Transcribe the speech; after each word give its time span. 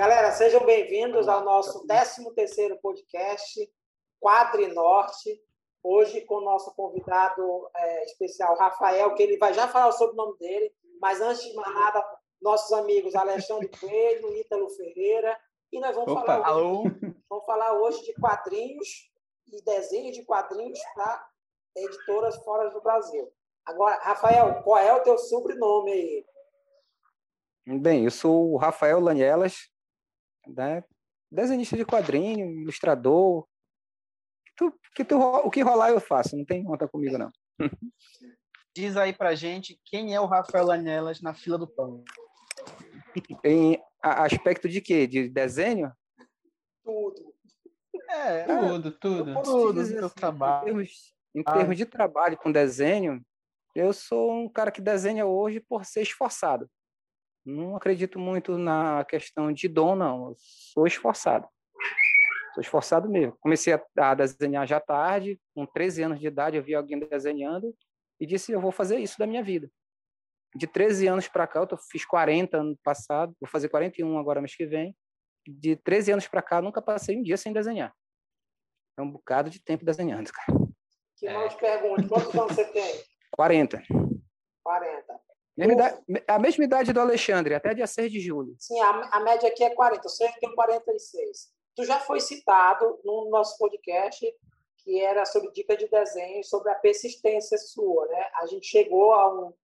Galera, 0.00 0.32
sejam 0.32 0.64
bem-vindos 0.64 1.28
ao 1.28 1.44
nosso 1.44 1.86
13º 1.86 2.80
podcast, 2.80 3.70
Quadre 4.18 4.68
Norte. 4.68 5.38
Hoje 5.82 6.22
com 6.22 6.36
o 6.36 6.40
nosso 6.40 6.74
convidado 6.74 7.68
é, 7.76 8.04
especial, 8.06 8.56
Rafael, 8.56 9.14
que 9.14 9.22
ele 9.22 9.36
vai 9.36 9.52
já 9.52 9.68
falar 9.68 9.92
sobre 9.92 10.14
o 10.14 10.16
nome 10.16 10.38
dele, 10.38 10.72
mas 11.02 11.20
antes 11.20 11.42
de 11.42 11.54
mais 11.54 11.74
nada, 11.74 12.02
nossos 12.40 12.72
amigos 12.72 13.14
Alexandre 13.14 13.68
Coelho, 13.68 14.34
Ítalo 14.36 14.70
Ferreira, 14.70 15.38
e 15.70 15.78
nós 15.78 15.94
vamos 15.94 16.12
Opa, 16.12 16.24
falar 16.24 16.56
hoje, 16.56 17.14
vamos 17.28 17.44
falar 17.44 17.78
hoje 17.78 18.02
de 18.02 18.14
quadrinhos 18.14 19.09
e 19.52 19.62
desenhos 19.62 20.16
de 20.16 20.24
quadrinhos 20.24 20.78
para 20.94 21.28
editoras 21.76 22.36
fora 22.44 22.70
do 22.70 22.80
Brasil. 22.80 23.30
Agora, 23.64 23.98
Rafael, 24.02 24.62
qual 24.62 24.78
é 24.78 24.92
o 24.92 25.02
teu 25.02 25.18
sobrenome 25.18 25.92
aí? 25.92 26.26
Bem, 27.80 28.04
eu 28.04 28.10
sou 28.10 28.52
o 28.52 28.56
Rafael 28.56 29.00
Lanielas, 29.00 29.70
né? 30.46 30.82
desenhista 31.30 31.76
de 31.76 31.84
quadrinho, 31.84 32.50
ilustrador. 32.62 33.46
Tu, 34.56 34.72
que 34.94 35.04
tu, 35.04 35.16
o 35.18 35.50
que 35.50 35.62
rolar 35.62 35.90
eu 35.90 36.00
faço, 36.00 36.36
não 36.36 36.44
tem 36.44 36.64
conta 36.64 36.88
comigo, 36.88 37.16
não. 37.16 37.30
Diz 38.74 38.96
aí 38.96 39.12
pra 39.12 39.34
gente 39.34 39.80
quem 39.84 40.14
é 40.14 40.20
o 40.20 40.26
Rafael 40.26 40.66
Lanielas 40.66 41.20
na 41.20 41.34
fila 41.34 41.58
do 41.58 41.66
pão. 41.66 42.04
Em 43.44 43.80
aspecto 44.02 44.68
de 44.68 44.80
quê? 44.80 45.06
De 45.06 45.28
desenho? 45.28 45.92
Tudo. 46.84 47.29
É, 48.10 48.44
tudo, 48.44 48.90
tudo. 48.90 49.42
Tudo, 49.42 49.80
assim, 49.80 50.08
trabalho. 50.10 50.62
Em 50.62 50.64
termos, 50.64 51.14
em 51.34 51.42
termos 51.42 51.76
de 51.76 51.86
trabalho 51.86 52.36
com 52.36 52.50
desenho, 52.50 53.24
eu 53.74 53.92
sou 53.92 54.32
um 54.32 54.48
cara 54.48 54.70
que 54.70 54.80
desenha 54.80 55.26
hoje 55.26 55.60
por 55.60 55.84
ser 55.84 56.02
esforçado. 56.02 56.68
Não 57.44 57.76
acredito 57.76 58.18
muito 58.18 58.58
na 58.58 59.04
questão 59.04 59.52
de 59.52 59.68
dom, 59.68 59.94
não. 59.94 60.28
Eu 60.28 60.34
sou 60.36 60.86
esforçado. 60.86 61.48
Sou 62.54 62.60
esforçado 62.60 63.08
mesmo. 63.08 63.36
Comecei 63.40 63.72
a, 63.72 64.14
desenhar 64.14 64.66
já 64.66 64.80
tarde, 64.80 65.40
com 65.54 65.64
13 65.64 66.02
anos 66.02 66.20
de 66.20 66.26
idade, 66.26 66.56
eu 66.56 66.62
vi 66.62 66.74
alguém 66.74 66.98
desenhando 66.98 67.74
e 68.18 68.26
disse: 68.26 68.52
Eu 68.52 68.60
vou 68.60 68.72
fazer 68.72 68.98
isso 68.98 69.18
da 69.18 69.26
minha 69.26 69.42
vida. 69.42 69.70
De 70.54 70.66
13 70.66 71.06
anos 71.06 71.28
para 71.28 71.46
cá, 71.46 71.60
eu 71.60 71.66
tô, 71.66 71.76
fiz 71.76 72.04
40 72.04 72.56
ano 72.56 72.76
passado, 72.82 73.32
vou 73.40 73.48
fazer 73.48 73.68
41 73.68 74.18
agora 74.18 74.40
mês 74.40 74.56
que 74.56 74.66
vem. 74.66 74.96
De 75.48 75.76
13 75.76 76.12
anos 76.12 76.28
para 76.28 76.42
cá, 76.42 76.60
nunca 76.60 76.82
passei 76.82 77.16
um 77.16 77.22
dia 77.22 77.36
sem 77.36 77.52
desenhar. 77.52 77.94
É 79.00 79.02
um 79.02 79.10
bocado 79.10 79.48
de 79.48 79.58
tempo 79.58 79.82
desenhando, 79.82 80.30
cara. 80.30 80.58
Que 81.16 81.30
mal 81.30 81.48
te 81.48 81.56
pergunte, 81.56 82.06
quantos 82.06 82.34
anos 82.34 82.54
você 82.54 82.66
tem? 82.66 83.02
40. 83.32 83.82
40. 84.62 85.20
Mesma 85.56 85.72
idade, 85.72 86.02
a 86.28 86.38
mesma 86.38 86.64
idade 86.64 86.92
do 86.92 87.00
Alexandre, 87.00 87.54
até 87.54 87.72
dia 87.72 87.86
6 87.86 88.12
de 88.12 88.20
julho. 88.20 88.54
Sim, 88.58 88.78
a, 88.80 89.08
a 89.12 89.20
média 89.20 89.48
aqui 89.48 89.64
é 89.64 89.70
40, 89.70 90.04
eu 90.04 90.10
sempre 90.10 90.38
tenho 90.38 90.54
46. 90.54 91.50
Tu 91.74 91.84
já 91.84 91.98
foi 91.98 92.20
citado 92.20 93.00
no 93.02 93.30
nosso 93.30 93.56
podcast, 93.56 94.22
que 94.84 95.00
era 95.00 95.24
sobre 95.24 95.50
dica 95.52 95.74
de 95.78 95.88
desenho, 95.88 96.44
sobre 96.44 96.70
a 96.70 96.74
persistência 96.74 97.56
sua, 97.56 98.06
né? 98.06 98.30
A 98.34 98.46
gente 98.46 98.66
chegou 98.66 99.14
a 99.14 99.34
um, 99.34 99.54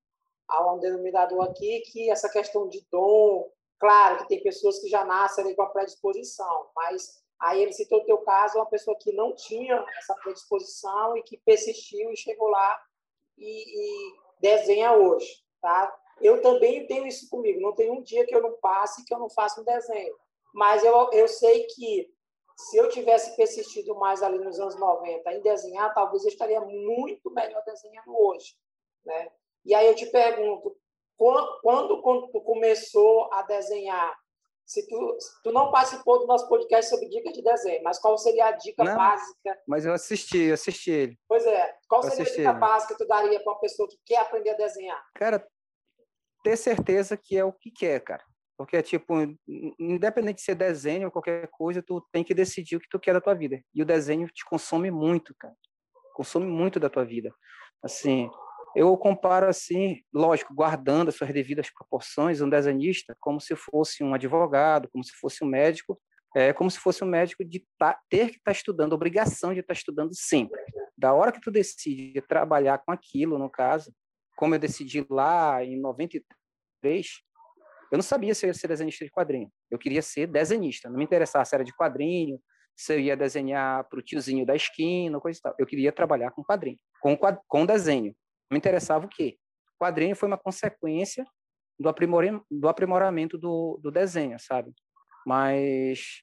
a 0.49 0.73
um 0.73 0.79
denominador 0.79 1.45
aqui 1.45 1.81
que 1.93 2.11
essa 2.11 2.31
questão 2.31 2.71
de 2.71 2.87
dom, 2.91 3.51
claro 3.79 4.17
que 4.17 4.29
tem 4.29 4.43
pessoas 4.43 4.79
que 4.79 4.89
já 4.89 5.05
nascem 5.05 5.45
ali 5.45 5.55
com 5.55 5.63
a 5.63 5.69
predisposição, 5.69 6.71
mas 6.75 7.26
aí 7.41 7.63
ele 7.63 7.73
citou 7.73 8.01
o 8.01 8.05
teu 8.05 8.19
caso, 8.19 8.59
uma 8.59 8.67
pessoa 8.67 8.97
que 8.99 9.13
não 9.13 9.35
tinha 9.35 9.85
essa 9.99 10.15
predisposição 10.15 11.17
e 11.17 11.23
que 11.23 11.37
persistiu 11.39 12.11
e 12.11 12.17
chegou 12.17 12.49
lá 12.49 12.81
e, 13.37 13.47
e 13.47 14.15
desenha 14.41 14.93
hoje. 14.93 15.45
Tá? 15.61 15.95
Eu 16.21 16.41
também 16.41 16.87
tenho 16.87 17.07
isso 17.07 17.29
comigo. 17.29 17.61
Não 17.61 17.75
tem 17.75 17.91
um 17.91 18.03
dia 18.03 18.27
que 18.27 18.35
eu 18.35 18.43
não 18.43 18.53
passe 18.55 19.05
que 19.05 19.13
eu 19.13 19.19
não 19.19 19.29
faça 19.29 19.61
um 19.61 19.65
desenho. 19.65 20.15
Mas 20.55 20.83
eu, 20.85 21.11
eu 21.13 21.29
sei 21.29 21.65
que 21.67 22.11
se 22.57 22.77
eu 22.77 22.89
tivesse 22.89 23.37
persistido 23.37 23.95
mais 23.97 24.23
ali 24.23 24.39
nos 24.39 24.59
anos 24.59 24.77
90 24.77 25.31
em 25.35 25.43
desenhar, 25.43 25.93
talvez 25.93 26.25
eu 26.25 26.31
estaria 26.31 26.61
muito 26.61 27.31
melhor 27.31 27.63
desenhando 27.67 28.19
hoje. 28.19 28.57
Né? 29.05 29.31
E 29.65 29.75
aí 29.75 29.87
eu 29.87 29.95
te 29.95 30.07
pergunto, 30.07 30.75
quando, 31.17 32.01
quando 32.03 32.29
tu 32.29 32.41
começou 32.41 33.33
a 33.33 33.43
desenhar, 33.43 34.19
se 34.67 34.87
tu, 34.89 35.17
se 35.21 35.43
tu 35.45 35.53
não 35.53 35.71
participou 35.71 36.19
do 36.19 36.27
nosso 36.27 36.49
podcast 36.49 36.91
sobre 36.91 37.09
dicas 37.09 37.33
de 37.33 37.43
desenho, 37.43 37.83
mas 37.85 38.01
qual 38.01 38.19
seria 38.19 38.47
a 38.47 38.53
dica 38.53 38.83
não, 38.83 38.97
básica? 38.97 39.59
Mas 39.67 39.87
eu 39.87 39.93
assisti, 39.93 40.39
eu 40.39 40.55
assisti 40.55 40.91
ele. 40.91 41.19
Pois 41.29 41.47
é. 41.47 41.73
Qual 41.89 42.03
eu 42.03 42.11
seria 42.11 42.25
a 42.25 42.37
dica 42.37 42.51
ele. 42.51 42.59
básica 42.59 42.95
que 42.95 43.05
tu 43.05 43.07
daria 43.07 43.41
para 43.43 43.53
uma 43.53 43.61
pessoa 43.61 43.89
que 43.89 43.97
quer 44.05 44.19
aprender 44.19 44.51
a 44.51 44.57
desenhar? 44.57 45.01
Cara, 45.15 45.47
ter 46.43 46.57
certeza 46.57 47.17
que 47.17 47.37
é 47.37 47.45
o 47.45 47.53
que 47.53 47.71
quer, 47.71 48.01
cara. 48.01 48.25
Porque, 48.59 48.83
tipo, 48.83 49.15
independente 49.79 50.37
de 50.37 50.43
ser 50.43 50.55
desenho 50.55 51.07
ou 51.07 51.13
qualquer 51.13 51.47
coisa, 51.49 51.83
tu 51.83 52.05
tem 52.11 52.25
que 52.25 52.35
decidir 52.35 52.77
o 52.77 52.81
que 52.81 52.89
tu 52.89 52.99
quer 52.99 53.13
da 53.13 53.21
tua 53.21 53.35
vida. 53.35 53.61
E 53.73 53.83
o 53.83 53.87
desenho 53.87 54.27
te 54.29 54.45
consome 54.47 54.91
muito, 54.91 55.35
cara. 55.39 55.55
Consome 56.15 56.47
muito 56.47 56.81
da 56.81 56.89
tua 56.89 57.05
vida. 57.05 57.31
Assim, 57.83 58.31
eu 58.77 58.95
comparo 58.99 59.49
assim, 59.49 60.03
lógico, 60.13 60.55
guardando 60.55 61.09
as 61.09 61.15
suas 61.15 61.33
devidas 61.33 61.71
proporções, 61.71 62.43
um 62.43 62.49
desenhista 62.49 63.17
como 63.19 63.41
se 63.41 63.57
fosse 63.57 64.05
um 64.05 64.13
advogado, 64.13 64.89
como 64.93 65.03
se 65.03 65.13
fosse 65.13 65.43
um 65.43 65.49
médico, 65.49 65.99
é 66.35 66.53
como 66.53 66.71
se 66.71 66.79
fosse 66.79 67.03
um 67.03 67.07
médico 67.07 67.43
de 67.43 67.67
tá, 67.79 67.99
ter 68.11 68.27
que 68.27 68.37
estar 68.37 68.51
tá 68.51 68.53
estudando, 68.53 68.93
obrigação 68.93 69.55
de 69.55 69.61
estar 69.61 69.73
tá 69.73 69.79
estudando 69.79 70.15
sempre. 70.15 70.61
Da 70.95 71.15
hora 71.15 71.33
que 71.33 71.41
tu 71.41 71.51
decide 71.51 72.21
trabalhar 72.21 72.77
com 72.85 72.93
aquilo, 72.93 73.39
no 73.39 73.49
caso, 73.49 73.91
como 74.37 74.55
eu 74.55 74.59
decidi 74.59 75.07
lá 75.09 75.65
em 75.65 75.81
93, 75.81 77.07
eu 77.91 77.97
não 77.97 78.03
sabia 78.03 78.35
se 78.35 78.45
eu 78.45 78.49
ia 78.49 78.55
ser 78.55 78.69
desenhista 78.69 79.07
de 79.07 79.11
quadrinho. 79.11 79.51
Eu 79.71 79.79
queria 79.79 80.03
ser 80.03 80.27
desenhista. 80.27 80.91
Não 80.91 80.99
me 80.99 81.05
interessava 81.05 81.47
se 81.47 81.55
era 81.55 81.65
de 81.65 81.75
quadrinho, 81.75 82.39
se 82.77 82.93
eu 82.93 83.01
ia 83.01 83.17
desenhar 83.17 83.85
para 83.89 83.99
o 83.99 84.03
tiozinho 84.03 84.45
da 84.45 84.55
esquina, 84.55 85.19
coisa 85.19 85.39
e 85.39 85.43
tal. 85.43 85.55
Eu 85.59 85.65
queria 85.65 85.91
trabalhar 85.91 86.31
com 86.33 86.45
quadrinho, 86.45 86.79
com, 87.01 87.17
com 87.49 87.65
desenho. 87.65 88.15
Me 88.51 88.59
interessava 88.59 89.07
o 89.07 89.09
quê? 89.09 89.39
Quadrinho 89.79 90.17
foi 90.17 90.29
uma 90.29 90.39
consequência 90.39 91.25
do, 91.79 91.93
do 92.51 92.69
aprimoramento 92.69 93.37
do, 93.37 93.79
do 93.83 93.91
desenho, 93.91 94.39
sabe? 94.39 94.73
Mas 95.27 96.23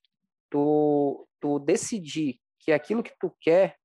tu, 0.49 1.27
tu 1.39 1.59
decidir 1.59 2.39
que 2.59 2.71
aquilo 2.71 3.03
que 3.03 3.13
tu 3.19 3.29
quer 3.41 3.75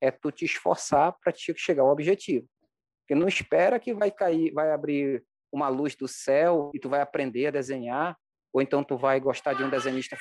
é 0.00 0.10
tu 0.10 0.30
te 0.30 0.44
esforçar 0.44 1.16
para 1.22 1.32
te 1.32 1.54
chegar 1.56 1.82
ao 1.82 1.90
objetivo. 1.90 2.46
Porque 3.00 3.14
não 3.14 3.28
espera 3.28 3.80
que 3.80 3.94
vai 3.94 4.10
cair, 4.10 4.52
vai 4.52 4.72
abrir 4.72 5.24
uma 5.50 5.68
luz 5.68 5.94
do 5.94 6.06
céu 6.06 6.70
e 6.74 6.78
tu 6.78 6.88
vai 6.88 7.00
aprender 7.00 7.46
a 7.46 7.50
desenhar, 7.50 8.16
ou 8.52 8.60
então 8.60 8.84
tu 8.84 8.96
vai 8.96 9.18
gostar 9.20 9.54
de 9.54 9.62
um 9.62 9.70
desenhista, 9.70 10.16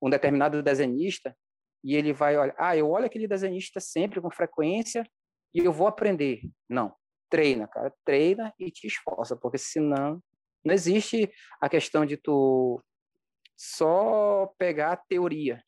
um 0.00 0.08
determinado 0.08 0.62
desenhista, 0.62 1.36
e 1.84 1.94
ele 1.94 2.12
vai 2.12 2.36
olhar, 2.38 2.54
ah, 2.58 2.76
eu 2.76 2.90
olho 2.90 3.06
aquele 3.06 3.28
desenhista 3.28 3.80
sempre 3.80 4.20
com 4.20 4.30
frequência 4.30 5.04
e 5.54 5.58
eu 5.58 5.72
vou 5.72 5.86
aprender. 5.86 6.40
Não, 6.68 6.94
treina, 7.28 7.66
cara, 7.68 7.92
treina 8.04 8.54
e 8.58 8.70
te 8.70 8.86
esforça, 8.86 9.36
porque 9.36 9.58
senão 9.58 10.22
não 10.64 10.74
existe 10.74 11.30
a 11.60 11.68
questão 11.68 12.04
de 12.04 12.16
tu 12.16 12.82
só 13.56 14.52
pegar 14.58 14.92
a 14.92 14.96
teoria. 14.96 15.62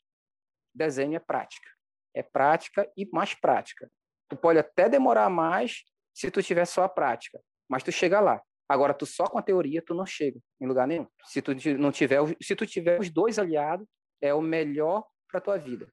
Desenho 0.75 1.17
é 1.17 1.19
prática. 1.19 1.69
É 2.15 2.23
prática 2.23 2.91
e 2.97 3.09
mais 3.13 3.35
prática. 3.35 3.91
Tu 4.29 4.37
pode 4.37 4.59
até 4.59 4.89
demorar 4.89 5.29
mais 5.29 5.85
se 6.15 6.31
tu 6.31 6.43
tiver 6.43 6.65
só 6.65 6.85
a 6.85 6.89
prática, 6.89 7.41
mas 7.69 7.83
tu 7.83 7.91
chega 7.91 8.21
lá. 8.21 8.43
Agora, 8.69 8.95
tu 8.95 9.05
só 9.05 9.25
com 9.25 9.39
a 9.39 9.43
teoria, 9.43 9.83
tu 9.83 9.95
não 9.95 10.07
chega 10.07 10.39
em 10.61 10.67
lugar 10.67 10.87
nenhum. 10.87 11.07
Se 11.25 11.43
tu 11.43 11.53
não 11.77 11.91
tiver, 11.91 12.21
se 12.41 12.55
tu 12.55 12.65
tiver 12.67 13.01
os 13.01 13.11
dois 13.11 13.39
aliados, 13.39 13.87
é 14.21 14.33
o 14.33 14.41
melhor 14.41 15.05
para 15.29 15.41
tua 15.41 15.59
vida. 15.59 15.93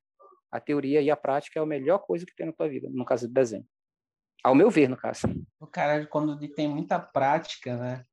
A 0.51 0.59
teoria 0.59 1.01
e 1.01 1.09
a 1.09 1.17
prática 1.17 1.59
é 1.59 1.63
a 1.63 1.65
melhor 1.65 1.99
coisa 1.99 2.25
que 2.25 2.35
tem 2.35 2.45
na 2.45 2.53
tua 2.53 2.69
vida, 2.69 2.87
no 2.91 3.03
caso 3.03 3.27
do 3.27 3.33
desenho. 3.33 3.67
Ao 4.43 4.55
meu 4.55 4.69
ver, 4.69 4.87
no 4.87 4.97
caso. 4.97 5.27
O 5.59 5.67
cara, 5.67 6.05
quando 6.05 6.37
ele 6.37 6.53
tem 6.53 6.67
muita 6.67 6.99
prática, 6.99 7.75
né? 7.75 8.03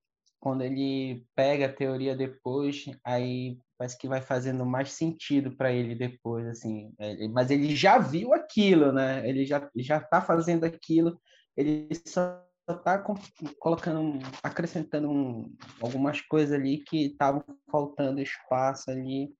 Quando 0.40 0.62
ele 0.62 1.26
pega 1.34 1.66
a 1.66 1.72
teoria 1.72 2.14
depois, 2.14 2.84
aí 3.02 3.58
parece 3.78 3.96
que 3.96 4.08
vai 4.08 4.20
fazendo 4.20 4.64
mais 4.66 4.92
sentido 4.92 5.56
para 5.56 5.72
ele 5.72 5.94
depois, 5.94 6.46
assim. 6.46 6.92
Mas 7.32 7.50
ele 7.50 7.74
já 7.74 7.98
viu 7.98 8.34
aquilo, 8.34 8.92
né? 8.92 9.26
Ele 9.28 9.46
já 9.46 9.68
já 9.76 9.98
está 9.98 10.20
fazendo 10.20 10.64
aquilo 10.64 11.18
ele 11.56 11.88
só 12.06 12.42
está 12.68 13.02
colocando, 13.58 14.18
acrescentando 14.42 15.10
um, 15.10 15.54
algumas 15.80 16.20
coisas 16.20 16.52
ali 16.52 16.78
que 16.78 17.06
estavam 17.06 17.44
faltando 17.70 18.20
espaço 18.20 18.90
ali. 18.90 19.32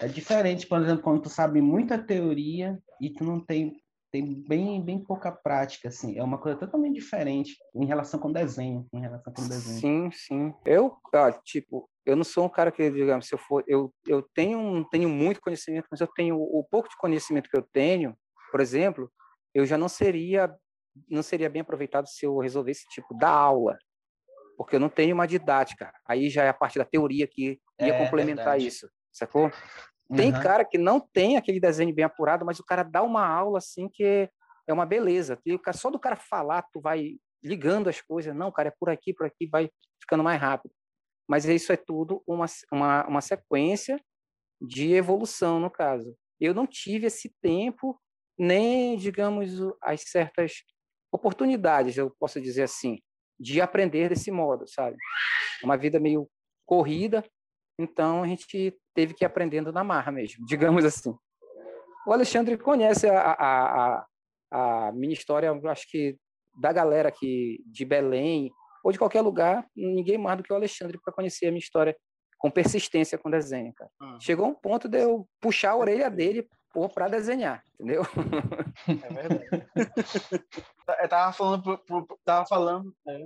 É 0.00 0.08
diferente, 0.08 0.66
por 0.66 0.80
exemplo, 0.80 1.02
quando 1.02 1.22
tu 1.22 1.28
sabe 1.28 1.60
muita 1.60 1.98
teoria 1.98 2.78
e 3.00 3.10
tu 3.10 3.24
não 3.24 3.38
tem 3.40 3.80
tem 4.14 4.32
bem 4.32 4.80
bem 4.80 5.02
pouca 5.02 5.32
prática 5.32 5.88
assim. 5.88 6.16
É 6.16 6.22
uma 6.22 6.38
coisa 6.38 6.56
totalmente 6.56 6.94
diferente 6.94 7.56
em 7.74 7.84
relação 7.84 8.20
com 8.20 8.30
desenho, 8.30 8.86
em 8.92 9.00
relação 9.00 9.32
com 9.32 9.48
desenho. 9.48 9.80
Sim, 9.80 10.10
sim. 10.12 10.54
Eu, 10.64 10.96
ó, 11.12 11.32
tipo, 11.42 11.90
eu 12.06 12.14
não 12.14 12.22
sou 12.22 12.44
um 12.44 12.48
cara 12.48 12.70
que, 12.70 12.88
digamos, 12.92 13.26
se 13.26 13.34
eu 13.34 13.38
for, 13.38 13.64
eu 13.66 13.92
eu 14.06 14.22
tenho 14.32 14.88
tenho 14.88 15.08
muito 15.08 15.40
conhecimento, 15.40 15.88
mas 15.90 16.00
eu 16.00 16.06
tenho 16.06 16.36
o 16.36 16.62
pouco 16.62 16.88
de 16.88 16.96
conhecimento 16.96 17.50
que 17.50 17.58
eu 17.58 17.66
tenho, 17.72 18.16
por 18.52 18.60
exemplo, 18.60 19.10
eu 19.52 19.66
já 19.66 19.76
não 19.76 19.88
seria 19.88 20.54
não 21.08 21.22
seria 21.24 21.50
bem 21.50 21.62
aproveitado 21.62 22.06
se 22.06 22.24
eu 22.24 22.38
resolvesse, 22.38 22.86
tipo, 22.90 23.18
dar 23.18 23.30
aula, 23.32 23.76
porque 24.56 24.76
eu 24.76 24.80
não 24.80 24.88
tenho 24.88 25.12
uma 25.12 25.26
didática. 25.26 25.92
Aí 26.06 26.30
já 26.30 26.44
é 26.44 26.50
a 26.50 26.54
parte 26.54 26.78
da 26.78 26.84
teoria 26.84 27.26
que 27.26 27.58
ia 27.80 27.92
é, 27.92 27.98
complementar 27.98 28.44
verdade. 28.44 28.68
isso, 28.68 28.88
sacou? 29.12 29.50
Tem 30.14 30.32
uhum. 30.32 30.40
cara 30.40 30.64
que 30.64 30.76
não 30.76 31.00
tem 31.00 31.36
aquele 31.36 31.58
desenho 31.58 31.94
bem 31.94 32.04
apurado, 32.04 32.44
mas 32.44 32.58
o 32.58 32.64
cara 32.64 32.82
dá 32.82 33.02
uma 33.02 33.26
aula 33.26 33.58
assim 33.58 33.88
que 33.88 34.28
é 34.66 34.72
uma 34.72 34.84
beleza. 34.84 35.38
E 35.44 35.54
o 35.54 35.58
cara, 35.58 35.76
só 35.76 35.90
do 35.90 35.98
cara 35.98 36.16
falar, 36.16 36.62
tu 36.72 36.80
vai 36.80 37.16
ligando 37.42 37.88
as 37.88 38.00
coisas. 38.00 38.34
Não, 38.34 38.52
cara, 38.52 38.68
é 38.68 38.74
por 38.78 38.88
aqui, 38.88 39.12
por 39.14 39.26
aqui, 39.26 39.46
vai 39.46 39.70
ficando 40.00 40.22
mais 40.22 40.40
rápido. 40.40 40.72
Mas 41.28 41.44
isso 41.46 41.72
é 41.72 41.76
tudo 41.76 42.22
uma, 42.26 42.46
uma, 42.70 43.06
uma 43.06 43.20
sequência 43.20 43.98
de 44.60 44.92
evolução, 44.92 45.58
no 45.58 45.70
caso. 45.70 46.14
Eu 46.40 46.52
não 46.52 46.66
tive 46.66 47.06
esse 47.06 47.34
tempo, 47.40 48.00
nem, 48.38 48.96
digamos, 48.96 49.50
as 49.82 50.02
certas 50.02 50.62
oportunidades, 51.12 51.96
eu 51.96 52.10
posso 52.18 52.40
dizer 52.40 52.64
assim, 52.64 52.98
de 53.38 53.60
aprender 53.60 54.08
desse 54.08 54.30
modo, 54.30 54.66
sabe? 54.66 54.96
Uma 55.62 55.76
vida 55.76 56.00
meio 56.00 56.28
corrida, 56.66 57.24
então 57.78 58.22
a 58.22 58.26
gente 58.26 58.76
teve 58.94 59.14
que 59.14 59.24
ir 59.24 59.26
aprendendo 59.26 59.72
na 59.72 59.82
marra 59.82 60.12
mesmo, 60.12 60.44
digamos 60.46 60.84
assim. 60.84 61.14
O 62.06 62.12
Alexandre 62.12 62.56
conhece 62.58 63.08
a, 63.08 63.20
a, 63.20 64.06
a, 64.52 64.88
a 64.88 64.92
minha 64.92 65.14
história, 65.14 65.50
acho 65.70 65.90
que 65.90 66.16
da 66.60 66.72
galera 66.72 67.08
aqui 67.08 67.58
de 67.66 67.84
Belém 67.84 68.50
ou 68.84 68.92
de 68.92 68.98
qualquer 68.98 69.22
lugar, 69.22 69.66
ninguém 69.74 70.18
mais 70.18 70.36
do 70.36 70.42
que 70.42 70.52
o 70.52 70.56
Alexandre 70.56 70.98
para 71.02 71.14
conhecer 71.14 71.46
a 71.46 71.50
minha 71.50 71.58
história 71.58 71.96
com 72.38 72.50
persistência 72.50 73.16
com 73.16 73.30
desenho, 73.30 73.72
cara. 73.72 73.90
Ah. 74.00 74.18
Chegou 74.20 74.46
um 74.46 74.54
ponto 74.54 74.86
de 74.86 75.00
eu 75.00 75.26
puxar 75.40 75.70
a 75.70 75.76
orelha 75.76 76.10
dele 76.10 76.46
para 76.92 77.08
desenhar, 77.08 77.62
entendeu? 77.72 78.02
É 78.86 79.14
verdade. 79.14 79.66
eu 81.02 81.08
tava 81.08 81.32
falando 81.32 81.62
pro, 81.62 82.04
pro 82.04 82.18
tava 82.24 82.44
falando, 82.46 82.94
é, 83.08 83.18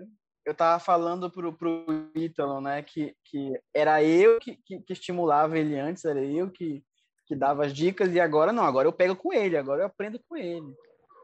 eu 0.48 0.54
tava 0.54 0.80
falando 0.80 1.30
pro, 1.30 1.52
pro 1.52 2.10
Ítalo, 2.14 2.58
né, 2.58 2.82
que, 2.82 3.14
que 3.22 3.52
era 3.74 4.02
eu 4.02 4.38
que, 4.38 4.56
que, 4.64 4.80
que, 4.80 4.92
estimulava 4.94 5.58
ele 5.58 5.78
antes, 5.78 6.06
era 6.06 6.24
eu 6.24 6.50
que, 6.50 6.82
que 7.26 7.36
dava 7.36 7.66
as 7.66 7.74
dicas, 7.74 8.14
e 8.14 8.18
agora 8.18 8.50
não, 8.50 8.64
agora 8.64 8.88
eu 8.88 8.92
pego 8.92 9.14
com 9.14 9.30
ele, 9.30 9.58
agora 9.58 9.82
eu 9.82 9.86
aprendo 9.86 10.18
com 10.26 10.38
ele. 10.38 10.74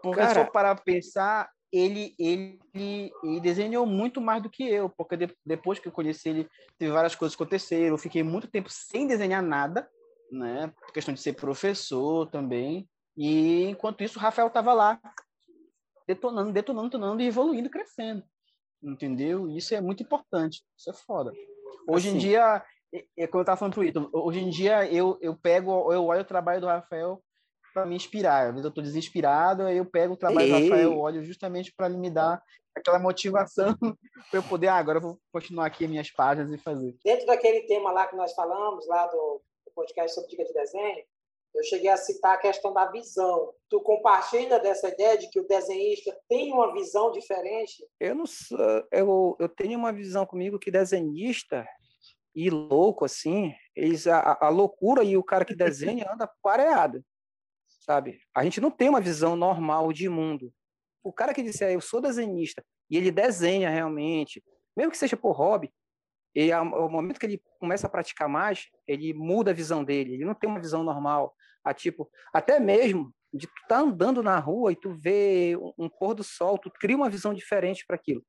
Porque 0.02 0.20
Cara, 0.20 0.28
se 0.28 0.44
for 0.44 0.52
parar 0.52 0.74
para 0.74 0.84
pensar, 0.84 1.50
ele, 1.72 2.14
ele, 2.18 2.60
ele 2.74 3.40
desenhou 3.40 3.86
muito 3.86 4.20
mais 4.20 4.42
do 4.42 4.50
que 4.50 4.62
eu, 4.62 4.90
porque 4.90 5.16
de, 5.16 5.34
depois 5.44 5.78
que 5.78 5.88
eu 5.88 5.92
conheci 5.92 6.28
ele, 6.28 6.48
teve 6.78 6.92
várias 6.92 7.14
coisas 7.14 7.34
que 7.34 7.42
aconteceram, 7.42 7.94
eu 7.94 7.98
fiquei 7.98 8.22
muito 8.22 8.46
tempo 8.46 8.68
sem 8.68 9.06
desenhar 9.06 9.42
nada, 9.42 9.88
né, 10.30 10.70
por 10.82 10.92
questão 10.92 11.14
de 11.14 11.20
ser 11.22 11.32
professor 11.32 12.28
também, 12.28 12.86
e 13.16 13.64
enquanto 13.70 14.04
isso 14.04 14.18
o 14.18 14.22
Rafael 14.22 14.48
estava 14.48 14.74
lá, 14.74 15.00
detonando, 16.06 16.52
detonando, 16.52 16.90
detonando 16.90 17.22
e 17.22 17.26
evoluindo, 17.26 17.70
crescendo 17.70 18.22
entendeu? 18.84 19.48
Isso 19.48 19.74
é 19.74 19.80
muito 19.80 20.02
importante, 20.02 20.62
isso 20.76 20.90
é 20.90 20.92
foda. 20.92 21.32
Hoje 21.88 22.08
assim, 22.08 22.16
em 22.16 22.20
dia, 22.20 22.64
é, 22.94 23.04
é 23.18 23.26
como 23.26 23.40
eu 23.40 23.42
estava 23.42 23.58
falando 23.58 23.74
pro 23.74 23.84
Ito, 23.84 24.10
hoje 24.12 24.40
em 24.40 24.50
dia 24.50 24.90
eu, 24.90 25.18
eu 25.20 25.36
pego, 25.36 25.92
eu 25.92 26.04
olho 26.04 26.20
o 26.20 26.26
trabalho 26.26 26.60
do 26.60 26.66
Rafael 26.66 27.22
para 27.72 27.84
me 27.84 27.96
inspirar. 27.96 28.46
Às 28.46 28.50
vezes 28.50 28.64
eu 28.64 28.68
estou 28.68 28.84
desesperado, 28.84 29.64
aí 29.64 29.76
eu 29.76 29.84
pego 29.84 30.14
o 30.14 30.16
trabalho 30.16 30.46
Ei. 30.46 30.48
do 30.48 30.70
Rafael, 30.70 30.98
olho 30.98 31.24
justamente 31.24 31.72
para 31.76 31.88
me 31.88 32.10
dar 32.10 32.40
aquela 32.74 32.98
motivação 32.98 33.76
para 34.30 34.38
eu 34.38 34.42
poder, 34.42 34.68
ah, 34.68 34.76
agora 34.76 34.98
eu 34.98 35.02
vou 35.02 35.20
continuar 35.32 35.66
aqui 35.66 35.86
minhas 35.86 36.10
páginas 36.10 36.52
e 36.52 36.62
fazer. 36.62 36.94
Dentro 37.04 37.26
daquele 37.26 37.62
tema 37.62 37.90
lá 37.92 38.06
que 38.06 38.16
nós 38.16 38.32
falamos, 38.34 38.86
lá 38.86 39.06
do, 39.06 39.42
do 39.66 39.72
podcast 39.74 40.14
sobre 40.14 40.30
dica 40.30 40.44
de 40.44 40.52
desenho, 40.52 41.04
eu 41.54 41.62
cheguei 41.62 41.90
a 41.90 41.96
citar 41.96 42.34
a 42.34 42.40
questão 42.40 42.72
da 42.72 42.90
visão. 42.90 43.52
Tu 43.68 43.80
compartilha 43.80 44.58
dessa 44.58 44.88
ideia 44.88 45.16
de 45.16 45.30
que 45.30 45.40
o 45.40 45.46
desenhista 45.46 46.16
tem 46.28 46.52
uma 46.52 46.72
visão 46.72 47.12
diferente? 47.12 47.86
Eu 48.00 48.14
não 48.14 48.26
sou, 48.26 48.58
eu, 48.90 49.36
eu 49.38 49.48
tenho 49.48 49.78
uma 49.78 49.92
visão 49.92 50.26
comigo 50.26 50.58
que 50.58 50.70
desenhista 50.70 51.66
e 52.34 52.50
louco 52.50 53.04
assim, 53.04 53.54
eles 53.76 54.06
a, 54.06 54.36
a 54.40 54.48
loucura 54.48 55.04
e 55.04 55.16
o 55.16 55.22
cara 55.22 55.44
que 55.44 55.54
desenha 55.54 56.06
anda 56.12 56.28
pareado. 56.42 57.04
Sabe? 57.80 58.18
A 58.34 58.42
gente 58.42 58.60
não 58.60 58.70
tem 58.70 58.88
uma 58.88 59.00
visão 59.00 59.36
normal 59.36 59.92
de 59.92 60.08
mundo. 60.08 60.52
O 61.02 61.12
cara 61.12 61.34
que 61.34 61.42
disser 61.42 61.70
eu 61.72 61.80
sou 61.80 62.00
desenhista 62.00 62.64
e 62.90 62.96
ele 62.96 63.10
desenha 63.10 63.70
realmente, 63.70 64.42
mesmo 64.76 64.90
que 64.90 64.98
seja 64.98 65.16
por 65.16 65.32
hobby, 65.32 65.72
e 66.34 66.50
ao 66.50 66.90
momento 66.90 67.20
que 67.20 67.26
ele 67.26 67.42
começa 67.60 67.86
a 67.86 67.90
praticar 67.90 68.28
mais, 68.28 68.68
ele 68.88 69.14
muda 69.14 69.52
a 69.52 69.54
visão 69.54 69.84
dele. 69.84 70.14
Ele 70.14 70.24
não 70.24 70.34
tem 70.34 70.50
uma 70.50 70.60
visão 70.60 70.82
normal. 70.82 71.32
A 71.64 71.72
tipo, 71.72 72.10
até 72.32 72.60
mesmo 72.60 73.12
de 73.32 73.46
tu 73.46 73.52
tá 73.68 73.78
andando 73.78 74.22
na 74.22 74.38
rua 74.38 74.72
e 74.72 74.76
tu 74.76 74.92
vê 74.92 75.56
um, 75.56 75.86
um 75.86 75.88
pôr 75.88 76.14
do 76.14 76.22
sol, 76.22 76.58
tu 76.58 76.70
cria 76.70 76.96
uma 76.96 77.10
visão 77.10 77.34
diferente 77.34 77.84
para 77.86 77.96
aquilo. 77.96 78.24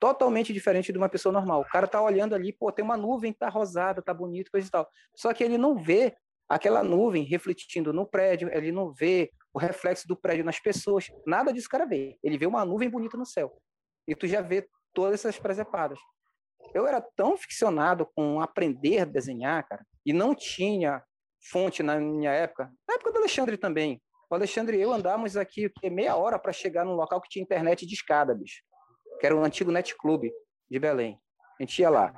Totalmente 0.00 0.52
diferente 0.52 0.92
de 0.92 0.98
uma 0.98 1.08
pessoa 1.08 1.32
normal. 1.32 1.60
O 1.60 1.68
cara 1.68 1.86
tá 1.86 2.02
olhando 2.02 2.34
ali, 2.34 2.52
pô, 2.52 2.72
tem 2.72 2.84
uma 2.84 2.96
nuvem, 2.96 3.32
tá 3.32 3.48
rosada, 3.48 4.02
tá 4.02 4.12
bonito, 4.12 4.50
coisa 4.50 4.66
e 4.66 4.70
tal. 4.70 4.88
Só 5.14 5.32
que 5.32 5.44
ele 5.44 5.56
não 5.56 5.76
vê 5.76 6.16
aquela 6.48 6.82
nuvem 6.82 7.22
refletindo 7.22 7.92
no 7.92 8.06
prédio, 8.06 8.50
ele 8.52 8.72
não 8.72 8.92
vê 8.92 9.30
o 9.52 9.58
reflexo 9.58 10.06
do 10.08 10.16
prédio 10.16 10.44
nas 10.44 10.58
pessoas, 10.58 11.06
nada 11.24 11.52
disso 11.52 11.68
o 11.68 11.70
cara 11.70 11.86
vê. 11.86 12.18
Ele 12.22 12.36
vê 12.36 12.46
uma 12.46 12.64
nuvem 12.64 12.90
bonita 12.90 13.16
no 13.16 13.24
céu. 13.24 13.56
E 14.06 14.14
tu 14.14 14.26
já 14.26 14.40
vê 14.40 14.68
todas 14.92 15.14
essas 15.14 15.38
presepadas. 15.38 15.98
Eu 16.74 16.86
era 16.86 17.00
tão 17.00 17.36
ficcionado 17.36 18.06
com 18.14 18.40
aprender 18.40 19.00
a 19.00 19.04
desenhar, 19.04 19.66
cara, 19.66 19.86
e 20.04 20.12
não 20.12 20.34
tinha 20.34 21.02
fonte 21.50 21.82
na 21.82 21.98
minha 21.98 22.30
época, 22.30 22.70
na 22.88 22.94
época 22.94 23.12
do 23.12 23.18
Alexandre 23.18 23.56
também. 23.56 24.00
O 24.30 24.34
Alexandre 24.34 24.76
e 24.76 24.80
eu 24.80 24.92
andávamos 24.92 25.36
aqui 25.36 25.70
meia 25.84 26.16
hora 26.16 26.38
para 26.38 26.52
chegar 26.52 26.84
num 26.84 26.94
local 26.94 27.20
que 27.20 27.28
tinha 27.28 27.42
internet 27.42 27.86
de 27.86 27.94
escada, 27.94 28.34
bicho. 28.34 28.62
Que 29.20 29.26
era 29.26 29.36
o 29.36 29.44
antigo 29.44 29.70
Net 29.70 29.94
Club 29.96 30.24
de 30.70 30.78
Belém. 30.78 31.18
A 31.60 31.62
gente 31.62 31.80
ia 31.80 31.90
lá. 31.90 32.12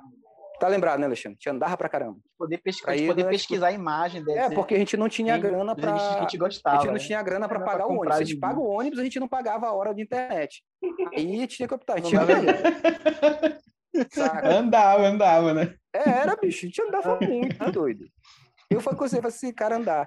Tá 0.59 0.69
lembrado, 0.69 1.01
né, 1.01 1.07
Alexandre? 1.07 1.35
A 1.35 1.39
gente 1.39 1.51
andava 1.51 1.77
pra 1.77 1.89
caramba. 1.89 2.19
Poder, 2.39 2.59
pesquisar, 2.59 2.93
Aí, 2.93 3.07
poder 3.07 3.29
pesquisar 3.29 3.67
a 3.67 3.73
imagem 3.73 4.25
dele. 4.25 4.39
É, 4.39 4.51
porque 4.51 4.75
a 4.75 4.79
gente 4.79 4.97
não 4.97 5.09
tinha 5.09 5.37
grana 5.37 5.77
para 5.77 5.95
a 5.95 6.21
gente 6.21 6.39
gostava. 6.39 6.77
A 6.77 6.79
gente 6.79 6.87
não 6.87 6.95
né? 6.95 7.01
tinha 7.01 7.23
grana 7.23 7.47
para 7.47 7.61
pagar 7.61 7.87
o 7.87 7.91
ônibus. 7.91 8.17
A 8.17 8.25
gente 8.25 8.39
paga 8.39 8.59
o 8.59 8.65
ônibus, 8.65 8.99
a 8.99 9.05
gente 9.05 9.21
não 9.21 9.29
pagava 9.29 9.67
a 9.67 9.73
hora 9.73 9.95
de 9.95 10.03
internet. 10.03 10.63
Aí 11.15 11.47
tinha 11.47 11.69
que 11.69 11.75
optar. 11.75 12.01
Tinha 12.01 12.23
andava, 14.59 15.07
andava, 15.07 15.53
né? 15.53 15.75
É, 15.93 16.09
era, 16.09 16.35
bicho. 16.37 16.65
A 16.65 16.69
gente 16.69 16.83
andava 16.83 17.19
muito, 17.21 17.59
tá 17.59 17.71
doido. 17.71 18.07
Eu 18.71 18.81
fui 18.81 18.95
com 18.95 19.05
esse 19.05 19.53
cara 19.53 19.77
andar. 19.77 20.07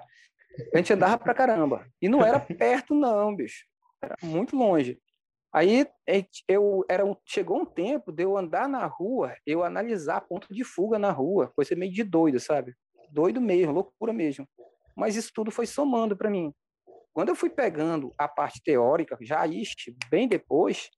A 0.74 0.76
gente 0.76 0.92
andava 0.92 1.18
pra 1.18 1.34
caramba. 1.34 1.86
E 2.00 2.08
não 2.08 2.24
era 2.24 2.38
perto, 2.38 2.94
não, 2.94 3.34
bicho. 3.34 3.64
Era 4.02 4.16
muito 4.22 4.56
longe. 4.56 5.00
Aí 5.52 5.86
eu 6.46 6.84
era 6.88 7.04
um, 7.04 7.16
chegou 7.24 7.60
um 7.60 7.64
tempo 7.64 8.12
de 8.12 8.22
eu 8.22 8.36
andar 8.36 8.68
na 8.68 8.86
rua, 8.86 9.34
eu 9.44 9.64
analisar 9.64 10.20
ponto 10.20 10.52
de 10.54 10.62
fuga 10.62 10.96
na 10.96 11.10
rua, 11.10 11.52
coisa 11.56 11.74
meio 11.74 11.92
de 11.92 12.04
doido, 12.04 12.38
sabe? 12.38 12.74
Doido 13.10 13.40
mesmo, 13.40 13.72
loucura 13.72 14.12
mesmo. 14.12 14.48
Mas 14.94 15.16
isso 15.16 15.32
tudo 15.34 15.50
foi 15.50 15.66
somando 15.66 16.16
para 16.16 16.30
mim. 16.30 16.54
Quando 17.12 17.30
eu 17.30 17.34
fui 17.34 17.50
pegando 17.50 18.14
a 18.16 18.28
parte 18.28 18.62
teórica, 18.62 19.18
já 19.20 19.44
isto, 19.44 19.92
bem 20.08 20.28
depois, 20.28 20.88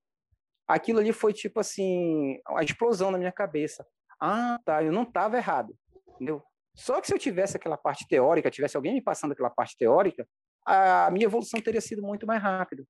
aquilo 0.68 0.98
ali 0.98 1.12
foi 1.12 1.32
tipo 1.32 1.58
assim, 1.58 2.38
a 2.46 2.62
explosão 2.62 3.10
na 3.10 3.16
minha 3.16 3.32
cabeça. 3.32 3.86
Ah, 4.20 4.58
tá, 4.64 4.82
eu 4.82 4.92
não 4.92 5.04
estava 5.04 5.38
errado, 5.38 5.74
entendeu? 6.14 6.42
Só 6.74 7.00
que 7.00 7.06
se 7.06 7.14
eu 7.14 7.18
tivesse 7.18 7.56
aquela 7.56 7.76
parte 7.76 8.06
teórica, 8.08 8.50
tivesse 8.50 8.76
alguém 8.76 8.94
me 8.94 9.02
passando 9.02 9.32
aquela 9.32 9.50
parte 9.50 9.76
teórica, 9.76 10.26
a 10.64 11.10
minha 11.10 11.26
evolução 11.26 11.60
teria 11.60 11.80
sido 11.80 12.02
muito 12.02 12.26
mais 12.26 12.42
rápido, 12.42 12.86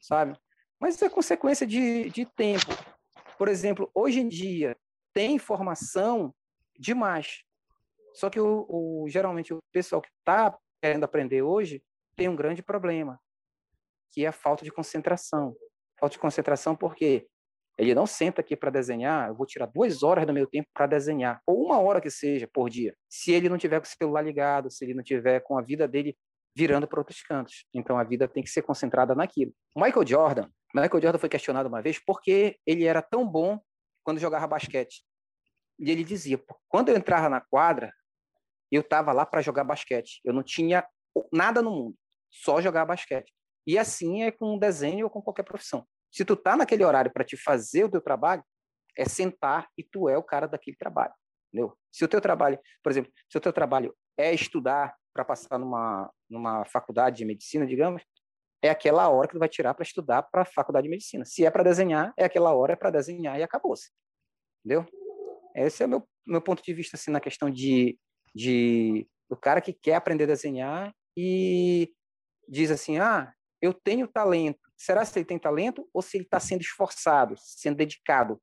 sabe? 0.00 0.38
Mas 0.80 0.94
isso 0.94 1.04
é 1.04 1.10
consequência 1.10 1.66
de, 1.66 2.10
de 2.10 2.24
tempo. 2.24 2.66
Por 3.36 3.48
exemplo, 3.48 3.90
hoje 3.94 4.20
em 4.20 4.28
dia 4.28 4.76
tem 5.12 5.34
informação 5.34 6.34
demais. 6.78 7.44
Só 8.14 8.30
que 8.30 8.40
o, 8.40 8.66
o 8.68 9.06
geralmente 9.08 9.52
o 9.52 9.58
pessoal 9.72 10.00
que 10.00 10.08
está 10.18 10.56
querendo 10.80 11.04
aprender 11.04 11.42
hoje 11.42 11.82
tem 12.16 12.28
um 12.28 12.36
grande 12.36 12.62
problema, 12.62 13.20
que 14.10 14.24
é 14.24 14.28
a 14.28 14.32
falta 14.32 14.64
de 14.64 14.72
concentração. 14.72 15.54
Falta 15.98 16.14
de 16.14 16.18
concentração 16.18 16.74
porque 16.74 17.28
ele 17.82 17.94
não 17.94 18.06
senta 18.06 18.40
aqui 18.40 18.56
para 18.56 18.70
desenhar, 18.70 19.28
eu 19.28 19.34
vou 19.34 19.44
tirar 19.44 19.66
duas 19.66 20.02
horas 20.02 20.24
do 20.24 20.32
meu 20.32 20.46
tempo 20.46 20.68
para 20.72 20.86
desenhar, 20.86 21.40
ou 21.46 21.64
uma 21.64 21.80
hora 21.80 22.00
que 22.00 22.10
seja 22.10 22.48
por 22.52 22.70
dia, 22.70 22.94
se 23.08 23.32
ele 23.32 23.48
não 23.48 23.58
tiver 23.58 23.80
com 23.80 23.86
o 23.86 23.88
celular 23.88 24.22
ligado, 24.22 24.70
se 24.70 24.84
ele 24.84 24.94
não 24.94 25.02
tiver 25.02 25.40
com 25.40 25.58
a 25.58 25.62
vida 25.62 25.88
dele 25.88 26.16
virando 26.54 26.86
para 26.86 27.00
outros 27.00 27.22
cantos. 27.22 27.66
Então 27.74 27.98
a 27.98 28.04
vida 28.04 28.28
tem 28.28 28.42
que 28.42 28.50
ser 28.50 28.62
concentrada 28.62 29.14
naquilo. 29.14 29.52
Michael 29.76 30.06
Jordan, 30.06 30.48
Michael 30.74 31.02
Jordan 31.02 31.18
foi 31.18 31.28
questionado 31.28 31.68
uma 31.68 31.82
vez 31.82 31.98
porque 31.98 32.58
ele 32.66 32.84
era 32.84 33.02
tão 33.02 33.26
bom 33.26 33.58
quando 34.04 34.20
jogava 34.20 34.46
basquete. 34.46 35.02
E 35.78 35.90
ele 35.90 36.04
dizia: 36.04 36.42
quando 36.68 36.90
eu 36.90 36.96
entrava 36.96 37.28
na 37.28 37.40
quadra, 37.40 37.92
eu 38.70 38.80
estava 38.80 39.12
lá 39.12 39.26
para 39.26 39.42
jogar 39.42 39.64
basquete. 39.64 40.20
Eu 40.24 40.32
não 40.32 40.42
tinha 40.42 40.86
nada 41.32 41.60
no 41.60 41.70
mundo, 41.70 41.96
só 42.30 42.60
jogar 42.60 42.86
basquete. 42.86 43.32
E 43.66 43.78
assim 43.78 44.22
é 44.22 44.30
com 44.30 44.58
desenho 44.58 45.06
ou 45.06 45.10
com 45.10 45.22
qualquer 45.22 45.44
profissão. 45.44 45.86
Se 46.12 46.24
tu 46.24 46.36
tá 46.36 46.56
naquele 46.56 46.84
horário 46.84 47.12
para 47.12 47.24
te 47.24 47.36
fazer 47.36 47.84
o 47.84 47.90
teu 47.90 48.00
trabalho, 48.00 48.44
é 48.96 49.04
sentar 49.06 49.68
e 49.76 49.82
tu 49.82 50.08
é 50.08 50.18
o 50.18 50.22
cara 50.22 50.46
daquele 50.46 50.76
trabalho, 50.76 51.14
entendeu? 51.48 51.76
Se 51.90 52.04
o 52.04 52.08
teu 52.08 52.20
trabalho, 52.20 52.60
por 52.82 52.92
exemplo, 52.92 53.10
se 53.28 53.38
o 53.38 53.40
teu 53.40 53.52
trabalho 53.52 53.96
é 54.18 54.32
estudar 54.34 54.94
para 55.14 55.24
passar 55.24 55.58
numa 55.58 56.10
numa 56.28 56.64
faculdade 56.64 57.18
de 57.18 57.24
medicina, 57.24 57.66
digamos, 57.66 58.02
é 58.62 58.70
aquela 58.70 59.08
hora 59.08 59.26
que 59.26 59.34
tu 59.34 59.38
vai 59.38 59.48
tirar 59.48 59.74
para 59.74 59.82
estudar 59.82 60.22
para 60.22 60.42
a 60.42 60.46
faculdade 60.46 60.84
de 60.84 60.90
medicina. 60.90 61.24
Se 61.24 61.44
é 61.44 61.50
para 61.50 61.64
desenhar, 61.64 62.14
é 62.16 62.24
aquela 62.24 62.54
hora, 62.54 62.74
é 62.74 62.76
para 62.76 62.90
desenhar 62.90 63.38
e 63.38 63.42
acabou-se. 63.42 63.90
Entendeu? 64.64 64.86
Esse 65.54 65.82
é 65.82 65.86
o 65.86 65.88
meu, 65.88 66.08
meu 66.26 66.40
ponto 66.40 66.62
de 66.62 66.72
vista 66.72 66.96
assim, 66.96 67.10
na 67.10 67.20
questão 67.20 67.50
de, 67.50 67.98
de 68.34 69.06
do 69.28 69.36
cara 69.36 69.60
que 69.60 69.72
quer 69.72 69.96
aprender 69.96 70.24
a 70.24 70.28
desenhar 70.28 70.94
e 71.16 71.92
diz 72.48 72.70
assim: 72.70 72.98
ah, 72.98 73.32
eu 73.60 73.74
tenho 73.74 74.06
talento. 74.06 74.61
Será 74.76 75.04
se 75.04 75.18
ele 75.18 75.26
tem 75.26 75.38
talento 75.38 75.88
ou 75.92 76.02
se 76.02 76.16
ele 76.16 76.24
está 76.24 76.40
sendo 76.40 76.60
esforçado, 76.60 77.34
sendo 77.38 77.76
dedicado? 77.76 78.40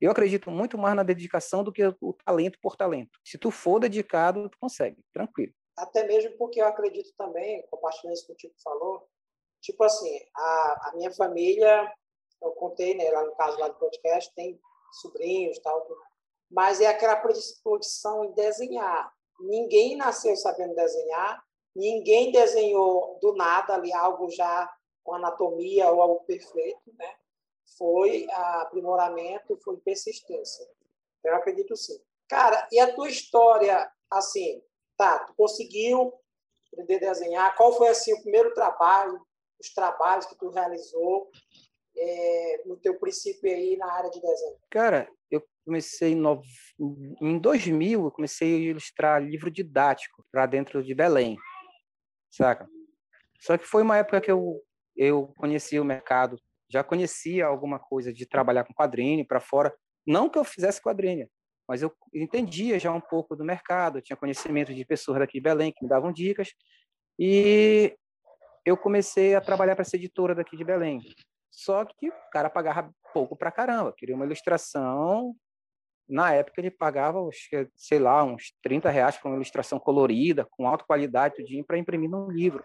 Eu 0.00 0.10
acredito 0.10 0.50
muito 0.50 0.76
mais 0.76 0.94
na 0.96 1.02
dedicação 1.02 1.62
do 1.62 1.72
que 1.72 1.82
o 2.00 2.12
talento 2.24 2.58
por 2.60 2.76
talento. 2.76 3.18
Se 3.24 3.38
tu 3.38 3.50
for 3.50 3.78
dedicado, 3.78 4.48
tu 4.50 4.58
consegue, 4.58 5.02
tranquilo. 5.12 5.52
Até 5.76 6.06
mesmo 6.06 6.36
porque 6.36 6.60
eu 6.60 6.66
acredito 6.66 7.12
também, 7.16 7.66
compartilhando 7.70 8.14
isso 8.14 8.26
que 8.26 8.32
o 8.32 8.36
Tico 8.36 8.54
falou, 8.62 9.08
tipo 9.62 9.82
assim, 9.82 10.20
a, 10.36 10.90
a 10.90 10.92
minha 10.96 11.10
família, 11.12 11.92
eu 12.42 12.52
contei, 12.52 12.94
né, 12.94 13.10
lá 13.10 13.24
no 13.24 13.34
caso 13.34 13.58
lá 13.58 13.68
do 13.68 13.78
podcast, 13.78 14.32
tem 14.34 14.60
sobrinhos 15.00 15.58
tal, 15.60 15.86
mas 16.50 16.80
é 16.80 16.86
aquela 16.86 17.16
predisposição 17.16 18.24
em 18.24 18.34
desenhar. 18.34 19.12
Ninguém 19.40 19.96
nasceu 19.96 20.36
sabendo 20.36 20.74
desenhar, 20.74 21.42
ninguém 21.74 22.30
desenhou 22.30 23.18
do 23.20 23.34
nada 23.34 23.74
ali 23.74 23.92
algo 23.92 24.30
já 24.30 24.72
com 25.04 25.14
anatomia 25.14 25.90
ou 25.90 26.02
algo 26.02 26.24
perfeito, 26.24 26.92
né? 26.98 27.14
Foi 27.78 28.26
aprimoramento, 28.30 29.56
foi 29.62 29.76
persistência. 29.78 30.66
Eu 31.22 31.36
acredito 31.36 31.76
sim. 31.76 31.98
Cara, 32.28 32.66
e 32.72 32.80
a 32.80 32.92
tua 32.94 33.08
história, 33.08 33.90
assim, 34.10 34.62
tá, 34.96 35.20
tu 35.20 35.34
conseguiu 35.34 36.12
aprender 36.72 36.96
a 36.96 37.10
desenhar, 37.10 37.54
qual 37.56 37.72
foi, 37.76 37.88
assim, 37.88 38.12
o 38.12 38.22
primeiro 38.22 38.52
trabalho, 38.52 39.20
os 39.60 39.72
trabalhos 39.72 40.26
que 40.26 40.36
tu 40.36 40.48
realizou 40.48 41.30
é, 41.96 42.62
no 42.66 42.76
teu 42.76 42.98
princípio 42.98 43.50
aí 43.50 43.76
na 43.76 43.92
área 43.92 44.10
de 44.10 44.20
desenho? 44.20 44.56
Cara, 44.70 45.08
eu 45.30 45.42
comecei 45.64 46.14
no... 46.14 46.42
em 47.20 47.38
2000, 47.38 48.04
eu 48.04 48.10
comecei 48.10 48.54
a 48.54 48.58
ilustrar 48.70 49.22
livro 49.22 49.50
didático 49.50 50.24
para 50.30 50.46
dentro 50.46 50.82
de 50.82 50.94
Belém, 50.94 51.36
saca? 52.30 52.68
Só 53.40 53.56
que 53.58 53.64
foi 53.64 53.82
uma 53.82 53.98
época 53.98 54.20
que 54.20 54.30
eu, 54.30 54.60
eu 54.96 55.32
conhecia 55.36 55.80
o 55.80 55.84
mercado, 55.84 56.38
já 56.68 56.82
conhecia 56.82 57.46
alguma 57.46 57.78
coisa 57.78 58.12
de 58.12 58.26
trabalhar 58.26 58.64
com 58.64 58.74
quadrinho 58.74 59.26
para 59.26 59.40
fora, 59.40 59.74
não 60.06 60.28
que 60.28 60.38
eu 60.38 60.44
fizesse 60.44 60.82
quadrinho, 60.82 61.28
mas 61.68 61.82
eu 61.82 61.92
entendia 62.12 62.78
já 62.78 62.92
um 62.92 63.00
pouco 63.00 63.34
do 63.34 63.44
mercado, 63.44 64.02
tinha 64.02 64.16
conhecimento 64.16 64.74
de 64.74 64.84
pessoas 64.84 65.18
daqui 65.18 65.38
de 65.38 65.42
Belém 65.42 65.72
que 65.72 65.82
me 65.82 65.88
davam 65.88 66.12
dicas, 66.12 66.50
e 67.18 67.96
eu 68.64 68.76
comecei 68.76 69.34
a 69.34 69.40
trabalhar 69.40 69.74
para 69.74 69.82
essa 69.82 69.96
editora 69.96 70.34
daqui 70.34 70.56
de 70.56 70.64
Belém. 70.64 71.00
Só 71.50 71.84
que 71.84 72.08
o 72.08 72.30
cara 72.32 72.50
pagava 72.50 72.90
pouco 73.12 73.36
para 73.36 73.52
caramba, 73.52 73.94
queria 73.96 74.14
uma 74.14 74.24
ilustração. 74.24 75.36
Na 76.08 76.34
época 76.34 76.60
ele 76.60 76.70
pagava, 76.70 77.18
sei 77.76 77.98
lá, 77.98 78.24
uns 78.24 78.52
30 78.62 78.90
reais 78.90 79.16
para 79.16 79.30
uma 79.30 79.36
ilustração 79.36 79.78
colorida, 79.78 80.46
com 80.50 80.66
alta 80.66 80.84
qualidade, 80.84 81.36
para 81.66 81.78
imprimir 81.78 82.10
num 82.10 82.30
livro, 82.30 82.64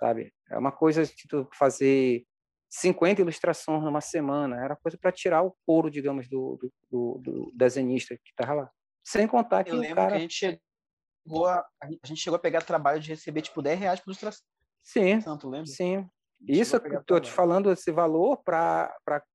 sabe? 0.00 0.32
É 0.50 0.58
uma 0.58 0.72
coisa 0.72 1.04
de 1.04 1.28
tu 1.28 1.48
fazer 1.54 2.24
50 2.70 3.20
ilustrações 3.20 3.82
numa 3.84 4.00
semana, 4.00 4.56
era 4.64 4.76
coisa 4.76 4.96
para 4.98 5.12
tirar 5.12 5.42
o 5.42 5.54
couro, 5.66 5.90
digamos, 5.90 6.28
do, 6.28 6.56
do, 6.60 6.72
do, 6.90 7.18
do 7.22 7.52
desenhista 7.54 8.16
que 8.16 8.30
estava 8.30 8.62
lá. 8.62 8.70
Sem 9.04 9.26
contar 9.28 9.64
que 9.64 9.70
Eu 9.70 9.76
lembro 9.76 9.96
cara... 9.96 10.10
que 10.12 10.16
a 10.16 10.20
gente 10.20 10.34
chegou 10.34 11.46
a, 11.46 11.64
a 11.82 12.06
gente 12.06 12.20
chegou 12.20 12.36
a 12.36 12.40
pegar 12.40 12.62
trabalho 12.62 13.00
de 13.00 13.10
receber 13.10 13.42
tipo 13.42 13.60
10 13.62 13.78
reais 13.78 14.00
por 14.00 14.10
ilustração. 14.10 14.42
Sim, 14.82 15.20
Tanto, 15.20 15.48
lembra? 15.48 15.66
sim. 15.66 16.08
Isso 16.48 16.76
eu 16.76 17.00
estou 17.00 17.20
te 17.20 17.30
falando 17.30 17.70
esse 17.70 17.92
valor 17.92 18.42
para 18.42 18.90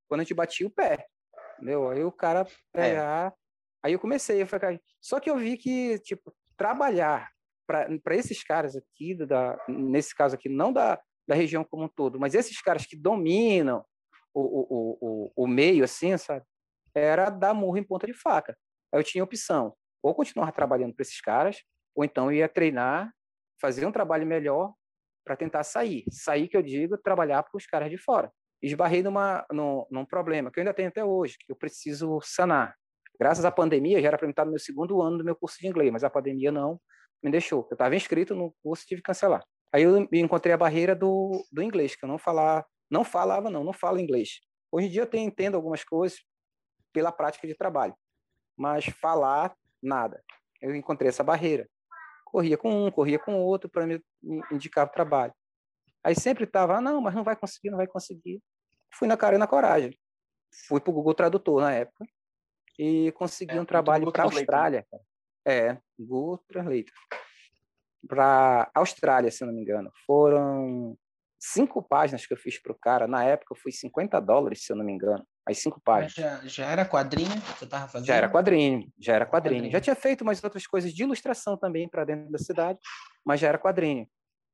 quando 0.08 0.22
a 0.22 0.24
gente 0.24 0.34
batia 0.34 0.66
o 0.66 0.72
pé. 0.72 1.06
Entendeu? 1.54 1.90
Aí 1.90 2.04
o 2.04 2.12
cara 2.12 2.48
É. 2.74 2.82
pegar. 2.82 3.34
Aí 3.84 3.94
eu 3.94 4.00
comecei 4.00 4.42
a 4.42 4.48
ficar. 4.48 4.80
Só 5.00 5.20
que 5.20 5.30
eu 5.30 5.38
vi 5.38 5.56
que, 5.56 6.00
tipo, 6.00 6.34
trabalhar 6.58 7.30
para 7.66 8.16
esses 8.16 8.44
caras 8.44 8.76
aqui, 8.76 9.16
da, 9.16 9.58
nesse 9.68 10.16
caso 10.16 10.36
aqui, 10.36 10.50
não 10.50 10.72
da, 10.72 11.00
da 11.28 11.36
região 11.36 11.64
como 11.64 11.86
um 11.86 11.88
todo, 11.88 12.20
mas 12.20 12.36
esses 12.36 12.62
caras 12.62 12.86
que 12.86 12.96
dominam 12.96 13.84
o, 14.34 14.42
o, 14.42 14.98
o, 15.02 15.44
o 15.44 15.48
meio, 15.48 15.84
assim, 15.84 16.18
sabe? 16.18 16.46
Era 16.94 17.30
dar 17.30 17.54
murro 17.54 17.78
em 17.78 17.84
ponta 17.84 18.06
de 18.06 18.14
faca. 18.14 18.58
Aí 18.94 19.00
eu 19.00 19.04
tinha 19.04 19.24
opção. 19.24 19.74
Ou 20.04 20.14
continuar 20.14 20.52
trabalhando 20.52 20.94
para 20.94 21.04
esses 21.04 21.20
caras, 21.20 21.64
ou 21.96 22.04
então 22.04 22.32
ia 22.32 22.48
treinar, 22.48 23.12
fazer 23.60 23.86
um 23.86 23.92
trabalho 23.92 24.28
melhor 24.28 24.74
para 25.26 25.36
tentar 25.36 25.64
sair. 25.64 26.04
Sair, 26.12 26.48
que 26.48 26.56
eu 26.56 26.62
digo, 26.62 26.98
trabalhar 26.98 27.42
para 27.44 27.58
os 27.58 27.66
caras 27.66 27.90
de 27.90 27.98
fora. 27.98 28.32
Esbarrei 28.62 29.02
numa, 29.02 29.46
num, 29.52 29.86
num 29.90 30.06
problema 30.06 30.52
que 30.52 30.60
eu 30.60 30.62
ainda 30.62 30.74
tenho 30.74 30.90
até 30.90 31.04
hoje, 31.04 31.38
que 31.40 31.52
eu 31.52 31.56
preciso 31.56 32.20
sanar. 32.22 32.76
Graças 33.20 33.46
à 33.46 33.52
pandemia, 33.52 34.02
já 34.02 34.10
era 34.10 34.18
para 34.18 34.30
estar 34.30 34.46
no 34.46 34.52
meu 34.52 34.60
segundo 34.60 35.02
ano 35.02 35.18
do 35.18 35.24
meu 35.24 35.36
curso 35.36 35.58
de 35.60 35.68
inglês, 35.68 35.92
mas 35.92 36.04
a 36.04 36.10
pandemia 36.10 36.52
não 36.52 36.80
me 37.26 37.32
deixou. 37.32 37.68
Eu 37.70 37.76
estava 37.76 37.96
inscrito 37.96 38.34
no 38.34 38.54
curso 38.64 38.86
tive 38.86 39.02
que 39.02 39.08
cancelar. 39.08 39.44
Aí 39.74 39.84
eu 39.84 40.08
encontrei 40.14 40.54
a 40.54 40.58
barreira 40.58 40.96
do, 40.96 41.46
do 41.52 41.62
inglês, 41.62 41.96
que 41.96 42.06
eu 42.06 42.10
não 42.10 42.18
falava, 42.18 42.66
não 42.90 43.04
falava 43.04 43.50
não, 43.50 43.64
não 43.64 43.74
falo 43.74 44.00
inglês. 44.00 44.40
Hoje 44.72 44.88
em 44.88 44.90
dia 44.90 45.02
eu 45.02 45.08
tenho, 45.08 45.28
entendo 45.28 45.56
algumas 45.56 45.84
coisas 45.84 46.20
pela 46.94 47.12
prática 47.12 47.48
de 47.48 47.56
trabalho, 47.56 47.96
mas 48.56 48.86
falar 48.86 49.54
nada. 49.82 50.24
Eu 50.62 50.74
encontrei 50.76 51.10
essa 51.10 51.24
barreira 51.24 51.68
corria 52.36 52.58
com 52.58 52.86
um, 52.88 52.92
corria 52.92 53.18
com 53.18 53.42
outro 53.42 53.70
para 53.70 53.88
me 53.88 54.04
indicar 54.52 54.86
o 54.86 54.90
trabalho. 54.90 55.34
Aí 56.04 56.14
sempre 56.14 56.44
estava, 56.44 56.76
ah, 56.76 56.82
não, 56.82 57.00
mas 57.00 57.16
não 57.16 57.24
vai 57.24 57.36
conseguir, 57.36 57.70
não 57.70 57.78
vai 57.78 57.88
conseguir. 57.88 58.42
Fui 58.94 59.08
na 59.08 59.16
cara 59.16 59.36
e 59.36 59.40
na 59.40 59.48
coragem. 59.48 59.98
Fui 60.68 60.82
para 60.82 60.92
o 60.92 60.94
Google 60.94 61.14
Tradutor 61.14 61.62
na 61.62 61.72
época 61.72 62.06
e 62.78 63.12
consegui 63.14 63.56
É, 63.56 63.62
um 63.62 63.66
trabalho 63.66 64.02
Google 64.02 64.12
para 64.12 64.24
a 64.24 64.28
Translator. 64.28 64.54
Austrália. 64.54 64.88
cara. 64.92 65.04
É, 65.48 65.82
Google 66.00 66.44
Translator. 66.48 66.94
Para 68.08 68.70
Austrália, 68.74 69.32
se 69.32 69.44
não 69.46 69.54
me 69.54 69.62
engano. 69.62 69.92
Foram 70.06 70.98
cinco 71.40 71.82
páginas 71.82 72.26
que 72.26 72.34
eu 72.34 72.38
fiz 72.38 72.62
para 72.62 72.72
o 72.72 72.78
cara. 72.78 73.08
Na 73.08 73.24
época, 73.24 73.56
foi 73.56 73.72
50 73.72 74.20
dólares, 74.20 74.64
se 74.64 74.72
eu 74.72 74.76
não 74.76 74.86
me 74.86 74.94
engano. 74.94 75.26
As 75.48 75.60
cinco 75.60 75.80
páginas. 75.80 76.14
já, 76.14 76.48
já 76.48 76.66
era 76.66 76.86
quadrinho 76.86 77.40
que 77.42 77.60
você 77.60 77.68
tava 77.68 77.88
fazendo? 77.88 78.08
Já 78.08 78.16
era 78.16 78.30
quadrinho, 78.30 78.92
já 79.00 79.14
era 79.14 79.26
quadrinho. 79.26 79.58
Quadrinho. 79.58 79.72
Já 79.72 79.80
tinha 79.80 79.96
feito 79.96 80.22
umas 80.22 80.44
outras 80.44 80.66
coisas 80.66 80.92
de 80.92 81.04
ilustração 81.04 81.56
também 81.56 81.88
para 81.88 82.04
dentro 82.04 82.32
da 82.32 82.40
cidade, 82.40 82.80
mas 83.24 83.40
já 83.40 83.50
era 83.50 83.60
quadrinho 83.60 84.08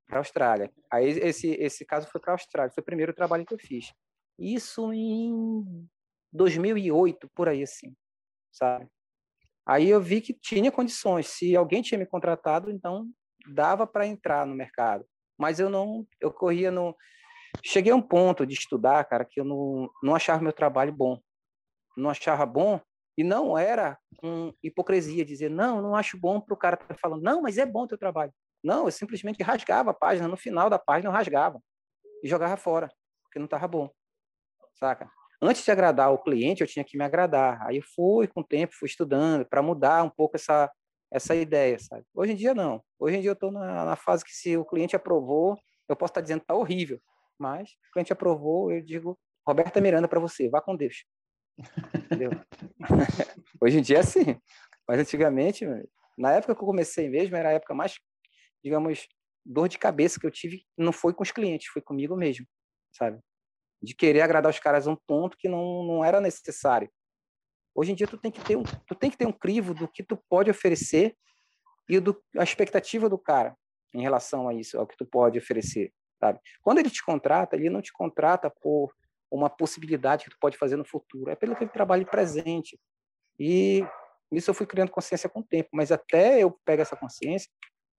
para 0.06 0.18
a 0.18 0.20
Austrália. 0.20 0.70
Aí 0.92 1.08
esse 1.08 1.52
esse 1.52 1.86
caso 1.86 2.08
foi 2.12 2.20
para 2.20 2.34
a 2.34 2.36
Austrália, 2.36 2.74
foi 2.74 2.82
o 2.82 2.86
primeiro 2.86 3.14
trabalho 3.14 3.46
que 3.46 3.54
eu 3.54 3.60
fiz. 3.60 3.94
Isso 4.38 4.92
em 4.92 5.88
2008, 6.34 7.30
por 7.34 7.48
aí 7.48 7.64
assim, 7.64 7.96
sabe? 8.52 8.88
Aí 9.72 9.90
eu 9.90 10.02
vi 10.02 10.20
que 10.20 10.34
tinha 10.34 10.70
condições. 10.70 11.28
Se 11.28 11.56
alguém 11.56 11.82
tinha 11.82 11.98
me 11.98 12.06
contratado, 12.06 12.70
então 12.70 13.08
dava 13.54 13.88
para 13.88 14.06
entrar 14.06 14.46
no 14.46 14.54
mercado. 14.54 15.06
Mas 15.40 15.62
eu 15.62 15.70
não, 15.70 16.06
eu 16.20 16.30
corria 16.30 16.70
no 16.70 16.94
cheguei 17.64 17.94
a 17.94 17.96
um 17.96 18.02
ponto 18.02 18.46
de 18.46 18.54
estudar, 18.54 19.06
cara, 19.06 19.24
que 19.24 19.40
eu 19.40 19.46
não, 19.46 19.90
não 20.04 20.14
achava 20.14 20.44
meu 20.44 20.52
trabalho 20.52 20.92
bom. 20.92 21.18
Não 21.96 22.10
achava 22.10 22.46
bom 22.46 22.82
e 23.18 23.24
não 23.24 23.58
era 23.58 23.98
com 24.18 24.54
hipocrisia 24.62 25.24
dizer, 25.24 25.50
não, 25.50 25.82
não 25.82 25.96
acho 25.96 26.20
bom 26.20 26.42
para 26.42 26.54
o 26.54 26.58
cara 26.58 26.76
estar 26.76 26.98
falando, 27.00 27.22
não, 27.22 27.42
mas 27.42 27.58
é 27.58 27.66
bom 27.66 27.84
o 27.84 27.88
teu 27.88 27.98
trabalho. 27.98 28.34
Não, 28.62 28.86
eu 28.86 28.92
simplesmente 28.92 29.42
rasgava 29.42 29.92
a 29.92 29.94
página, 29.94 30.28
no 30.28 30.36
final 30.36 30.70
da 30.70 30.80
página 30.80 31.08
eu 31.08 31.14
rasgava 31.14 31.62
e 32.22 32.28
jogava 32.28 32.58
fora, 32.58 32.90
porque 33.24 33.40
não 33.40 33.46
estava 33.46 33.70
bom, 33.70 33.90
saca? 34.74 35.10
Antes 35.42 35.64
de 35.64 35.72
agradar 35.72 36.14
o 36.14 36.20
cliente, 36.20 36.62
eu 36.62 36.68
tinha 36.68 36.86
que 36.86 36.96
me 36.96 37.04
agradar. 37.04 37.66
Aí 37.66 37.78
eu 37.78 37.84
fui, 37.96 38.28
com 38.28 38.42
o 38.42 38.44
tempo, 38.44 38.76
fui 38.76 38.88
estudando 38.88 39.44
para 39.44 39.62
mudar 39.62 40.04
um 40.04 40.10
pouco 40.10 40.36
essa, 40.36 40.72
essa 41.12 41.36
ideia, 41.36 41.80
sabe? 41.80 42.06
Hoje 42.14 42.34
em 42.34 42.36
dia, 42.36 42.54
não. 42.54 42.84
Hoje 43.00 43.18
em 43.18 43.22
dia 43.22 43.32
eu 43.32 43.34
estou 43.34 43.52
na, 43.52 43.86
na 43.86 43.96
fase 43.96 44.24
que 44.24 44.32
se 44.32 44.56
o 44.56 44.64
cliente 44.64 44.96
aprovou, 44.96 45.58
eu 45.90 45.96
posso 45.96 46.12
estar 46.12 46.22
dizendo 46.22 46.42
que 46.42 46.44
está 46.44 46.54
horrível, 46.54 47.02
mas 47.40 47.72
o 47.90 47.94
cliente 47.94 48.14
aprovou, 48.14 48.72
eu 48.72 48.82
digo, 48.82 49.20
Roberta 49.46 49.82
Miranda 49.82 50.08
para 50.08 50.20
você, 50.20 50.48
vá 50.48 50.62
com 50.62 50.76
Deus. 50.76 51.06
Entendeu? 52.06 52.32
Hoje 53.60 53.80
em 53.80 53.82
dia 53.82 53.98
é 53.98 54.02
assim. 54.02 54.40
Mas 54.88 55.00
antigamente, 55.00 55.66
na 56.18 56.34
época 56.34 56.56
que 56.56 56.62
eu 56.62 56.68
comecei 56.68 57.10
mesmo, 57.10 57.36
era 57.36 57.50
a 57.50 57.54
época 57.54 57.74
mais, 57.74 58.00
digamos, 58.64 59.08
dor 59.44 59.68
de 59.68 59.80
cabeça 59.80 60.20
que 60.20 60.26
eu 60.26 60.32
tive, 60.32 60.66
não 60.78 60.92
foi 60.92 61.14
com 61.14 61.24
os 61.24 61.32
clientes, 61.32 61.68
foi 61.68 61.82
comigo 61.82 62.16
mesmo, 62.16 62.46
sabe? 62.92 63.20
De 63.82 63.96
querer 63.96 64.22
agradar 64.22 64.50
os 64.50 64.60
caras 64.60 64.88
a 64.88 64.92
um 64.92 64.96
ponto 64.96 65.38
que 65.38 65.50
não, 65.50 65.84
não 65.84 66.06
era 66.06 66.22
necessário. 66.22 66.90
Hoje 67.74 67.92
em 67.92 67.96
dia 67.96 68.08
tu 68.08 68.18
tem 68.18 68.32
que 68.32 68.42
ter 68.42 68.56
um, 68.56 68.64
tu 68.64 68.96
tem 68.96 69.10
que 69.10 69.18
ter 69.18 69.26
um 69.26 69.32
crivo 69.32 69.74
do 69.74 69.88
que 69.88 70.04
tu 70.04 70.18
pode 70.30 70.52
oferecer 70.52 71.16
e 71.90 72.00
do 72.00 72.22
a 72.38 72.44
expectativa 72.44 73.10
do 73.10 73.18
cara 73.18 73.56
em 73.94 74.02
relação 74.02 74.48
a 74.48 74.54
isso, 74.54 74.78
ao 74.78 74.88
que 74.88 74.96
tu 74.96 75.06
pode 75.06 75.38
oferecer, 75.38 75.92
sabe? 76.20 76.40
Quando 76.62 76.80
ele 76.80 76.90
te 76.90 77.04
contrata, 77.04 77.56
ele 77.56 77.70
não 77.70 77.82
te 77.82 77.92
contrata 77.92 78.50
por 78.50 78.94
uma 79.30 79.50
possibilidade 79.50 80.26
que 80.26 80.32
tu 80.32 80.38
pode 80.40 80.58
fazer 80.58 80.76
no 80.76 80.86
futuro, 80.86 81.32
é 81.32 81.36
pelo 81.36 81.56
teu 81.56 81.68
trabalho 81.68 82.06
presente. 82.06 82.80
E 83.40 83.86
isso 84.32 84.50
eu 84.50 84.54
fui 84.54 84.66
criando 84.66 84.92
consciência 84.92 85.30
com 85.30 85.40
o 85.40 85.44
tempo, 85.44 85.70
mas 85.74 85.92
até 85.92 86.40
eu 86.40 86.52
pegar 86.66 86.84
essa 86.84 86.96
consciência, 86.96 87.50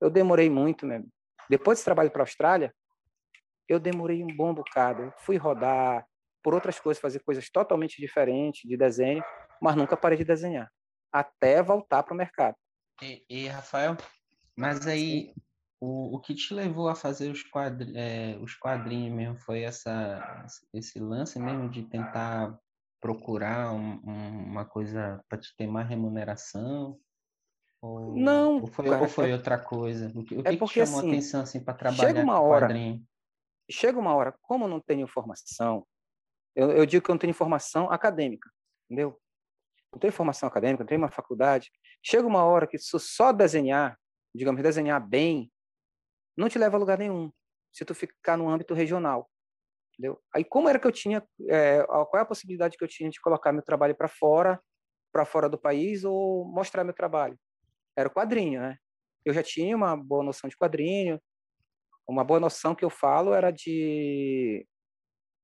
eu 0.00 0.10
demorei 0.10 0.48
muito 0.48 0.86
mesmo. 0.86 1.08
Depois 1.48 1.78
desse 1.78 1.84
trabalho 1.84 2.10
para 2.10 2.22
a 2.22 2.24
Austrália, 2.24 2.74
eu 3.68 3.78
demorei 3.80 4.22
um 4.22 4.36
bom 4.36 4.54
bocado. 4.54 5.12
Fui 5.18 5.36
rodar 5.36 6.06
por 6.42 6.54
outras 6.54 6.80
coisas, 6.80 7.00
fazer 7.00 7.20
coisas 7.20 7.48
totalmente 7.48 8.00
diferentes 8.00 8.68
de 8.68 8.76
desenho, 8.76 9.22
mas 9.60 9.76
nunca 9.76 9.96
parei 9.96 10.18
de 10.18 10.24
desenhar, 10.24 10.70
até 11.12 11.62
voltar 11.62 12.02
para 12.02 12.14
o 12.14 12.16
mercado. 12.16 12.56
E, 13.00 13.24
e, 13.28 13.48
Rafael, 13.48 13.96
mas 14.56 14.86
aí 14.86 15.32
o, 15.80 16.16
o 16.16 16.20
que 16.20 16.34
te 16.34 16.52
levou 16.52 16.88
a 16.88 16.94
fazer 16.94 17.30
os, 17.30 17.42
quadri, 17.42 17.92
é, 17.96 18.36
os 18.40 18.54
quadrinhos 18.54 19.14
mesmo 19.14 19.36
foi 19.36 19.62
essa, 19.62 20.46
esse 20.74 20.98
lance 20.98 21.38
mesmo 21.38 21.68
de 21.68 21.84
tentar 21.84 22.58
procurar 23.00 23.72
um, 23.72 24.00
um, 24.04 24.44
uma 24.44 24.64
coisa 24.64 25.20
para 25.28 25.38
te 25.38 25.54
ter 25.56 25.66
mais 25.66 25.88
remuneração? 25.88 26.98
Ou, 27.80 28.16
não, 28.16 28.60
ou 28.60 28.66
foi, 28.68 28.88
cara, 28.88 29.02
ou 29.02 29.08
foi 29.08 29.30
é, 29.30 29.34
outra 29.34 29.58
coisa? 29.58 30.12
O 30.14 30.24
que, 30.24 30.36
o 30.36 30.42
que, 30.42 30.48
é 30.48 30.56
porque, 30.56 30.80
que 30.80 30.86
chamou 30.86 31.00
assim, 31.00 31.08
atenção 31.08 31.40
assim 31.42 31.64
para 31.64 31.74
trabalhar 31.74 32.08
chega 32.08 32.22
uma 32.22 32.40
hora, 32.40 32.66
quadrinho? 32.66 33.04
Chega 33.72 33.98
uma 33.98 34.14
hora, 34.14 34.34
como 34.42 34.64
eu 34.64 34.68
não 34.68 34.80
tenho 34.80 35.02
informação, 35.02 35.86
eu, 36.54 36.70
eu 36.72 36.86
digo 36.86 37.04
que 37.04 37.10
eu 37.10 37.14
não 37.14 37.18
tenho 37.18 37.30
informação 37.30 37.90
acadêmica, 37.90 38.50
entendeu? 38.86 39.18
Não 39.92 39.98
tenho 39.98 40.12
formação 40.12 40.48
acadêmica, 40.48 40.82
não 40.82 40.88
tenho 40.88 41.00
uma 41.00 41.10
faculdade. 41.10 41.70
Chega 42.02 42.26
uma 42.26 42.44
hora 42.44 42.66
que 42.66 42.78
só 42.78 43.32
desenhar, 43.32 43.98
digamos, 44.34 44.62
desenhar 44.62 45.06
bem, 45.06 45.50
não 46.36 46.48
te 46.48 46.58
leva 46.58 46.76
a 46.76 46.80
lugar 46.80 46.98
nenhum, 46.98 47.30
se 47.70 47.84
tu 47.84 47.94
ficar 47.94 48.36
no 48.36 48.48
âmbito 48.48 48.74
regional. 48.74 49.30
Entendeu? 49.92 50.22
Aí 50.34 50.44
como 50.44 50.68
era 50.68 50.78
que 50.78 50.86
eu 50.86 50.92
tinha, 50.92 51.22
é, 51.48 51.82
qual 51.84 52.16
é 52.16 52.20
a 52.20 52.26
possibilidade 52.26 52.76
que 52.76 52.84
eu 52.84 52.88
tinha 52.88 53.10
de 53.10 53.20
colocar 53.20 53.52
meu 53.52 53.62
trabalho 53.62 53.94
para 53.94 54.08
fora, 54.08 54.60
para 55.12 55.26
fora 55.26 55.48
do 55.48 55.58
país 55.58 56.04
ou 56.04 56.44
mostrar 56.46 56.84
meu 56.84 56.94
trabalho? 56.94 57.38
Era 57.96 58.08
o 58.08 58.12
quadrinho, 58.12 58.60
né? 58.60 58.78
Eu 59.24 59.34
já 59.34 59.42
tinha 59.42 59.76
uma 59.76 59.94
boa 59.94 60.24
noção 60.24 60.48
de 60.48 60.56
quadrinho, 60.56 61.20
uma 62.06 62.24
boa 62.24 62.40
noção 62.40 62.74
que 62.74 62.84
eu 62.84 62.90
falo 62.90 63.32
era 63.32 63.50
de 63.50 64.66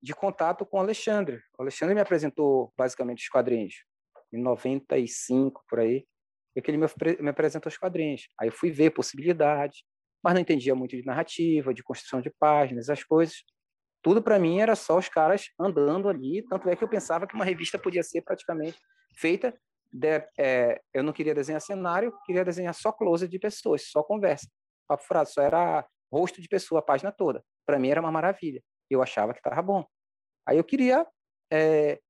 de 0.00 0.14
contato 0.14 0.64
com 0.64 0.76
o 0.76 0.80
Alexandre. 0.80 1.40
O 1.58 1.62
Alexandre 1.62 1.92
me 1.92 2.00
apresentou 2.00 2.72
basicamente 2.78 3.22
os 3.24 3.28
quadrinhos 3.28 3.84
em 4.32 4.40
95 4.40 5.64
por 5.68 5.80
aí, 5.80 6.06
e 6.54 6.62
que 6.62 6.70
ele 6.70 6.78
me, 6.78 6.86
me 7.20 7.30
apresentou 7.30 7.68
os 7.68 7.76
quadrinhos. 7.76 8.28
Aí 8.38 8.48
eu 8.48 8.52
fui 8.52 8.70
ver 8.70 8.90
possibilidades, 8.90 9.82
mas 10.22 10.34
não 10.34 10.40
entendia 10.40 10.74
muito 10.74 10.96
de 10.96 11.04
narrativa, 11.04 11.74
de 11.74 11.82
construção 11.82 12.20
de 12.20 12.30
páginas, 12.30 12.88
as 12.88 13.02
coisas 13.02 13.42
tudo 14.02 14.22
para 14.22 14.38
mim 14.38 14.60
era 14.60 14.76
só 14.76 14.96
os 14.96 15.08
caras 15.08 15.50
andando 15.58 16.08
ali, 16.08 16.42
tanto 16.48 16.68
é 16.68 16.76
que 16.76 16.84
eu 16.84 16.88
pensava 16.88 17.26
que 17.26 17.34
uma 17.34 17.44
revista 17.44 17.78
podia 17.78 18.02
ser 18.02 18.22
praticamente 18.22 18.78
feita. 19.16 19.58
De, 19.90 20.22
é, 20.38 20.80
eu 20.92 21.02
não 21.02 21.12
queria 21.12 21.34
desenhar 21.34 21.60
cenário, 21.60 22.12
queria 22.24 22.44
desenhar 22.44 22.74
só 22.74 22.92
close 22.92 23.26
de 23.26 23.38
pessoas, 23.38 23.90
só 23.90 24.02
conversa. 24.02 24.48
Papo 24.86 25.02
furado, 25.02 25.28
só 25.28 25.42
era 25.42 25.86
rosto 26.12 26.40
de 26.40 26.48
pessoa, 26.48 26.80
a 26.80 26.82
página 26.82 27.12
toda. 27.12 27.44
Para 27.66 27.78
mim 27.78 27.88
era 27.88 28.00
uma 28.00 28.12
maravilha. 28.12 28.62
Eu 28.90 29.02
achava 29.02 29.32
que 29.32 29.40
estava 29.40 29.60
bom. 29.62 29.84
Aí 30.46 30.56
eu 30.56 30.64
queria 30.64 31.06
é, 31.52 32.00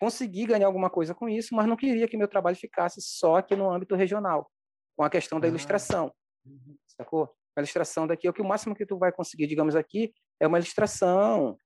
conseguir 0.00 0.46
ganhar 0.46 0.66
alguma 0.66 0.90
coisa 0.90 1.14
com 1.14 1.28
isso, 1.28 1.54
mas 1.54 1.66
não 1.66 1.76
queria 1.76 2.08
que 2.08 2.16
meu 2.16 2.28
trabalho 2.28 2.56
ficasse 2.56 3.00
só 3.00 3.36
aqui 3.36 3.54
no 3.54 3.70
âmbito 3.70 3.94
regional, 3.94 4.50
com 4.96 5.04
a 5.04 5.10
questão 5.10 5.38
da 5.38 5.46
ah. 5.46 5.50
ilustração. 5.50 6.12
Uhum. 6.44 6.76
Sacou? 6.88 7.34
A 7.56 7.60
ilustração 7.60 8.06
daqui 8.06 8.26
é 8.26 8.30
o 8.30 8.32
que 8.32 8.42
o 8.42 8.44
máximo 8.44 8.74
que 8.74 8.84
tu 8.84 8.98
vai 8.98 9.10
conseguir, 9.10 9.46
digamos 9.46 9.74
aqui, 9.74 10.12
é 10.40 10.46
uma 10.46 10.58
ilustração 10.58 11.56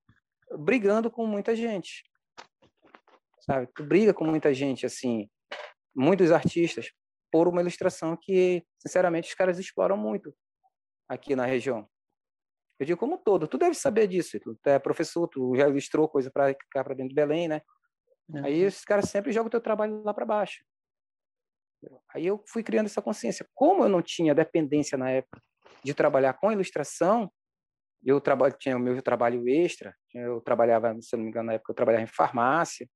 brigando 0.58 1.10
com 1.10 1.26
muita 1.26 1.54
gente. 1.54 2.04
Sabe? 3.40 3.68
Tu 3.74 3.82
briga 3.84 4.14
com 4.14 4.24
muita 4.24 4.54
gente, 4.54 4.86
assim, 4.86 5.28
muitos 5.94 6.30
artistas, 6.30 6.92
por 7.32 7.48
uma 7.48 7.60
ilustração 7.60 8.16
que, 8.20 8.64
sinceramente, 8.78 9.28
os 9.28 9.34
caras 9.34 9.58
exploram 9.58 9.96
muito 9.96 10.34
aqui 11.10 11.34
na 11.34 11.44
região. 11.44 11.88
Eu 12.78 12.86
digo 12.86 12.98
como 12.98 13.18
todo, 13.18 13.46
tu 13.48 13.58
deve 13.58 13.74
saber 13.74 14.06
disso, 14.06 14.38
tu 14.40 14.56
é 14.64 14.78
professor, 14.78 15.28
tu 15.28 15.54
já 15.56 15.68
ilustrou 15.68 16.08
coisa 16.08 16.30
para 16.30 16.54
cá 16.70 16.82
para 16.84 16.94
dentro 16.94 17.10
de 17.10 17.14
Belém, 17.14 17.48
né? 17.48 17.60
Aí 18.44 18.64
os 18.64 18.84
caras 18.84 19.10
sempre 19.10 19.32
jogam 19.32 19.48
o 19.48 19.50
teu 19.50 19.60
trabalho 19.60 20.02
lá 20.04 20.14
para 20.14 20.24
baixo. 20.24 20.64
Aí 22.14 22.26
eu 22.26 22.42
fui 22.46 22.62
criando 22.62 22.86
essa 22.86 23.02
consciência. 23.02 23.46
Como 23.54 23.84
eu 23.84 23.88
não 23.88 24.00
tinha 24.00 24.34
dependência 24.34 24.96
na 24.96 25.10
época 25.10 25.42
de 25.84 25.92
trabalhar 25.92 26.34
com 26.34 26.52
ilustração, 26.52 27.30
eu 28.04 28.20
trabalho, 28.20 28.54
tinha 28.58 28.76
o 28.76 28.80
meu 28.80 29.02
trabalho 29.02 29.46
extra, 29.48 29.94
eu 30.14 30.40
trabalhava, 30.40 30.96
se 31.02 31.16
não 31.16 31.24
me 31.24 31.30
engano, 31.30 31.48
na 31.48 31.54
época 31.54 31.72
eu 31.72 31.76
trabalhava 31.76 32.04
em 32.04 32.06
farmácia, 32.06 32.88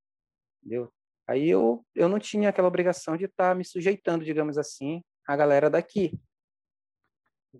entendeu? 0.63 0.91
Aí 1.29 1.49
eu, 1.49 1.85
eu 1.95 2.09
não 2.09 2.19
tinha 2.19 2.51
aquela 2.51 2.69
obrigação 2.69 3.17
de 3.17 3.25
estar 3.25 3.51
tá 3.51 3.55
me 3.55 3.65
sujeitando, 3.65 4.25
digamos 4.25 4.57
assim, 4.57 5.03
à 5.27 5.37
galera 5.37 5.69
daqui. 5.69 6.13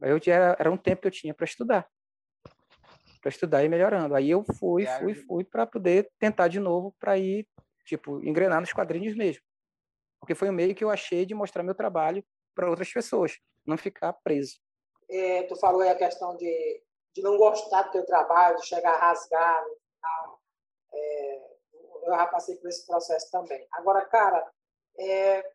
Eu 0.03 0.19
era, 0.27 0.57
era 0.59 0.71
um 0.71 0.77
tempo 0.77 1.03
que 1.03 1.09
eu 1.09 1.13
tinha 1.13 1.35
para 1.35 1.45
estudar, 1.45 1.89
para 3.21 3.29
estudar 3.29 3.65
e 3.65 3.69
melhorando. 3.69 4.15
Aí 4.15 4.31
eu 4.31 4.45
fui, 4.59 4.87
fui, 4.87 5.15
fui 5.15 5.45
para 5.45 5.67
poder 5.67 6.11
tentar 6.19 6.49
de 6.49 6.61
novo 6.61 6.95
para 6.99 7.17
ir, 7.19 7.47
tipo, 7.85 8.23
engrenar 8.25 8.61
nos 8.61 8.73
quadrinhos 8.73 9.17
mesmo. 9.17 9.43
Porque 10.21 10.35
foi 10.35 10.49
o 10.49 10.53
meio 10.53 10.75
que 10.75 10.85
eu 10.85 10.91
achei 10.91 11.27
de 11.27 11.35
mostrar 11.35 11.63
meu 11.63 11.75
trabalho 11.75 12.25
para 12.55 12.71
outras 12.71 12.93
pessoas, 12.93 13.39
não 13.67 13.77
ficar 13.77 14.13
preso. 14.13 14.59
É, 15.11 15.43
tu 15.43 15.57
falou 15.57 15.83
aí 15.83 15.91
a 15.91 15.95
questão 15.95 16.37
de 16.37 16.83
de 17.15 17.23
não 17.23 17.39
gostar 17.39 17.83
do 17.83 17.93
teu 17.93 18.05
trabalho, 18.05 18.59
de 18.59 18.67
chegar 18.67 18.93
a 18.93 19.09
rasgar 19.09 19.63
no 19.63 19.77
final. 19.77 20.41
É, 20.93 21.37
eu 22.03 22.17
já 22.17 22.27
passei 22.27 22.57
por 22.57 22.69
esse 22.69 22.85
processo 22.87 23.31
também. 23.31 23.67
Agora, 23.73 24.05
cara, 24.07 24.53
é, 24.99 25.53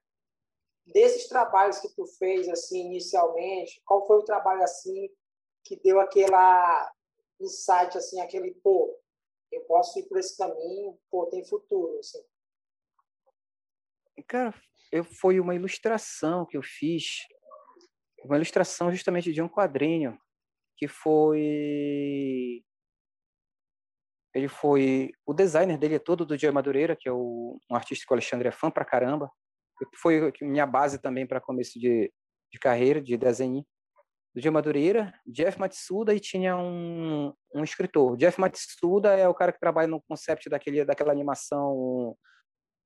desses 0.91 1.27
trabalhos 1.27 1.79
que 1.79 1.89
tu 1.95 2.05
fez 2.05 2.47
assim 2.49 2.87
inicialmente, 2.87 3.81
qual 3.85 4.05
foi 4.05 4.17
o 4.17 4.23
trabalho 4.23 4.63
assim 4.63 5.09
que 5.63 5.75
deu 5.75 5.99
aquela 5.99 6.91
insight 7.39 7.97
assim, 7.97 8.19
aquele 8.21 8.53
pô, 8.55 8.97
eu 9.51 9.61
posso 9.61 9.97
ir 9.99 10.03
por 10.07 10.17
esse 10.17 10.37
caminho, 10.37 10.97
pô, 11.09 11.25
tem 11.27 11.45
futuro, 11.45 11.97
assim. 11.99 12.23
Cara, 14.27 14.53
eu 14.91 15.03
foi 15.03 15.39
uma 15.39 15.55
ilustração 15.55 16.45
que 16.45 16.57
eu 16.57 16.61
fiz, 16.61 17.25
uma 18.23 18.35
ilustração 18.35 18.91
justamente 18.91 19.31
de 19.31 19.41
um 19.41 19.47
quadrinho 19.47 20.19
que 20.75 20.87
foi 20.87 22.63
ele 24.33 24.47
foi 24.47 25.11
o 25.25 25.33
designer 25.33 25.77
dele 25.77 25.95
é 25.95 25.99
todo 25.99 26.25
do 26.25 26.37
Joe 26.37 26.51
Madureira, 26.51 26.95
que 26.95 27.09
é 27.09 27.11
o, 27.11 27.59
um 27.69 27.75
artista 27.75 28.05
que 28.05 28.13
o 28.13 28.15
Alexandre 28.15 28.47
é 28.47 28.51
fã 28.51 28.69
pra 28.69 28.85
caramba. 28.85 29.31
Foi 29.95 30.31
minha 30.41 30.65
base 30.65 30.99
também 30.99 31.25
para 31.25 31.41
começo 31.41 31.79
de, 31.79 32.11
de 32.51 32.59
carreira, 32.59 33.01
de 33.01 33.17
desenho. 33.17 33.65
Do 34.33 34.41
Joe 34.41 34.51
Madureira, 34.51 35.13
Jeff 35.25 35.59
Matsuda 35.59 36.13
e 36.13 36.19
tinha 36.19 36.55
um, 36.55 37.33
um 37.53 37.63
escritor. 37.63 38.15
Jeff 38.15 38.39
Matsuda 38.39 39.15
é 39.17 39.27
o 39.27 39.33
cara 39.33 39.51
que 39.51 39.59
trabalha 39.59 39.87
no 39.87 40.01
concept 40.01 40.47
daquele, 40.49 40.85
daquela 40.85 41.11
animação 41.11 42.15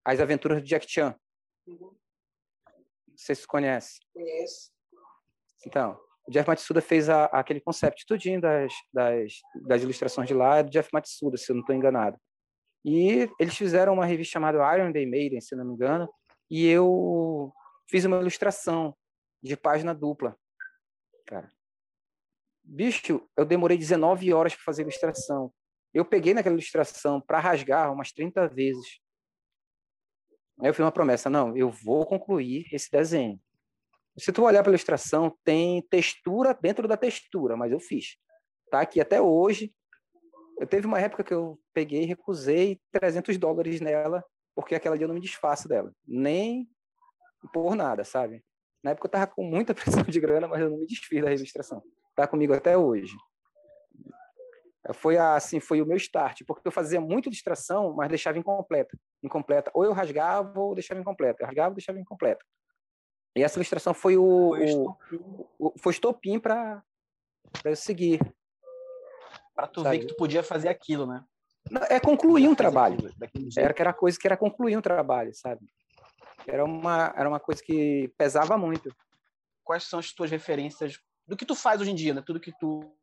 As 0.06 0.21
Aventuras 0.21 0.63
de 0.63 0.69
Jack 0.69 0.89
Chan. 0.89 1.13
Uhum. 1.67 1.93
Não 3.08 3.17
sei 3.17 3.36
se 3.36 3.41
você 3.41 3.47
conhece. 3.47 3.99
Conheço. 4.13 4.71
Então, 5.67 5.99
o 6.27 6.32
Jeff 6.32 6.47
Matsuda 6.47 6.82
fez 6.82 7.10
a, 7.10 7.25
aquele 7.25 7.60
concept 7.60 8.06
tudinho 8.06 8.39
das, 8.39 8.73
das, 8.93 9.34
das 9.67 9.82
ilustrações 9.84 10.27
de 10.27 10.34
lá, 10.34 10.58
é 10.58 10.63
do 10.63 10.69
Jeff 10.69 10.89
Matsuda, 10.93 11.38
se 11.38 11.51
eu 11.51 11.56
não 11.56 11.62
estou 11.62 11.75
enganado. 11.75 12.17
E 12.86 13.29
eles 13.39 13.56
fizeram 13.56 13.93
uma 13.93 14.06
revista 14.06 14.34
chamada 14.34 14.75
Iron 14.75 14.91
Day 14.91 15.06
Maiden, 15.06 15.41
se 15.41 15.56
não 15.56 15.65
me 15.65 15.73
engano, 15.73 16.10
e 16.54 16.68
eu 16.68 17.52
fiz 17.89 18.06
uma 18.06 18.20
ilustração 18.20 18.96
de 19.42 19.58
página 19.58 19.92
dupla, 19.92 20.38
cara. 21.26 21.52
Bicho, 22.63 23.28
eu 23.36 23.44
demorei 23.44 23.76
19 23.76 24.32
horas 24.32 24.54
para 24.54 24.63
fazer 24.63 24.84
a 24.84 24.86
ilustração. 24.86 25.52
Eu 25.92 26.06
peguei 26.06 26.32
naquela 26.32 26.54
ilustração 26.54 27.20
para 27.20 27.39
rasgar 27.39 27.92
umas 27.92 28.12
30 28.12 28.48
vezes. 28.50 29.00
Aí 30.62 30.68
eu 30.68 30.76
fiz 30.76 30.86
uma 30.86 30.92
promessa, 30.92 31.28
não, 31.28 31.58
eu 31.58 31.72
vou 31.72 32.06
concluir 32.06 32.68
esse 32.72 32.92
desenho. 32.92 33.42
Se 34.16 34.32
tu 34.32 34.44
olhar 34.44 34.62
para 34.62 34.70
a 34.70 34.74
ilustração, 34.74 35.36
tem 35.44 35.82
textura 35.89 36.54
dentro 36.54 36.88
da 36.88 36.96
textura, 36.96 37.58
mas 37.58 37.72
eu 37.72 37.80
fiz. 37.80 38.16
Tá 38.70 38.82
aqui 38.82 39.02
até 39.02 39.20
hoje. 39.20 39.74
Eu 40.60 40.68
teve 40.68 40.86
uma 40.86 41.02
época 41.02 41.24
que 41.24 41.34
eu 41.34 41.60
peguei 41.74 42.06
recusei 42.06 42.80
300 42.92 43.39
dólares 43.39 43.82
nela, 43.82 44.24
porque 44.56 44.76
aquela 44.76 44.98
dia 44.98 45.06
eu 45.06 45.08
não 45.08 45.16
me 45.16 45.22
desfaço 45.22 45.68
dela. 45.68 45.94
Nem 46.08 46.70
por 47.52 47.76
nada, 47.76 48.04
sabe? 48.04 48.44
Na 48.84 48.92
época 48.92 49.08
eu 49.08 49.12
tava 49.12 49.28
com 49.28 49.44
muita 49.44 49.74
pressão 49.76 50.04
de 50.04 50.20
grana, 50.20 50.48
mas 50.48 50.62
eu 50.62 50.70
não 50.70 50.78
me 50.78 50.86
desfiz 50.86 51.22
da 51.22 51.34
ilustração. 51.34 51.82
Tá 52.16 52.28
comigo 52.28 52.54
até 52.54 52.78
hoje. 52.78 53.16
Foi 54.94 55.18
assim, 55.18 55.62
foi 55.62 55.82
o 55.82 55.86
meu 55.86 55.96
start, 55.96 56.42
porque 56.46 56.68
eu 56.68 56.72
fazia 56.72 57.00
muita 57.00 57.30
ilustração, 57.30 57.94
mas 57.94 58.10
deixava 58.10 58.38
incompleta. 58.38 58.98
Incompleta. 59.24 59.72
Ou 59.74 59.86
eu 59.86 59.94
rasgava 59.94 60.60
ou 60.60 60.76
deixava 60.76 61.00
incompleta. 61.00 61.42
Eu 61.42 61.48
rasgava 61.48 61.70
ou 61.70 61.76
deixava 61.76 62.00
incompleta. 62.00 62.44
E 63.36 63.42
essa 63.42 63.58
ilustração 63.58 63.94
foi 63.94 64.18
o, 64.18 64.54
foi 64.54 64.66
estopim, 64.66 65.46
o, 65.58 65.74
foi 65.80 65.92
estopim 65.94 66.39
para 66.39 66.84
eu 67.63 67.76
seguir. 67.76 68.20
Para 69.56 69.68
tu 69.68 69.82
sabe? 69.82 69.98
ver 69.98 70.02
que 70.04 70.13
tu 70.13 70.18
podia 70.18 70.44
fazer 70.44 70.68
aquilo, 70.68 71.06
né? 71.06 71.24
É 71.90 72.00
concluir 72.00 72.48
um 72.48 72.56
trabalho. 72.56 72.98
Era 73.58 73.74
que 73.74 73.82
era 73.82 73.94
coisa 73.94 74.18
que 74.20 74.28
era 74.28 74.38
concluir 74.38 74.78
um 74.78 74.82
trabalho, 74.82 75.34
sabe? 75.34 75.62
Era 76.48 76.64
uma 76.64 77.14
era 77.16 77.28
uma 77.28 77.40
coisa 77.40 77.62
que 77.64 78.12
pesava 78.18 78.58
muito. 78.58 78.94
Quais 79.64 79.84
são 79.84 80.00
as 80.00 80.12
tuas 80.12 80.30
referências 80.30 81.00
do 81.26 81.38
que 81.38 81.46
tu 81.46 81.56
faz 81.56 81.82
hoje 81.82 81.92
em 81.92 81.96
dia, 81.96 82.14
né? 82.14 82.22
Tudo 82.26 82.40
que 82.40 82.52
tu 82.60 82.96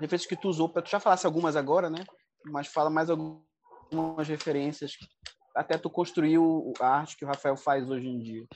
referências 0.00 0.28
que 0.28 0.36
tu 0.36 0.48
usou, 0.48 0.68
tu 0.68 0.88
já 0.88 1.00
falasse 1.00 1.26
algumas 1.26 1.56
agora, 1.56 1.90
né? 1.90 2.04
Mas 2.44 2.68
fala 2.68 2.88
mais 2.90 3.10
algumas 3.10 4.28
referências 4.28 4.96
até 5.54 5.76
tu 5.76 5.90
construir 5.90 6.38
a 6.80 6.86
arte 6.86 7.16
que 7.16 7.24
o 7.24 7.28
Rafael 7.28 7.56
faz 7.56 7.90
hoje 7.90 8.06
em 8.06 8.18
dia. 8.18 8.46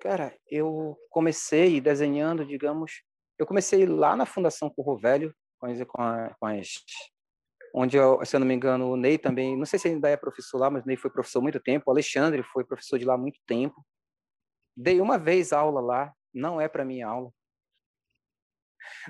Cara, 0.00 0.34
eu 0.50 0.98
comecei 1.10 1.80
desenhando, 1.80 2.44
digamos, 2.44 3.02
eu 3.38 3.46
comecei 3.46 3.86
lá 3.86 4.14
na 4.16 4.26
Fundação 4.26 4.70
Corro 4.70 4.98
Velho, 4.98 5.34
com 5.58 5.66
as, 5.66 5.82
com 6.38 6.46
as 6.46 6.68
onde, 7.74 7.96
se 8.24 8.36
eu 8.36 8.40
não 8.40 8.46
me 8.46 8.54
engano, 8.54 8.90
o 8.90 8.96
Ney 8.96 9.18
também, 9.18 9.56
não 9.56 9.66
sei 9.66 9.78
se 9.78 9.88
ainda 9.88 10.08
é 10.08 10.16
professor 10.16 10.58
lá, 10.58 10.70
mas 10.70 10.84
o 10.84 10.86
Ney 10.86 10.96
foi 10.96 11.10
professor 11.10 11.38
há 11.38 11.42
muito 11.42 11.60
tempo, 11.60 11.84
o 11.86 11.90
Alexandre 11.90 12.42
foi 12.42 12.64
professor 12.64 12.98
de 12.98 13.04
lá 13.04 13.14
há 13.14 13.18
muito 13.18 13.38
tempo. 13.46 13.84
Dei 14.76 15.00
uma 15.00 15.18
vez 15.18 15.52
aula 15.52 15.80
lá, 15.80 16.12
não 16.32 16.60
é 16.60 16.68
para 16.68 16.84
mim 16.84 17.02
aula. 17.02 17.30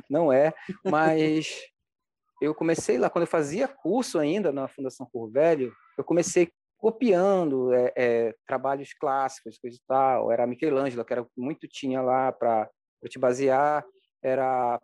Não 0.08 0.32
é, 0.32 0.52
mas 0.84 1.60
eu 2.40 2.54
comecei 2.54 2.98
lá, 2.98 3.08
quando 3.08 3.22
eu 3.22 3.30
fazia 3.30 3.68
curso 3.68 4.18
ainda 4.18 4.52
na 4.52 4.68
Fundação 4.68 5.06
Por 5.10 5.30
Velho, 5.30 5.72
eu 5.96 6.04
comecei 6.04 6.50
copiando 6.80 7.72
é, 7.74 7.92
é, 7.94 8.34
trabalhos 8.46 8.94
clássicos, 8.94 9.58
coisa 9.58 9.76
e 9.76 9.82
tal. 9.86 10.32
Era 10.32 10.46
Michelangelo, 10.46 11.04
que 11.04 11.12
era 11.12 11.26
muito 11.36 11.68
tinha 11.68 12.00
lá 12.00 12.32
para 12.32 12.70
te 13.08 13.18
basear. 13.18 13.84
Era 14.22 14.80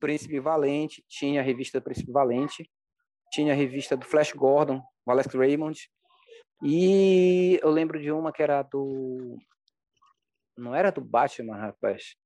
Príncipe 0.00 0.40
Valente, 0.40 1.04
tinha 1.08 1.40
a 1.40 1.44
revista 1.44 1.80
Príncipe 1.80 2.10
Valente 2.10 2.68
tinha 3.36 3.52
a 3.52 3.56
revista 3.56 3.94
do 3.96 4.06
Flash 4.06 4.32
Gordon, 4.32 4.82
o 5.04 5.10
Alex 5.10 5.34
Raymond, 5.34 5.78
e 6.62 7.60
eu 7.62 7.68
lembro 7.70 8.00
de 8.00 8.10
uma 8.10 8.32
que 8.32 8.42
era 8.42 8.62
do. 8.62 9.36
Não 10.56 10.74
era 10.74 10.90
do 10.90 11.02
Batman, 11.02 11.56
rapaz. 11.56 12.16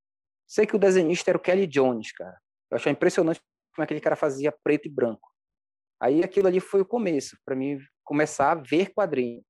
Sei 0.46 0.66
que 0.66 0.76
o 0.76 0.78
desenhista 0.78 1.32
era 1.32 1.36
o 1.36 1.40
Kelly 1.40 1.66
Jones, 1.66 2.12
cara. 2.12 2.38
Eu 2.70 2.76
achei 2.76 2.92
impressionante 2.92 3.40
como 3.74 3.82
aquele 3.82 4.00
cara 4.00 4.14
fazia 4.14 4.52
preto 4.52 4.86
e 4.86 4.90
branco. 4.90 5.28
Aí 5.98 6.22
aquilo 6.22 6.46
ali 6.46 6.60
foi 6.60 6.80
o 6.80 6.86
começo, 6.86 7.36
para 7.44 7.56
mim 7.56 7.78
começar 8.04 8.52
a 8.52 8.54
ver 8.54 8.92
quadrinho. 8.94 9.44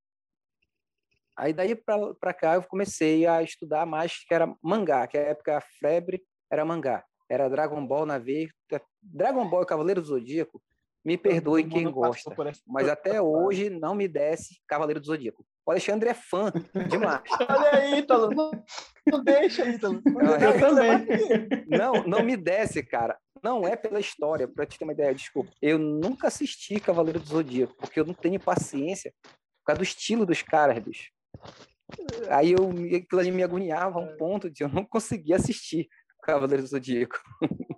Aí 1.37 1.53
daí 1.53 1.75
para 1.75 2.35
cá 2.35 2.55
eu 2.55 2.63
comecei 2.63 3.27
a 3.27 3.43
estudar 3.43 3.85
mais 3.85 4.25
que 4.25 4.33
era 4.33 4.55
mangá, 4.63 5.07
que 5.07 5.19
a 5.19 5.23
época 5.23 5.59
a 5.59 5.61
febre 5.61 6.23
era 6.51 6.65
mangá. 6.65 7.05
Era 7.29 7.49
Dragon 7.49 7.87
Ball 7.87 8.07
na 8.07 8.19
veia. 8.19 8.49
Dragon 9.03 9.49
Ball 9.49 9.63
e 9.63 9.67
Cavaleiro 9.67 10.01
do 10.01 10.09
Zodíaco 10.09 10.61
me 11.05 11.17
perdoe 11.17 11.65
quem 11.65 11.91
gosta, 11.91 12.35
mas 12.67 12.89
até 12.89 13.21
hoje 13.21 13.71
não 13.71 13.95
me 13.95 14.07
desce 14.07 14.61
Cavaleiro 14.69 15.01
do 15.01 15.07
Zodíaco. 15.07 15.45
O 15.67 15.71
Alexandre 15.71 16.11
é 16.11 16.15
fã 16.15 16.53
demais. 16.89 17.23
Olha 17.49 17.75
aí, 17.75 17.99
Ítalo. 18.01 18.31
Não, 18.35 18.51
não 19.07 19.25
deixa, 19.25 19.69
Ítalo. 19.69 20.03
Não, 20.05 20.37
eu 20.37 20.61
também. 20.61 21.07
Não, 21.67 21.93
não 22.05 22.23
me 22.23 22.37
desce, 22.37 22.83
cara. 22.83 23.17
Não 23.43 23.67
é 23.67 23.77
pela 23.77 24.01
história, 24.01 24.47
para 24.47 24.67
te 24.67 24.79
ter 24.79 24.85
uma 24.85 24.93
ideia, 24.93 25.15
desculpa. 25.15 25.51
Eu 25.63 25.79
nunca 25.79 26.27
assisti 26.27 26.79
Cavaleiro 26.79 27.21
do 27.21 27.27
Zodíaco, 27.27 27.75
porque 27.77 27.99
eu 27.99 28.05
não 28.05 28.15
tenho 28.15 28.39
paciência 28.39 29.13
por 29.23 29.67
causa 29.67 29.79
do 29.79 29.85
estilo 29.85 30.27
dos 30.27 30.43
caras, 30.43 30.79
bicho. 30.79 31.11
Aí 32.29 32.53
eu, 32.53 32.69
aquilo 32.97 33.21
ali 33.21 33.31
me 33.31 33.43
agoniava 33.43 33.99
a 33.99 34.03
um 34.03 34.17
ponto 34.17 34.51
de 34.51 34.63
eu 34.63 34.69
não 34.69 34.85
conseguir 34.85 35.35
assistir 35.35 35.89
Cavaleiro 36.23 36.63
do 36.63 36.69
Zodíaco. 36.69 37.19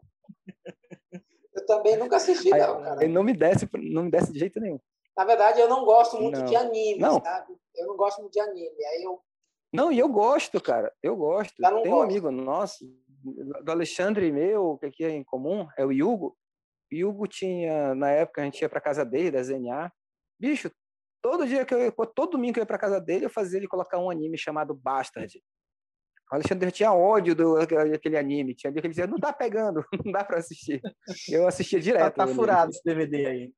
Também 1.77 1.97
nunca 1.97 2.17
assisti, 2.17 2.53
Aí, 2.53 2.61
não, 2.61 2.83
cara. 2.83 3.03
Ele 3.03 3.13
não 3.13 3.23
me 3.23 3.33
desce, 3.33 3.69
não 3.75 4.03
me 4.03 4.11
desce 4.11 4.31
de 4.31 4.39
jeito 4.39 4.61
nenhum. 4.61 4.79
Na 5.17 5.25
verdade, 5.25 5.59
eu 5.59 5.69
não 5.69 5.85
gosto 5.85 6.21
muito 6.21 6.39
Não. 6.39 6.45
de 6.47 6.55
anime, 6.55 6.99
Não. 6.99 7.23
sabe? 7.23 7.55
Eu 7.75 7.87
não 7.87 7.97
gosto 7.97 8.21
muito 8.21 8.33
de 8.33 8.41
anime. 8.41 8.85
Aí 8.87 9.03
eu. 9.03 9.21
Não, 9.73 9.91
e 9.91 9.99
eu 9.99 10.09
gosto, 10.09 10.61
cara. 10.61 10.93
Eu 11.03 11.17
gosto. 11.17 11.55
Tem 11.57 11.71
um 11.71 11.83
gosto. 11.83 12.03
amigo 12.03 12.31
nosso, 12.31 12.85
do 13.65 13.71
Alexandre 13.73 14.27
e 14.27 14.33
meu, 14.33 14.77
que 14.79 14.87
aqui 14.87 15.05
é 15.05 15.11
em 15.11 15.25
comum, 15.25 15.67
é 15.79 15.85
o 15.85 15.91
Hugo. 15.91 16.37
O 16.93 17.09
Hugo 17.09 17.27
tinha, 17.27 17.95
na 17.95 18.11
época, 18.11 18.43
a 18.43 18.45
gente 18.45 18.61
ia 18.61 18.69
para 18.69 18.81
casa 18.83 19.03
dele 19.03 19.31
desenhar. 19.31 19.91
Bicho, 20.39 20.71
todo 21.23 21.47
dia 21.47 21.65
que 21.65 21.75
eu, 21.75 21.91
todo 22.15 22.33
domingo 22.33 22.55
que 22.55 22.61
eu 22.61 22.63
ia 22.63 22.67
para 22.67 22.77
casa 22.79 23.01
dele, 23.01 23.25
eu 23.25 23.31
fazia 23.31 23.59
ele 23.59 23.69
colocar 23.69 23.99
um 23.99 24.11
anime 24.11 24.37
chamado 24.37 24.75
Bastard. 24.75 25.43
O 26.33 26.35
Alexandre 26.35 26.73
tinha 26.73 26.93
ódio 26.95 27.35
do, 27.35 27.59
daquele 27.67 28.17
anime. 28.17 28.55
Tinha 28.55 28.73
dia 28.73 28.81
que 28.81 28.87
ele 28.87 28.95
dizia, 28.95 29.07
não 29.07 29.19
tá 29.19 29.33
pegando, 29.35 29.85
não 30.05 30.11
dá 30.13 30.25
para 30.25 30.39
assistir. 30.39 30.81
Eu 31.29 31.47
assistia 31.47 31.79
Tá, 31.79 31.83
direto. 31.85 32.15
tá 32.17 32.25
ele. 32.25 32.35
furado 32.35 32.71
esse 32.71 32.83
DVD 32.83 33.27
aí. 33.27 33.53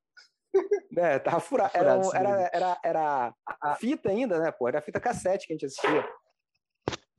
É, 0.96 1.18
tava 1.20 1.38
furado. 1.40 1.72
Tá 1.72 1.78
Era, 1.78 2.02
furado 2.02 2.08
um- 2.08 2.14
era, 2.16 2.36
DVD. 2.36 2.50
era, 2.56 2.78
era 2.84 3.34
A- 3.62 3.74
fita 3.76 4.08
ainda, 4.10 4.38
né, 4.40 4.50
pô? 4.50 4.66
Era 4.68 4.82
fita 4.82 4.98
cassete 5.00 5.46
que 5.46 5.52
a 5.52 5.54
gente 5.54 5.66
assistia. 5.66 6.04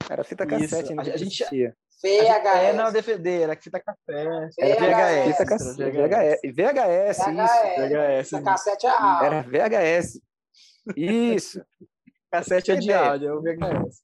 Era 0.10 0.24
fita 0.26 0.44
Isso. 0.44 0.52
cassete 0.76 0.90
ainda 0.90 1.02
A 1.02 1.06
a 1.06 1.18
gente 1.18 1.44
assistia. 1.44 1.76
VHS. 2.04 2.58
É, 2.66 2.74
não, 2.74 2.92
DVD, 2.92 3.42
era 3.44 3.56
fita 3.56 3.80
café. 3.80 3.98
Era 4.10 4.50
VHS. 4.50 5.38
Fita 5.38 5.46
VHS. 5.46 5.50
cassete. 5.50 5.92
VHS. 5.92 6.42
VHS, 6.54 7.18
VHS, 7.18 7.18
isso. 7.28 8.38
VHS. 8.38 8.44
Cassete 8.44 8.86
é 8.86 8.90
a 8.90 9.22
Era 9.24 9.42
VHS. 9.42 10.22
Isso. 10.98 11.66
Cassete 12.32 12.72
é 12.72 12.76
de 12.76 12.92
áudio, 12.94 13.30
é 13.30 13.34
o 13.34 13.42
VHS. 13.42 14.04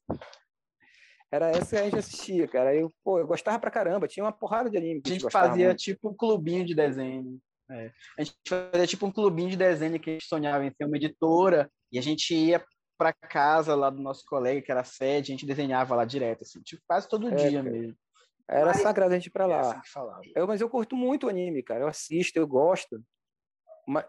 Era 1.32 1.48
essa 1.50 1.76
que 1.76 1.80
a 1.82 1.84
gente 1.84 1.98
assistia, 1.98 2.46
cara. 2.46 2.74
Eu, 2.74 2.92
pô, 3.02 3.18
eu 3.18 3.26
gostava 3.26 3.58
pra 3.58 3.70
caramba. 3.70 4.06
Tinha 4.06 4.22
uma 4.24 4.32
porrada 4.32 4.68
de 4.68 4.76
anime. 4.76 5.00
A 5.04 5.08
gente 5.08 5.30
fazia 5.30 5.66
muito. 5.68 5.78
tipo 5.78 6.10
um 6.10 6.14
clubinho 6.14 6.64
de 6.64 6.74
desenho. 6.74 7.40
É. 7.70 7.90
A 8.18 8.22
gente 8.22 8.36
fazia 8.46 8.86
tipo 8.86 9.06
um 9.06 9.10
clubinho 9.10 9.48
de 9.48 9.56
desenho 9.56 9.98
que 9.98 10.10
a 10.10 10.12
gente 10.12 10.26
sonhava 10.26 10.64
em 10.64 10.70
ter 10.70 10.84
uma 10.84 10.96
editora 10.96 11.70
e 11.90 11.98
a 11.98 12.02
gente 12.02 12.34
ia 12.34 12.62
para 12.98 13.14
casa 13.14 13.74
lá 13.74 13.88
do 13.88 14.00
nosso 14.02 14.24
colega, 14.26 14.60
que 14.60 14.70
era 14.70 14.84
sede, 14.84 15.32
a 15.32 15.34
gente 15.34 15.46
desenhava 15.46 15.96
lá 15.96 16.04
direto, 16.04 16.42
assim, 16.42 16.60
tipo, 16.62 16.80
quase 16.86 17.08
todo 17.08 17.28
É, 17.28 17.34
dia 17.34 17.62
cara. 17.62 17.70
mesmo. 17.74 17.96
Era 18.48 18.66
Mas- 18.66 18.82
sagrado 18.82 19.12
a 19.12 19.16
gente 19.18 19.26
ir 19.26 19.30
pra 19.30 19.44
É 19.44 19.46
lá. 19.46 19.60
assim 19.60 19.80
que 19.80 19.88
falava. 19.90 20.20
Eu, 20.36 20.46
mas 20.46 20.60
eu 20.60 20.68
curto 20.68 20.94
muito 20.94 21.28
anime, 21.28 21.62
cara. 21.62 21.80
Eu 21.80 21.88
assisto, 21.88 22.38
eu 22.38 22.46
gosto. 22.46 23.02
Mas, 23.88 24.04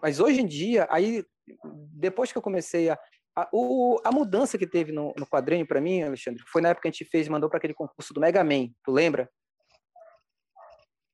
mas 0.00 0.20
hoje 0.20 0.40
em 0.40 0.46
dia, 0.46 0.86
aí, 0.90 1.24
depois 1.92 2.30
que 2.30 2.38
eu 2.38 2.42
comecei 2.42 2.88
a. 2.88 2.98
A, 3.38 3.48
o, 3.52 4.00
a 4.02 4.10
mudança 4.10 4.58
que 4.58 4.66
teve 4.66 4.90
no, 4.90 5.14
no 5.16 5.24
quadrinho 5.24 5.64
para 5.64 5.80
mim, 5.80 6.02
Alexandre, 6.02 6.42
foi 6.50 6.60
na 6.60 6.70
época 6.70 6.82
que 6.82 6.88
a 6.88 6.90
gente 6.90 7.08
fez, 7.08 7.28
mandou 7.28 7.48
para 7.48 7.58
aquele 7.58 7.72
concurso 7.72 8.12
do 8.12 8.20
Mega 8.20 8.42
Man. 8.42 8.68
Tu 8.82 8.90
lembra? 8.90 9.30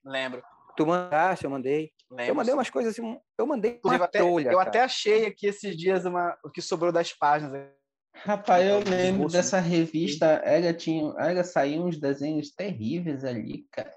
Lembro. 0.03 0.43
Tu 0.75 0.87
mandaste, 0.87 1.45
eu 1.45 1.51
mandei. 1.51 1.93
lembro 2.11 2.25
eu 2.31 2.35
mandei 2.35 2.53
sim. 2.53 2.59
umas 2.59 2.71
coisas 2.71 2.93
assim. 2.93 3.21
Eu 3.37 3.47
mandei 3.47 3.73
Inclusive, 3.73 4.01
uma 4.01 4.07
até, 4.07 4.19
trolha, 4.21 4.51
eu 4.51 4.57
cara. 4.57 4.69
até 4.71 4.81
achei 4.83 5.27
aqui 5.27 5.47
esses 5.47 5.77
dias 5.77 6.07
uma, 6.07 6.35
o 6.43 6.51
que 6.51 6.63
sobrou 6.63 6.91
das 6.91 7.13
páginas. 7.13 7.69
Rapaz, 8.17 8.67
eu 8.67 8.79
lembro 8.81 9.29
dessa 9.29 9.59
revista, 9.59 10.27
ela 10.27 10.73
tinha, 10.73 11.13
ela 11.19 11.45
saía 11.45 11.79
uns 11.81 11.99
desenhos 12.01 12.51
terríveis 12.55 13.23
ali, 13.23 13.67
cara. 13.71 13.93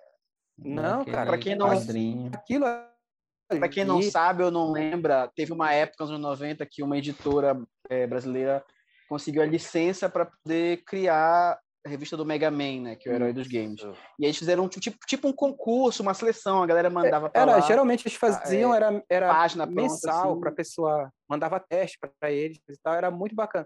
Não, 0.57 0.99
Naquele 0.99 1.15
cara, 1.15 1.29
pra 1.29 1.37
quem 1.37 1.55
não- 1.55 1.69
quadrinho. 1.69 2.31
Aquilo 2.33 2.65
Para 3.47 3.69
quem 3.69 3.85
não 3.85 3.97
ali- 3.97 4.11
sabe 4.11 4.43
ou 4.43 4.51
não 4.51 4.71
lembra, 4.71 5.31
teve 5.35 5.53
uma 5.53 5.71
época 5.73 6.03
nos 6.03 6.11
anos 6.11 6.21
90 6.21 6.65
que 6.65 6.83
uma 6.83 6.97
editora 6.97 7.57
eh, 7.89 8.05
brasileira 8.05 8.63
conseguiu 9.07 9.41
a 9.41 9.45
licença 9.45 10.09
para 10.09 10.25
poder 10.25 10.83
criar 10.85 11.57
a 11.85 11.89
revista 11.89 12.17
do 12.17 12.25
Mega 12.25 12.51
Man, 12.51 12.81
né, 12.81 12.95
que 12.97 13.07
é 13.07 13.11
o 13.11 13.15
herói 13.15 13.31
dos 13.31 13.47
games. 13.47 13.81
E 14.19 14.25
eles 14.25 14.37
fizeram 14.37 14.65
um 14.65 14.67
tipo, 14.67 14.97
tipo 15.07 15.27
um 15.29 15.31
concurso, 15.33 16.03
uma 16.03 16.13
seleção, 16.13 16.61
a 16.61 16.65
galera 16.67 16.89
mandava 16.89 17.29
para 17.29 17.41
Era, 17.41 17.51
lá 17.53 17.59
geralmente 17.61 18.05
eles 18.05 18.17
faziam, 18.17 18.75
era, 18.75 19.01
era 19.09 19.33
página 19.33 19.65
mensal 19.65 20.31
assim. 20.31 20.39
para 20.41 20.49
a 20.49 20.53
pessoa, 20.53 21.09
mandava 21.29 21.57
teste 21.59 21.97
para 22.19 22.29
eles 22.29 22.57
e 22.67 22.77
tal, 22.83 22.95
era 22.95 23.09
muito 23.09 23.33
bacana. 23.33 23.65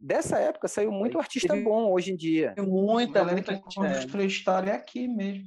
Dessa 0.00 0.38
época 0.38 0.68
saiu 0.68 0.90
muito 0.90 1.18
artista 1.18 1.54
bom 1.56 1.92
hoje 1.92 2.12
em 2.12 2.16
dia. 2.16 2.54
Tem 2.56 2.64
muita, 2.64 3.18
lembro 3.22 3.34
muita 3.34 3.54
que 3.54 3.60
construiu 3.74 4.26
história 4.26 4.72
aqui 4.74 5.06
mesmo. 5.06 5.44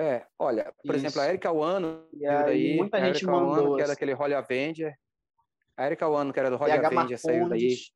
É, 0.00 0.26
olha, 0.38 0.72
por 0.84 0.94
Isso. 0.94 1.06
exemplo, 1.06 1.20
a 1.20 1.28
Erika 1.28 1.52
Wano, 1.52 2.08
E 2.14 2.18
saiu 2.26 2.38
aí 2.38 2.44
daí, 2.44 2.76
muita 2.76 2.96
a 2.96 3.00
gente 3.00 3.16
Erika 3.16 3.32
Wano, 3.32 3.46
mandou, 3.48 3.76
que 3.76 3.82
era 3.82 3.84
assim. 3.84 3.92
daquele 3.92 4.12
Holly 4.14 4.34
Avenger. 4.34 4.94
A 5.76 5.86
Erika 5.86 6.08
Wano, 6.08 6.32
que 6.32 6.40
era 6.40 6.50
do 6.50 6.56
Holly 6.56 6.72
Avenger, 6.72 7.18
saiu 7.18 7.48
daí. 7.48 7.62
Marcondes, 7.68 7.92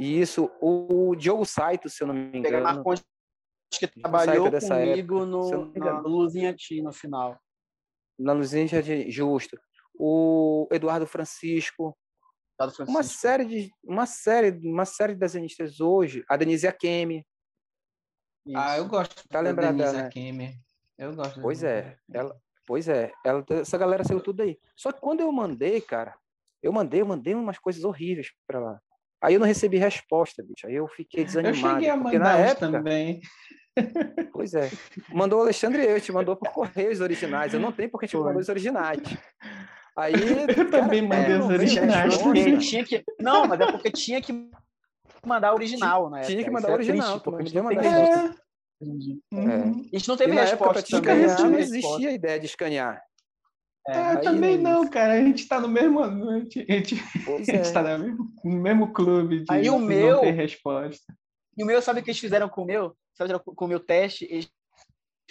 E 0.00 0.20
isso, 0.20 0.50
o 0.60 1.14
Diogo 1.14 1.44
Saito, 1.44 1.88
se 1.88 2.02
eu 2.02 2.08
não 2.08 2.14
me 2.14 2.36
engano. 2.38 2.62
Marcondes 2.64 3.04
que 3.70 3.86
Saito 3.86 4.00
trabalhou 4.00 4.50
dessa 4.50 4.74
comigo 4.76 5.18
se 5.44 5.54
eu 5.54 5.58
não 5.58 5.66
no, 5.66 5.72
me 5.72 5.78
na 5.80 5.86
engano. 5.90 6.08
Luzinha 6.08 6.54
Ti 6.54 6.82
no 6.82 6.92
final. 6.92 7.38
Na 8.18 8.32
Luzinha 8.32 8.82
de 8.82 9.10
Justo. 9.10 9.56
O 9.98 10.66
Eduardo 10.72 11.06
Francisco, 11.06 11.96
Dado 12.58 12.70
uma 12.80 12.86
Francisco. 12.86 13.18
série 13.20 13.44
de 13.44 13.70
uma 13.84 14.06
série 14.06 14.50
uma 14.68 14.84
série 14.84 15.12
de 15.14 15.20
desenhistas 15.20 15.78
hoje 15.80 16.24
a 16.28 16.36
Denise 16.36 16.66
Akemi 16.66 17.24
Ah, 18.54 18.76
eu 18.78 18.86
gosto 18.88 19.26
Tá 19.28 19.40
da 19.42 19.48
lembrada, 19.50 19.72
Denise 19.76 19.96
né? 19.96 20.02
Akemi. 20.06 20.65
Eu 20.98 21.14
gosto 21.14 21.40
pois 21.40 21.62
é 21.62 21.96
ela 22.12 22.36
pois 22.66 22.88
é 22.88 23.12
ela 23.24 23.44
essa 23.50 23.78
galera 23.78 24.04
saiu 24.04 24.20
tudo 24.20 24.42
aí 24.42 24.58
só 24.74 24.92
que 24.92 25.00
quando 25.00 25.20
eu 25.20 25.30
mandei 25.30 25.80
cara 25.80 26.14
eu 26.62 26.72
mandei 26.72 27.00
eu 27.00 27.06
mandei 27.06 27.34
umas 27.34 27.58
coisas 27.58 27.84
horríveis 27.84 28.32
para 28.46 28.58
lá 28.58 28.80
aí 29.20 29.34
eu 29.34 29.40
não 29.40 29.46
recebi 29.46 29.76
resposta 29.78 30.42
bicho 30.42 30.66
aí 30.66 30.74
eu 30.74 30.88
fiquei 30.88 31.22
Eu 31.22 31.26
desanimado 31.26 31.74
cheguei 31.74 31.90
a 31.90 31.98
porque 31.98 32.18
mandar 32.18 32.38
época 32.38 32.70
também. 32.70 33.20
pois 34.32 34.54
é 34.54 34.70
mandou 35.12 35.40
o 35.40 35.42
Alexandre 35.42 35.84
eu 35.84 36.00
te 36.00 36.10
mandou 36.10 36.34
por 36.36 36.48
correios 36.50 37.00
originais 37.00 37.52
eu 37.52 37.60
não 37.60 37.72
tenho 37.72 37.90
porque 37.90 38.06
te 38.06 38.16
mandou 38.16 38.40
os 38.40 38.48
originais 38.48 39.02
aí 39.96 40.12
Eu 40.56 40.70
também 40.70 41.02
mandei 41.02 41.38
não 41.38 41.46
os 41.46 41.52
originais. 41.52 42.14
resposta. 42.14 42.58
Tinha 42.58 42.84
que... 42.84 43.04
Não, 43.18 43.46
mas 43.46 43.60
é 43.60 43.72
porque 43.72 43.90
tinha 43.90 44.20
que 44.20 44.50
mandar 45.24 45.54
original, 45.54 46.10
né? 46.10 46.22
tinha 46.22 46.44
que 46.44 46.50
mandar 46.50 46.70
é 46.70 46.74
original 46.74 47.20
triste, 47.20 47.54
porque 47.54 47.62
mandar 47.62 47.80
resposta. 47.80 48.45
É, 48.82 48.86
Uhum. 48.86 49.88
A 49.92 49.96
gente 49.98 50.08
não 50.08 50.16
teve 50.16 50.34
E 50.34 50.38
época, 50.38 50.50
resposta 50.50 50.82
te 50.82 50.90
também. 50.90 51.24
escanear, 51.24 51.50
não 51.50 51.58
existia 51.58 52.08
a 52.08 52.12
ideia 52.12 52.38
de 52.40 52.46
escanear. 52.46 53.02
É, 53.88 53.98
eu 53.98 54.04
Aí- 54.04 54.20
também 54.20 54.58
não, 54.58 54.86
cara. 54.90 55.14
A 55.14 55.20
gente 55.22 55.46
tá 55.48 55.60
no 55.60 55.68
mesmo. 55.68 56.00
A 56.02 56.10
gente, 56.40 56.66
a 56.68 56.72
gente, 56.74 56.96
Pois 57.24 57.48
a 57.48 57.52
gente 57.52 57.68
é. 57.68 57.72
tá 57.72 57.82
no 57.82 58.04
mesmo, 58.04 58.32
no 58.44 58.56
mesmo 58.60 58.92
clube 58.92 59.38
de 59.40 59.46
Aí 59.48 59.68
o 59.70 59.78
não 59.78 59.86
meu- 59.86 60.20
ter 60.20 60.32
resposta. 60.32 61.14
E 61.56 61.62
o 61.62 61.66
meu, 61.66 61.80
sabe 61.80 62.00
o 62.00 62.02
que 62.02 62.10
eles 62.10 62.20
fizeram 62.20 62.48
com 62.48 62.62
o 62.62 62.66
meu? 62.66 62.94
Sabe 63.16 63.32
o 63.32 63.40
que 63.40 63.54
com 63.54 63.64
o 63.64 63.68
meu 63.68 63.80
teste? 63.80 64.26
Eles 64.30 64.50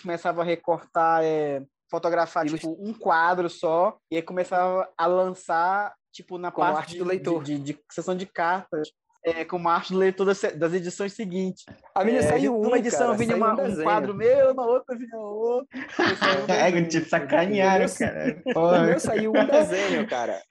começavam 0.02 0.42
a 0.42 0.46
recortar, 0.46 1.22
é, 1.24 1.64
fotografar, 1.92 2.48
tipo, 2.48 2.76
um 2.80 2.94
quadro 2.94 3.48
só, 3.50 3.96
e 4.10 4.16
aí 4.16 4.22
começava 4.24 4.90
a 4.98 5.06
lançar, 5.06 5.94
tipo, 6.12 6.40
na 6.40 6.52
Como 6.52 6.74
parte 6.74 6.98
do 6.98 7.06
leitor. 7.06 7.44
De, 7.44 7.60
de, 7.60 7.74
de 7.74 7.80
sessão 7.92 8.16
de 8.18 8.26
cartas, 8.26 8.90
é, 9.26 9.44
como 9.44 9.68
arte 9.68 9.92
do 9.92 9.98
leitor 10.00 10.26
das, 10.26 10.40
das 10.42 10.74
edições 10.74 11.14
seguintes. 11.14 11.66
A 11.96 12.04
menina 12.06 12.24
É, 12.24 12.28
saiu 12.28 12.56
um, 12.58 12.62
numa 12.62 12.78
edição 12.78 13.08
cara, 13.08 13.18
vinha 13.18 13.36
uma- 13.36 13.50
um 13.50 13.54
um 13.54 13.64
desenho. 13.68 13.84
quadro 13.84 14.14
meu, 14.14 14.54
na 14.54 14.64
outra 14.64 14.96
vinha 14.96 15.18
um 15.20 15.66
É, 16.54 16.72
desenho. 16.72 16.88
te 16.88 17.02
sacanearam, 17.10 17.86
cara. 17.98 18.44
O 18.56 18.86
meu 18.86 19.00
saiu 19.00 19.32
um 19.32 19.46
desenho, 19.48 20.08
cara. 20.08 20.42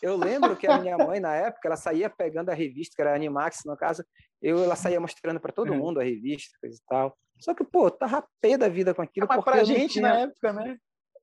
Eu 0.00 0.16
lembro 0.16 0.56
que 0.56 0.66
a 0.66 0.78
minha 0.78 0.96
mãe, 0.96 1.18
na 1.20 1.34
época, 1.34 1.66
ela 1.68 1.76
saía 1.76 2.08
pegando 2.08 2.50
a 2.50 2.54
revista, 2.54 2.94
que 2.96 3.02
era 3.02 3.12
a 3.12 3.16
Animax, 3.16 3.60
no 3.66 3.76
caso, 3.76 4.04
eu, 4.40 4.62
ela 4.62 4.76
saía 4.76 5.00
mostrando 5.00 5.40
para 5.40 5.52
todo 5.52 5.72
Uhum. 5.72 5.78
mundo 5.78 6.00
a 6.00 6.04
revista, 6.04 6.56
coisa 6.60 6.76
e 6.76 6.82
tal. 6.88 7.16
Só 7.40 7.54
que, 7.54 7.64
pô, 7.64 7.90
tava 7.90 8.24
pé 8.40 8.56
da 8.56 8.68
vida 8.68 8.94
com 8.94 9.02
aquilo. 9.02 9.26
Mas 9.28 9.36
porque 9.36 9.50
pra 9.50 9.64
gente, 9.64 9.94
tinha... 9.94 10.08
na 10.08 10.18
época, 10.20 10.52
né? 10.52 10.76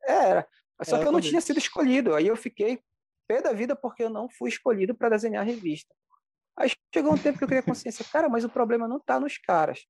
Era. 0.05 0.45
Só 0.83 0.97
É, 0.97 0.99
que 1.01 1.07
eu 1.07 1.12
não 1.12 1.21
tinha 1.21 1.39
sido 1.41 1.57
escolhido. 1.59 2.13
Aí 2.15 2.27
eu 2.27 2.35
fiquei 2.35 2.79
pé 3.27 3.41
da 3.41 3.51
vida 3.53 3.75
porque 3.75 4.03
eu 4.03 4.09
não 4.09 4.27
fui 4.29 4.49
escolhido 4.49 4.95
para 4.95 5.09
desenhar 5.09 5.41
a 5.43 5.45
revista. 5.45 5.93
Aí 6.60 6.69
chegou 6.93 7.13
um 7.13 7.17
tempo 7.17 7.38
que 7.38 7.43
eu 7.43 7.48
criei 7.48 7.63
consciência, 7.63 8.04
cara, 8.12 8.28
mas 8.28 8.43
o 8.43 8.50
problema 8.50 8.88
não 8.88 9.00
tá 9.00 9.17
nos 9.19 9.38
caras, 9.38 9.86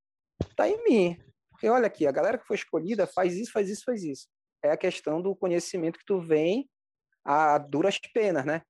tá 0.56 0.70
em 0.70 0.84
mim. 0.84 1.18
Porque 1.50 1.68
olha 1.68 1.88
aqui, 1.88 2.06
a 2.06 2.12
galera 2.12 2.38
que 2.38 2.46
foi 2.46 2.56
escolhida 2.56 3.08
faz 3.08 3.36
isso, 3.36 3.52
faz 3.52 3.70
isso, 3.70 3.84
faz 3.84 4.04
isso. 4.04 4.28
É 4.64 4.72
a 4.72 4.78
questão 4.78 5.22
do 5.22 5.36
conhecimento 5.36 5.98
que 5.98 6.06
tu 6.06 6.22
vem 6.22 6.70
a 7.26 7.58
duras 7.58 7.98
penas, 8.14 8.46
né? 8.46 8.62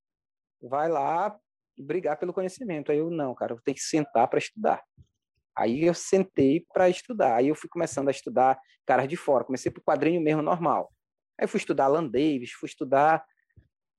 Vai 0.61 0.87
lá 0.87 1.37
brigar 1.77 2.17
pelo 2.17 2.33
conhecimento. 2.33 2.91
Aí 2.91 2.97
eu, 2.97 3.09
não, 3.09 3.35
cara, 3.35 3.53
eu 3.53 3.61
tenho 3.61 3.75
que 3.75 3.83
sentar 3.83 4.27
para 4.27 4.39
estudar. 4.39 4.83
Aí 5.55 5.83
eu 5.83 5.93
sentei 5.93 6.65
para 6.73 6.89
estudar. 6.89 7.35
Aí 7.35 7.49
eu 7.49 7.55
fui 7.55 7.69
começando 7.69 8.07
a 8.07 8.11
estudar 8.11 8.59
caras 8.85 9.07
de 9.07 9.17
fora. 9.17 9.43
Comecei 9.43 9.71
por 9.71 9.81
quadrinho 9.81 10.21
mesmo 10.21 10.41
normal. 10.41 10.91
Aí 11.39 11.47
fui 11.47 11.57
estudar 11.57 11.85
Alan 11.85 12.07
Davis, 12.07 12.51
fui 12.51 12.67
estudar. 12.67 13.25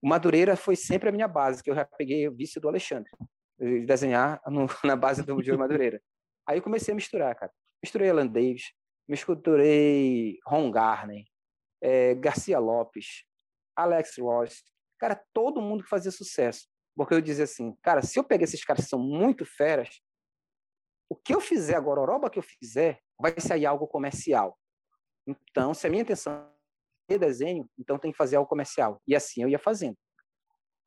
O 0.02 0.08
Madureira 0.08 0.56
foi 0.56 0.74
sempre 0.74 1.08
a 1.08 1.12
minha 1.12 1.28
base, 1.28 1.62
que 1.62 1.70
eu 1.70 1.74
já 1.74 1.84
peguei 1.84 2.26
o 2.26 2.34
vício 2.34 2.60
do 2.60 2.68
Alexandre, 2.68 3.10
de 3.60 3.84
desenhar 3.84 4.40
no- 4.46 4.66
na 4.84 4.96
base 4.96 5.22
do 5.22 5.42
Diogo 5.42 5.60
Madureira. 5.60 6.02
Aí 6.46 6.58
eu 6.58 6.62
comecei 6.62 6.92
a 6.92 6.94
misturar, 6.94 7.34
cara. 7.36 7.52
Misturei 7.82 8.10
Alan 8.10 8.26
Davis, 8.26 8.72
misturei 9.08 10.38
Ron 10.46 10.70
Garner, 10.70 11.24
eh, 11.82 12.14
Garcia 12.14 12.58
Lopes, 12.58 13.24
Alex 13.76 14.16
Ross. 14.18 14.62
Cara, 14.98 15.22
todo 15.32 15.62
mundo 15.62 15.82
que 15.82 15.88
fazia 15.88 16.10
sucesso. 16.10 16.68
Porque 16.96 17.14
eu 17.14 17.20
dizia 17.20 17.44
assim, 17.44 17.74
cara, 17.82 18.02
se 18.02 18.18
eu 18.18 18.24
pegar 18.24 18.44
esses 18.44 18.64
caras 18.64 18.84
que 18.84 18.90
são 18.90 18.98
muito 18.98 19.44
feras, 19.46 20.00
o 21.08 21.16
que 21.16 21.34
eu 21.34 21.40
fizer 21.40 21.74
agora, 21.74 22.00
a 22.00 22.02
oroba 22.02 22.30
que 22.30 22.38
eu 22.38 22.42
fizer, 22.42 23.00
vai 23.18 23.34
sair 23.38 23.66
algo 23.66 23.86
comercial. 23.86 24.58
Então, 25.26 25.72
se 25.72 25.86
a 25.86 25.90
minha 25.90 26.02
intenção 26.02 26.50
é 27.08 27.18
desenho, 27.18 27.68
então 27.78 27.98
tem 27.98 28.12
que 28.12 28.18
fazer 28.18 28.36
algo 28.36 28.48
comercial. 28.48 29.00
E 29.06 29.14
assim 29.16 29.42
eu 29.42 29.48
ia 29.48 29.58
fazendo. 29.58 29.96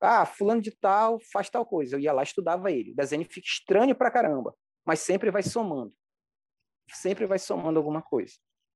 Ah, 0.05 0.25
fulano 0.25 0.61
de 0.61 0.71
tal 0.71 1.17
faz 1.31 1.49
tal 1.49 1.65
coisa. 1.65 1.95
Eu 1.95 1.99
ia 1.99 2.11
lá, 2.11 2.23
estudava 2.23 2.69
ele. 2.71 2.91
O 2.91 2.95
desenho 2.95 3.23
fica 3.23 3.47
estranho 3.47 3.95
pra 3.95 4.11
caramba, 4.11 4.53
mas 4.85 4.99
sempre 4.99 5.31
vai 5.31 5.41
somando. 5.41 5.93
Sempre 6.91 7.25
vai 7.25 7.39
somando 7.39 7.79
alguma 7.79 8.01
coisa, 8.01 8.33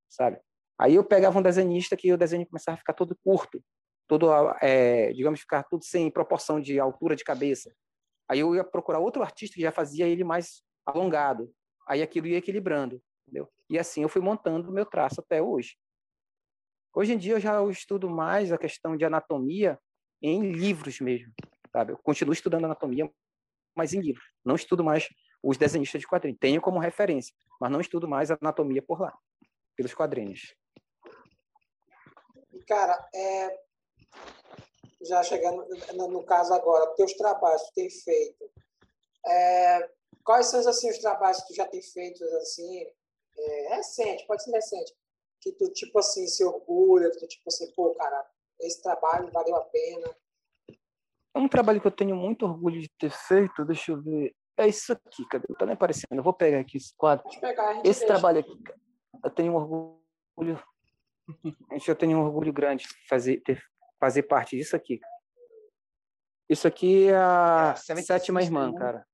sabe? 0.08 0.40
Aí 0.78 0.94
eu 0.94 1.04
pegava 1.04 1.38
um 1.38 1.42
desenhista 1.42 1.96
que 1.96 2.10
o 2.12 2.16
desenho 2.16 2.46
começava 2.46 2.76
a 2.76 2.78
ficar 2.78 2.94
todo 2.94 3.14
curto, 3.22 3.62
todo, 4.08 4.30
é, 4.62 5.12
digamos, 5.12 5.40
ficar 5.40 5.64
tudo 5.64 5.84
sem 5.84 6.10
proporção 6.10 6.58
de 6.60 6.80
altura 6.80 7.14
de 7.14 7.24
cabeça. 7.24 7.74
Aí 8.26 8.40
eu 8.40 8.54
ia 8.54 8.64
procurar 8.64 8.98
outro 8.98 9.22
artista 9.22 9.56
que 9.56 9.62
já 9.62 9.70
fazia 9.70 10.06
ele 10.06 10.24
mais 10.24 10.62
alongado. 10.86 11.52
Aí 11.86 12.00
aquilo 12.00 12.26
ia 12.26 12.38
equilibrando, 12.38 13.02
entendeu? 13.26 13.50
E 13.68 13.78
assim 13.78 14.02
eu 14.02 14.08
fui 14.08 14.22
montando 14.22 14.70
o 14.70 14.72
meu 14.72 14.86
traço 14.86 15.20
até 15.20 15.42
hoje. 15.42 15.76
Hoje 16.94 17.12
em 17.12 17.18
dia 17.18 17.34
eu 17.34 17.40
já 17.40 17.62
estudo 17.64 18.08
mais 18.08 18.50
a 18.50 18.58
questão 18.58 18.96
de 18.96 19.04
anatomia 19.04 19.78
em 20.22 20.52
livros 20.52 21.00
mesmo, 21.00 21.32
sabe? 21.72 21.92
Eu 21.92 21.98
continuo 21.98 22.32
estudando 22.32 22.64
anatomia, 22.64 23.10
mas 23.74 23.92
em 23.92 24.00
livros. 24.00 24.24
Não 24.44 24.54
estudo 24.54 24.82
mais 24.82 25.08
os 25.42 25.56
desenhistas 25.56 26.00
de 26.00 26.06
quadrinhos. 26.06 26.38
Tenho 26.40 26.60
como 26.60 26.78
referência, 26.78 27.34
mas 27.60 27.70
não 27.70 27.80
estudo 27.80 28.08
mais 28.08 28.30
anatomia 28.30 28.82
por 28.82 29.00
lá, 29.00 29.16
pelos 29.76 29.94
quadrinhos. 29.94 30.54
Cara, 32.66 33.08
é, 33.14 33.60
já 35.02 35.22
chegando 35.22 35.66
no, 35.94 36.24
caso 36.24 36.52
agora, 36.52 36.94
teus 36.94 37.14
trabalhos 37.14 37.62
que 37.62 37.74
tem 37.74 37.90
feito, 37.90 38.50
é, 39.26 39.90
quais 40.24 40.46
são 40.46 40.60
assim, 40.68 40.90
os 40.90 40.98
trabalhos 40.98 41.40
que 41.42 41.48
tu 41.48 41.54
já 41.54 41.66
tem 41.66 41.82
feito 41.82 42.22
assim, 42.36 42.86
é, 43.38 43.76
recente, 43.76 44.26
pode 44.26 44.42
ser 44.42 44.50
recente, 44.50 44.94
que 45.40 45.52
tu 45.52 45.70
tipo 45.72 45.98
assim 45.98 46.26
se 46.26 46.44
orgulha, 46.44 47.10
que 47.10 47.18
tu 47.18 47.28
tipo 47.28 47.44
assim, 47.46 47.70
pô, 47.72 47.94
cara, 47.94 48.28
esse 48.60 48.82
trabalho 48.82 49.30
valeu 49.32 49.56
a 49.56 49.64
pena. 49.64 50.16
É 51.34 51.38
um 51.38 51.48
trabalho 51.48 51.80
que 51.80 51.86
eu 51.86 51.90
tenho 51.92 52.16
muito 52.16 52.44
orgulho 52.46 52.80
de 52.80 52.88
ter 52.98 53.10
feito, 53.10 53.64
deixa 53.64 53.92
eu 53.92 54.02
ver. 54.02 54.34
É 54.56 54.66
isso 54.66 54.92
aqui, 54.92 55.24
cadê? 55.28 55.46
Não 55.48 55.56
tá 55.56 55.66
nem 55.66 55.74
aparecendo. 55.74 56.16
Eu 56.18 56.22
vou 56.22 56.32
pegar 56.32 56.58
aqui 56.60 56.78
esse 56.78 56.92
quadro. 56.96 57.24
Pegar, 57.40 57.68
a 57.70 57.74
gente 57.74 57.86
Esse 57.88 58.00
deixa. 58.00 58.06
trabalho 58.14 58.40
aqui, 58.40 58.58
eu 59.22 59.30
tenho 59.30 59.52
um 59.52 59.56
orgulho. 59.56 60.62
Gente, 61.72 61.88
eu 61.88 61.94
tenho 61.96 62.18
um 62.18 62.22
orgulho 62.24 62.52
grande 62.52 62.84
de 62.88 63.06
fazer, 63.08 63.40
ter, 63.42 63.62
fazer 64.00 64.24
parte 64.24 64.56
disso 64.56 64.74
aqui. 64.74 64.98
Isso 66.48 66.66
aqui 66.66 67.08
é 67.08 67.16
a 67.16 67.72
É, 67.76 67.76
Seventh 67.76 68.06
sétima 68.06 68.42
irmã, 68.42 68.72
né? 68.72 68.78
cara. 68.78 69.06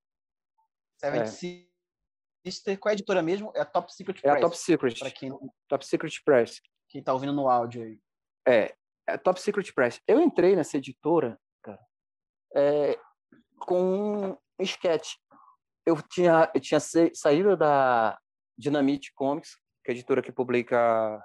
Seven 1.00 1.22
É. 1.22 1.26
Sister, 1.26 2.78
qual 2.78 2.90
é 2.90 2.92
a 2.92 2.94
editora 2.94 3.22
mesmo? 3.22 3.50
É 3.54 3.60
a 3.60 3.64
Top 3.64 3.92
Secret 3.92 4.20
É 4.24 4.28
a 4.28 4.32
Press. 4.32 4.42
Top 4.42 4.56
Secret. 4.56 4.98
Para 5.00 5.10
quem, 5.10 5.30
Top 5.68 5.84
Secret 5.84 6.22
Press. 6.24 6.60
quem 6.88 7.02
tá 7.02 7.12
ouvindo 7.12 7.32
no 7.32 7.48
áudio 7.50 7.82
aí. 7.82 8.00
É, 8.46 8.74
é 9.06 9.16
Top 9.18 9.40
Secret 9.40 9.72
Press. 9.74 10.00
Eu 10.06 10.20
entrei 10.20 10.56
nessa 10.56 10.76
editora, 10.76 11.38
cara, 11.62 11.80
é, 12.56 12.98
com 13.58 14.36
um 14.58 14.64
sketch. 14.64 15.14
Eu 15.86 16.00
tinha, 16.02 16.50
eu 16.54 16.60
tinha 16.60 16.80
sa- 16.80 17.10
saído 17.14 17.56
da 17.56 18.18
Dynamite 18.58 19.12
Comics, 19.14 19.56
que 19.84 19.90
é 19.90 19.92
a 19.92 19.94
editora 19.96 20.22
que 20.22 20.32
publica 20.32 21.22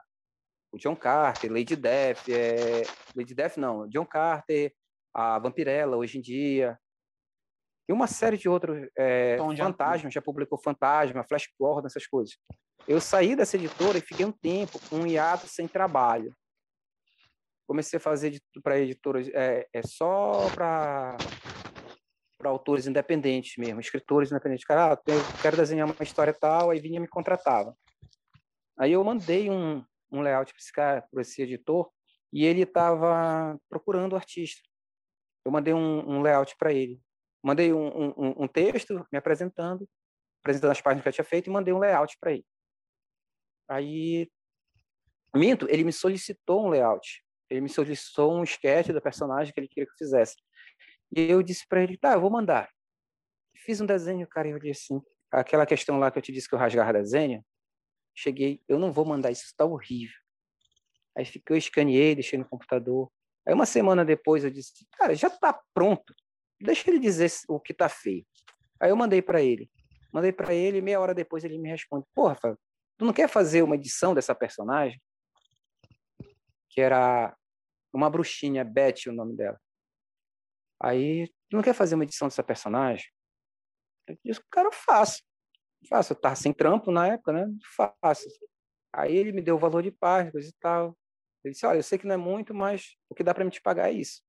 o 0.71 0.77
John 0.77 0.95
Carter, 0.95 1.51
Lady 1.51 1.75
Death, 1.75 2.27
é, 2.29 2.83
Lady 3.15 3.33
Death 3.33 3.57
não, 3.57 3.87
John 3.87 4.05
Carter, 4.05 4.73
a 5.13 5.39
Vampirella, 5.39 5.97
hoje 5.97 6.17
em 6.17 6.21
dia, 6.21 6.77
e 7.89 7.93
uma 7.93 8.05
série 8.05 8.37
de 8.37 8.47
outros, 8.47 8.87
é, 8.95 9.37
Fantasma, 9.57 10.11
já 10.11 10.21
publicou 10.21 10.61
Fantasma, 10.61 11.25
Flash 11.27 11.47
Gordon, 11.59 11.87
essas 11.87 12.05
coisas. 12.05 12.37
Eu 12.87 13.01
saí 13.01 13.35
dessa 13.35 13.57
editora 13.57 13.97
e 13.97 14.01
fiquei 14.01 14.25
um 14.25 14.31
tempo 14.31 14.79
com 14.87 14.97
um 14.97 15.07
hiato 15.07 15.47
sem 15.47 15.67
trabalho 15.67 16.35
comecei 17.69 17.97
a 17.97 17.99
fazer 17.99 18.41
para 18.63 18.79
editoras 18.79 19.29
é, 19.29 19.67
é 19.71 19.83
só 19.83 20.49
para 20.55 21.15
para 22.35 22.49
autores 22.49 22.87
independentes 22.87 23.57
mesmo, 23.57 23.81
escritores 23.81 24.31
independentes. 24.31 24.65
Cara, 24.65 24.93
ah, 24.93 25.01
eu 25.05 25.19
quero 25.41 25.57
desenhar 25.57 25.85
uma 25.85 25.95
história 26.03 26.33
tal, 26.33 26.69
aí 26.69 26.79
vinha 26.79 26.95
e 26.95 26.99
me 26.99 27.07
contratava. 27.07 27.77
Aí 28.79 28.93
eu 28.93 29.03
mandei 29.03 29.49
um, 29.49 29.83
um 30.09 30.21
layout 30.21 30.53
para 30.53 30.59
esse 30.59 30.71
cara, 30.71 31.01
para 31.11 31.21
esse 31.21 31.41
editor, 31.41 31.91
e 32.31 32.45
ele 32.45 32.61
estava 32.61 33.59
procurando 33.67 34.15
artista. 34.15 34.61
Eu 35.45 35.51
mandei 35.51 35.73
um, 35.73 36.09
um 36.09 36.21
layout 36.21 36.55
para 36.57 36.71
ele. 36.71 36.99
Mandei 37.43 37.73
um, 37.73 38.13
um, 38.17 38.43
um 38.43 38.47
texto 38.47 39.05
me 39.11 39.17
apresentando, 39.17 39.85
apresentando 40.41 40.71
as 40.71 40.81
páginas 40.81 41.03
que 41.03 41.09
eu 41.09 41.13
tinha 41.13 41.25
feito, 41.25 41.47
e 41.47 41.53
mandei 41.53 41.73
um 41.73 41.79
layout 41.79 42.17
para 42.21 42.31
ele. 42.31 42.45
Aí, 43.67 44.31
minto, 45.35 45.67
ele 45.69 45.83
me 45.83 45.91
solicitou 45.91 46.65
um 46.65 46.69
layout 46.69 47.21
ele 47.49 47.61
me 47.61 47.69
solicitou 47.69 48.33
um 48.33 48.43
sketch 48.43 48.89
do 48.89 49.01
personagem 49.01 49.53
que 49.53 49.59
ele 49.59 49.67
queria 49.67 49.85
que 49.85 49.91
eu 49.91 49.97
fizesse. 49.97 50.35
E 51.15 51.29
eu 51.29 51.41
disse 51.41 51.67
para 51.67 51.83
ele, 51.83 51.97
tá, 51.97 52.13
eu 52.13 52.21
vou 52.21 52.29
mandar. 52.29 52.69
Fiz 53.65 53.81
um 53.81 53.85
desenho, 53.85 54.27
cara, 54.27 54.47
e 54.47 54.51
eu 54.51 54.59
disse 54.59 54.93
assim, 54.93 55.01
aquela 55.31 55.65
questão 55.65 55.97
lá 55.97 56.11
que 56.11 56.17
eu 56.17 56.21
te 56.21 56.31
disse 56.31 56.47
que 56.47 56.55
eu 56.55 56.59
rasgava 56.59 56.93
desenho, 56.93 57.43
cheguei, 58.15 58.61
eu 58.67 58.77
não 58.77 58.91
vou 58.91 59.05
mandar 59.05 59.31
isso, 59.31 59.45
está 59.45 59.65
horrível. 59.65 60.15
Aí 61.17 61.25
fiquei, 61.25 61.55
eu 61.55 61.57
escaneei, 61.57 62.15
deixei 62.15 62.37
no 62.37 62.47
computador. 62.47 63.11
Aí 63.47 63.53
uma 63.53 63.65
semana 63.65 64.05
depois 64.05 64.43
eu 64.43 64.51
disse, 64.51 64.87
cara, 64.97 65.15
já 65.15 65.29
tá 65.29 65.59
pronto, 65.73 66.13
deixa 66.61 66.89
ele 66.89 66.99
dizer 66.99 67.31
o 67.47 67.59
que 67.59 67.73
tá 67.73 67.89
feio. 67.89 68.25
Aí 68.79 68.89
eu 68.89 68.95
mandei 68.95 69.21
para 69.21 69.41
ele. 69.41 69.69
Mandei 70.13 70.31
para 70.31 70.53
ele, 70.53 70.81
meia 70.81 70.99
hora 70.99 71.13
depois 71.13 71.43
ele 71.43 71.57
me 71.57 71.69
responde, 71.69 72.05
pô, 72.13 72.27
Rafael, 72.27 72.57
tu 72.97 73.05
não 73.05 73.13
quer 73.13 73.27
fazer 73.27 73.61
uma 73.61 73.75
edição 73.75 74.13
dessa 74.13 74.33
personagem? 74.33 74.99
Que 76.69 76.81
era 76.81 77.35
uma 77.93 78.09
bruxinha, 78.09 78.63
Beth, 78.63 79.07
o 79.07 79.11
nome 79.11 79.35
dela. 79.35 79.59
Aí, 80.81 81.27
tu 81.49 81.57
não 81.57 81.61
quer 81.61 81.73
fazer 81.73 81.95
uma 81.95 82.03
edição 82.03 82.27
dessa 82.27 82.43
personagem? 82.43 83.07
Eu 84.07 84.17
disse, 84.23 84.41
cara, 84.49 84.67
eu 84.67 84.71
faço. 84.71 85.21
Faço, 85.87 86.13
eu 86.13 86.19
tava 86.19 86.35
sem 86.35 86.53
trampo 86.53 86.91
na 86.91 87.07
época, 87.07 87.33
né? 87.33 87.47
Faço. 88.01 88.27
Aí 88.93 89.15
ele 89.15 89.31
me 89.31 89.41
deu 89.41 89.55
o 89.55 89.59
valor 89.59 89.83
de 89.83 89.91
coisa 89.91 90.49
e 90.49 90.53
tal. 90.59 90.97
Ele 91.43 91.53
disse, 91.53 91.65
olha, 91.65 91.77
eu 91.77 91.83
sei 91.83 91.97
que 91.97 92.07
não 92.07 92.15
é 92.15 92.17
muito, 92.17 92.53
mas 92.53 92.97
o 93.09 93.15
que 93.15 93.23
dá 93.23 93.33
para 93.33 93.45
me 93.45 93.51
te 93.51 93.61
pagar 93.61 93.89
é 93.89 93.93
isso. 93.93 94.21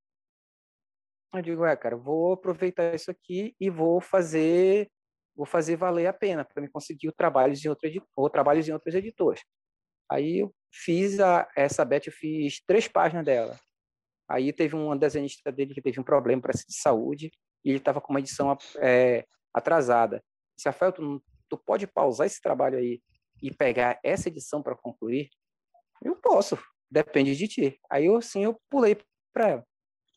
Eu 1.33 1.43
digo, 1.43 1.65
é, 1.65 1.77
cara, 1.77 1.97
vou 1.97 2.33
aproveitar 2.33 2.95
isso 2.95 3.11
aqui 3.11 3.55
e 3.61 3.71
vou 3.71 4.01
fazer 4.01 4.91
vou 5.37 5.47
fazer 5.47 5.77
valer 5.77 6.07
a 6.07 6.13
pena 6.13 6.45
para 6.45 6.61
me 6.61 6.69
conseguir 6.69 7.09
o 7.09 7.13
trabalhos 7.13 7.65
em 7.65 7.69
outra 7.69 7.89
ou 8.15 8.29
trabalhos 8.29 8.69
em 8.69 8.73
outras 8.73 8.95
editoras. 8.95 9.41
Aí 10.11 10.41
eu 10.41 10.55
fiz 10.71 11.21
a, 11.21 11.49
essa 11.57 11.85
Beth, 11.85 12.03
eu 12.07 12.13
fiz 12.13 12.61
três 12.67 12.87
páginas 12.87 13.25
dela. 13.25 13.59
Aí 14.29 14.53
teve 14.53 14.77
um 14.77 14.97
desenhista 14.97 15.51
dele 15.51 15.75
que 15.75 15.83
teve 15.83 15.99
um 15.99 16.05
problema 16.05 16.41
para 16.41 16.53
de 16.53 16.75
saúde 16.75 17.31
e 17.65 17.71
ele 17.71 17.79
estava 17.79 18.01
com 18.01 18.13
uma 18.13 18.21
edição 18.21 18.57
é, 18.79 19.27
atrasada. 19.53 20.23
Disse, 20.57 20.69
Rafael, 20.69 20.93
tu, 20.93 21.23
tu 21.49 21.59
pode 21.59 21.87
pausar 21.87 22.27
esse 22.27 22.41
trabalho 22.41 22.79
aí 22.79 23.03
e 23.43 23.53
pegar 23.53 23.99
essa 24.05 24.29
edição 24.29 24.63
para 24.63 24.77
concluir? 24.77 25.29
Eu 26.03 26.17
posso, 26.17 26.57
depende 26.91 27.35
de 27.35 27.49
ti. 27.49 27.81
Aí 27.91 28.07
eu 28.07 28.17
assim 28.17 28.45
eu 28.45 28.61
pulei 28.71 28.97
para 29.33 29.49
ela. 29.49 29.67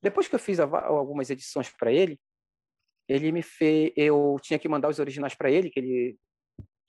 Depois 0.02 0.28
que 0.28 0.36
eu 0.36 0.40
fiz 0.40 0.60
algumas 0.60 1.30
edições 1.30 1.70
para 1.70 1.92
ele, 1.92 2.20
ele 3.08 3.32
me 3.32 3.42
fez, 3.42 3.92
eu 3.96 4.38
tinha 4.42 4.60
que 4.60 4.68
mandar 4.68 4.90
os 4.90 5.00
originais 5.00 5.34
para 5.34 5.50
ele, 5.50 5.70
que 5.70 5.80
ele 5.80 6.18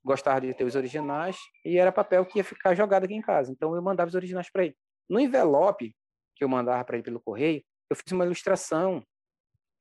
gostava 0.05 0.41
de 0.41 0.53
ter 0.55 0.65
os 0.65 0.75
originais, 0.75 1.37
e 1.65 1.79
era 1.79 1.91
papel 1.91 2.25
que 2.27 2.39
ia 2.39 2.45
ficar 2.45 2.75
jogado 2.75 3.05
aqui 3.05 3.15
em 3.15 3.23
casa. 3.23 3.51
Então 3.51 3.75
eu 3.75 3.83
mandava 3.83 4.09
os 4.09 4.15
originais 4.15 4.51
para 4.51 4.67
ele. 4.67 4.77
No 5.09 5.19
envelope 5.19 5.95
que 6.37 6.45
eu 6.45 6.49
mandava 6.49 6.85
para 6.85 6.97
ele 6.97 7.05
pelo 7.05 7.21
correio, 7.21 7.63
eu 7.89 7.97
fiz 7.97 8.13
uma 8.13 8.25
ilustração 8.25 9.05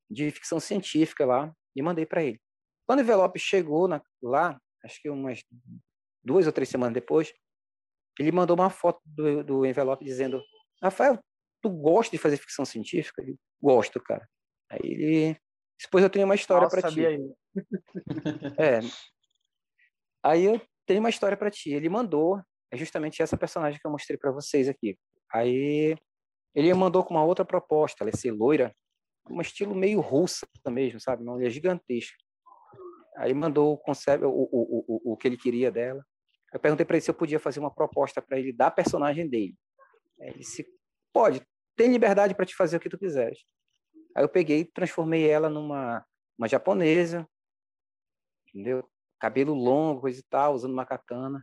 de 0.10 0.30
ficção 0.32 0.60
científica 0.60 1.26
lá 1.26 1.54
e 1.76 1.82
mandei 1.82 2.06
para 2.06 2.24
ele. 2.24 2.40
Quando 2.86 3.00
o 3.00 3.02
envelope 3.02 3.40
chegou 3.40 3.88
na, 3.88 4.02
lá, 4.22 4.60
acho 4.84 5.02
que 5.02 5.10
umas 5.10 5.44
duas 6.24 6.46
ou 6.46 6.54
três 6.54 6.70
semanas 6.70 6.94
depois, 6.94 7.34
ele 8.20 8.32
mandou 8.32 8.56
uma 8.56 8.70
foto 8.70 9.02
do, 9.06 9.44
do 9.44 9.66
envelope 9.66 10.06
dizendo: 10.06 10.42
Rafael, 10.82 11.18
tu 11.62 11.70
gosta 11.70 12.16
de 12.16 12.22
fazer 12.22 12.38
ficção 12.38 12.66
científica? 12.66 13.24
Eu 13.26 13.36
gosto, 13.62 14.00
cara. 14.02 14.28
Aí 14.70 14.80
ele 14.84 15.38
depois 15.82 16.04
eu 16.04 16.10
tenho 16.10 16.26
uma 16.26 16.36
história 16.36 16.68
para 16.70 16.90
ti. 16.90 17.02
é. 18.58 18.80
Aí 20.24 20.46
eu 20.46 20.62
tenho 20.86 21.00
uma 21.00 21.10
história 21.10 21.38
para 21.38 21.52
ti. 21.52 21.72
Ele 21.72 21.90
mandou, 21.90 22.42
é 22.72 22.78
justamente 22.78 23.22
essa 23.22 23.38
personagem 23.38 23.80
que 23.80 23.86
eu 23.86 23.92
mostrei 23.92 24.18
para 24.18 24.32
vocês 24.32 24.70
aqui. 24.70 24.98
Aí 25.32 25.98
ele 26.56 26.74
mandou 26.74 27.04
com 27.04 27.16
uma 27.16 27.24
outra 27.24 27.44
proposta, 27.44 28.04
ela 28.04 28.12
é 28.12 28.16
ser 28.16 28.32
loira, 28.32 28.74
um 29.30 29.42
estilo 29.42 29.74
meio 29.74 30.00
russa 30.00 30.48
mesmo, 30.68 31.00
sabe? 31.00 31.24
Não, 31.24 31.40
é 31.42 31.50
gigantesca. 31.50 32.18
Aí 33.18 33.34
mandou 33.34 33.74
o, 33.76 33.92
o, 33.96 34.50
o, 34.52 34.86
o, 34.88 35.14
o 35.14 35.18
que 35.18 35.28
ele 35.28 35.38
queria 35.38 35.72
dela. 35.72 36.04
Eu 36.52 36.60
perguntei 36.60 36.86
para 36.86 36.96
ele 36.96 37.02
se 37.02 37.10
eu 37.10 37.16
podia 37.16 37.40
fazer 37.40 37.60
uma 37.60 37.74
proposta 37.74 38.22
para 38.22 38.40
ele 38.40 38.54
da 38.54 38.70
personagem 38.70 39.28
dele. 39.28 39.56
Ele 40.20 40.40
disse: 40.40 40.66
pode, 41.12 41.42
tem 41.76 41.92
liberdade 41.92 42.36
para 42.36 42.46
te 42.46 42.56
fazer 42.56 42.78
o 42.78 42.80
que 42.80 42.90
tu 42.90 42.98
quiseres. 42.98 43.40
Aí 44.16 44.24
eu 44.24 44.30
peguei 44.30 44.60
e 44.60 44.66
transformei 44.66 45.28
ela 45.28 45.50
numa 45.50 46.06
uma 46.38 46.48
japonesa, 46.48 47.28
entendeu? 48.48 48.88
Cabelo 49.24 49.54
longo, 49.54 50.02
coisa 50.02 50.20
e 50.20 50.24
tal, 50.24 50.54
usando 50.54 50.74
uma 50.74 50.86
katana. 50.86 51.42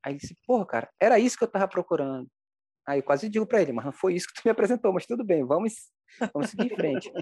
Aí 0.00 0.12
ele 0.12 0.20
disse, 0.20 0.36
porra, 0.46 0.64
cara, 0.64 0.90
era 1.00 1.18
isso 1.18 1.36
que 1.36 1.42
eu 1.42 1.50
tava 1.50 1.66
procurando. 1.66 2.30
Aí 2.86 3.00
eu 3.00 3.02
quase 3.02 3.28
digo 3.28 3.44
para 3.44 3.60
ele, 3.60 3.72
mas 3.72 3.84
não 3.84 3.92
foi 3.92 4.14
isso 4.14 4.28
que 4.28 4.34
tu 4.34 4.42
me 4.44 4.50
apresentou, 4.52 4.92
mas 4.92 5.06
tudo 5.06 5.24
bem, 5.24 5.44
vamos, 5.44 5.74
vamos 6.32 6.50
seguir 6.50 6.72
em 6.72 6.76
frente. 6.76 7.12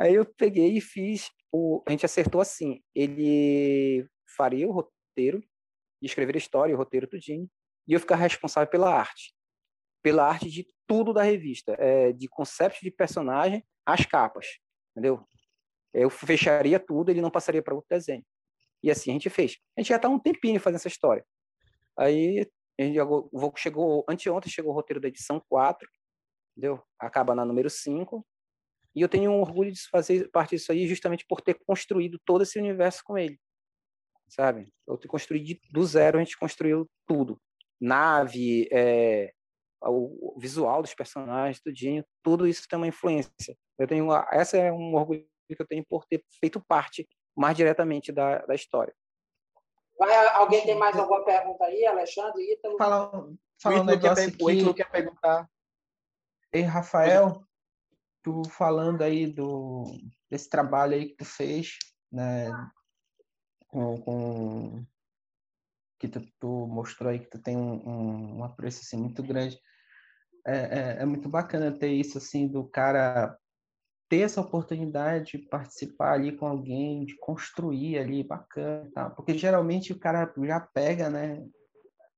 Aí 0.00 0.16
eu 0.16 0.26
peguei 0.34 0.76
e 0.76 0.80
fiz, 0.80 1.30
o, 1.52 1.80
a 1.86 1.92
gente 1.92 2.04
acertou 2.04 2.40
assim, 2.40 2.82
ele 2.92 4.04
faria 4.36 4.68
o 4.68 4.72
roteiro, 4.72 5.40
escrever 6.02 6.34
a 6.34 6.38
história, 6.38 6.74
o 6.74 6.78
roteiro 6.78 7.06
tudinho, 7.06 7.48
e 7.86 7.92
eu 7.92 8.00
ficar 8.00 8.16
responsável 8.16 8.68
pela 8.68 8.92
arte 8.92 9.32
pela 10.06 10.24
arte 10.24 10.48
de 10.48 10.64
tudo 10.86 11.12
da 11.12 11.24
revista, 11.24 11.74
é, 11.80 12.12
de 12.12 12.28
conceito 12.28 12.76
de 12.80 12.92
personagem 12.92 13.66
às 13.84 14.06
capas, 14.06 14.46
entendeu? 14.92 15.26
Eu 16.00 16.10
fecharia 16.10 16.78
tudo, 16.78 17.10
ele 17.10 17.20
não 17.20 17.30
passaria 17.30 17.62
para 17.62 17.74
outro 17.74 17.88
desenho. 17.90 18.24
E 18.82 18.90
assim 18.90 19.10
a 19.10 19.14
gente 19.14 19.30
fez. 19.30 19.56
A 19.76 19.80
gente 19.80 19.88
já 19.88 19.96
está 19.96 20.08
um 20.08 20.18
tempinho 20.18 20.60
fazendo 20.60 20.76
essa 20.76 20.88
história. 20.88 21.24
Aí 21.98 22.46
gente 22.78 22.98
chegou, 23.56 24.04
anteontem 24.08 24.50
chegou 24.50 24.72
o 24.72 24.74
roteiro 24.74 25.00
da 25.00 25.08
edição 25.08 25.42
4, 25.48 25.88
entendeu? 26.52 26.82
Acaba 26.98 27.34
na 27.34 27.44
número 27.44 27.70
5. 27.70 28.24
E 28.94 29.00
eu 29.00 29.08
tenho 29.08 29.30
um 29.30 29.40
orgulho 29.40 29.72
de 29.72 29.80
fazer 29.88 30.30
parte 30.30 30.56
disso 30.56 30.72
aí 30.72 30.86
justamente 30.86 31.24
por 31.28 31.40
ter 31.40 31.54
construído 31.66 32.18
todo 32.24 32.42
esse 32.42 32.58
universo 32.58 33.02
com 33.04 33.18
ele. 33.18 33.38
Sabe? 34.28 34.72
Eu 34.86 34.96
ter 34.96 35.08
construído 35.08 35.60
do 35.70 35.84
zero, 35.84 36.18
a 36.18 36.22
gente 36.22 36.38
construiu 36.38 36.88
tudo. 37.06 37.40
Nave, 37.80 38.68
é, 38.72 39.32
o 39.82 40.38
visual 40.40 40.82
dos 40.82 40.94
personagens, 40.94 41.60
tudinho, 41.60 42.04
tudo 42.22 42.46
isso 42.46 42.66
tem 42.68 42.76
uma 42.76 42.88
influência. 42.88 43.56
Eu 43.78 43.86
tenho 43.86 44.08
essa 44.32 44.56
é 44.56 44.72
um 44.72 44.94
orgulho 44.94 45.26
que 45.54 45.62
eu 45.62 45.66
tenho 45.66 45.84
por 45.86 46.04
ter 46.06 46.24
feito 46.40 46.60
parte 46.66 47.06
mais 47.36 47.56
diretamente 47.56 48.10
da, 48.10 48.38
da 48.38 48.54
história. 48.54 48.94
Vai, 49.98 50.14
alguém 50.34 50.64
tem 50.64 50.74
mais 50.74 50.96
alguma 50.96 51.24
pergunta 51.24 51.64
aí, 51.64 51.86
Alexandre? 51.86 52.52
Ítalo? 52.52 52.76
Fala, 52.76 53.32
fala 53.62 53.80
um 53.80 53.84
negócio 53.84 54.30
quer, 54.30 54.52
aqui. 54.52 54.64
O 54.64 54.74
quer 54.74 54.90
perguntar. 54.90 55.48
Ei, 56.52 56.62
Rafael, 56.62 57.42
tu 58.22 58.42
falando 58.50 59.02
aí 59.02 59.26
do, 59.26 59.84
desse 60.30 60.48
trabalho 60.48 60.94
aí 60.94 61.06
que 61.06 61.16
tu 61.16 61.24
fez, 61.24 61.78
né, 62.10 62.50
com, 63.68 64.00
com 64.00 64.86
que 65.98 66.08
tu, 66.08 66.20
tu, 66.38 66.66
mostrou 66.66 67.10
aí 67.10 67.18
que 67.18 67.30
tu 67.30 67.40
tem 67.40 67.56
um, 67.56 67.88
um, 67.88 68.38
um 68.38 68.44
apreço 68.44 68.80
assim, 68.82 68.96
muito 68.96 69.22
grande. 69.22 69.58
É, 70.46 70.56
é, 70.56 71.02
é, 71.02 71.04
muito 71.04 71.28
bacana 71.28 71.76
ter 71.76 71.88
isso 71.88 72.18
assim 72.18 72.46
do 72.46 72.68
cara 72.68 73.36
ter 74.08 74.20
essa 74.20 74.40
oportunidade 74.40 75.32
de 75.32 75.46
participar 75.48 76.12
ali 76.12 76.36
com 76.36 76.46
alguém, 76.46 77.04
de 77.04 77.16
construir 77.18 77.98
ali, 77.98 78.22
bacana, 78.22 78.90
tá? 78.94 79.10
Porque 79.10 79.36
geralmente 79.36 79.92
o 79.92 79.98
cara 79.98 80.32
já 80.44 80.60
pega, 80.60 81.10
né, 81.10 81.44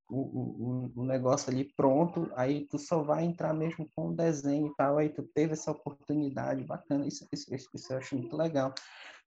o, 0.09 0.17
o, 0.17 0.93
o 0.97 1.05
negócio 1.05 1.51
ali 1.51 1.65
pronto, 1.77 2.31
aí 2.35 2.67
tu 2.67 2.79
só 2.79 3.03
vai 3.03 3.25
entrar 3.25 3.53
mesmo 3.53 3.89
com 3.95 4.09
o 4.09 4.17
desenho 4.17 4.69
e 4.69 4.75
tal, 4.75 4.99
aí 4.99 5.11
tu 5.11 5.23
teve 5.23 5.53
essa 5.53 5.71
oportunidade, 5.71 6.65
bacana, 6.65 7.07
isso, 7.07 7.27
isso, 7.33 7.55
isso, 7.55 7.93
eu 7.93 7.99
acho 7.99 8.17
muito 8.17 8.37
legal. 8.37 8.75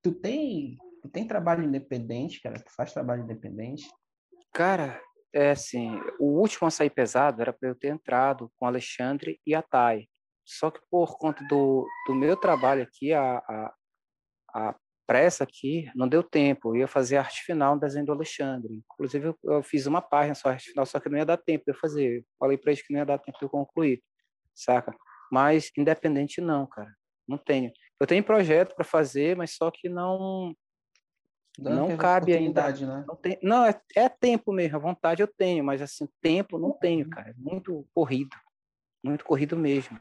Tu 0.01 0.11
tem, 0.11 0.77
tu 1.01 1.09
tem 1.09 1.27
trabalho 1.27 1.63
independente, 1.63 2.41
cara? 2.41 2.59
Tu 2.59 2.71
faz 2.75 2.91
trabalho 2.91 3.23
independente? 3.23 3.87
Cara, 4.51 4.99
é 5.33 5.51
assim, 5.51 5.91
o 6.19 6.39
último 6.39 6.67
a 6.67 6.71
sair 6.71 6.89
pesado 6.89 7.41
era 7.41 7.53
para 7.53 7.69
eu 7.69 7.75
ter 7.75 7.89
entrado 7.89 8.51
com 8.57 8.65
Alexandre 8.65 9.39
e 9.45 9.53
a 9.53 9.61
Thay. 9.61 10.09
Só 10.51 10.69
que 10.69 10.81
por 10.89 11.17
conta 11.17 11.43
do, 11.45 11.87
do 12.05 12.13
meu 12.13 12.35
trabalho 12.35 12.83
aqui, 12.83 13.13
a, 13.13 13.37
a, 13.37 13.73
a 14.53 14.75
pressa 15.07 15.45
aqui, 15.45 15.89
não 15.95 16.07
deu 16.07 16.21
tempo. 16.21 16.69
Eu 16.69 16.81
ia 16.81 16.87
fazer 16.87 17.17
a 17.17 17.21
arte 17.21 17.41
final 17.43 17.75
no 17.75 17.81
desenho 17.81 18.05
do 18.05 18.11
Alexandre. 18.11 18.83
Inclusive, 18.93 19.27
eu, 19.27 19.39
eu 19.43 19.63
fiz 19.63 19.85
uma 19.85 20.01
página 20.01 20.35
só 20.35 20.49
arte 20.49 20.69
final, 20.69 20.85
só 20.85 20.99
que 20.99 21.07
não 21.07 21.17
ia 21.17 21.25
dar 21.25 21.37
tempo 21.37 21.63
de 21.65 21.71
eu 21.71 21.79
fazer. 21.79 22.17
Eu 22.17 22.23
falei 22.37 22.57
para 22.57 22.71
eles 22.71 22.85
que 22.85 22.91
não 22.91 22.99
ia 22.99 23.05
dar 23.05 23.17
tempo 23.17 23.37
de 23.37 23.45
eu 23.45 23.49
concluir, 23.49 24.03
saca? 24.53 24.93
Mas 25.31 25.71
independente 25.77 26.41
não, 26.41 26.67
cara. 26.67 26.93
Não 27.25 27.37
tenho. 27.37 27.71
Eu 27.99 28.05
tenho 28.05 28.23
projeto 28.23 28.75
para 28.75 28.83
fazer, 28.83 29.37
mas 29.37 29.51
só 29.55 29.71
que 29.71 29.87
não 29.87 30.53
não 31.57 31.95
cabe 31.97 32.33
ainda. 32.33 32.71
Né? 32.71 33.05
Não, 33.07 33.15
tem, 33.15 33.39
não 33.41 33.65
é, 33.65 33.81
é 33.95 34.09
tempo 34.09 34.51
mesmo, 34.51 34.77
a 34.77 34.79
vontade 34.79 35.21
eu 35.21 35.27
tenho, 35.27 35.63
mas 35.63 35.81
assim, 35.81 36.07
tempo 36.21 36.57
não 36.57 36.71
tenho, 36.71 37.09
cara. 37.09 37.29
É 37.29 37.33
muito 37.37 37.87
corrido. 37.93 38.35
Muito 39.03 39.25
corrido 39.25 39.57
mesmo. 39.57 39.99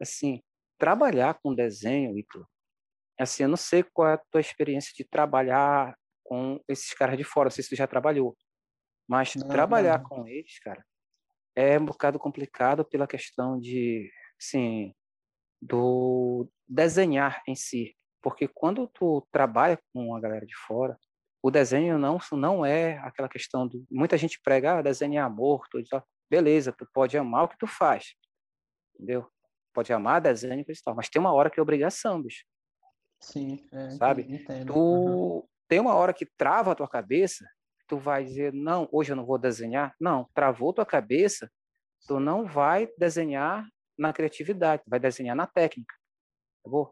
Assim, 0.00 0.40
trabalhar 0.78 1.38
com 1.42 1.54
desenho, 1.54 2.16
Ito, 2.16 2.46
assim, 3.18 3.42
eu 3.42 3.48
não 3.48 3.56
sei 3.56 3.82
qual 3.82 4.08
é 4.08 4.14
a 4.14 4.22
tua 4.30 4.40
experiência 4.40 4.92
de 4.94 5.04
trabalhar 5.04 5.96
com 6.22 6.62
esses 6.68 6.92
caras 6.94 7.16
de 7.16 7.24
fora, 7.24 7.46
não 7.46 7.50
sei 7.50 7.64
se 7.64 7.70
tu 7.70 7.76
já 7.76 7.86
trabalhou. 7.86 8.36
Mas 9.08 9.34
não, 9.34 9.48
trabalhar 9.48 10.00
não. 10.02 10.08
com 10.08 10.28
eles, 10.28 10.58
cara, 10.60 10.84
é 11.56 11.78
um 11.78 11.84
bocado 11.84 12.18
complicado 12.18 12.84
pela 12.84 13.06
questão 13.06 13.58
de, 13.58 14.10
assim, 14.40 14.94
do 15.60 16.48
desenhar 16.68 17.42
em 17.48 17.56
si. 17.56 17.96
Porque 18.22 18.46
quando 18.46 18.86
tu 18.86 19.26
trabalha 19.32 19.78
com 19.92 20.14
a 20.14 20.20
galera 20.20 20.46
de 20.46 20.56
fora, 20.66 20.98
o 21.42 21.50
desenho 21.50 21.98
não, 21.98 22.18
não 22.32 22.66
é 22.66 22.98
aquela 22.98 23.28
questão 23.28 23.66
do. 23.66 23.84
Muita 23.90 24.18
gente 24.18 24.40
prega, 24.42 24.78
ah, 24.78 24.82
desenho 24.82 25.14
é 25.14 25.18
amor, 25.18 25.66
tudo. 25.70 25.84
Beleza, 26.30 26.72
tu 26.72 26.86
pode 26.92 27.16
amar 27.16 27.44
o 27.44 27.48
que 27.48 27.58
tu 27.58 27.66
faz. 27.66 28.14
Entendeu? 28.94 29.30
Pode 29.72 29.92
amar 29.92 30.20
desenho 30.20 30.60
e 30.60 30.82
tal. 30.84 30.94
Mas 30.94 31.08
tem 31.08 31.20
uma 31.20 31.32
hora 31.32 31.50
que 31.50 31.58
é 31.58 31.62
obrigação, 31.62 32.22
bicho. 32.22 32.44
Sim, 33.20 33.66
é, 33.72 33.90
sabe? 33.90 34.22
Entendo. 34.22 34.72
Tu 34.72 34.78
uhum. 34.78 35.42
tem 35.68 35.80
uma 35.80 35.94
hora 35.94 36.12
que 36.12 36.26
trava 36.26 36.72
a 36.72 36.74
tua 36.74 36.88
cabeça, 36.88 37.44
tu 37.86 37.96
vai 37.98 38.24
dizer, 38.24 38.52
não, 38.52 38.88
hoje 38.92 39.12
eu 39.12 39.16
não 39.16 39.26
vou 39.26 39.38
desenhar. 39.38 39.94
Não, 40.00 40.28
travou 40.34 40.72
tua 40.72 40.86
cabeça, 40.86 41.50
tu 42.06 42.20
não 42.20 42.46
vai 42.46 42.88
desenhar 42.98 43.66
na 43.98 44.12
criatividade, 44.12 44.84
tu 44.84 44.90
vai 44.90 45.00
desenhar 45.00 45.34
na 45.34 45.46
técnica. 45.46 45.94
Tá 46.62 46.70
bom? 46.70 46.90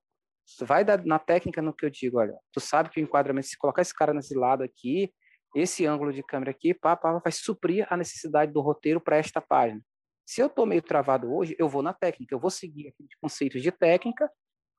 Tu 0.58 0.64
vai 0.64 0.84
dar, 0.84 1.04
na 1.04 1.18
técnica 1.18 1.60
no 1.60 1.72
que 1.72 1.84
eu 1.84 1.90
digo, 1.90 2.18
olha, 2.18 2.36
tu 2.52 2.60
sabe 2.60 2.88
que 2.90 3.00
o 3.00 3.02
enquadramento, 3.02 3.46
se 3.46 3.58
colocar 3.58 3.82
esse 3.82 3.94
cara 3.94 4.14
nesse 4.14 4.34
lado 4.34 4.62
aqui, 4.62 5.12
esse 5.54 5.86
ângulo 5.86 6.12
de 6.12 6.22
câmera 6.22 6.50
aqui, 6.50 6.74
pá, 6.74 6.96
pá, 6.96 7.18
vai 7.18 7.32
suprir 7.32 7.86
a 7.90 7.96
necessidade 7.96 8.52
do 8.52 8.60
roteiro 8.60 9.00
para 9.00 9.16
esta 9.16 9.40
página. 9.40 9.80
Se 10.26 10.40
eu 10.40 10.48
estou 10.48 10.66
meio 10.66 10.82
travado 10.82 11.32
hoje, 11.32 11.54
eu 11.56 11.68
vou 11.68 11.82
na 11.82 11.94
técnica, 11.94 12.34
eu 12.34 12.40
vou 12.40 12.50
seguir 12.50 12.88
aqueles 12.88 13.14
conceitos 13.20 13.62
de 13.62 13.70
técnica 13.70 14.28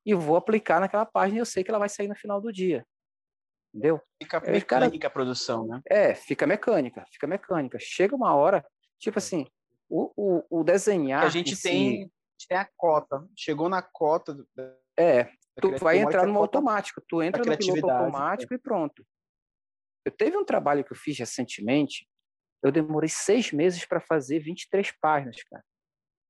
e 0.04 0.14
vou 0.14 0.36
aplicar 0.36 0.78
naquela 0.78 1.06
página 1.06 1.38
e 1.38 1.40
eu 1.40 1.46
sei 1.46 1.64
que 1.64 1.70
ela 1.70 1.78
vai 1.78 1.88
sair 1.88 2.06
no 2.06 2.14
final 2.14 2.40
do 2.40 2.52
dia. 2.52 2.86
Entendeu? 3.74 4.00
Fica 4.22 4.40
mecânica 4.40 4.98
cara, 4.98 5.06
a 5.06 5.10
produção, 5.10 5.66
né? 5.66 5.80
É, 5.86 6.14
fica 6.14 6.46
mecânica, 6.46 7.04
fica 7.10 7.26
mecânica. 7.26 7.78
Chega 7.80 8.14
uma 8.14 8.34
hora, 8.34 8.64
tipo 8.98 9.18
assim, 9.18 9.46
o, 9.88 10.12
o, 10.16 10.60
o 10.60 10.64
desenhar. 10.64 11.24
a 11.24 11.28
gente 11.28 11.60
tem, 11.60 12.04
si, 12.04 12.46
tem 12.46 12.58
a 12.58 12.68
cota. 12.76 13.26
Chegou 13.36 13.68
na 13.68 13.82
cota. 13.82 14.36
é, 14.98 15.30
tu 15.60 15.76
vai 15.78 15.98
entrar 15.98 16.26
no 16.26 16.38
automático. 16.38 17.02
Tu 17.08 17.22
entra 17.22 17.42
no 17.42 17.56
piloto 17.56 17.90
automático 17.90 18.52
é. 18.52 18.56
e 18.56 18.60
pronto. 18.60 19.06
Eu 20.04 20.12
teve 20.12 20.36
um 20.36 20.44
trabalho 20.44 20.84
que 20.84 20.92
eu 20.92 20.96
fiz 20.96 21.18
recentemente 21.18 22.06
eu 22.62 22.72
demorei 22.72 23.08
seis 23.08 23.52
meses 23.52 23.84
para 23.86 24.00
fazer 24.00 24.40
23 24.40 24.92
páginas, 25.00 25.42
cara. 25.44 25.64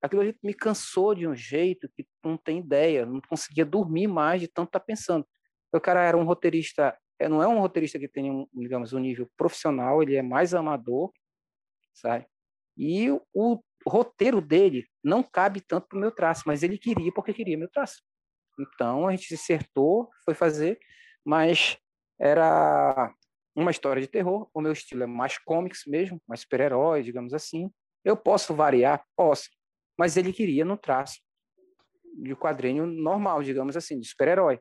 Aquilo 0.01 0.23
ali 0.23 0.37
me 0.43 0.55
cansou 0.55 1.15
de 1.15 1.27
um 1.27 1.35
jeito 1.35 1.89
que 1.97 2.07
não 2.25 2.37
tem 2.37 2.61
ideia, 2.61 3.05
não 3.05 3.21
conseguia 3.21 3.65
dormir 3.65 4.07
mais 4.07 4.41
de 4.41 4.49
tanto 4.49 4.69
estar 4.69 4.81
tá 4.81 4.85
pensando. 4.85 5.27
O 5.73 5.81
cara 5.81 6.05
era 6.05 6.17
um 6.17 6.25
roteirista, 6.25 6.97
é, 7.19 7.29
não 7.29 7.43
é 7.43 7.49
um 7.49 7.59
roteirista 7.59 7.99
que 7.99 8.09
tem, 8.09 8.31
um, 8.31 8.47
digamos, 8.55 8.93
um 8.93 8.99
nível 8.99 9.29
profissional, 9.37 10.03
ele 10.03 10.15
é 10.15 10.23
mais 10.23 10.55
amador, 10.55 11.13
sabe? 11.93 12.27
E 12.77 13.11
o, 13.11 13.21
o 13.35 13.61
roteiro 13.87 14.41
dele 14.41 14.87
não 15.03 15.23
cabe 15.23 15.61
tanto 15.61 15.89
para 15.89 15.97
o 15.97 16.01
meu 16.01 16.13
traço, 16.13 16.45
mas 16.47 16.63
ele 16.63 16.79
queria 16.79 17.13
porque 17.13 17.35
queria 17.35 17.59
meu 17.59 17.69
traço. 17.69 18.01
Então 18.59 19.09
a 19.09 19.11
gente 19.11 19.27
se 19.27 19.35
acertou, 19.35 20.09
foi 20.25 20.35
fazer, 20.35 20.79
mas 21.25 21.77
era 22.21 23.13
uma 23.59 23.71
história 23.71 24.01
de 24.01 24.09
terror. 24.09 24.49
O 24.55 24.61
meu 24.61 24.73
estilo 24.73 25.03
é 25.03 25.07
mais 25.07 25.37
comics 25.39 25.83
mesmo, 25.87 26.23
mais 26.27 26.41
super-herói, 26.41 27.03
digamos 27.03 27.35
assim. 27.35 27.71
Eu 28.05 28.17
posso 28.17 28.55
variar? 28.55 29.05
Posso. 29.17 29.49
Mas 29.99 30.17
ele 30.17 30.33
queria 30.33 30.65
no 30.65 30.77
traço 30.77 31.21
de 32.23 32.35
quadrinho 32.37 32.87
normal, 32.87 33.43
digamos 33.43 33.77
assim, 33.77 33.99
de 33.99 34.09
super-herói. 34.09 34.61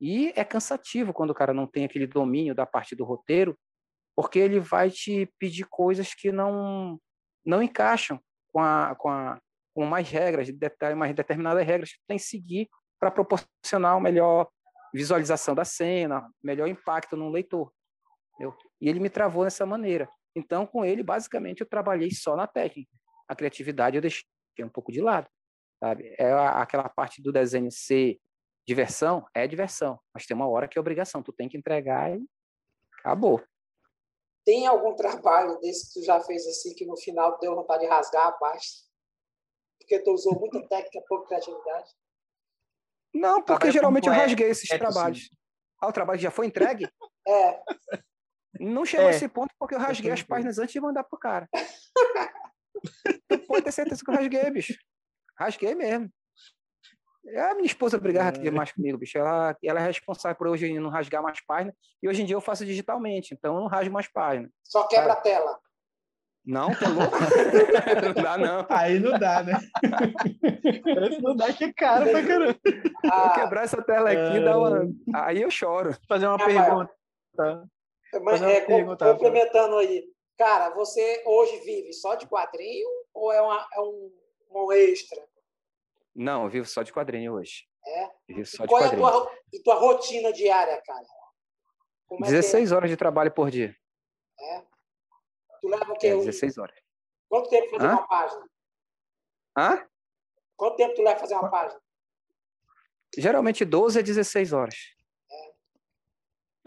E 0.00 0.32
é 0.36 0.44
cansativo 0.44 1.12
quando 1.12 1.30
o 1.30 1.34
cara 1.34 1.52
não 1.52 1.66
tem 1.66 1.84
aquele 1.84 2.06
domínio 2.06 2.54
da 2.54 2.64
parte 2.64 2.94
do 2.94 3.04
roteiro, 3.04 3.58
porque 4.16 4.38
ele 4.38 4.60
vai 4.60 4.90
te 4.90 5.28
pedir 5.38 5.66
coisas 5.68 6.14
que 6.14 6.30
não 6.30 6.98
não 7.44 7.62
encaixam 7.62 8.20
com, 8.52 8.60
a, 8.60 8.94
com, 8.96 9.08
a, 9.08 9.40
com 9.74 9.86
mais 9.86 10.08
regras, 10.10 10.48
mais 10.94 11.14
determinadas 11.14 11.66
regras 11.66 11.92
que 11.92 12.00
tem 12.06 12.18
que 12.18 12.22
seguir 12.22 12.68
para 12.98 13.10
proporcionar 13.10 13.94
uma 13.94 14.00
melhor 14.00 14.46
visualização 14.92 15.54
da 15.54 15.64
cena, 15.64 16.30
melhor 16.42 16.68
impacto 16.68 17.16
no 17.16 17.30
leitor. 17.30 17.72
Entendeu? 18.40 18.56
E 18.80 18.88
ele 18.88 19.00
me 19.00 19.10
travou 19.10 19.44
dessa 19.44 19.66
maneira. 19.66 20.10
Então, 20.34 20.66
com 20.66 20.82
ele, 20.82 21.02
basicamente, 21.02 21.60
eu 21.60 21.68
trabalhei 21.68 22.10
só 22.10 22.34
na 22.34 22.46
técnica. 22.46 22.90
A 23.28 23.36
criatividade 23.36 23.96
eu 23.96 24.00
deixei 24.00 24.24
um 24.60 24.68
pouco 24.68 24.90
de 24.90 25.02
lado. 25.02 25.28
Sabe? 25.78 26.14
É 26.18 26.32
aquela 26.32 26.88
parte 26.88 27.20
do 27.20 27.30
desenho 27.30 27.70
ser 27.70 28.18
diversão, 28.66 29.26
é 29.34 29.46
diversão. 29.46 30.00
Mas 30.14 30.24
tem 30.24 30.34
uma 30.34 30.48
hora 30.48 30.66
que 30.66 30.78
é 30.78 30.80
obrigação. 30.80 31.22
Tu 31.22 31.32
tem 31.34 31.48
que 31.50 31.58
entregar 31.58 32.16
e 32.16 32.24
acabou. 32.98 33.42
Tem 34.44 34.66
algum 34.66 34.94
trabalho 34.96 35.58
desse 35.60 35.92
que 35.92 36.00
tu 36.00 36.06
já 36.06 36.18
fez 36.20 36.46
assim, 36.46 36.74
que 36.74 36.86
no 36.86 36.96
final 36.96 37.38
deu 37.38 37.54
vontade 37.54 37.82
de 37.82 37.90
rasgar 37.90 38.26
a 38.26 38.32
parte? 38.32 38.88
Porque 39.78 39.98
tu 40.00 40.12
usou 40.12 40.38
muita 40.38 40.66
técnica, 40.66 41.04
pouca 41.06 41.26
criatividade? 41.26 41.90
Não, 43.12 43.42
porque 43.42 43.70
geralmente 43.70 44.08
eu 44.08 44.14
rasguei 44.14 44.48
esses 44.48 44.70
é 44.70 44.78
trabalhos. 44.78 45.28
Ah, 45.78 45.88
o 45.88 45.92
trabalho 45.92 46.20
já 46.20 46.30
foi 46.30 46.46
entregue? 46.46 46.88
É. 47.28 47.62
Não 48.60 48.84
chegou 48.84 49.06
é. 49.06 49.08
a 49.08 49.14
esse 49.14 49.26
ponto 49.26 49.54
porque 49.58 49.74
eu 49.74 49.78
rasguei 49.78 50.12
as 50.12 50.22
páginas 50.22 50.58
antes 50.58 50.72
de 50.72 50.80
mandar 50.80 51.02
pro 51.04 51.18
cara. 51.18 51.48
tu 53.28 53.38
pode 53.46 53.64
ter 53.64 53.72
certeza 53.72 54.04
que 54.04 54.10
eu 54.10 54.14
rasguei, 54.14 54.50
bicho. 54.50 54.74
Rasguei 55.38 55.74
mesmo. 55.74 56.10
A 57.36 57.54
minha 57.54 57.66
esposa 57.66 57.98
brigava 57.98 58.36
é. 58.36 58.50
mais 58.50 58.72
comigo, 58.72 58.98
bicho. 58.98 59.16
Ela, 59.16 59.56
ela 59.64 59.80
é 59.80 59.86
responsável 59.86 60.36
por 60.36 60.48
hoje 60.48 60.78
não 60.78 60.90
rasgar 60.90 61.22
mais 61.22 61.40
páginas. 61.44 61.74
E 62.02 62.08
hoje 62.08 62.22
em 62.22 62.26
dia 62.26 62.36
eu 62.36 62.40
faço 62.40 62.66
digitalmente, 62.66 63.32
então 63.32 63.54
eu 63.54 63.60
não 63.60 63.66
rasgo 63.66 63.92
mais 63.92 64.08
páginas. 64.08 64.50
Só 64.62 64.86
quebra 64.86 65.14
a 65.14 65.16
tela. 65.16 65.58
Não, 66.44 66.74
tá 66.74 66.88
louco? 66.88 67.16
não 68.14 68.22
dá, 68.22 68.38
não. 68.38 68.66
Aí 68.68 68.98
não 68.98 69.18
dá, 69.18 69.42
né? 69.42 69.58
não 71.22 71.36
dá 71.36 71.52
que 71.52 71.72
caro 71.72 72.10
pra 72.10 72.26
caramba. 72.26 72.58
Ah, 73.04 73.30
quebrar 73.34 73.64
essa 73.64 73.82
tela 73.82 74.10
aqui, 74.10 74.38
é... 74.38 74.40
dá 74.40 74.58
uma... 74.58 74.82
aí 75.14 75.42
eu 75.42 75.50
choro. 75.50 75.94
Fazer 76.08 76.26
uma 76.26 76.38
pergunta. 76.38 76.90
Mas 78.22 78.42
é, 78.42 78.60
complementando 78.62 79.76
aí, 79.76 80.04
cara, 80.36 80.70
você 80.70 81.22
hoje 81.24 81.58
vive 81.60 81.92
só 81.92 82.14
de 82.14 82.26
quadrinho 82.26 82.88
ou 83.14 83.32
é, 83.32 83.40
uma, 83.40 83.68
é 83.72 83.80
um, 83.80 84.12
um 84.50 84.72
extra? 84.72 85.22
Não, 86.14 86.44
eu 86.44 86.50
vivo 86.50 86.66
só 86.66 86.82
de 86.82 86.92
quadrinho 86.92 87.34
hoje. 87.34 87.68
É? 87.86 88.10
vivo 88.28 88.46
só 88.46 88.64
e 88.64 88.66
qual 88.66 88.82
de 88.82 88.88
quadrinho. 88.88 89.06
é 89.06 89.08
a 89.08 89.12
tua, 89.12 89.38
e 89.52 89.62
tua 89.62 89.74
rotina 89.74 90.32
diária, 90.32 90.82
cara? 90.84 91.06
Como 92.06 92.24
16 92.24 92.72
é 92.72 92.74
horas 92.74 92.90
de 92.90 92.96
trabalho 92.96 93.32
por 93.32 93.50
dia. 93.50 93.74
É? 94.38 94.62
Tu 95.60 95.68
leva 95.68 95.92
o 95.92 95.96
quê? 95.96 96.08
É, 96.08 96.16
16 96.16 96.58
horas. 96.58 96.76
Quanto 97.28 97.48
tempo 97.48 97.70
fazer 97.70 97.86
Hã? 97.86 97.92
uma 97.92 98.08
página? 98.08 98.50
Hã? 99.56 99.88
Quanto 100.56 100.76
tempo 100.76 100.94
tu 100.94 101.02
leva 101.02 101.20
fazer 101.20 101.34
uma 101.34 101.48
página? 101.48 101.80
Geralmente 103.16 103.64
12 103.64 103.98
a 103.98 104.02
16 104.02 104.52
horas. 104.52 104.76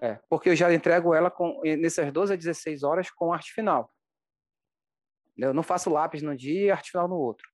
É, 0.04 0.20
porque 0.30 0.50
eu 0.50 0.56
já 0.56 0.74
entrego 0.74 1.14
ela 1.14 1.32
com, 1.32 1.62
nessas 1.64 2.12
12 2.12 2.34
a 2.34 2.36
16 2.36 2.84
horas 2.84 3.10
com 3.10 3.32
arte 3.32 3.54
final. 3.54 3.90
Eu 5.38 5.54
não 5.54 5.64
faço 5.64 5.90
lápis 5.90 6.22
no 6.22 6.36
dia 6.36 6.66
e 6.66 6.70
arte 6.70 6.92
final 6.92 7.08
no 7.08 7.16
outro. 7.16 7.50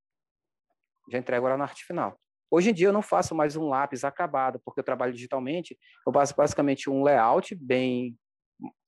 Já 1.12 1.20
entrego 1.20 1.45
ela 1.45 1.58
na 1.58 1.66
arte 1.66 1.86
final. 1.86 2.20
Hoje 2.50 2.72
em 2.72 2.74
dia 2.74 2.88
eu 2.88 2.93
não 2.93 3.04
faço 3.04 3.36
mais 3.36 3.56
um 3.56 3.68
lápis 3.68 4.04
acabado, 4.04 4.60
porque 4.66 4.80
eu 4.80 4.84
trabalho 4.84 5.14
digitalmente. 5.14 5.78
Eu 6.06 6.12
faço 6.12 6.36
basicamente 6.36 6.89
um 6.89 7.04
layout 7.04 7.54
bem, 7.54 8.18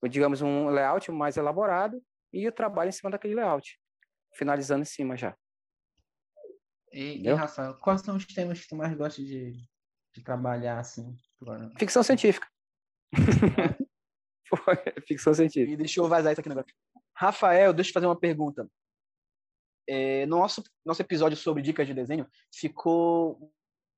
digamos, 0.10 0.42
um 0.42 0.70
layout 0.70 1.12
mais 1.12 1.38
elaborado 1.38 2.02
e 2.34 2.44
eu 2.44 2.52
trabalho 2.52 2.90
em 2.90 2.94
cima 2.94 3.12
daquele 3.12 3.36
layout, 3.36 3.80
finalizando 4.34 4.82
em 4.82 4.86
cima 4.86 5.16
já. 5.16 5.38
E, 6.92 7.22
e 7.22 7.32
Rafael, 7.32 7.76
quais 7.76 8.02
são 8.02 8.18
os 8.18 8.26
temas 8.26 8.60
que 8.60 8.68
tu 8.68 8.76
mais 8.76 8.92
gosta 8.98 9.22
de, 9.22 9.54
de 10.16 10.24
trabalhar 10.24 10.80
assim? 10.80 11.16
Ficção 11.78 12.02
científica. 12.02 12.51
Ficção 15.08 15.34
científica. 15.34 15.74
E 15.74 15.78
deixa 15.78 16.00
eu 16.00 16.08
vazar 16.08 16.32
isso 16.32 16.42
aqui 16.42 16.50
negócio. 16.50 16.74
Rafael, 17.16 17.74
deixa 17.74 17.90
eu 17.90 17.94
fazer 17.94 18.06
uma 18.06 18.20
pergunta. 18.20 18.70
É, 19.88 20.26
nosso, 20.26 20.64
nosso 20.86 21.02
episódio 21.02 21.38
sobre 21.38 21.62
dicas 21.62 21.88
de 21.88 21.94
desenho 21.94 22.28
ficou 22.54 23.52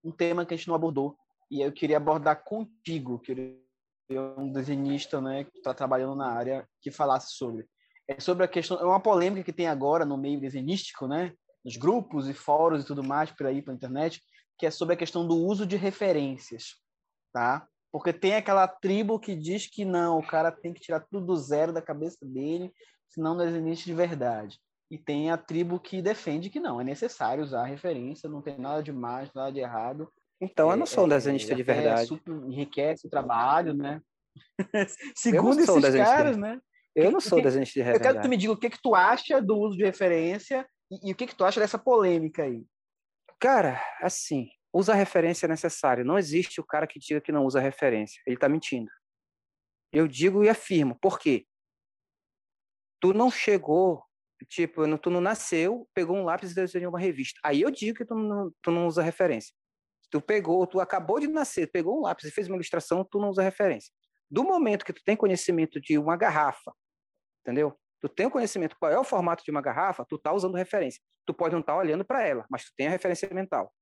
um 0.04 0.12
tema 0.12 0.46
que 0.46 0.54
a 0.54 0.58
gente 0.58 0.68
não 0.68 0.76
abordou. 0.76 1.18
E 1.50 1.62
eu 1.62 1.72
queria 1.72 1.98
abordar 1.98 2.44
contigo, 2.44 3.20
que 3.20 3.58
é 4.10 4.20
um 4.20 4.52
desenhista 4.52 5.22
né, 5.22 5.44
que 5.44 5.58
está 5.58 5.74
trabalhando 5.74 6.16
na 6.16 6.32
área, 6.32 6.68
que 6.82 6.92
falasse 6.92 7.34
sobre. 7.34 7.68
É 8.08 8.20
sobre 8.20 8.44
a 8.44 8.48
questão, 8.48 8.78
é 8.80 8.84
uma 8.84 9.00
polêmica 9.00 9.44
que 9.44 9.54
tem 9.54 9.68
agora 9.68 10.06
no 10.06 10.18
meio 10.18 10.40
desenhístico, 10.40 11.08
né? 11.08 11.34
Nos 11.64 11.78
grupos 11.78 12.28
e 12.28 12.34
fóruns 12.34 12.84
e 12.84 12.88
tudo 12.88 13.04
mais 13.04 13.32
por 13.32 13.46
aí 13.48 13.62
pela 13.62 13.76
internet, 13.76 14.22
que 14.58 14.66
é 14.66 14.72
sobre 14.72 14.96
a 14.96 14.98
questão 14.98 15.26
do 15.26 15.38
uso 15.38 15.66
de 15.66 15.78
referências, 15.78 16.76
tá? 17.32 17.68
Porque 17.94 18.12
tem 18.12 18.34
aquela 18.34 18.68
tribo 18.68 19.20
que 19.20 19.36
diz 19.36 19.68
que 19.68 19.86
não, 19.86 20.18
o 20.18 20.26
cara 20.26 20.52
tem 20.52 20.74
que 20.74 20.82
tirar 20.82 21.02
tudo 21.02 21.28
do 21.28 21.36
zero 21.36 21.72
da 21.72 21.80
cabeça 21.80 22.18
dele, 22.24 22.74
senão 23.08 23.36
não 23.36 23.46
existe 23.46 23.86
de 23.86 23.94
verdade. 23.94 24.60
E 24.90 24.98
tem 24.98 25.30
a 25.30 25.38
tribo 25.38 25.80
que 25.80 26.02
defende 26.02 26.50
que 26.50 26.60
não, 26.60 26.82
é 26.82 26.84
necessário 26.84 27.44
usar 27.44 27.62
a 27.62 27.68
referência, 27.68 28.28
não 28.28 28.42
tem 28.42 28.58
nada 28.58 28.82
de 28.82 28.92
mais, 28.92 29.32
nada 29.36 29.52
de 29.52 29.60
errado. 29.60 30.12
Então 30.42 30.72
eu 30.72 30.76
não 30.76 30.88
sou 30.88 31.04
um 31.04 31.08
é, 31.08 31.10
desenhista 31.12 31.54
é, 31.54 31.56
de 31.56 31.62
verdade. 31.62 32.08
Super, 32.08 32.32
enriquece 32.32 33.06
o 33.06 33.10
trabalho, 33.12 33.76
né? 33.76 34.02
Segundo 35.16 35.60
esses 35.62 35.96
caras, 35.96 36.36
né? 36.36 36.60
Eu 36.96 37.12
não 37.12 37.22
sou 37.22 37.44
desenhista 37.44 37.80
de 37.80 37.84
verdade. 37.84 37.98
Eu 37.98 38.02
quero 38.02 38.16
que 38.18 38.24
tu 38.24 38.30
me 38.30 38.38
diga 38.38 38.54
o 38.54 38.58
que, 38.58 38.72
que 38.72 38.82
tu 38.82 38.96
acha 38.96 39.40
do 39.40 39.56
uso 39.56 39.78
de 39.78 39.86
referência 39.86 40.68
e, 40.92 41.10
e 41.10 41.12
o 41.12 41.16
que, 41.16 41.28
que 41.28 41.36
tu 41.36 41.46
acha 41.46 41.60
dessa 41.60 41.78
polêmica 41.78 42.42
aí. 42.42 42.66
Cara, 43.40 43.80
assim, 44.02 44.48
usa 44.74 44.96
referência 44.96 45.48
necessária. 45.48 46.04
Não 46.04 46.18
existe 46.18 46.60
o 46.60 46.66
cara 46.66 46.88
que 46.88 47.00
diga 47.00 47.22
que 47.22 47.32
não 47.32 47.46
usa 47.46 47.60
referência. 47.60 48.22
Ele 48.26 48.36
está 48.36 48.50
mentindo. 48.50 48.90
Eu 49.92 50.08
digo 50.08 50.44
e 50.44 50.50
afirmo. 50.50 50.98
Por 51.00 51.20
quê? 51.20 51.46
Tu 53.00 53.14
não 53.14 53.30
chegou, 53.30 54.04
tipo, 54.50 54.98
tu 54.98 55.10
não 55.12 55.22
nasceu, 55.22 55.88
pegou 55.94 56.18
um 56.18 56.24
lápis 56.24 56.52
e 56.52 56.56
desenhou 56.56 56.92
uma 56.92 57.00
revista. 57.00 57.40
Aí 57.44 57.62
eu 57.62 57.70
digo 57.70 57.98
que 58.00 58.06
tu 58.06 58.16
não, 58.16 58.52
tu 58.62 58.72
não 58.72 58.88
usa 58.88 59.04
referência. 59.04 59.54
Tu 60.10 60.20
pegou, 60.22 60.66
tu 60.66 60.80
acabou 60.80 61.20
de 61.20 61.28
nascer, 61.28 61.72
pegou 61.72 62.00
um 62.00 62.02
lápis 62.02 62.26
e 62.26 62.32
fez 62.32 62.48
uma 62.48 62.56
ilustração, 62.56 63.04
tu 63.04 63.20
não 63.20 63.30
usa 63.30 63.44
referência. 63.44 63.92
Do 64.30 64.44
momento 64.44 64.86
que 64.86 64.94
tu 64.94 65.04
tem 65.04 65.16
conhecimento 65.16 65.80
de 65.80 65.98
uma 65.98 66.18
garrafa, 66.18 66.74
entendeu? 67.42 67.78
Tu 68.00 68.10
tem 68.10 68.26
o 68.26 68.32
conhecimento 68.32 68.76
qual 68.80 68.92
é 68.92 69.00
o 69.00 69.04
formato 69.04 69.44
de 69.44 69.52
uma 69.52 69.62
garrafa, 69.62 70.06
tu 70.06 70.18
tá 70.18 70.34
usando 70.34 70.56
referência. 70.56 71.02
Tu 71.26 71.34
pode 71.34 71.54
não 71.54 71.62
estar 71.62 71.74
tá 71.74 71.80
olhando 71.80 72.04
para 72.04 72.26
ela, 72.26 72.46
mas 72.50 72.66
tu 72.66 72.72
tem 72.76 72.88
a 72.88 72.90
referência 72.90 73.30
mental. 73.34 73.74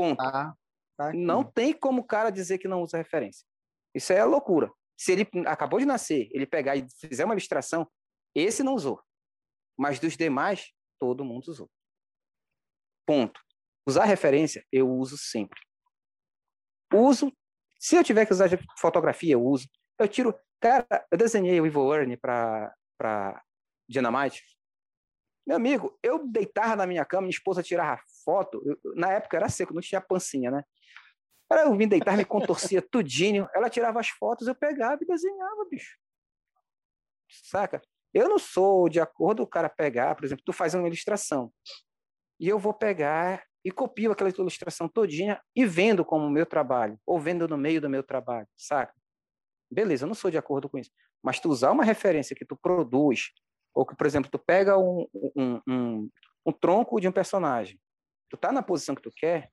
Ponto. 0.00 0.20
Ah, 0.22 0.54
Tá 1.00 1.14
não 1.14 1.42
tem 1.42 1.72
como 1.72 2.02
o 2.02 2.06
cara 2.06 2.28
dizer 2.28 2.58
que 2.58 2.68
não 2.68 2.82
usa 2.82 2.98
referência. 2.98 3.46
Isso 3.94 4.12
é 4.12 4.22
loucura. 4.22 4.70
Se 4.98 5.12
ele 5.12 5.26
acabou 5.46 5.80
de 5.80 5.86
nascer, 5.86 6.28
ele 6.30 6.44
pegar 6.44 6.76
e 6.76 6.86
fizer 7.00 7.24
uma 7.24 7.32
ilustração, 7.32 7.90
esse 8.34 8.62
não 8.62 8.74
usou. 8.74 9.02
Mas 9.78 9.98
dos 9.98 10.14
demais, 10.14 10.74
todo 10.98 11.24
mundo 11.24 11.48
usou. 11.48 11.70
Ponto. 13.06 13.40
Usar 13.88 14.04
referência, 14.04 14.62
eu 14.70 14.90
uso 14.90 15.16
sempre. 15.16 15.58
Uso. 16.92 17.32
Se 17.78 17.96
eu 17.96 18.04
tiver 18.04 18.26
que 18.26 18.32
usar 18.34 18.50
fotografia, 18.78 19.32
eu 19.32 19.42
uso. 19.42 19.66
Eu 19.98 20.06
tiro. 20.06 20.38
Cara, 20.60 20.86
eu 21.10 21.16
desenhei 21.16 21.58
o 21.62 21.66
Evil 21.66 21.94
Ernie 21.94 22.18
para 22.18 23.42
Dynamite. 23.88 24.44
Meu 25.50 25.56
amigo, 25.56 25.98
eu 26.00 26.28
deitava 26.28 26.76
na 26.76 26.86
minha 26.86 27.04
cama, 27.04 27.22
minha 27.22 27.30
esposa 27.30 27.60
tirava 27.60 28.00
foto. 28.24 28.62
Eu, 28.64 28.78
na 28.94 29.10
época 29.10 29.36
era 29.36 29.48
seco, 29.48 29.74
não 29.74 29.80
tinha 29.80 30.00
pancinha, 30.00 30.48
né? 30.48 30.62
Aí 31.50 31.64
eu 31.64 31.76
vim 31.76 31.88
deitar, 31.88 32.16
me 32.16 32.24
contorcia 32.24 32.80
tudinho. 32.88 33.48
Ela 33.52 33.68
tirava 33.68 33.98
as 33.98 34.10
fotos, 34.10 34.46
eu 34.46 34.54
pegava 34.54 35.02
e 35.02 35.06
desenhava, 35.08 35.66
bicho. 35.68 35.98
Saca? 37.28 37.82
Eu 38.14 38.28
não 38.28 38.38
sou 38.38 38.88
de 38.88 39.00
acordo 39.00 39.42
o 39.42 39.46
cara 39.46 39.68
pegar, 39.68 40.14
por 40.14 40.24
exemplo, 40.24 40.44
tu 40.46 40.52
faz 40.52 40.72
uma 40.72 40.86
ilustração 40.86 41.52
e 42.38 42.48
eu 42.48 42.56
vou 42.56 42.72
pegar 42.72 43.44
e 43.64 43.72
copio 43.72 44.12
aquela 44.12 44.30
ilustração 44.30 44.88
todinha 44.88 45.42
e 45.56 45.66
vendo 45.66 46.04
como 46.04 46.30
meu 46.30 46.46
trabalho, 46.46 46.96
ou 47.04 47.18
vendo 47.18 47.48
no 47.48 47.58
meio 47.58 47.80
do 47.80 47.90
meu 47.90 48.04
trabalho, 48.04 48.46
saca? 48.56 48.94
Beleza, 49.68 50.04
eu 50.04 50.08
não 50.08 50.14
sou 50.14 50.30
de 50.30 50.38
acordo 50.38 50.68
com 50.68 50.78
isso. 50.78 50.92
Mas 51.20 51.40
tu 51.40 51.48
usar 51.48 51.72
uma 51.72 51.82
referência 51.82 52.36
que 52.36 52.44
tu 52.44 52.56
produz, 52.56 53.32
ou 53.74 53.86
que, 53.86 53.96
por 53.96 54.06
exemplo, 54.06 54.30
tu 54.30 54.38
pega 54.38 54.76
um, 54.78 55.06
um, 55.36 55.60
um, 55.68 56.10
um 56.46 56.52
tronco 56.52 57.00
de 57.00 57.08
um 57.08 57.12
personagem, 57.12 57.80
tu 58.28 58.36
tá 58.36 58.52
na 58.52 58.62
posição 58.62 58.94
que 58.94 59.02
tu 59.02 59.10
quer, 59.16 59.50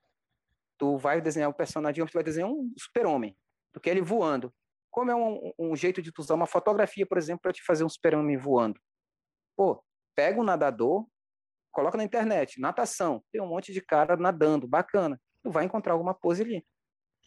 tu 0.77 0.97
vai 0.97 1.21
desenhar 1.21 1.49
o 1.49 1.51
um 1.51 1.55
personagem, 1.55 2.05
tu 2.05 2.13
vai 2.13 2.23
desenhar 2.23 2.49
um 2.49 2.71
super-homem, 2.77 3.35
tu 3.73 3.79
quer 3.79 3.91
ele 3.91 4.01
voando. 4.01 4.53
Como 4.91 5.11
é 5.11 5.15
um, 5.15 5.51
um, 5.59 5.75
jeito 5.75 6.01
de 6.01 6.11
tu 6.11 6.21
usar 6.21 6.35
uma 6.35 6.47
fotografia, 6.47 7.05
por 7.05 7.17
exemplo, 7.17 7.41
para 7.41 7.53
te 7.53 7.63
fazer 7.63 7.83
um 7.83 7.89
super-homem 7.89 8.37
voando? 8.37 8.79
Pô, 9.55 9.83
pega 10.15 10.39
um 10.39 10.43
nadador, 10.43 11.05
coloca 11.71 11.97
na 11.97 12.03
internet, 12.03 12.59
natação, 12.59 13.23
tem 13.31 13.41
um 13.41 13.47
monte 13.47 13.71
de 13.71 13.81
cara 13.81 14.15
nadando, 14.15 14.67
bacana. 14.67 15.19
Tu 15.43 15.51
vai 15.51 15.65
encontrar 15.65 15.93
alguma 15.93 16.13
pose 16.13 16.41
ali. 16.41 16.65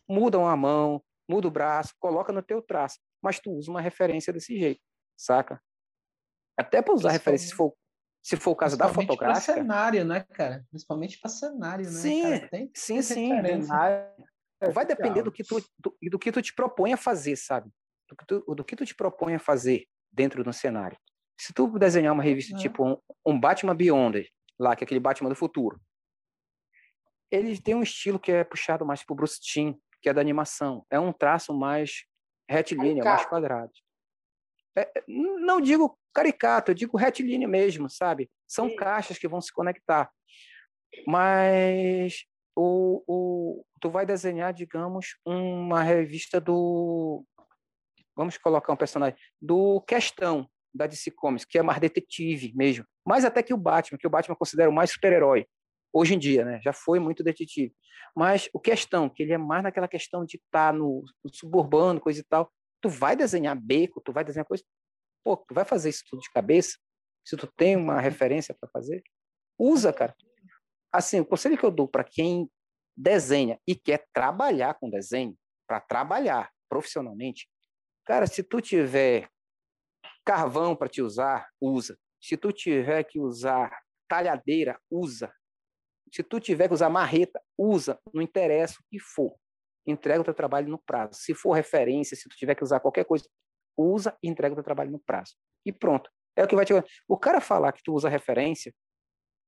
Muda 0.08 0.38
uma 0.38 0.56
mão, 0.56 1.02
muda 1.28 1.46
o 1.46 1.50
braço, 1.50 1.94
coloca 2.00 2.32
no 2.32 2.42
teu 2.42 2.60
traço, 2.60 2.98
mas 3.22 3.38
tu 3.38 3.52
usa 3.52 3.70
uma 3.70 3.80
referência 3.80 4.32
desse 4.32 4.58
jeito, 4.58 4.80
saca? 5.16 5.62
Até 6.56 6.82
para 6.82 6.94
usar 6.94 7.10
referência, 7.10 7.48
se 7.48 7.54
for, 7.54 7.74
se 8.22 8.36
for 8.36 8.50
o 8.50 8.56
caso 8.56 8.76
da 8.76 8.88
fotográfica. 8.88 9.52
Para 9.52 9.60
cenário, 9.62 10.04
né, 10.04 10.24
cara? 10.32 10.64
Principalmente 10.70 11.18
para 11.18 11.30
cenário, 11.30 11.84
né? 11.86 11.90
Sim, 11.90 12.22
cara, 12.22 12.48
tem 12.48 12.70
sim, 12.74 13.02
sim. 13.02 13.30
Vai 14.72 14.84
depender 14.84 15.22
do 15.22 15.32
que, 15.32 15.42
tu, 15.42 15.58
do, 15.78 15.96
do, 16.02 16.18
que 16.18 16.30
tu 16.30 16.42
te 16.42 16.52
propõe 16.52 16.92
a 16.92 16.96
fazer, 16.96 17.34
sabe? 17.36 17.70
Do 18.08 18.16
que, 18.16 18.26
tu, 18.26 18.54
do 18.54 18.64
que 18.64 18.76
tu 18.76 18.84
te 18.84 18.94
propõe 18.94 19.34
a 19.34 19.38
fazer 19.38 19.86
dentro 20.12 20.44
do 20.44 20.52
cenário. 20.52 20.98
Se 21.40 21.54
tu 21.54 21.66
desenhar 21.78 22.12
uma 22.12 22.22
revista 22.22 22.54
é. 22.54 22.58
tipo 22.58 22.86
um, 22.86 22.98
um 23.24 23.40
Batman 23.40 23.74
Beyond, 23.74 24.28
lá, 24.58 24.76
que 24.76 24.84
é 24.84 24.86
aquele 24.86 25.00
Batman 25.00 25.30
do 25.30 25.34
futuro, 25.34 25.80
ele 27.30 27.58
tem 27.58 27.74
um 27.74 27.82
estilo 27.82 28.18
que 28.18 28.32
é 28.32 28.44
puxado 28.44 28.84
mais 28.84 29.02
pro 29.02 29.14
Bruce 29.14 29.40
Timm, 29.40 29.74
que 30.02 30.08
é 30.08 30.12
da 30.12 30.20
animação. 30.20 30.84
É 30.90 30.98
um 30.98 31.12
traço 31.12 31.56
mais 31.56 32.04
retilíneo, 32.48 33.04
mais 33.04 33.24
quadrado. 33.24 33.72
É, 34.76 35.02
não 35.08 35.60
digo 35.60 35.98
caricato, 36.14 36.70
eu 36.70 36.74
digo 36.74 36.96
retilíneo 36.96 37.48
mesmo, 37.48 37.88
sabe? 37.90 38.30
São 38.46 38.68
Sim. 38.68 38.76
caixas 38.76 39.18
que 39.18 39.28
vão 39.28 39.40
se 39.40 39.52
conectar. 39.52 40.10
Mas 41.06 42.24
o, 42.56 43.02
o, 43.06 43.64
tu 43.80 43.90
vai 43.90 44.04
desenhar, 44.04 44.52
digamos, 44.52 45.16
uma 45.24 45.82
revista 45.82 46.40
do. 46.40 47.24
Vamos 48.16 48.36
colocar 48.38 48.72
um 48.72 48.76
personagem. 48.76 49.18
Do 49.40 49.80
Questão, 49.82 50.48
da 50.74 50.86
DC 50.86 51.10
Comics, 51.12 51.44
que 51.44 51.58
é 51.58 51.62
mais 51.62 51.80
detetive 51.80 52.52
mesmo. 52.54 52.84
Mais 53.06 53.24
até 53.24 53.42
que 53.42 53.54
o 53.54 53.56
Batman, 53.56 53.98
que 53.98 54.06
o 54.06 54.10
Batman 54.10 54.36
considera 54.36 54.68
o 54.68 54.72
mais 54.72 54.90
super-herói 54.90 55.46
hoje 55.92 56.14
em 56.14 56.18
dia, 56.18 56.44
né? 56.44 56.60
Já 56.62 56.72
foi 56.72 56.98
muito 56.98 57.22
detetive. 57.22 57.72
Mas 58.14 58.48
o 58.52 58.60
questão, 58.60 59.08
que 59.08 59.22
ele 59.22 59.32
é 59.32 59.38
mais 59.38 59.62
naquela 59.62 59.88
questão 59.88 60.24
de 60.24 60.36
estar 60.36 60.72
tá 60.72 60.72
no, 60.72 61.04
no, 61.24 61.34
suburbano, 61.34 62.00
coisa 62.00 62.20
e 62.20 62.24
tal. 62.24 62.50
Tu 62.80 62.88
vai 62.88 63.14
desenhar 63.16 63.58
beco, 63.60 64.00
tu 64.00 64.12
vai 64.12 64.24
desenhar 64.24 64.46
coisa. 64.46 64.64
Pô, 65.24 65.36
tu 65.36 65.54
vai 65.54 65.64
fazer 65.64 65.90
isso 65.90 66.04
tudo 66.08 66.20
de 66.20 66.30
cabeça? 66.30 66.78
Se 67.24 67.36
tu 67.36 67.46
tem 67.46 67.76
uma 67.76 68.00
referência 68.00 68.56
para 68.58 68.68
fazer, 68.70 69.02
usa, 69.58 69.92
cara. 69.92 70.14
Assim, 70.92 71.20
o 71.20 71.26
conselho 71.26 71.58
que 71.58 71.64
eu 71.64 71.70
dou 71.70 71.86
para 71.86 72.02
quem 72.02 72.50
desenha 72.96 73.58
e 73.66 73.74
quer 73.74 74.06
trabalhar 74.12 74.74
com 74.74 74.90
desenho, 74.90 75.36
para 75.66 75.80
trabalhar 75.80 76.50
profissionalmente, 76.68 77.48
cara, 78.04 78.26
se 78.26 78.42
tu 78.42 78.60
tiver 78.60 79.28
carvão 80.24 80.74
para 80.74 80.88
te 80.88 81.02
usar, 81.02 81.48
usa. 81.60 81.98
Se 82.20 82.36
tu 82.36 82.52
tiver 82.52 83.04
que 83.04 83.20
usar 83.20 83.70
talhadeira, 84.08 84.80
usa. 84.90 85.32
Se 86.12 86.22
tu 86.22 86.40
tiver 86.40 86.68
que 86.68 86.74
usar 86.74 86.90
marreta, 86.90 87.40
usa, 87.56 87.98
não 88.12 88.20
interessa 88.20 88.74
o 88.80 88.84
que 88.90 88.98
for. 88.98 89.36
Entrega 89.86 90.20
o 90.20 90.24
teu 90.24 90.34
trabalho 90.34 90.68
no 90.68 90.78
prazo. 90.78 91.14
Se 91.14 91.34
for 91.34 91.52
referência, 91.52 92.16
se 92.16 92.28
tu 92.28 92.36
tiver 92.36 92.54
que 92.54 92.62
usar 92.62 92.80
qualquer 92.80 93.04
coisa, 93.04 93.28
usa 93.76 94.16
e 94.22 94.28
entrega 94.28 94.52
o 94.52 94.56
teu 94.56 94.64
trabalho 94.64 94.90
no 94.90 94.98
prazo. 94.98 95.34
E 95.64 95.72
pronto. 95.72 96.10
É 96.36 96.44
o 96.44 96.48
que 96.48 96.54
vai 96.54 96.64
te. 96.64 96.72
O 97.08 97.18
cara 97.18 97.40
falar 97.40 97.72
que 97.72 97.82
tu 97.82 97.92
usa 97.92 98.08
referência, 98.08 98.72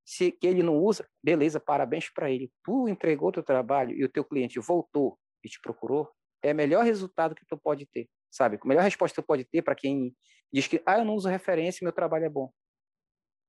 se 0.05 0.33
que 0.33 0.47
ele 0.47 0.63
não 0.63 0.77
usa, 0.79 1.09
beleza, 1.23 1.61
parabéns 1.61 2.11
para 2.13 2.31
ele. 2.31 2.51
Tu 2.65 2.89
entregou 2.89 3.29
o 3.29 3.33
teu 3.33 3.43
trabalho 3.43 3.93
e 3.97 4.05
o 4.05 4.09
teu 4.09 4.25
cliente 4.25 4.59
voltou 4.59 5.19
e 5.45 5.49
te 5.49 5.61
procurou, 5.61 6.11
é 6.43 6.53
o 6.53 6.57
melhor 6.57 6.85
resultado 6.85 7.35
que 7.35 7.47
tu 7.47 7.57
pode 7.57 7.87
ter, 7.87 8.09
sabe? 8.31 8.59
A 8.61 8.67
melhor 8.67 8.83
resposta 8.83 9.15
que 9.15 9.23
tu 9.23 9.27
pode 9.27 9.45
ter 9.45 9.63
para 9.63 9.75
quem 9.75 10.15
diz 10.53 10.67
que, 10.67 10.83
ah, 10.85 10.99
eu 10.99 11.05
não 11.05 11.15
uso 11.15 11.29
referência, 11.29 11.85
meu 11.85 11.93
trabalho 11.93 12.25
é 12.25 12.29
bom. 12.29 12.53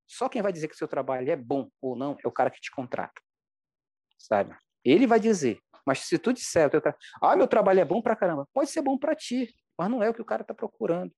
Só 0.07 0.29
quem 0.29 0.41
vai 0.41 0.53
dizer 0.53 0.67
que 0.67 0.75
o 0.75 0.77
seu 0.77 0.87
trabalho 0.87 1.29
é 1.29 1.35
bom 1.35 1.69
ou 1.81 1.95
não 1.95 2.15
é 2.23 2.27
o 2.27 2.31
cara 2.31 2.51
que 2.51 2.61
te 2.61 2.71
contrata. 2.71 3.19
Sabe? 4.17 4.55
Ele 4.83 5.07
vai 5.07 5.19
dizer. 5.19 5.59
Mas 5.85 5.99
se 5.99 6.17
tu 6.17 6.33
disser, 6.33 6.69
tra... 6.69 6.95
ah, 7.21 7.35
meu 7.35 7.47
trabalho 7.47 7.79
é 7.79 7.85
bom 7.85 8.01
pra 8.01 8.15
caramba, 8.15 8.47
pode 8.53 8.69
ser 8.69 8.81
bom 8.81 8.97
para 8.97 9.15
ti, 9.15 9.53
mas 9.77 9.89
não 9.89 10.01
é 10.01 10.09
o 10.09 10.13
que 10.13 10.21
o 10.21 10.25
cara 10.25 10.41
está 10.41 10.53
procurando. 10.53 11.13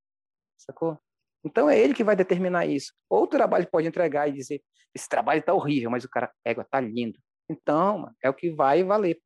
Sacou? 0.58 1.00
Então 1.44 1.70
é 1.70 1.78
ele 1.78 1.94
que 1.94 2.04
vai 2.04 2.16
determinar 2.16 2.66
isso. 2.66 2.94
Ou 3.10 3.24
o 3.24 3.28
trabalho 3.28 3.68
pode 3.70 3.88
entregar 3.88 4.28
e 4.28 4.34
dizer, 4.34 4.64
esse 4.94 5.08
trabalho 5.08 5.40
está 5.40 5.54
horrível, 5.54 5.92
mas 5.92 6.04
o 6.04 6.10
cara, 6.10 6.34
égua, 6.44 6.66
tá 6.70 6.80
lindo. 6.80 7.20
Então, 7.50 8.00
mano, 8.00 8.16
é 8.24 8.30
o 8.30 8.34
que 8.34 8.50
vai 8.50 8.84
valer. 8.84 9.22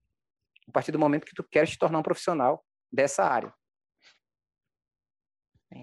A 0.67 0.71
partir 0.71 0.91
do 0.91 0.99
momento 0.99 1.25
que 1.25 1.35
tu 1.35 1.43
queres 1.43 1.71
te 1.71 1.77
tornar 1.77 1.99
um 1.99 2.03
profissional 2.03 2.63
dessa 2.91 3.23
área. 3.23 3.53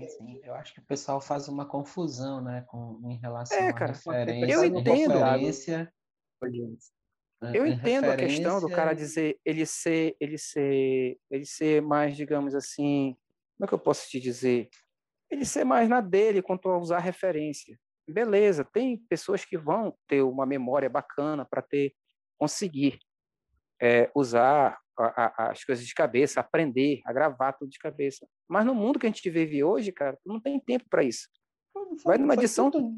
Sim. 0.09 0.41
Eu 0.43 0.55
acho 0.55 0.75
que 0.75 0.81
o 0.81 0.85
pessoal 0.85 1.21
faz 1.21 1.49
uma 1.49 1.65
confusão, 1.65 2.43
né, 2.43 2.65
com, 2.67 3.01
em 3.05 3.19
relação 3.19 3.57
é, 3.57 3.73
cara, 3.73 3.93
referência. 3.93 4.53
Eu 4.53 4.65
entendo. 4.65 5.15
Referência, 5.15 5.93
eu 7.55 7.67
entendo 7.67 8.07
a 8.07 8.17
questão 8.17 8.61
do 8.61 8.69
cara 8.69 8.95
dizer 8.95 9.39
ele 9.45 9.67
ser, 9.67 10.17
ele 10.19 10.39
ser, 10.39 11.19
ele 11.31 11.45
ser 11.45 11.83
mais, 11.83 12.17
digamos 12.17 12.55
assim, 12.55 13.17
como 13.57 13.65
é 13.65 13.69
que 13.69 13.75
eu 13.75 13.79
posso 13.79 14.09
te 14.09 14.19
dizer? 14.19 14.69
Ele 15.31 15.45
ser 15.45 15.65
mais 15.65 15.89
na 15.89 16.01
dele 16.01 16.43
quanto 16.43 16.69
a 16.69 16.79
usar 16.79 16.99
referência. 16.99 17.79
Beleza, 18.09 18.65
tem 18.65 18.99
pessoas 19.09 19.45
que 19.45 19.59
vão 19.59 19.97
ter 20.07 20.23
uma 20.23 20.47
memória 20.47 20.89
bacana 20.89 21.45
para 21.45 21.61
ter 21.61 21.93
conseguir 22.39 22.99
é, 23.81 24.11
usar 24.15 24.79
a, 24.99 25.05
a, 25.05 25.51
as 25.51 25.65
coisas 25.65 25.85
de 25.85 25.95
cabeça, 25.95 26.41
aprender 26.41 27.01
a 27.05 27.13
gravar 27.13 27.53
tudo 27.53 27.71
de 27.71 27.79
cabeça. 27.79 28.27
Mas 28.49 28.65
no 28.65 28.75
mundo 28.75 28.99
que 28.99 29.07
a 29.07 29.09
gente 29.09 29.29
vive 29.29 29.63
hoje, 29.65 29.93
cara, 29.93 30.19
não 30.25 30.41
tem 30.41 30.61
tempo 30.61 30.85
para 30.89 31.03
isso. 31.03 31.29
Foi, 31.73 31.97
Vai 32.05 32.19
numa 32.19 32.35
edição. 32.35 32.71
Tudo, 32.71 32.95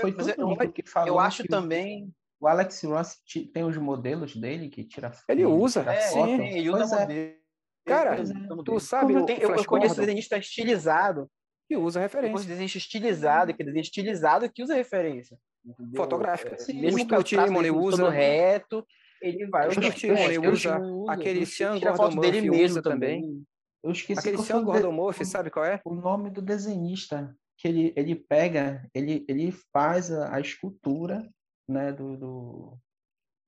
foi 0.00 0.12
tudo 0.12 0.30
eu, 0.30 1.06
eu 1.06 1.18
acho 1.18 1.42
que 1.42 1.48
também. 1.48 2.12
O 2.40 2.46
Alex 2.46 2.82
Ross 2.82 3.16
tem 3.52 3.64
os 3.64 3.76
modelos 3.76 4.36
dele 4.36 4.68
que 4.68 4.84
tira 4.84 5.10
Ele 5.28 5.46
usa, 5.46 5.80
tira 5.80 5.94
é, 5.94 6.00
foto. 6.02 6.28
ele 6.28 6.70
usa 6.70 6.96
é. 6.96 7.00
modelo. 7.00 7.46
Cara, 7.86 8.16
tu 8.64 8.80
sabe, 8.80 9.14
eu, 9.14 9.24
tem, 9.24 9.38
eu, 9.38 9.54
eu 9.54 9.64
conheço 9.64 9.94
desenhista 9.94 10.36
estilizado 10.36 11.30
que 11.68 11.76
usa 11.76 12.00
referência. 12.00 12.28
Eu 12.28 12.32
conheço 12.32 12.48
desenhista 12.48 12.78
estilizado, 12.78 13.54
que 13.54 13.62
é 13.62 13.64
desenho 13.64 13.82
estilizado 13.82 14.50
que 14.50 14.62
usa 14.62 14.74
referência. 14.74 15.38
Entendeu? 15.64 15.96
Fotográfica. 15.96 16.58
Sim, 16.58 16.80
Mesmo 16.80 17.02
o 17.16 17.22
Timone 17.22 17.70
usa 17.70 18.10
reto, 18.10 18.84
ele 19.22 19.46
vai. 19.46 19.68
O 19.68 19.90
Timone 19.92 20.38
usa 20.48 20.80
aquele 21.08 21.46
Sean 21.46 21.78
Gordon 21.78 22.20
dele 22.20 22.50
mesmo 22.50 22.82
também. 22.82 23.44
Eu 23.82 23.92
esqueci 23.92 24.18
aquele 24.18 24.38
Sean 24.38 24.64
Gordon 24.64 24.92
Murphy, 24.92 25.24
sabe 25.24 25.50
qual 25.50 25.64
é? 25.64 25.80
O 25.84 25.94
nome 25.94 26.30
do 26.30 26.42
desenhista 26.42 27.34
que 27.56 27.68
ele, 27.68 27.92
ele 27.96 28.14
pega, 28.14 28.86
ele, 28.92 29.24
ele 29.28 29.52
faz 29.72 30.10
a, 30.10 30.34
a 30.34 30.40
escultura 30.40 31.28
né, 31.68 31.92
do, 31.92 32.16
do, 32.16 32.78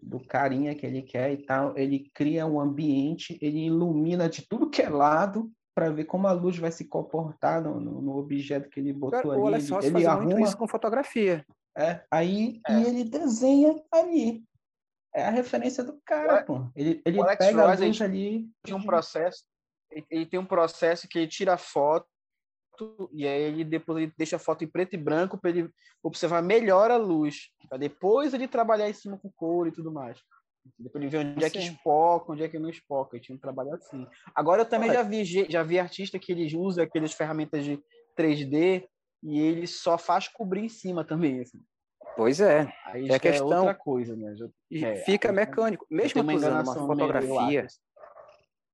do 0.00 0.20
carinha 0.26 0.74
que 0.74 0.84
ele 0.86 1.02
quer 1.02 1.32
e 1.32 1.38
tal, 1.44 1.76
ele 1.76 2.10
cria 2.14 2.46
um 2.46 2.60
ambiente, 2.60 3.38
ele 3.40 3.66
ilumina 3.66 4.28
de 4.28 4.46
tudo 4.46 4.70
que 4.70 4.82
é 4.82 4.88
lado 4.88 5.50
para 5.74 5.90
ver 5.90 6.04
como 6.06 6.26
a 6.26 6.32
luz 6.32 6.58
vai 6.58 6.72
se 6.72 6.84
comportar 6.86 7.62
no, 7.62 7.78
no, 7.80 8.02
no 8.02 8.16
objeto 8.16 8.68
que 8.68 8.80
ele 8.80 8.92
botou 8.92 9.20
Cara, 9.22 9.34
ali. 9.34 9.42
O 9.42 9.46
Alex 9.46 9.70
Ross 9.70 9.84
ele, 9.84 9.98
ele 9.98 10.06
arruma 10.06 10.40
isso 10.40 10.56
com 10.56 10.66
fotografia. 10.66 11.46
É, 11.76 12.04
aí 12.10 12.60
é. 12.68 12.72
e 12.80 12.84
ele 12.84 13.04
desenha 13.04 13.80
ali. 13.92 14.42
é 15.14 15.24
a 15.24 15.30
referência 15.30 15.84
do 15.84 16.00
cara, 16.04 16.42
O- 16.42 16.44
pô. 16.44 16.70
Ele, 16.74 17.00
ele 17.06 17.18
o 17.18 17.22
Alex 17.22 17.46
pega 17.46 17.62
a 17.62 17.68
Ross, 17.70 17.80
luz 17.80 18.02
ali. 18.02 18.50
Tem 18.64 18.74
um 18.74 18.82
processo, 18.82 19.44
ele- 19.90 20.06
ele 20.10 20.26
tem 20.26 20.40
um 20.40 20.44
processo 20.46 21.06
que 21.06 21.18
ele 21.18 21.28
tira 21.28 21.54
a 21.54 21.58
foto 22.78 23.10
e 23.12 23.26
aí 23.26 23.42
ele 23.42 23.64
depois 23.64 23.98
ele 24.02 24.12
deixa 24.16 24.36
a 24.36 24.38
foto 24.38 24.64
em 24.64 24.68
preto 24.68 24.94
e 24.94 24.96
branco 24.98 25.36
para 25.38 25.50
ele 25.50 25.70
observar 26.02 26.42
melhor 26.42 26.90
a 26.90 26.96
luz, 26.96 27.50
para 27.68 27.78
depois 27.78 28.32
ele 28.32 28.46
trabalhar 28.48 28.88
em 28.88 28.92
cima 28.94 29.18
com 29.18 29.30
cor 29.30 29.66
e 29.66 29.72
tudo 29.72 29.90
mais. 29.92 30.18
Depois 30.78 31.02
ele 31.02 31.10
vê 31.10 31.18
onde 31.18 31.44
é 31.44 31.50
que 31.50 31.60
Sim. 31.60 31.72
espoca, 31.72 32.32
onde 32.32 32.42
é 32.42 32.48
que 32.48 32.58
não 32.58 32.68
espoca. 32.68 33.16
Ele 33.16 33.24
tinha 33.24 33.36
um 33.36 33.40
trabalho 33.40 33.72
assim. 33.74 34.06
Agora 34.34 34.62
eu 34.62 34.66
também 34.66 34.90
Olha. 34.90 34.98
já 34.98 35.02
vi, 35.02 35.24
já 35.24 35.62
vi 35.62 35.78
artista 35.78 36.18
que 36.18 36.30
eles 36.30 36.52
usam 36.52 36.84
aquelas 36.84 37.12
ferramentas 37.12 37.64
de 37.64 37.80
3D 38.16 38.86
e 39.22 39.40
ele 39.40 39.66
só 39.66 39.96
faz 39.96 40.28
cobrir 40.28 40.64
em 40.64 40.68
cima 40.68 41.04
também. 41.04 41.40
Assim. 41.40 41.58
Pois 42.16 42.40
é. 42.40 42.70
Aí 42.84 43.08
É 43.08 43.18
questão- 43.18 43.48
outra 43.48 43.74
coisa, 43.74 44.14
né? 44.14 44.34
Já- 44.36 44.48
E 44.70 44.84
É, 44.84 44.96
fica 44.96 45.32
mecânico. 45.32 45.86
Mesmo 45.90 46.20
usando 46.34 46.62
uma 46.62 46.74
fotografia, 46.74 47.62
lápis. 47.62 47.80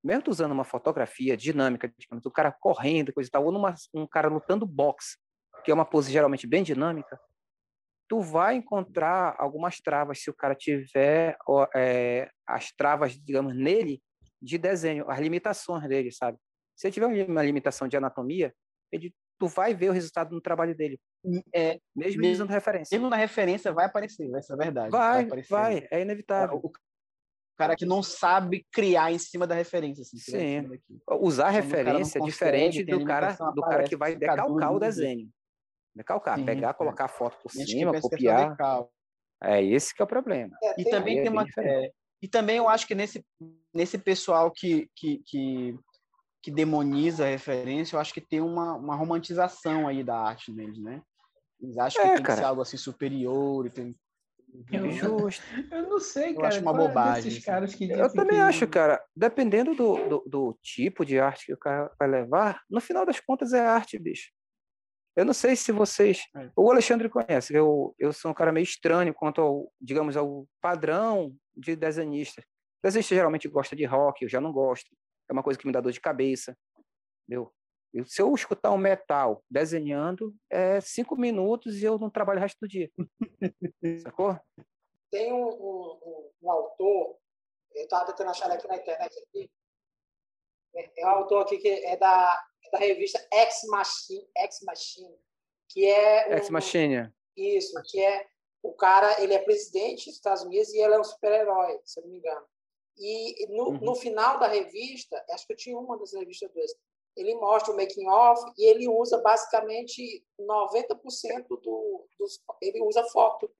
Mesmo 0.05 0.23
tu 0.23 0.31
usando 0.31 0.53
uma 0.53 0.65
fotografia 0.65 1.37
dinâmica, 1.37 1.93
digamos, 1.99 2.25
o 2.27 2.31
cara 2.31 2.53
correndo, 2.53 3.13
coisa 3.13 3.27
e 3.29 3.31
tal, 3.31 3.45
ou 3.45 3.51
numa, 3.51 3.75
um 3.95 4.07
cara 4.07 4.29
lutando 4.29 4.67
boxe, 4.67 5.17
que 5.65 5.71
é 5.71 5.75
uma 5.75 5.85
pose 5.87 6.13
geralmente 6.13 6.47
bem 6.47 6.63
dinâmica, 6.63 7.19
tu 8.07 8.21
vai 8.21 8.55
encontrar 8.57 9.35
algumas 9.39 9.81
travas 9.81 10.23
se 10.23 10.29
o 10.29 10.35
cara 10.35 10.55
tiver 10.55 11.37
ó, 11.49 11.67
é, 11.75 12.31
as 12.47 12.71
travas, 12.73 13.15
digamos, 13.19 13.57
nele 13.57 14.03
de 14.43 14.59
desenho, 14.59 15.11
as 15.11 15.19
limitações 15.19 15.89
dele, 15.89 16.13
sabe? 16.13 16.37
Se 16.77 16.87
ele 16.87 16.93
tiver 16.95 17.07
uma 17.27 17.43
limitação 17.43 17.89
de 17.89 17.97
anatomia, 17.97 18.53
ele, 18.93 19.15
tu 19.39 19.47
vai 19.49 19.75
ver 19.75 19.89
o 19.89 19.93
resultado 19.93 20.35
no 20.35 20.41
trabalho 20.41 20.77
dele, 20.77 21.01
É, 21.55 21.81
mesmo 21.97 22.21
Mesmo- 22.21 22.33
usando 22.45 22.51
referência. 22.51 22.95
mesmo 22.95 23.09
na 23.09 23.17
referência 23.17 23.73
vai 23.73 23.87
aparecer, 23.87 24.31
essa 24.37 24.53
é 24.53 24.55
a 24.55 24.59
verdade. 24.59 24.91
Vai, 24.91 25.25
aparecer. 25.25 25.49
vai, 25.51 25.89
é 25.91 26.03
inevitável. 26.03 26.61
O 26.63 26.71
cara 27.57 27.77
que 27.77 27.85
não 27.87 28.03
sabe 28.03 28.67
criar 28.73 29.13
em 29.13 29.19
cima 29.19 29.47
da 29.47 29.55
referência. 29.55 30.03
Assim, 30.03 30.19
Sim. 30.19 30.69
Usar 31.21 31.53
Quando 31.53 31.65
o 31.67 31.71
cara 31.71 31.85
não 31.85 31.99
referência 31.99 32.19
é 32.19 32.23
diferente 32.23 32.85
tem 32.85 32.99
do 32.99 33.05
cara, 33.05 33.33
do 33.55 33.63
cara 33.63 33.85
que 33.85 33.97
vai 33.97 34.17
decalcar 34.17 34.71
o 34.71 34.75
dúvida. 34.75 34.87
desenho. 34.87 35.29
Decalcar, 35.95 36.39
Sim, 36.39 36.45
pegar, 36.45 36.71
é. 36.71 36.73
colocar 36.75 37.05
a 37.05 37.09
foto 37.09 37.39
por 37.43 37.53
Tem 37.53 37.65
que 37.65 37.71
cima, 37.71 37.93
que 37.93 37.97
é 37.99 38.01
copiar. 38.01 38.57
É 39.43 39.63
esse 39.63 39.95
que 39.95 40.03
é 40.03 40.05
o 40.05 40.09
problema. 40.09 40.57
É, 40.63 40.73
E 40.73 40.85
tem- 40.85 40.91
também 40.93 41.19
é 41.19 41.23
tem 41.23 41.31
uma. 41.31 41.47
e 42.23 42.29
também 42.29 42.57
eu 42.57 42.69
acho 42.69 42.87
que 42.87 42.95
nesse, 42.95 43.25
nesse 43.73 43.99
pessoal 43.99 44.51
que, 44.51 44.89
que, 44.97 45.23
que, 45.27 45.79
que 46.43 46.51
demoniza 46.51 47.25
a 47.25 47.29
referência, 47.29 47.95
eu 47.95 48.01
acho 48.01 48.13
que 48.13 48.21
tem 48.21 48.41
uma, 48.41 48.75
uma 48.75 48.97
romantização 48.97 49.87
aí 49.87 50.03
da 50.03 50.17
arte 50.19 50.51
neles, 50.53 50.83
né? 50.83 51.01
Eles 51.61 51.79
acham 51.79 52.03
que 52.03 52.09
É, 52.09 52.15
tem 52.15 52.23
que 52.23 52.27
cara. 52.27 52.39
ser 52.41 52.45
algo 52.47 52.63
assim 52.63 52.77
superior 52.77 53.67
e 53.67 53.71
tem. 53.71 53.95
Eu- 54.73 54.91
Justo. 54.91 55.43
Eu 55.71 55.89
não 55.89 55.99
sei, 55.99 56.31
Eu 56.31 56.37
cara. 56.37 56.49
acho 56.49 56.61
uma 56.61 56.73
qual 56.73 56.85
é 56.85 56.89
bobagem, 56.89 57.33
assim. 57.33 57.41
caras 57.41 57.75
que 57.75 57.91
Eu 57.91 58.13
também 58.13 58.37
que- 58.37 58.43
acho, 58.43 58.67
cara, 58.69 59.05
dependendo 59.17 59.75
do, 59.75 60.09
do, 60.09 60.25
do 60.27 60.59
tipo 60.63 61.05
de 61.05 61.19
arte 61.19 61.47
que 61.47 61.53
o 61.55 61.59
cara 61.59 61.91
vai 61.99 62.09
levar, 62.09 62.63
no 62.71 62.81
final 62.81 63.05
das 63.05 63.19
contas 63.21 63.53
é 63.53 63.61
arte, 63.61 63.99
bicho. 63.99 64.31
Eu 65.17 65.25
não 65.25 65.33
sei 65.35 65.55
se 65.57 65.71
vocês. 65.73 66.23
É. 66.37 66.51
O 66.57 66.71
Alexandre 66.71 67.09
conhece, 67.09 67.55
eu, 67.55 67.95
eu 67.99 68.13
sou 68.13 68.31
um 68.31 68.35
cara 68.35 68.51
meio 68.53 68.65
estranho 68.65 69.13
quanto 69.15 69.41
ao, 69.41 69.73
digamos, 69.81 70.17
ao 70.17 70.47
padrão 70.61 71.35
de 71.57 71.75
desenhista. 71.77 72.43
Desenhista 72.83 73.15
geralmente 73.15 73.49
gosta 73.49 73.75
de 73.77 73.85
rock, 73.85 74.23
eu 74.25 74.29
já 74.29 74.41
não 74.41 74.53
gosto. 74.53 74.89
É 75.29 75.33
uma 75.33 75.43
coisa 75.43 75.59
que 75.59 75.67
me 75.67 75.73
dá 75.73 75.81
dor 75.81 75.93
de 75.93 76.01
cabeça. 76.01 76.57
Entendeu? 77.27 77.53
Se 78.07 78.21
eu 78.23 78.35
escutar 78.35 78.73
um 78.73 78.79
metal 78.79 79.45
desenhando, 79.49 80.35
é 80.51 80.81
cinco 80.81 81.17
minutos 81.17 81.77
e 81.81 81.85
eu 81.85 81.99
não 81.99 82.11
trabalho 82.11 82.39
o 82.39 82.43
resto 82.43 82.59
do 82.61 82.69
dia. 82.69 82.91
Sacou? 84.03 84.39
tem 85.11 85.33
um, 85.33 85.47
um- 85.47 86.31
um- 86.43 86.51
autor, 86.51 87.17
eu 87.73 87.85
estava 87.85 88.07
tentando 88.07 88.31
achar 88.31 88.47
ele 88.47 88.55
aqui 88.55 88.67
na 88.67 88.77
internet, 88.77 89.17
aqui, 89.29 89.51
é, 90.75 91.03
é 91.03 91.07
um 91.07 91.11
autor 91.11 91.43
aqui 91.43 91.57
que 91.59 91.69
é 91.69 91.97
da, 91.97 92.43
é 92.65 92.71
da 92.71 92.79
revista 92.79 93.25
Ex 93.33 93.61
Machine, 93.69 94.29
Ex 94.37 94.61
Machine 94.63 95.17
que 95.69 95.87
é 95.87 96.29
um, 96.29 96.33
Ex 96.33 96.51
Machina. 96.51 97.15
isso, 97.37 97.81
que 97.85 98.01
é 98.05 98.27
o 98.63 98.73
cara, 98.73 99.23
ele 99.23 99.35
é 99.35 99.39
presidente 99.39 100.07
dos 100.07 100.17
Estados 100.17 100.43
Unidos 100.43 100.73
e 100.75 100.81
ele 100.81 100.95
é 100.95 100.99
um 100.99 101.05
super-herói, 101.05 101.79
se 101.85 102.01
eu 102.01 102.05
não 102.05 102.11
me 102.11 102.19
engano. 102.19 102.47
E 102.97 103.47
no, 103.55 103.69
Uhum. 103.71 103.79
no 103.79 103.95
final 103.95 104.39
da 104.39 104.47
revista, 104.49 105.23
acho 105.31 105.47
que 105.47 105.53
eu 105.53 105.57
tinha 105.57 105.79
uma 105.79 105.97
das 105.99 106.13
revistas 106.13 106.51
desse, 106.53 106.77
ele 107.17 107.35
mostra 107.37 107.73
o 107.73 107.77
making 107.77 108.09
off 108.09 108.43
e 108.59 108.65
ele 108.69 108.89
usa 108.89 109.19
basicamente 109.19 110.25
90% 110.41 111.47
do, 111.49 112.07
dos 112.19 112.41
ele 112.61 112.83
usa 112.83 113.05
foto 113.05 113.51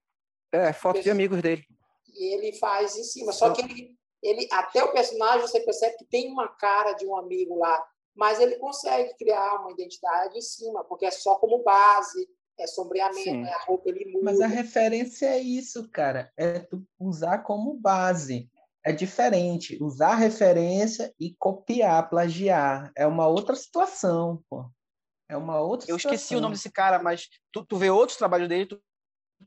É, 0.51 0.73
foto 0.73 1.01
de 1.01 1.09
amigos 1.09 1.41
dele. 1.41 1.63
e 2.13 2.33
ele 2.33 2.53
faz 2.53 2.95
em 2.97 3.03
cima. 3.03 3.31
Só 3.31 3.51
que 3.51 3.61
ele, 3.61 3.95
ele 4.21 4.47
até 4.51 4.83
o 4.83 4.91
personagem 4.91 5.41
você 5.47 5.59
percebe 5.61 5.97
que 5.97 6.05
tem 6.05 6.31
uma 6.31 6.47
cara 6.47 6.93
de 6.93 7.05
um 7.05 7.15
amigo 7.15 7.57
lá, 7.57 7.83
mas 8.13 8.39
ele 8.39 8.55
consegue 8.57 9.13
criar 9.15 9.59
uma 9.61 9.71
identidade 9.71 10.37
em 10.37 10.41
cima, 10.41 10.83
porque 10.85 11.05
é 11.05 11.11
só 11.11 11.35
como 11.35 11.63
base, 11.63 12.29
é 12.57 12.65
sombreamento, 12.67 13.21
Sim. 13.21 13.45
é 13.45 13.53
a 13.53 13.59
roupa 13.59 13.89
ele 13.89 14.05
muda. 14.05 14.23
Mas 14.23 14.39
a 14.39 14.47
referência 14.47 15.25
é 15.27 15.39
isso, 15.39 15.89
cara. 15.91 16.31
É 16.37 16.59
tu 16.59 16.81
usar 16.97 17.39
como 17.39 17.73
base. 17.73 18.49
É 18.85 18.91
diferente. 18.91 19.77
Usar 19.81 20.15
referência 20.15 21.11
e 21.19 21.35
copiar, 21.39 22.07
plagiar. 22.09 22.91
É 22.95 23.07
uma 23.07 23.27
outra 23.27 23.55
situação, 23.55 24.43
pô. 24.49 24.69
É 25.27 25.35
uma 25.35 25.59
outra 25.59 25.89
Eu 25.89 25.97
situação. 25.97 26.13
esqueci 26.15 26.35
o 26.35 26.39
nome 26.41 26.53
desse 26.53 26.71
cara, 26.71 27.01
mas 27.01 27.27
tu, 27.51 27.65
tu 27.65 27.77
vê 27.77 27.89
outros 27.89 28.17
trabalhos 28.17 28.47
dele, 28.47 28.67
tu 28.67 28.79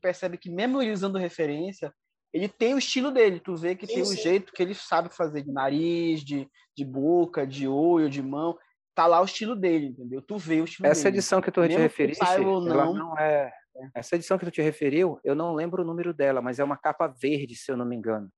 percebe 0.01 0.37
que 0.37 0.49
mesmo 0.49 0.81
ele 0.81 0.91
usando 0.91 1.17
referência, 1.17 1.93
ele 2.33 2.49
tem 2.49 2.73
o 2.73 2.77
estilo 2.77 3.11
dele. 3.11 3.39
Tu 3.39 3.55
vê 3.55 3.75
que 3.75 3.87
Sim, 3.87 3.93
tem 3.93 4.01
o 4.03 4.07
sim. 4.07 4.17
jeito 4.17 4.51
que 4.51 4.61
ele 4.61 4.75
sabe 4.75 5.09
fazer 5.15 5.41
de 5.41 5.51
nariz, 5.53 6.21
de, 6.21 6.45
de 6.75 6.83
boca, 6.83 7.47
de 7.47 7.65
olho, 7.65 8.09
de 8.09 8.21
mão. 8.21 8.57
Tá 8.93 9.07
lá 9.07 9.21
o 9.21 9.25
estilo 9.25 9.55
dele, 9.55 9.87
entendeu? 9.87 10.21
Tu 10.21 10.37
vê 10.37 10.59
o 10.59 10.65
estilo 10.65 10.85
Essa 10.87 11.05
dele. 11.05 11.15
edição 11.17 11.41
que 11.41 11.49
tu 11.49 11.61
te 11.61 11.69
Mesmo 11.69 11.75
que 11.77 11.81
referiste, 11.83 12.25
saiba 12.25 12.49
ou 12.49 12.67
ela 12.67 12.85
não. 12.85 12.93
não 12.93 13.17
é. 13.17 13.49
Essa 13.95 14.17
edição 14.17 14.37
que 14.37 14.43
tu 14.45 14.51
te 14.51 14.61
referiu, 14.61 15.17
eu 15.23 15.33
não 15.33 15.53
lembro 15.55 15.81
o 15.81 15.85
número 15.85 16.13
dela, 16.13 16.41
mas 16.41 16.59
é 16.59 16.63
uma 16.63 16.75
capa 16.77 17.07
verde, 17.07 17.55
se 17.55 17.71
eu 17.71 17.77
não 17.77 17.85
me 17.85 17.95
engano. 17.95 18.29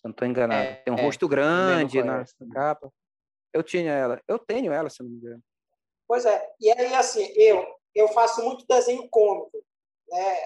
Se 0.00 0.04
não 0.04 0.12
estou 0.12 0.26
enganado. 0.26 0.62
É, 0.62 0.74
Tem 0.76 0.94
um 0.94 0.98
é, 0.98 1.02
rosto 1.02 1.28
grande 1.28 2.02
na 2.02 2.24
capa. 2.52 2.90
Eu 3.52 3.62
tinha 3.62 3.92
ela. 3.92 4.20
Eu 4.26 4.38
tenho 4.38 4.72
ela, 4.72 4.88
se 4.88 5.02
não 5.02 5.10
me 5.10 5.16
engano. 5.16 5.42
Pois 6.08 6.24
é. 6.24 6.54
E 6.58 6.70
aí, 6.72 6.94
assim, 6.94 7.30
eu, 7.36 7.66
eu 7.94 8.08
faço 8.08 8.42
muito 8.42 8.66
desenho 8.66 9.08
cômico. 9.10 9.62
Né? 10.08 10.36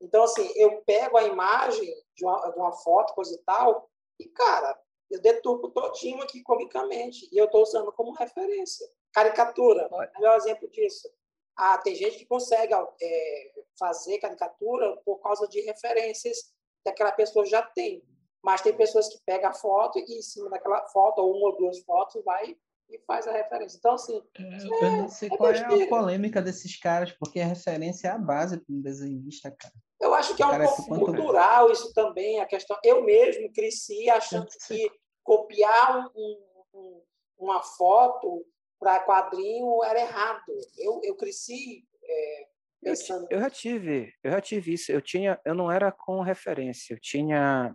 Então, 0.00 0.24
assim, 0.24 0.50
eu 0.56 0.82
pego 0.82 1.18
a 1.18 1.24
imagem 1.24 1.94
de 2.16 2.24
uma, 2.24 2.50
de 2.50 2.58
uma 2.58 2.72
foto, 2.72 3.14
coisa 3.14 3.34
e 3.34 3.38
tal, 3.44 3.90
e, 4.18 4.28
cara, 4.28 4.78
eu 5.10 5.20
deturpo 5.20 5.70
todinho 5.70 6.22
aqui 6.22 6.42
comicamente. 6.42 7.28
E 7.30 7.36
eu 7.36 7.44
estou 7.44 7.62
usando 7.62 7.92
como 7.92 8.12
referência. 8.12 8.88
Caricatura, 9.12 9.88
Olha. 9.92 10.10
melhor 10.16 10.36
exemplo 10.36 10.68
disso. 10.70 11.08
Ah, 11.56 11.78
tem 11.78 11.94
gente 11.94 12.18
que 12.18 12.26
consegue 12.26 12.74
é, 12.74 13.52
fazer 13.78 14.18
caricatura 14.18 14.96
por 15.04 15.18
causa 15.18 15.46
de 15.46 15.60
referências 15.60 16.52
que 16.82 16.90
aquela 16.90 17.12
pessoa 17.12 17.46
já 17.46 17.62
tem. 17.62 18.02
Mas 18.44 18.60
tem 18.60 18.76
pessoas 18.76 19.08
que 19.08 19.18
pegam 19.24 19.48
a 19.50 19.54
foto 19.54 19.98
e 19.98 20.02
em 20.18 20.22
cima 20.22 20.50
daquela 20.50 20.84
foto, 20.88 21.20
ou 21.20 21.32
uma 21.36 21.48
ou 21.50 21.56
duas 21.56 21.80
fotos, 21.80 22.22
vai 22.24 22.54
e 22.90 22.98
faz 23.06 23.26
a 23.26 23.32
referência. 23.32 23.78
Então, 23.78 23.94
assim, 23.94 24.22
Eu, 24.38 24.80
eu 24.82 24.92
não 24.92 25.08
sei 25.08 25.30
é 25.32 25.36
qual 25.36 25.50
é 25.50 25.58
a 25.58 25.66
besteira. 25.66 25.88
polêmica 25.88 26.42
desses 26.42 26.78
caras, 26.78 27.10
porque 27.12 27.40
a 27.40 27.46
referência 27.46 28.08
é 28.08 28.10
a 28.10 28.18
base 28.18 28.58
para 28.60 28.74
um 28.74 28.82
desenhista, 28.82 29.50
cara. 29.50 29.72
eu 30.00 30.12
acho 30.14 30.36
que 30.36 30.42
é 30.42 30.46
um 30.46 30.50
Cara, 30.50 30.64
pouco 30.66 30.86
quanto- 30.86 31.04
cultural 31.06 31.72
isso 31.72 31.92
também, 31.94 32.38
a 32.40 32.46
questão. 32.46 32.78
Eu 32.84 33.02
mesmo 33.02 33.50
cresci 33.52 34.10
achando 34.10 34.46
que 34.68 34.90
copiar 35.22 36.06
um- 36.14 36.44
um- 36.74 37.02
uma 37.38 37.62
foto 37.62 38.44
para 38.78 39.00
quadrinho 39.04 39.82
era 39.82 40.00
errado. 40.00 40.42
Eu, 40.76 41.00
eu 41.02 41.16
cresci 41.16 41.82
é, 42.04 42.42
Eu, 42.42 42.46
pensando. 42.82 43.26
eu 43.30 43.40
já 43.40 43.48
tive, 43.48 44.12
eu 44.22 44.30
já 44.32 44.40
tive 44.42 44.74
isso. 44.74 44.92
Eu 44.92 45.00
tinha, 45.00 45.40
eu 45.46 45.54
não 45.54 45.72
era 45.72 45.90
com 45.90 46.20
referência. 46.20 46.92
Eu 46.92 47.00
tinha, 47.00 47.74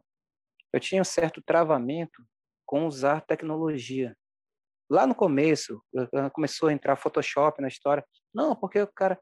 eu 0.73 0.79
tinha 0.79 1.01
um 1.01 1.05
certo 1.05 1.41
travamento 1.41 2.23
com 2.65 2.85
usar 2.85 3.21
tecnologia. 3.21 4.15
Lá 4.89 5.05
no 5.05 5.15
começo, 5.15 5.83
começou 6.33 6.69
a 6.69 6.73
entrar 6.73 6.95
Photoshop 6.95 7.61
na 7.61 7.67
história. 7.67 8.05
Não, 8.33 8.55
porque 8.55 8.81
o 8.81 8.87
cara. 8.87 9.19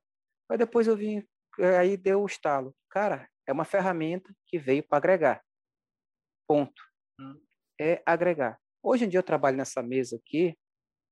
Aí 0.50 0.58
depois 0.58 0.88
eu 0.88 0.96
vim, 0.96 1.26
aí 1.78 1.98
deu 1.98 2.22
o 2.22 2.26
estalo. 2.26 2.74
Cara, 2.90 3.28
é 3.46 3.52
uma 3.52 3.66
ferramenta 3.66 4.34
que 4.46 4.58
veio 4.58 4.84
para 4.84 4.98
agregar. 4.98 5.42
Ponto. 6.48 6.82
Hum. 7.20 7.40
É 7.80 8.02
agregar. 8.06 8.58
Hoje 8.82 9.06
em 9.06 9.10
dia 9.10 9.20
eu 9.20 9.24
trabalho 9.24 9.58
nessa 9.58 9.84
mesa 9.84 10.16
aqui, 10.16 10.58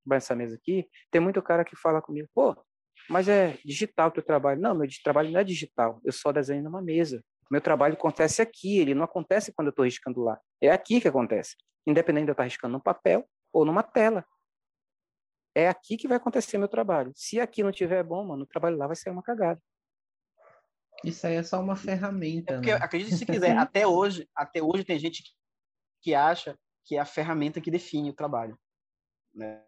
nessa 0.06 0.36
mesa 0.36 0.56
aqui, 0.56 0.90
tem 1.12 1.20
muito 1.20 1.42
cara 1.42 1.66
que 1.66 1.76
fala 1.76 2.02
comigo, 2.02 2.30
pô, 2.34 2.56
mas 3.10 3.28
é 3.28 3.58
digital 3.66 4.12
teu 4.12 4.24
trabalho. 4.24 4.62
Não, 4.62 4.76
meu 4.76 4.88
trabalho 5.04 5.32
não 5.32 5.40
é 5.40 5.44
digital. 5.44 6.00
Eu 6.04 6.12
só 6.12 6.32
desenho 6.32 6.64
numa 6.64 6.82
mesa. 6.82 7.24
Meu 7.50 7.62
trabalho 7.62 7.94
acontece 7.94 8.42
aqui, 8.42 8.80
ele 8.80 8.96
não 8.96 9.04
acontece 9.04 9.54
quando 9.54 9.68
eu 9.68 9.72
estou 9.72 9.86
riscando 9.86 10.22
lá. 10.22 10.40
É 10.62 10.72
aqui 10.72 11.00
que 11.00 11.08
acontece. 11.08 11.56
Independente 11.86 12.26
de 12.26 12.32
eu 12.32 12.34
estar 12.34 12.44
riscando 12.44 12.74
num 12.74 12.80
papel 12.80 13.28
ou 13.54 13.64
numa 13.64 13.84
tela. 13.84 14.26
É 15.54 15.70
aqui 15.70 15.96
que 15.96 16.08
vai 16.08 16.18
acontecer 16.18 16.58
meu 16.58 16.68
trabalho. 16.68 17.14
Se 17.16 17.40
aqui 17.40 17.64
não 17.64 17.72
tiver 17.72 18.04
bom, 18.04 18.26
mano, 18.26 18.44
o 18.44 18.48
trabalho 18.48 18.78
lá 18.78 18.88
vai 18.88 18.96
ser 18.96 19.10
uma 19.10 19.24
cagada. 19.24 19.62
Isso 21.04 21.26
aí 21.28 21.36
é 21.36 21.44
só 21.44 21.62
uma 21.62 21.76
ferramenta. 21.76 22.54
É 22.54 22.56
porque, 22.58 22.72
né? 22.72 22.80
acredite 22.82 23.16
se 23.16 23.26
quiser, 23.26 23.56
até 23.58 23.86
hoje, 23.86 24.28
até 24.36 24.62
hoje 24.62 24.84
tem 24.84 24.98
gente 24.98 25.24
que 26.02 26.14
acha 26.14 26.58
que 26.84 26.96
é 26.96 27.00
a 27.00 27.06
ferramenta 27.06 27.62
que 27.62 27.72
define 27.72 28.10
o 28.10 28.16
trabalho. 28.16 28.58
Né? 29.34 29.64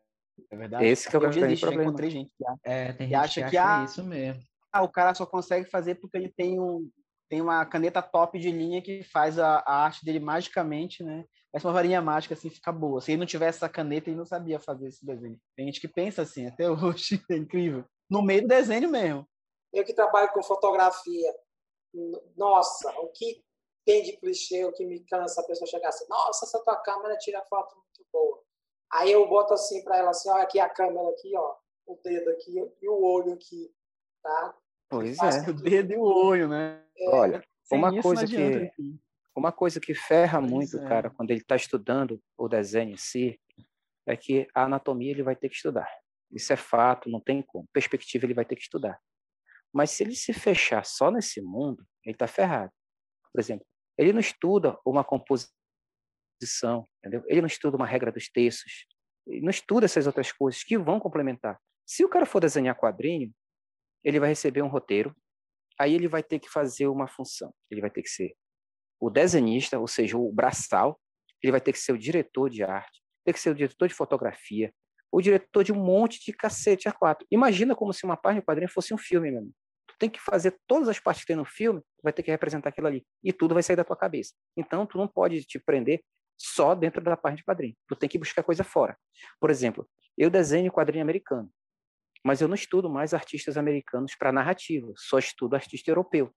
É 0.52 0.56
verdade? 0.56 0.86
Esse 0.86 1.10
que 1.10 1.16
é 1.16 1.20
o 1.20 1.22
grande 1.22 1.40
existe, 1.40 1.62
problema. 1.62 1.84
Já 1.84 1.88
encontrei 1.88 2.10
gente 2.10 2.32
que, 2.38 2.44
é, 2.64 2.94
tem 2.94 3.08
que 3.08 3.14
gente 3.14 3.16
acha 3.16 3.44
que, 3.44 3.50
que 3.50 3.58
acha 3.58 3.86
isso 3.86 4.04
mesmo. 4.04 4.44
Ah, 4.72 4.84
o 4.84 4.90
cara 4.90 5.14
só 5.16 5.26
consegue 5.26 5.70
fazer 5.70 5.96
porque 5.96 6.18
ele 6.18 6.30
tem, 6.30 6.60
um, 6.60 6.90
tem 7.30 7.42
uma 7.42 7.66
caneta 7.66 8.02
top 8.02 8.40
de 8.40 8.52
linha 8.52 8.82
que 8.82 9.04
faz 9.04 9.38
a, 9.38 9.64
a 9.66 9.84
arte 9.84 10.04
dele 10.04 10.20
magicamente, 10.20 11.04
né? 11.04 11.26
Essa 11.54 11.68
uma 11.68 11.74
varinha 11.74 12.02
mágica, 12.02 12.34
assim, 12.34 12.50
fica 12.50 12.72
boa. 12.72 13.02
Se 13.02 13.12
ele 13.12 13.20
não 13.20 13.26
tivesse 13.26 13.58
essa 13.58 13.70
caneta, 13.70 14.10
ele 14.10 14.18
não 14.18 14.26
sabia 14.26 14.60
fazer 14.60 14.88
esse 14.88 15.06
desenho. 15.06 15.40
Tem 15.56 15.66
gente 15.66 15.82
que 15.82 15.88
pensa 15.88 16.22
assim, 16.22 16.48
até 16.48 16.70
hoje, 16.72 17.22
é 17.30 17.36
incrível. 17.36 17.86
No 18.10 18.22
meio 18.22 18.42
do 18.42 18.48
desenho 18.48 18.90
mesmo. 18.90 19.28
Eu 19.74 19.84
que 19.84 19.94
trabalho 19.94 20.32
com 20.32 20.42
fotografia, 20.42 21.36
nossa, 22.36 22.90
o 23.00 23.08
que 23.10 23.44
tem 23.86 24.04
de 24.04 24.18
clichê, 24.18 24.66
o 24.66 24.72
que 24.72 24.86
me 24.86 25.00
cansa 25.06 25.42
a 25.42 25.46
pessoa 25.46 25.68
chegar 25.68 25.90
assim, 25.90 26.06
nossa, 26.10 26.46
essa 26.46 26.64
tua 26.64 26.76
câmera 26.78 27.18
tira 27.18 27.44
foto 27.46 27.76
muito 27.76 28.06
boa. 28.12 28.42
Aí 28.92 29.12
eu 29.12 29.28
boto 29.28 29.54
assim 29.54 29.84
para 29.84 29.98
ela 29.98 30.12
assim, 30.12 30.30
olha 30.30 30.44
aqui 30.44 30.60
a 30.60 30.70
câmera 30.70 31.10
aqui, 31.10 31.36
ó, 31.36 31.56
o 31.86 32.00
dedo 32.04 32.30
aqui 32.32 32.54
e 32.82 32.90
o 32.90 33.02
olho 33.02 33.34
aqui, 33.34 33.74
tá? 34.24 34.56
Pois 34.90 35.18
é. 35.20 35.50
O 35.50 35.54
dedo 35.54 35.94
e 35.94 35.98
o 35.98 36.04
olho, 36.04 36.48
né? 36.48 36.87
É, 36.98 37.10
Olha, 37.10 37.44
uma 37.72 38.02
coisa 38.02 38.26
que 38.26 38.72
uma 39.36 39.52
coisa 39.52 39.80
que 39.80 39.94
ferra 39.94 40.40
pois 40.40 40.52
muito, 40.52 40.80
é. 40.80 40.88
cara, 40.88 41.12
quando 41.12 41.30
ele 41.30 41.42
está 41.42 41.56
estudando 41.56 42.20
o 42.36 42.48
desenho 42.48 42.94
em 42.94 42.98
si, 42.98 43.40
é 44.08 44.18
que 44.18 44.48
a 44.54 44.64
anatomia 44.64 45.12
ele 45.12 45.22
vai 45.22 45.36
ter 45.36 45.48
que 45.48 45.56
estudar. 45.56 45.88
Isso 46.32 46.52
é 46.52 46.56
fato, 46.56 47.10
não 47.10 47.22
tem 47.22 47.44
como. 47.44 47.68
Perspectiva 47.72 48.26
ele 48.26 48.34
vai 48.34 48.46
ter 48.46 48.56
que 48.56 48.64
estudar. 48.64 49.00
Mas 49.72 49.92
se 49.92 50.04
ele 50.04 50.16
se 50.16 50.34
fechar 50.34 50.84
só 50.84 51.12
nesse 51.12 51.40
mundo, 51.40 51.86
ele 52.04 52.16
está 52.16 52.28
ferrado. 52.28 52.72
Por 53.32 53.40
exemplo, 53.40 53.66
ele 53.98 54.12
não 54.12 54.20
estuda 54.20 54.76
uma 54.84 55.04
composição, 55.04 56.88
entendeu? 57.00 57.24
Ele 57.28 57.42
não 57.42 57.48
estuda 57.48 57.78
uma 57.78 57.86
regra 57.86 58.12
dos 58.12 58.30
textos, 58.30 58.88
ele 59.28 59.42
não 59.42 59.50
estuda 59.50 59.86
essas 59.86 60.08
outras 60.08 60.32
coisas 60.32 60.64
que 60.64 60.78
vão 60.78 61.00
complementar. 61.00 61.60
Se 61.86 62.04
o 62.04 62.10
cara 62.10 62.26
for 62.26 62.40
desenhar 62.40 62.76
quadrinho, 62.76 63.32
ele 64.04 64.20
vai 64.20 64.30
receber 64.30 64.62
um 64.62 64.68
roteiro, 64.68 65.16
aí 65.80 65.94
ele 65.94 66.08
vai 66.08 66.24
ter 66.24 66.40
que 66.40 66.50
fazer 66.50 66.88
uma 66.88 67.08
função. 67.08 67.54
Ele 67.70 67.82
vai 67.82 67.90
ter 67.90 68.02
que 68.02 68.10
ser 68.10 68.36
o 69.00 69.10
desenhista, 69.10 69.80
ou 69.80 69.88
seja, 69.88 70.18
o 70.18 70.32
braçal, 70.32 71.00
ele 71.42 71.52
vai 71.52 71.62
ter 71.62 71.72
que 71.72 71.80
ser 71.80 71.92
o 71.92 71.98
diretor 71.98 72.50
de 72.50 72.64
arte, 72.64 73.02
tem 73.24 73.34
que 73.34 73.40
ser 73.40 73.52
o 73.52 73.56
diretor 73.56 73.88
de 73.88 73.94
fotografia, 73.94 74.74
o 75.12 75.22
diretor 75.22 75.64
de 75.64 75.72
um 75.72 75.84
monte 75.84 76.20
de 76.24 76.34
cacete 76.34 76.90
a 76.90 76.92
quatro. 76.92 77.26
Imagina 77.32 77.76
como 77.76 77.94
se 77.94 78.04
uma 78.06 78.18
página 78.18 78.42
de 78.42 78.46
quadrinho 78.46 78.70
fosse 78.70 78.94
um 78.94 78.98
filme 78.98 79.32
mesmo. 79.32 79.52
Tu 79.88 79.96
tem 80.00 80.10
que 80.10 80.20
fazer 80.20 80.58
todas 80.68 80.90
as 80.90 81.00
partes 81.00 81.24
que 81.24 81.28
tem 81.28 81.36
no 81.36 81.46
filme, 81.46 81.80
tu 81.80 82.04
vai 82.04 82.12
ter 82.12 82.24
que 82.24 82.32
representar 82.32 82.70
aquilo 82.70 82.88
ali. 82.88 83.06
E 83.24 83.32
tudo 83.32 83.54
vai 83.54 83.64
sair 83.64 83.76
da 83.76 83.84
tua 83.84 83.96
cabeça. 83.96 84.34
Então, 84.56 84.86
tu 84.86 84.98
não 84.98 85.08
pode 85.08 85.44
te 85.46 85.60
prender 85.60 86.04
só 86.38 86.76
dentro 86.76 87.02
da 87.02 87.18
página 87.18 87.38
de 87.38 87.44
quadrinho. 87.44 87.76
Tu 87.88 87.96
tem 87.96 88.10
que 88.10 88.18
buscar 88.18 88.44
coisa 88.44 88.64
fora. 88.64 88.98
Por 89.40 89.50
exemplo, 89.50 89.88
eu 90.18 90.30
desenho 90.30 90.72
quadrinho 90.72 91.04
americano, 91.04 91.50
mas 92.24 92.42
eu 92.42 92.48
não 92.48 92.56
estudo 92.56 92.90
mais 92.90 93.14
artistas 93.14 93.58
americanos 93.58 94.16
para 94.16 94.32
narrativa, 94.32 94.92
só 94.96 95.18
estudo 95.18 95.56
artista 95.56 95.90
europeu. 95.92 96.34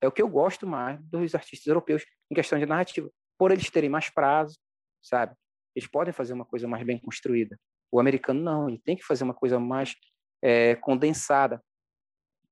É 0.00 0.06
o 0.06 0.12
que 0.12 0.22
eu 0.22 0.28
gosto 0.28 0.66
mais 0.66 1.00
dos 1.04 1.34
artistas 1.34 1.66
europeus 1.66 2.04
em 2.30 2.34
questão 2.34 2.58
de 2.58 2.66
narrativa, 2.66 3.10
por 3.38 3.50
eles 3.50 3.70
terem 3.70 3.90
mais 3.90 4.10
prazo, 4.10 4.58
sabe? 5.02 5.34
Eles 5.74 5.88
podem 5.88 6.12
fazer 6.12 6.32
uma 6.32 6.44
coisa 6.44 6.66
mais 6.66 6.84
bem 6.84 6.98
construída. 6.98 7.58
O 7.90 8.00
americano 8.00 8.40
não, 8.40 8.68
ele 8.68 8.80
tem 8.84 8.96
que 8.96 9.04
fazer 9.04 9.24
uma 9.24 9.34
coisa 9.34 9.58
mais 9.58 9.94
é, 10.42 10.74
condensada 10.76 11.62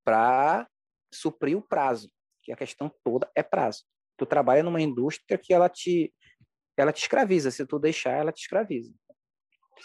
para 0.03 0.67
suprir 1.13 1.57
o 1.57 1.61
prazo, 1.61 2.09
que 2.43 2.51
a 2.51 2.55
questão 2.55 2.91
toda 3.03 3.29
é 3.35 3.41
prazo. 3.41 3.83
Tu 4.17 4.25
trabalha 4.25 4.63
numa 4.63 4.81
indústria 4.81 5.37
que 5.37 5.53
ela 5.53 5.69
te 5.69 6.13
ela 6.77 6.91
te 6.91 7.01
escraviza, 7.03 7.51
se 7.51 7.65
tu 7.65 7.79
deixar, 7.79 8.11
ela 8.11 8.33
te 8.33 8.41
escraviza. 8.41 8.93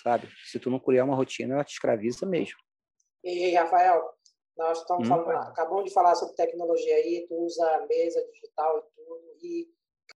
Sabe? 0.03 0.29
Se 0.45 0.59
tu 0.59 0.71
não 0.71 0.81
criar 0.81 1.05
uma 1.05 1.15
rotina, 1.15 1.55
ela 1.55 1.65
te 1.65 1.73
escraviza 1.73 2.27
mesmo. 2.27 2.59
E 3.23 3.55
Rafael, 3.55 4.03
nós 4.57 4.79
estamos 4.79 5.07
hum. 5.07 5.11
falando, 5.11 5.49
acabamos 5.49 5.85
de 5.85 5.93
falar 5.93 6.15
sobre 6.15 6.35
tecnologia 6.35 6.95
aí, 6.95 7.27
tu 7.29 7.35
usa 7.45 7.87
mesa 7.89 8.25
digital 8.33 8.79
e 8.79 8.83
tudo. 8.95 9.37
E 9.43 9.69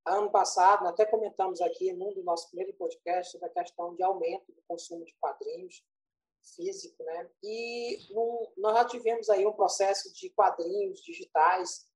ano 0.06 0.30
passado, 0.30 0.86
até 0.86 1.04
comentamos 1.06 1.60
aqui 1.60 1.92
num 1.92 2.12
dos 2.12 2.24
nossos 2.24 2.46
primeiros 2.46 2.76
podcasts 2.76 3.32
sobre 3.32 3.48
a 3.48 3.62
questão 3.62 3.94
de 3.94 4.02
aumento 4.02 4.52
do 4.52 4.62
consumo 4.66 5.04
de 5.04 5.14
quadrinhos 5.20 5.82
físico, 6.54 7.02
né? 7.04 7.30
E 7.42 7.98
num, 8.10 8.52
nós 8.58 8.76
já 8.76 8.84
tivemos 8.84 9.30
aí 9.30 9.46
um 9.46 9.52
processo 9.52 10.12
de 10.14 10.30
quadrinhos 10.30 11.00
digitais 11.00 11.86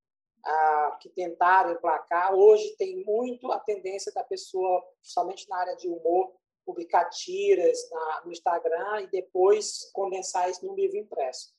ah, 0.43 0.97
que 1.01 1.09
tentaram 1.09 1.71
emplacar. 1.71 2.33
Hoje 2.33 2.75
tem 2.77 3.03
muito 3.05 3.51
a 3.51 3.59
tendência 3.59 4.11
da 4.13 4.23
pessoa, 4.23 4.83
somente 5.01 5.47
na 5.47 5.57
área 5.57 5.75
de 5.75 5.87
humor, 5.87 6.33
publicar 6.69 7.05
tiras 7.05 7.89
na, 7.89 8.21
no 8.25 8.31
Instagram 8.31 9.01
e 9.01 9.07
depois 9.07 9.89
condensar 9.91 10.47
isso 10.51 10.63
num 10.63 10.75
livro 10.75 10.97
impresso. 10.97 11.51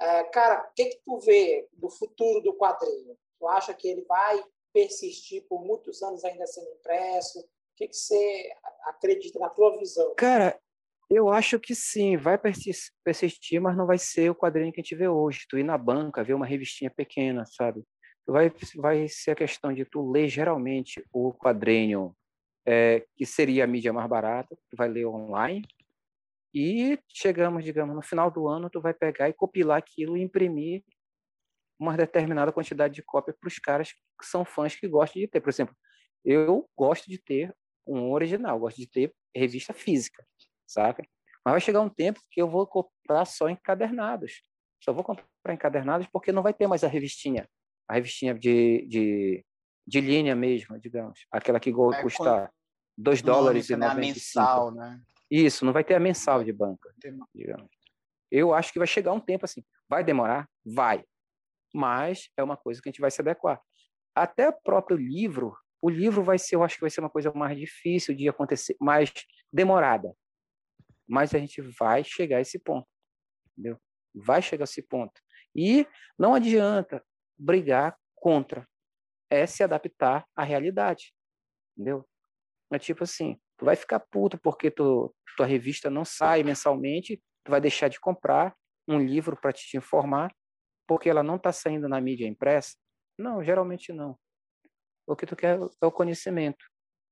É, 0.00 0.22
cara, 0.24 0.68
o 0.70 0.74
que, 0.74 0.86
que 0.86 1.00
tu 1.04 1.18
vê 1.18 1.68
do 1.72 1.90
futuro 1.90 2.40
do 2.40 2.54
quadrinho? 2.54 3.18
Tu 3.40 3.48
acha 3.48 3.74
que 3.74 3.88
ele 3.88 4.02
vai 4.02 4.40
persistir 4.72 5.44
por 5.48 5.60
muitos 5.64 6.00
anos 6.04 6.24
ainda 6.24 6.46
sendo 6.46 6.70
impresso? 6.70 7.40
O 7.40 7.44
que, 7.76 7.88
que 7.88 7.96
você 7.96 8.52
acredita 8.84 9.40
na 9.40 9.50
tua 9.50 9.76
visão? 9.76 10.14
Cara, 10.14 10.56
eu 11.10 11.28
acho 11.28 11.58
que 11.58 11.74
sim, 11.74 12.16
vai 12.16 12.38
persistir, 12.38 13.60
mas 13.60 13.76
não 13.76 13.86
vai 13.86 13.98
ser 13.98 14.30
o 14.30 14.36
quadrinho 14.36 14.72
que 14.72 14.80
a 14.80 14.82
gente 14.84 14.94
vê 14.94 15.08
hoje. 15.08 15.46
Tu 15.48 15.58
ir 15.58 15.64
na 15.64 15.76
banca, 15.76 16.22
ver 16.22 16.34
uma 16.34 16.46
revistinha 16.46 16.92
pequena, 16.92 17.44
sabe? 17.44 17.82
Vai, 18.24 18.52
vai 18.76 19.08
ser 19.08 19.32
a 19.32 19.36
questão 19.36 19.72
de 19.72 19.84
tu 19.84 20.08
ler 20.10 20.28
geralmente 20.28 21.04
o 21.12 21.32
quadrinho 21.32 22.14
é, 22.66 23.04
que 23.16 23.26
seria 23.26 23.64
a 23.64 23.66
mídia 23.66 23.92
mais 23.92 24.08
barata, 24.08 24.56
tu 24.70 24.76
vai 24.76 24.88
ler 24.88 25.06
online, 25.06 25.66
e 26.54 26.98
chegamos, 27.08 27.64
digamos, 27.64 27.96
no 27.96 28.02
final 28.02 28.30
do 28.30 28.46
ano, 28.46 28.70
tu 28.70 28.80
vai 28.80 28.94
pegar 28.94 29.28
e 29.28 29.32
compilar 29.32 29.76
aquilo 29.76 30.16
e 30.16 30.22
imprimir 30.22 30.84
uma 31.78 31.96
determinada 31.96 32.52
quantidade 32.52 32.94
de 32.94 33.02
cópia 33.02 33.34
para 33.38 33.48
os 33.48 33.58
caras 33.58 33.92
que 33.92 34.24
são 34.24 34.44
fãs 34.44 34.76
que 34.76 34.86
gostam 34.86 35.20
de 35.20 35.26
ter. 35.26 35.40
Por 35.40 35.50
exemplo, 35.50 35.76
eu 36.24 36.70
gosto 36.76 37.10
de 37.10 37.18
ter 37.18 37.52
um 37.84 38.12
original, 38.12 38.58
gosto 38.60 38.76
de 38.76 38.86
ter 38.86 39.12
revista 39.34 39.74
física, 39.74 40.24
saca? 40.64 41.02
Mas 41.44 41.52
vai 41.52 41.60
chegar 41.60 41.80
um 41.80 41.90
tempo 41.90 42.20
que 42.30 42.40
eu 42.40 42.48
vou 42.48 42.66
comprar 42.68 43.24
só 43.24 43.48
encadernados. 43.48 44.42
Só 44.80 44.92
vou 44.92 45.02
comprar 45.02 45.26
encadernados 45.48 46.06
porque 46.06 46.30
não 46.30 46.42
vai 46.42 46.54
ter 46.54 46.68
mais 46.68 46.84
a 46.84 46.88
revistinha. 46.88 47.48
A 47.88 47.94
revistinha 47.94 48.32
de, 48.32 48.86
de, 48.86 49.44
de 49.86 50.00
linha 50.00 50.34
mesmo, 50.34 50.78
digamos. 50.78 51.26
Aquela 51.30 51.60
que 51.60 51.70
é, 51.70 52.02
custa 52.02 52.50
2 52.96 53.22
dólares 53.22 53.70
e 53.70 53.76
95. 53.76 53.94
Né, 53.94 54.06
mensal, 54.06 54.70
né? 54.72 55.00
Isso, 55.30 55.64
não 55.64 55.72
vai 55.72 55.84
ter 55.84 55.94
a 55.94 56.00
mensal 56.00 56.44
de 56.44 56.52
banca, 56.52 56.92
digamos. 57.34 57.70
Eu 58.30 58.54
acho 58.54 58.72
que 58.72 58.78
vai 58.78 58.86
chegar 58.86 59.12
um 59.12 59.20
tempo 59.20 59.44
assim. 59.44 59.64
Vai 59.88 60.04
demorar? 60.04 60.48
Vai. 60.64 61.04
Mas 61.72 62.30
é 62.36 62.42
uma 62.42 62.56
coisa 62.56 62.80
que 62.80 62.88
a 62.88 62.92
gente 62.92 63.00
vai 63.00 63.10
se 63.10 63.20
adequar. 63.20 63.60
Até 64.14 64.48
o 64.48 64.52
próprio 64.52 64.96
livro, 64.96 65.56
o 65.82 65.90
livro 65.90 66.22
vai 66.22 66.38
ser, 66.38 66.54
eu 66.54 66.62
acho 66.62 66.76
que 66.76 66.80
vai 66.80 66.90
ser 66.90 67.00
uma 67.00 67.10
coisa 67.10 67.32
mais 67.34 67.58
difícil 67.58 68.14
de 68.14 68.28
acontecer, 68.28 68.76
mais 68.80 69.12
demorada. 69.52 70.14
Mas 71.06 71.34
a 71.34 71.38
gente 71.38 71.60
vai 71.60 72.02
chegar 72.02 72.38
a 72.38 72.40
esse 72.40 72.58
ponto, 72.58 72.88
entendeu? 73.52 73.78
Vai 74.14 74.40
chegar 74.40 74.62
a 74.62 74.64
esse 74.64 74.82
ponto. 74.82 75.20
E 75.54 75.86
não 76.18 76.34
adianta 76.34 77.04
brigar 77.36 77.98
contra, 78.14 78.66
é 79.34 79.46
se 79.46 79.62
adaptar 79.62 80.26
à 80.36 80.42
realidade, 80.42 81.12
entendeu? 81.76 82.06
É 82.72 82.78
tipo 82.78 83.04
assim, 83.04 83.38
tu 83.56 83.64
vai 83.64 83.76
ficar 83.76 84.00
puto 84.00 84.38
porque 84.38 84.70
tu, 84.70 85.14
tua 85.36 85.46
revista 85.46 85.90
não 85.90 86.04
sai 86.04 86.42
mensalmente, 86.42 87.22
tu 87.44 87.50
vai 87.50 87.60
deixar 87.60 87.88
de 87.88 88.00
comprar 88.00 88.54
um 88.88 88.98
livro 88.98 89.36
para 89.40 89.52
te 89.52 89.76
informar 89.76 90.34
porque 90.86 91.08
ela 91.08 91.22
não 91.22 91.36
está 91.36 91.52
saindo 91.52 91.88
na 91.88 92.00
mídia 92.00 92.26
impressa? 92.26 92.76
Não, 93.18 93.42
geralmente 93.42 93.92
não. 93.92 94.18
O 95.06 95.16
que 95.16 95.26
tu 95.26 95.36
quer 95.36 95.58
é 95.58 95.86
o 95.86 95.92
conhecimento. 95.92 96.62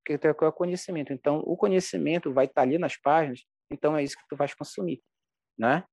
O 0.00 0.04
que 0.04 0.18
tu 0.18 0.34
quer 0.34 0.44
é 0.44 0.48
o 0.48 0.52
conhecimento. 0.52 1.12
Então, 1.12 1.38
o 1.40 1.56
conhecimento 1.56 2.32
vai 2.32 2.46
estar 2.46 2.54
tá 2.56 2.62
ali 2.62 2.78
nas 2.78 2.96
páginas, 2.96 3.44
então 3.70 3.96
é 3.96 4.02
isso 4.02 4.16
que 4.16 4.26
tu 4.28 4.36
vais 4.36 4.54
consumir, 4.54 5.02
né? 5.58 5.84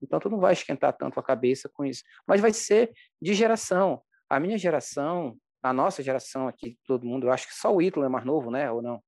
Então, 0.00 0.20
tu 0.20 0.30
não 0.30 0.38
vai 0.38 0.52
esquentar 0.52 0.96
tanto 0.96 1.18
a 1.18 1.22
cabeça 1.22 1.68
com 1.68 1.84
isso. 1.84 2.02
Mas 2.26 2.40
vai 2.40 2.52
ser 2.52 2.92
de 3.20 3.34
geração. 3.34 4.02
A 4.30 4.38
minha 4.38 4.56
geração, 4.56 5.36
a 5.62 5.72
nossa 5.72 6.02
geração 6.02 6.48
aqui, 6.48 6.78
todo 6.86 7.06
mundo, 7.06 7.26
eu 7.26 7.32
acho 7.32 7.46
que 7.46 7.54
só 7.54 7.74
o 7.74 7.82
Ítalo 7.82 8.06
é 8.06 8.08
mais 8.08 8.24
novo, 8.24 8.50
né? 8.50 8.70
Ou 8.70 8.80
não? 8.80 9.02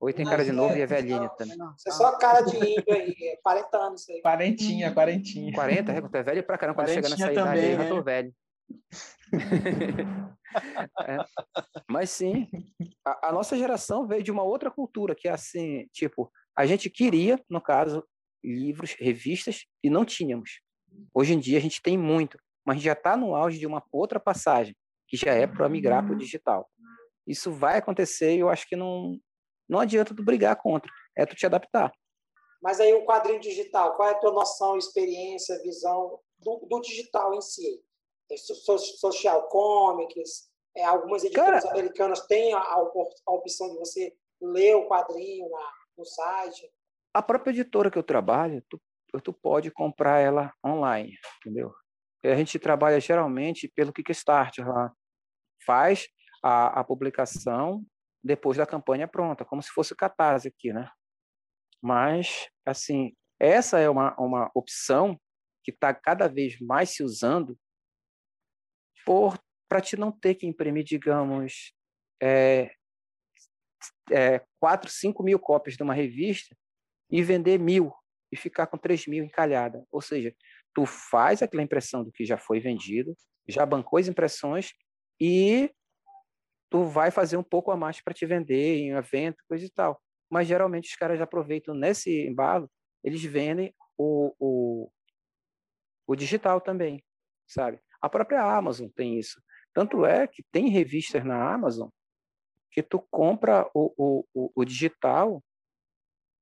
Oi, 0.00 0.12
tem 0.12 0.24
cara 0.24 0.44
de 0.44 0.52
novo 0.52 0.74
é, 0.74 0.78
e 0.78 0.82
é 0.82 0.86
velhinha 0.86 1.28
também. 1.30 1.56
Você 1.76 1.88
é 1.88 1.92
só 1.92 2.16
cara 2.18 2.42
de 2.42 2.56
índio 2.56 2.84
aí, 2.88 3.36
40 3.42 3.78
anos 3.78 4.08
aí. 4.08 4.22
Quarentinha, 4.22 4.94
quarentinha. 4.94 5.52
40, 5.52 5.92
é, 5.92 6.00
tu 6.00 6.16
é 6.16 6.22
velho 6.22 6.44
pra 6.44 6.56
caramba, 6.56 6.76
quando 6.76 6.94
chega 6.94 7.08
nessa 7.08 7.26
também, 7.26 7.32
idade 7.32 7.60
aí, 7.60 7.72
eu 7.72 7.78
já 7.78 7.88
tô 7.88 8.02
velho. 8.02 8.32
é. 11.04 11.18
Mas 11.88 12.10
sim, 12.10 12.48
a, 13.04 13.28
a, 13.28 13.32
nossa 13.32 13.56
geração 13.56 14.06
veio 14.06 14.22
de 14.22 14.30
uma 14.30 14.44
outra 14.44 14.70
cultura, 14.70 15.16
que 15.16 15.26
é 15.26 15.32
assim, 15.32 15.88
tipo, 15.92 16.30
a 16.56 16.64
gente 16.64 16.88
queria, 16.88 17.42
no 17.48 17.60
caso, 17.60 18.04
livros, 18.44 18.94
revistas, 19.00 19.66
e 19.82 19.90
não 19.90 20.04
tínhamos. 20.04 20.60
Hoje 21.12 21.34
em 21.34 21.40
dia 21.40 21.58
a 21.58 21.60
gente 21.60 21.82
tem 21.82 21.98
muito, 21.98 22.38
mas 22.64 22.74
a 22.74 22.76
gente 22.76 22.86
já 22.86 22.92
está 22.92 23.16
no 23.16 23.34
auge 23.34 23.58
de 23.58 23.66
uma 23.66 23.82
outra 23.90 24.20
passagem, 24.20 24.76
que 25.08 25.16
já 25.16 25.32
é 25.32 25.46
para 25.46 25.68
migrar 25.68 26.04
para 26.04 26.14
o 26.14 26.18
digital. 26.18 26.68
Isso 27.26 27.50
vai 27.50 27.78
acontecer 27.78 28.36
e 28.36 28.40
eu 28.40 28.48
acho 28.48 28.68
que 28.68 28.76
não, 28.76 29.18
não 29.68 29.80
adianta 29.80 30.14
tu 30.14 30.22
brigar 30.22 30.56
contra, 30.56 30.90
é 31.16 31.26
tu 31.26 31.34
te 31.34 31.46
adaptar. 31.46 31.92
Mas 32.62 32.80
aí 32.80 32.92
o 32.94 33.04
quadrinho 33.04 33.40
digital, 33.40 33.96
qual 33.96 34.08
é 34.08 34.12
a 34.12 34.18
tua 34.18 34.32
noção, 34.32 34.76
experiência, 34.76 35.60
visão 35.62 36.18
do, 36.38 36.66
do 36.68 36.80
digital 36.80 37.34
em 37.34 37.40
si? 37.40 37.82
Social 38.98 39.48
comics, 39.48 40.50
é, 40.76 40.84
algumas 40.84 41.24
editoras 41.24 41.64
Cara, 41.64 41.74
americanas 41.74 42.26
têm 42.26 42.52
a, 42.52 42.58
a, 42.58 42.82
opção 43.26 43.70
de 43.70 43.78
você 43.78 44.14
ler 44.40 44.76
o 44.76 44.86
quadrinho 44.86 45.48
na, 45.48 45.72
no 45.96 46.04
site. 46.04 46.70
A 47.14 47.22
própria 47.22 47.50
editora 47.52 47.90
que 47.90 47.98
eu 47.98 48.02
trabalho, 48.02 48.62
tu, 48.68 48.78
tu 49.22 49.32
pode 49.32 49.70
comprar 49.70 50.18
ela 50.18 50.52
online, 50.64 51.14
entendeu? 51.40 51.72
A 52.24 52.34
gente 52.34 52.58
trabalha 52.58 53.00
geralmente 53.00 53.68
pelo 53.68 53.92
Kickstarter 53.92 54.68
lá. 54.68 54.92
Faz 55.68 56.08
a, 56.42 56.80
a 56.80 56.84
publicação 56.84 57.84
depois 58.24 58.56
da 58.56 58.64
campanha 58.64 59.06
pronta, 59.06 59.44
como 59.44 59.62
se 59.62 59.68
fosse 59.68 59.92
o 59.92 59.96
Catarse 59.96 60.48
aqui, 60.48 60.72
né? 60.72 60.90
Mas, 61.82 62.48
assim, 62.64 63.14
essa 63.38 63.78
é 63.78 63.88
uma, 63.90 64.18
uma 64.18 64.50
opção 64.54 65.20
que 65.62 65.70
está 65.70 65.92
cada 65.92 66.26
vez 66.26 66.58
mais 66.58 66.88
se 66.88 67.02
usando 67.02 67.54
para 69.68 69.82
te 69.82 69.94
não 69.94 70.10
ter 70.10 70.36
que 70.36 70.46
imprimir, 70.46 70.84
digamos, 70.84 71.74
é, 72.18 72.72
é, 74.10 74.42
4, 74.58 74.90
5 74.90 75.22
mil 75.22 75.38
cópias 75.38 75.76
de 75.76 75.82
uma 75.82 75.92
revista 75.92 76.56
e 77.10 77.22
vender 77.22 77.58
mil 77.58 77.92
e 78.32 78.36
ficar 78.36 78.68
com 78.68 78.78
3 78.78 79.06
mil 79.06 79.22
encalhada. 79.22 79.86
Ou 79.90 80.00
seja, 80.00 80.34
tu 80.74 80.86
faz 80.86 81.42
aquela 81.42 81.62
impressão 81.62 82.02
do 82.02 82.10
que 82.10 82.24
já 82.24 82.38
foi 82.38 82.58
vendido, 82.58 83.14
já 83.46 83.66
bancou 83.66 83.98
as 83.98 84.08
impressões 84.08 84.72
e 85.20 85.72
tu 86.70 86.84
vai 86.84 87.10
fazer 87.10 87.36
um 87.36 87.42
pouco 87.42 87.70
a 87.70 87.76
mais 87.76 88.00
para 88.00 88.14
te 88.14 88.26
vender 88.26 88.78
em 88.78 88.94
um 88.94 88.98
evento, 88.98 89.42
coisa 89.48 89.64
e 89.64 89.70
tal. 89.70 90.00
Mas 90.30 90.46
geralmente 90.46 90.90
os 90.90 90.96
caras 90.96 91.20
aproveitam 91.20 91.74
nesse 91.74 92.26
embalo, 92.26 92.70
eles 93.02 93.22
vendem 93.22 93.74
o, 93.96 94.34
o, 94.38 94.90
o 96.06 96.16
digital 96.16 96.60
também, 96.60 97.02
sabe? 97.46 97.80
A 98.00 98.08
própria 98.08 98.42
Amazon 98.42 98.88
tem 98.88 99.18
isso. 99.18 99.42
Tanto 99.72 100.04
é 100.04 100.26
que 100.26 100.42
tem 100.52 100.68
revistas 100.68 101.24
na 101.24 101.52
Amazon 101.52 101.88
que 102.70 102.82
tu 102.82 103.00
compra 103.10 103.68
o, 103.74 104.24
o, 104.34 104.52
o 104.54 104.64
digital, 104.64 105.42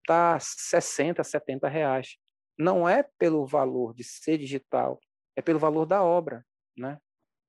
tá 0.06 0.38
60, 0.38 1.22
70 1.22 1.68
reais. 1.68 2.16
Não 2.58 2.88
é 2.88 3.02
pelo 3.18 3.46
valor 3.46 3.94
de 3.94 4.04
ser 4.04 4.38
digital, 4.38 5.00
é 5.34 5.42
pelo 5.42 5.58
valor 5.58 5.86
da 5.86 6.02
obra, 6.02 6.44
né? 6.76 6.98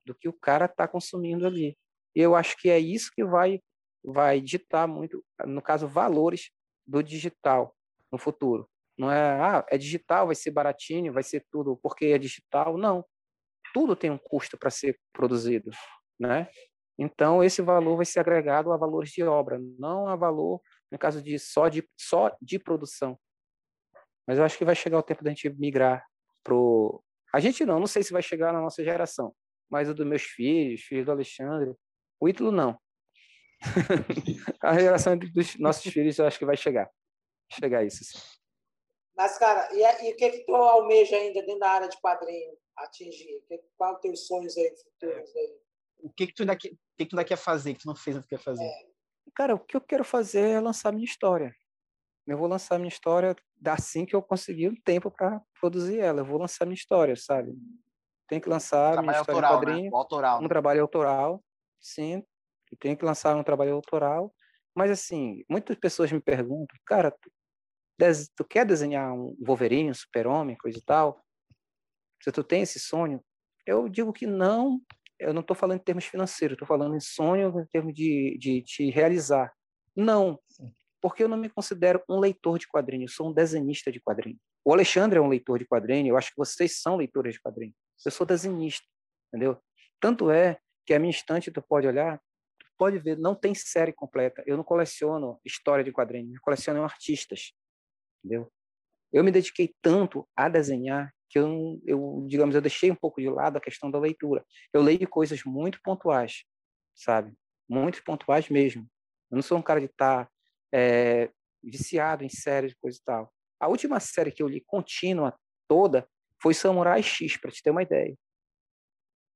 Do 0.08 0.16
que 0.16 0.30
o 0.30 0.34
cara 0.34 0.66
está 0.66 0.88
consumindo 0.88 1.46
ali. 1.46 1.78
E 2.16 2.22
eu 2.22 2.36
acho 2.36 2.58
que 2.58 2.70
é 2.70 2.80
isso 2.80 3.12
que 3.14 3.24
vai 3.24 3.62
vai 4.04 4.40
ditar 4.40 4.88
muito, 4.88 5.24
no 5.46 5.62
caso, 5.62 5.86
valores 5.86 6.50
do 6.86 7.04
digital 7.04 7.76
no 8.10 8.18
futuro. 8.18 8.70
Não 8.98 9.12
é, 9.12 9.42
ah, 9.42 9.66
é 9.70 9.78
digital, 9.78 10.28
vai 10.28 10.36
ser 10.36 10.52
baratinho, 10.52 11.12
vai 11.14 11.24
ser 11.24 11.46
tudo 11.52 11.78
porque 11.78 12.06
é 12.06 12.18
digital. 12.18 12.78
Não. 12.78 13.06
Tudo 13.74 13.96
tem 13.96 14.10
um 14.10 14.18
custo 14.18 14.58
para 14.58 14.70
ser 14.70 14.98
produzido, 15.12 15.70
né? 16.20 16.48
Então, 16.98 17.44
esse 17.44 17.62
valor 17.62 17.98
vai 17.98 18.06
ser 18.06 18.20
agregado 18.22 18.72
a 18.72 18.78
valores 18.78 19.12
de 19.12 19.24
obra, 19.24 19.60
não 19.78 20.08
a 20.08 20.16
valor, 20.16 20.62
no 20.92 20.98
caso 20.98 21.22
de 21.22 21.38
só 21.38 21.68
de, 21.68 21.88
só 21.96 22.36
de 22.42 22.58
produção. 22.58 23.20
Mas 24.26 24.40
eu 24.40 24.44
acho 24.44 24.58
que 24.58 24.66
vai 24.66 24.76
chegar 24.76 24.98
o 24.98 25.04
tempo 25.04 25.24
da 25.24 25.30
gente 25.30 25.50
migrar 25.50 26.04
pro. 26.44 27.04
A 27.34 27.40
gente 27.40 27.66
não, 27.66 27.80
não 27.80 27.88
sei 27.88 28.02
se 28.02 28.14
vai 28.14 28.22
chegar 28.22 28.52
na 28.52 28.62
nossa 28.62 28.84
geração, 28.84 29.36
mas 29.70 29.90
o 29.90 29.94
dos 29.94 30.06
meus 30.06 30.24
filhos, 30.24 30.82
filhos 30.82 31.06
do 31.06 31.12
Alexandre, 31.12 31.76
o 32.20 32.30
Ítalo 32.30 32.52
não. 32.52 32.80
a 34.62 34.80
geração 34.80 35.18
dos 35.18 35.58
nossos 35.58 35.92
filhos 35.92 36.18
eu 36.18 36.26
acho 36.26 36.38
que 36.40 36.46
vai 36.46 36.58
chegar. 36.58 36.90
Chegar 37.52 37.86
isso. 37.86 38.04
Sim. 38.04 38.38
Mas, 39.18 39.38
cara, 39.40 39.68
e, 39.74 40.08
e, 40.08 40.14
o 40.14 40.16
que 40.16 40.30
que 40.30 40.46
tu 40.46 40.56
almeja 40.56 41.16
ainda 41.16 41.42
dentro 41.42 41.60
da 41.60 41.72
área 41.72 41.90
de 41.90 42.00
quadrinho 42.00 42.56
atingir? 42.78 43.42
Que, 43.48 43.60
qual 43.76 43.96
os 43.96 44.02
teus 44.02 44.28
sonhos 44.28 44.56
aí 44.56 44.72
futuros 44.78 45.36
aí? 45.36 45.58
O 46.00 46.10
que 46.12 46.28
que 46.28 46.34
tu 46.36 46.44
ainda, 46.44 46.56
quer, 46.56 46.70
o 46.70 46.78
que 46.96 47.06
que 47.06 47.08
tu 47.08 47.16
ainda 47.16 47.28
quer 47.28 47.38
fazer, 47.38 47.74
que 47.74 47.80
tu 47.80 47.88
não 47.88 47.96
fez 47.96 48.16
ainda 48.16 48.28
quer 48.28 48.40
fazer? 48.40 48.64
É. 48.64 48.88
Cara, 49.36 49.56
o 49.56 49.60
que 49.60 49.76
eu 49.76 49.82
quero 49.82 50.04
fazer 50.04 50.48
é 50.48 50.60
lançar 50.60 50.94
minha 50.94 51.06
história. 51.06 51.52
Eu 52.28 52.38
vou 52.38 52.48
lançar 52.48 52.78
minha 52.78 52.90
história 52.90 53.36
assim 53.66 54.06
que 54.06 54.16
eu 54.16 54.22
conseguir 54.22 54.70
um 54.70 54.76
tempo 54.76 55.10
para 55.10 55.42
produzir 55.60 56.00
ela. 56.00 56.22
Eu 56.22 56.26
vou 56.26 56.38
lançar 56.38 56.66
minha 56.66 56.76
história, 56.76 57.16
sabe? 57.16 57.54
Tem 58.28 58.40
que 58.40 58.50
lançar 58.50 59.02
minha 59.02 59.20
história 59.20 59.48
autoral, 59.48 59.54
em 59.54 59.66
quadrinho. 59.66 59.92
Né? 59.92 59.98
Autoral. 59.98 60.44
Um 60.44 60.48
trabalho 60.48 60.82
autoral, 60.82 61.44
sim. 61.80 62.24
Eu 62.72 62.78
tenho 62.80 62.98
que 62.98 63.06
lançar 63.06 63.36
um 63.36 63.44
trabalho 63.44 63.74
autoral. 63.74 64.34
Mas, 64.76 64.92
assim, 64.92 65.44
muitas 65.50 65.78
pessoas 65.78 66.12
me 66.12 66.20
perguntam, 66.20 66.78
cara, 66.86 67.12
tu, 67.12 67.32
tu 68.36 68.46
quer 68.46 68.66
desenhar 68.66 69.12
um 69.14 69.36
Wolverine, 69.40 69.90
um 69.90 69.94
super-homem, 69.94 70.58
coisa 70.58 70.78
e 70.78 70.82
tal? 70.82 71.20
Se 72.22 72.32
tu 72.32 72.44
tem 72.44 72.62
esse 72.62 72.80
sonho? 72.80 73.24
Eu 73.66 73.88
digo 73.90 74.14
que 74.14 74.28
não, 74.28 74.80
eu 75.20 75.34
não 75.34 75.42
estou 75.42 75.56
falando 75.56 75.80
em 75.80 75.84
termos 75.84 76.06
financeiros, 76.06 76.56
estou 76.56 76.68
falando 76.68 76.96
em 76.96 77.00
sonho 77.00 77.60
em 77.60 77.66
termos 77.68 77.94
de, 77.94 78.38
de 78.40 78.62
te 78.62 78.90
realizar. 78.90 79.52
Não, 79.96 80.40
porque 81.02 81.24
eu 81.24 81.28
não 81.28 81.38
me 81.38 81.50
considero 81.50 82.04
um 82.08 82.20
leitor 82.20 82.60
de 82.60 82.68
quadrinhos, 82.68 83.16
sou 83.16 83.30
um 83.30 83.34
desenhista 83.34 83.92
de 83.92 84.00
quadrinhos. 84.00 84.40
O 84.64 84.74
Alexandre 84.74 85.18
é 85.18 85.22
um 85.22 85.28
leitor 85.28 85.60
de 85.60 85.66
quadrinhos, 85.66 86.10
eu 86.10 86.18
acho 86.18 86.30
que 86.30 86.38
vocês 86.38 86.80
são 86.82 86.98
leitores 86.98 87.34
de 87.34 87.42
quadrinhos. 87.42 87.76
Eu 88.06 88.12
sou 88.12 88.26
desenhista, 88.26 88.86
entendeu? 89.28 89.62
Tanto 90.00 90.30
é 90.32 90.60
que 90.86 90.94
a 90.94 91.00
minha 91.00 91.12
estante, 91.12 91.52
tu 91.52 91.62
pode 91.62 91.88
olhar, 91.88 92.18
tu 92.60 92.66
pode 92.78 93.00
ver, 93.00 93.18
não 93.18 93.36
tem 93.36 93.54
série 93.54 93.92
completa. 93.92 94.44
Eu 94.46 94.56
não 94.56 94.64
coleciono 94.64 95.40
história 95.46 95.84
de 95.84 95.92
quadrinhos, 95.92 96.36
eu 96.36 96.42
coleciono 96.42 96.84
artistas, 96.84 97.54
entendeu? 98.24 98.52
Eu 99.12 99.24
me 99.24 99.32
dediquei 99.32 99.74
tanto 99.82 100.28
a 100.36 100.50
desenhar 100.50 101.14
que 101.30 101.40
eu, 101.40 101.82
eu, 101.86 102.26
digamos, 102.28 102.56
eu 102.56 102.62
deixei 102.62 102.92
um 102.92 102.96
pouco 102.96 103.22
de 103.22 103.30
lado 103.30 103.58
a 103.58 103.62
questão 103.62 103.92
da 103.92 104.00
leitura. 104.00 104.46
Eu 104.74 104.82
leio 104.82 105.08
coisas 105.10 105.44
muito 105.44 105.80
pontuais, 105.82 106.44
sabe? 106.96 107.34
Muito 107.70 108.04
pontuais 108.04 108.50
mesmo. 108.50 108.88
Eu 109.30 109.36
não 109.36 109.42
sou 109.42 109.58
um 109.58 109.62
cara 109.62 109.80
de 109.80 109.88
estar 109.88 110.26
tá, 110.26 110.32
é, 110.74 111.30
viciado 111.64 112.24
em 112.24 112.30
séries 112.30 112.74
coisa 112.76 112.98
e 112.98 113.04
tal. 113.04 113.34
A 113.60 113.68
última 113.68 114.00
série 114.00 114.32
que 114.32 114.42
eu 114.42 114.48
li 114.48 114.62
contínua 114.62 115.38
toda 115.68 116.08
foi 116.42 116.54
Samurai 116.54 117.02
X, 117.02 117.38
para 117.38 117.52
te 117.52 117.62
ter 117.62 117.72
uma 117.72 117.84
ideia. 117.84 118.18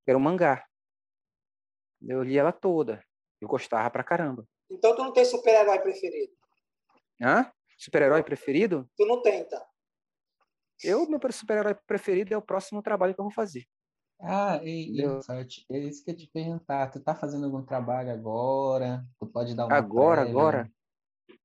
Era 0.07 0.17
um 0.17 0.21
mangá. 0.21 0.65
Eu 2.01 2.23
li 2.23 2.37
ela 2.37 2.51
toda. 2.51 3.03
Eu 3.39 3.47
gostava 3.47 3.89
pra 3.89 4.03
caramba. 4.03 4.45
Então 4.69 4.95
tu 4.95 5.03
não 5.03 5.13
tem 5.13 5.25
super-herói 5.25 5.79
preferido? 5.79 6.33
Hã? 7.21 7.51
Super-herói 7.77 8.23
preferido? 8.23 8.89
Tu 8.95 9.05
não 9.05 9.21
tem, 9.21 9.47
tá? 9.47 9.67
Eu, 10.83 11.07
meu 11.07 11.19
super-herói 11.31 11.75
preferido 11.85 12.33
é 12.33 12.37
o 12.37 12.41
próximo 12.41 12.81
trabalho 12.81 13.13
que 13.13 13.19
eu 13.19 13.25
vou 13.25 13.33
fazer. 13.33 13.65
Ah, 14.19 14.59
e, 14.63 14.91
e 14.91 15.01
é 15.01 15.79
isso 15.79 16.03
que 16.03 16.11
eu 16.11 16.15
te 16.17 16.27
perguntar. 16.27 16.91
Tu 16.91 16.99
tá 16.99 17.15
fazendo 17.15 17.45
algum 17.45 17.63
trabalho 17.63 18.11
agora? 18.11 19.03
Tu 19.19 19.27
pode 19.27 19.55
dar 19.55 19.65
uma 19.65 19.75
Agora, 19.75 20.21
prévia? 20.21 20.31
agora? 20.31 20.71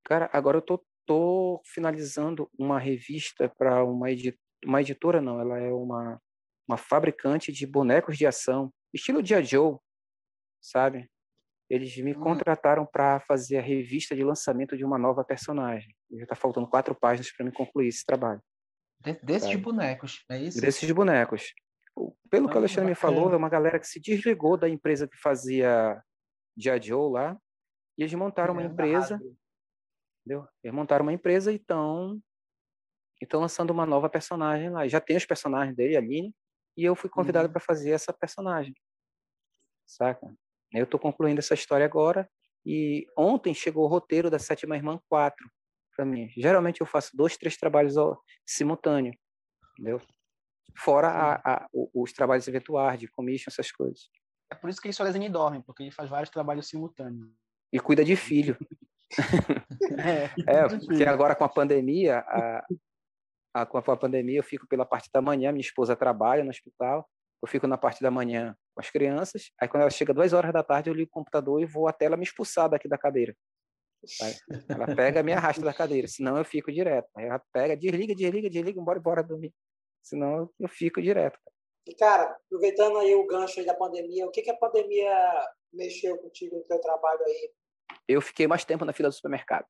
Cara, 0.03 0.29
agora 0.31 0.57
eu 0.57 0.61
tô, 0.61 0.85
tô 1.05 1.61
finalizando 1.65 2.49
uma 2.57 2.79
revista 2.79 3.49
para 3.49 3.83
uma, 3.83 4.11
edit, 4.11 4.39
uma 4.65 4.81
editora, 4.81 5.21
não, 5.21 5.39
ela 5.39 5.57
é 5.57 5.71
uma, 5.71 6.21
uma 6.67 6.77
fabricante 6.77 7.51
de 7.51 7.65
bonecos 7.65 8.17
de 8.17 8.25
ação, 8.25 8.71
estilo 8.93 9.23
Dia 9.23 9.43
Joe, 9.43 9.77
sabe? 10.61 11.09
Eles 11.69 11.95
me 11.97 12.15
hum. 12.15 12.19
contrataram 12.19 12.85
para 12.85 13.19
fazer 13.21 13.57
a 13.57 13.61
revista 13.61 14.15
de 14.15 14.23
lançamento 14.23 14.77
de 14.77 14.85
uma 14.85 14.97
nova 14.97 15.23
personagem. 15.23 15.93
Já 16.11 16.23
está 16.23 16.35
faltando 16.35 16.67
quatro 16.67 16.95
páginas 16.95 17.31
para 17.31 17.45
me 17.45 17.51
concluir 17.51 17.87
esse 17.87 18.05
trabalho. 18.05 18.41
Desses 19.21 19.49
de 19.49 19.57
bonecos, 19.57 20.23
é 20.29 20.39
isso? 20.39 20.59
Desses 20.59 20.89
bonecos. 20.91 21.53
Pelo 22.29 22.47
ah, 22.47 22.49
que 22.49 22.55
o 22.55 22.59
Alexandre 22.59 22.89
me 22.89 22.95
falou, 22.95 23.31
é 23.31 23.37
uma 23.37 23.49
galera 23.49 23.79
que 23.79 23.87
se 23.87 23.99
desligou 23.99 24.57
da 24.57 24.69
empresa 24.69 25.07
que 25.07 25.17
fazia 25.17 26.01
Dia 26.55 26.81
Joe 26.81 27.11
lá, 27.11 27.37
e 27.97 28.03
eles 28.03 28.13
montaram 28.13 28.53
uma 28.53 28.63
empresa, 28.63 29.19
entendeu? 30.21 30.47
Eles 30.63 30.75
montaram 30.75 31.03
uma 31.03 31.13
empresa 31.13 31.51
e 31.51 31.55
estão 31.55 32.19
estão 33.25 33.41
lançando 33.41 33.71
uma 33.71 33.85
nova 33.85 34.09
personagem 34.09 34.69
lá. 34.69 34.87
Já 34.87 34.99
tem 34.99 35.17
os 35.17 35.25
personagens 35.25 35.75
dele, 35.75 35.95
a 35.95 35.99
Aline, 35.99 36.33
e 36.75 36.83
eu 36.83 36.95
fui 36.95 37.09
convidado 37.09 37.47
uhum. 37.47 37.51
para 37.51 37.61
fazer 37.61 37.91
essa 37.91 38.13
personagem. 38.13 38.73
Saca? 39.85 40.27
Eu 40.71 40.83
estou 40.83 40.99
concluindo 40.99 41.39
essa 41.39 41.53
história 41.53 41.85
agora, 41.85 42.29
e 42.65 43.07
ontem 43.17 43.53
chegou 43.53 43.85
o 43.85 43.87
roteiro 43.87 44.29
da 44.29 44.37
Sétima 44.37 44.75
Irmã 44.75 44.99
4 45.09 45.49
para 45.95 46.05
mim. 46.05 46.29
Geralmente 46.37 46.81
eu 46.81 46.87
faço 46.87 47.15
dois, 47.15 47.35
três 47.37 47.57
trabalhos 47.57 47.95
simultâneos, 48.45 49.15
entendeu? 49.73 49.99
Fora 50.77 51.07
a, 51.07 51.55
a, 51.55 51.67
os 51.73 52.13
trabalhos 52.13 52.47
eventuais, 52.47 52.99
de 52.99 53.07
commission, 53.07 53.49
essas 53.49 53.71
coisas. 53.71 54.09
É 54.51 54.55
por 54.55 54.69
isso 54.69 54.79
que 54.79 54.87
ele 54.87 54.93
só 54.93 55.03
desenha 55.03 55.25
e 55.25 55.31
dorme, 55.31 55.63
porque 55.63 55.81
ele 55.81 55.91
faz 55.91 56.09
vários 56.09 56.29
trabalhos 56.29 56.67
simultâneos. 56.67 57.27
E 57.73 57.79
cuida 57.79 58.05
de 58.05 58.15
filho. 58.15 58.55
é, 59.97 60.29
é 60.47 60.67
porque 60.85 61.03
agora 61.03 61.35
com 61.35 61.43
a 61.43 61.49
pandemia, 61.49 62.19
a, 62.19 62.65
a, 63.53 63.65
com 63.65 63.77
a 63.77 63.97
pandemia 63.97 64.39
eu 64.39 64.43
fico 64.43 64.67
pela 64.67 64.85
parte 64.85 65.09
da 65.13 65.21
manhã, 65.21 65.51
minha 65.51 65.61
esposa 65.61 65.95
trabalha 65.95 66.43
no 66.43 66.49
hospital, 66.49 67.07
eu 67.41 67.47
fico 67.47 67.67
na 67.67 67.77
parte 67.77 68.01
da 68.01 68.09
manhã 68.09 68.55
com 68.73 68.81
as 68.81 68.89
crianças, 68.89 69.51
aí 69.61 69.67
quando 69.67 69.81
ela 69.81 69.91
chega 69.91 70.13
duas 70.13 70.33
horas 70.33 70.51
da 70.51 70.63
tarde, 70.63 70.89
eu 70.89 70.93
ligo 70.93 71.09
o 71.09 71.13
computador 71.13 71.61
e 71.61 71.65
vou 71.65 71.87
até 71.87 72.05
ela 72.05 72.17
me 72.17 72.23
expulsar 72.23 72.69
daqui 72.69 72.87
da 72.87 72.97
cadeira. 72.97 73.35
Ela 74.69 74.95
pega, 74.95 75.23
me 75.23 75.33
arrasta 75.33 75.61
da 75.61 75.73
cadeira, 75.73 76.07
senão 76.07 76.37
eu 76.37 76.45
fico 76.45 76.71
direto. 76.71 77.09
Aí 77.15 77.25
ela 77.25 77.41
pega, 77.51 77.75
desliga, 77.75 78.15
desliga, 78.15 78.49
desliga, 78.49 78.79
embora, 78.79 78.99
embora 78.99 79.23
dormir. 79.23 79.53
Senão 80.01 80.49
eu 80.59 80.69
fico 80.69 81.01
direto. 81.01 81.39
E, 81.85 81.95
cara, 81.95 82.37
aproveitando 82.45 82.97
aí 82.99 83.15
o 83.15 83.25
gancho 83.25 83.59
aí 83.59 83.65
da 83.65 83.73
pandemia, 83.73 84.25
o 84.25 84.31
que, 84.31 84.41
que 84.41 84.51
a 84.51 84.57
pandemia 84.57 85.11
mexeu 85.73 86.17
contigo 86.17 86.57
no 86.57 86.63
teu 86.63 86.79
trabalho 86.79 87.21
aí? 87.25 87.51
Eu 88.07 88.21
fiquei 88.21 88.47
mais 88.47 88.63
tempo 88.65 88.85
na 88.85 88.93
fila 88.93 89.09
do 89.09 89.15
supermercado. 89.15 89.65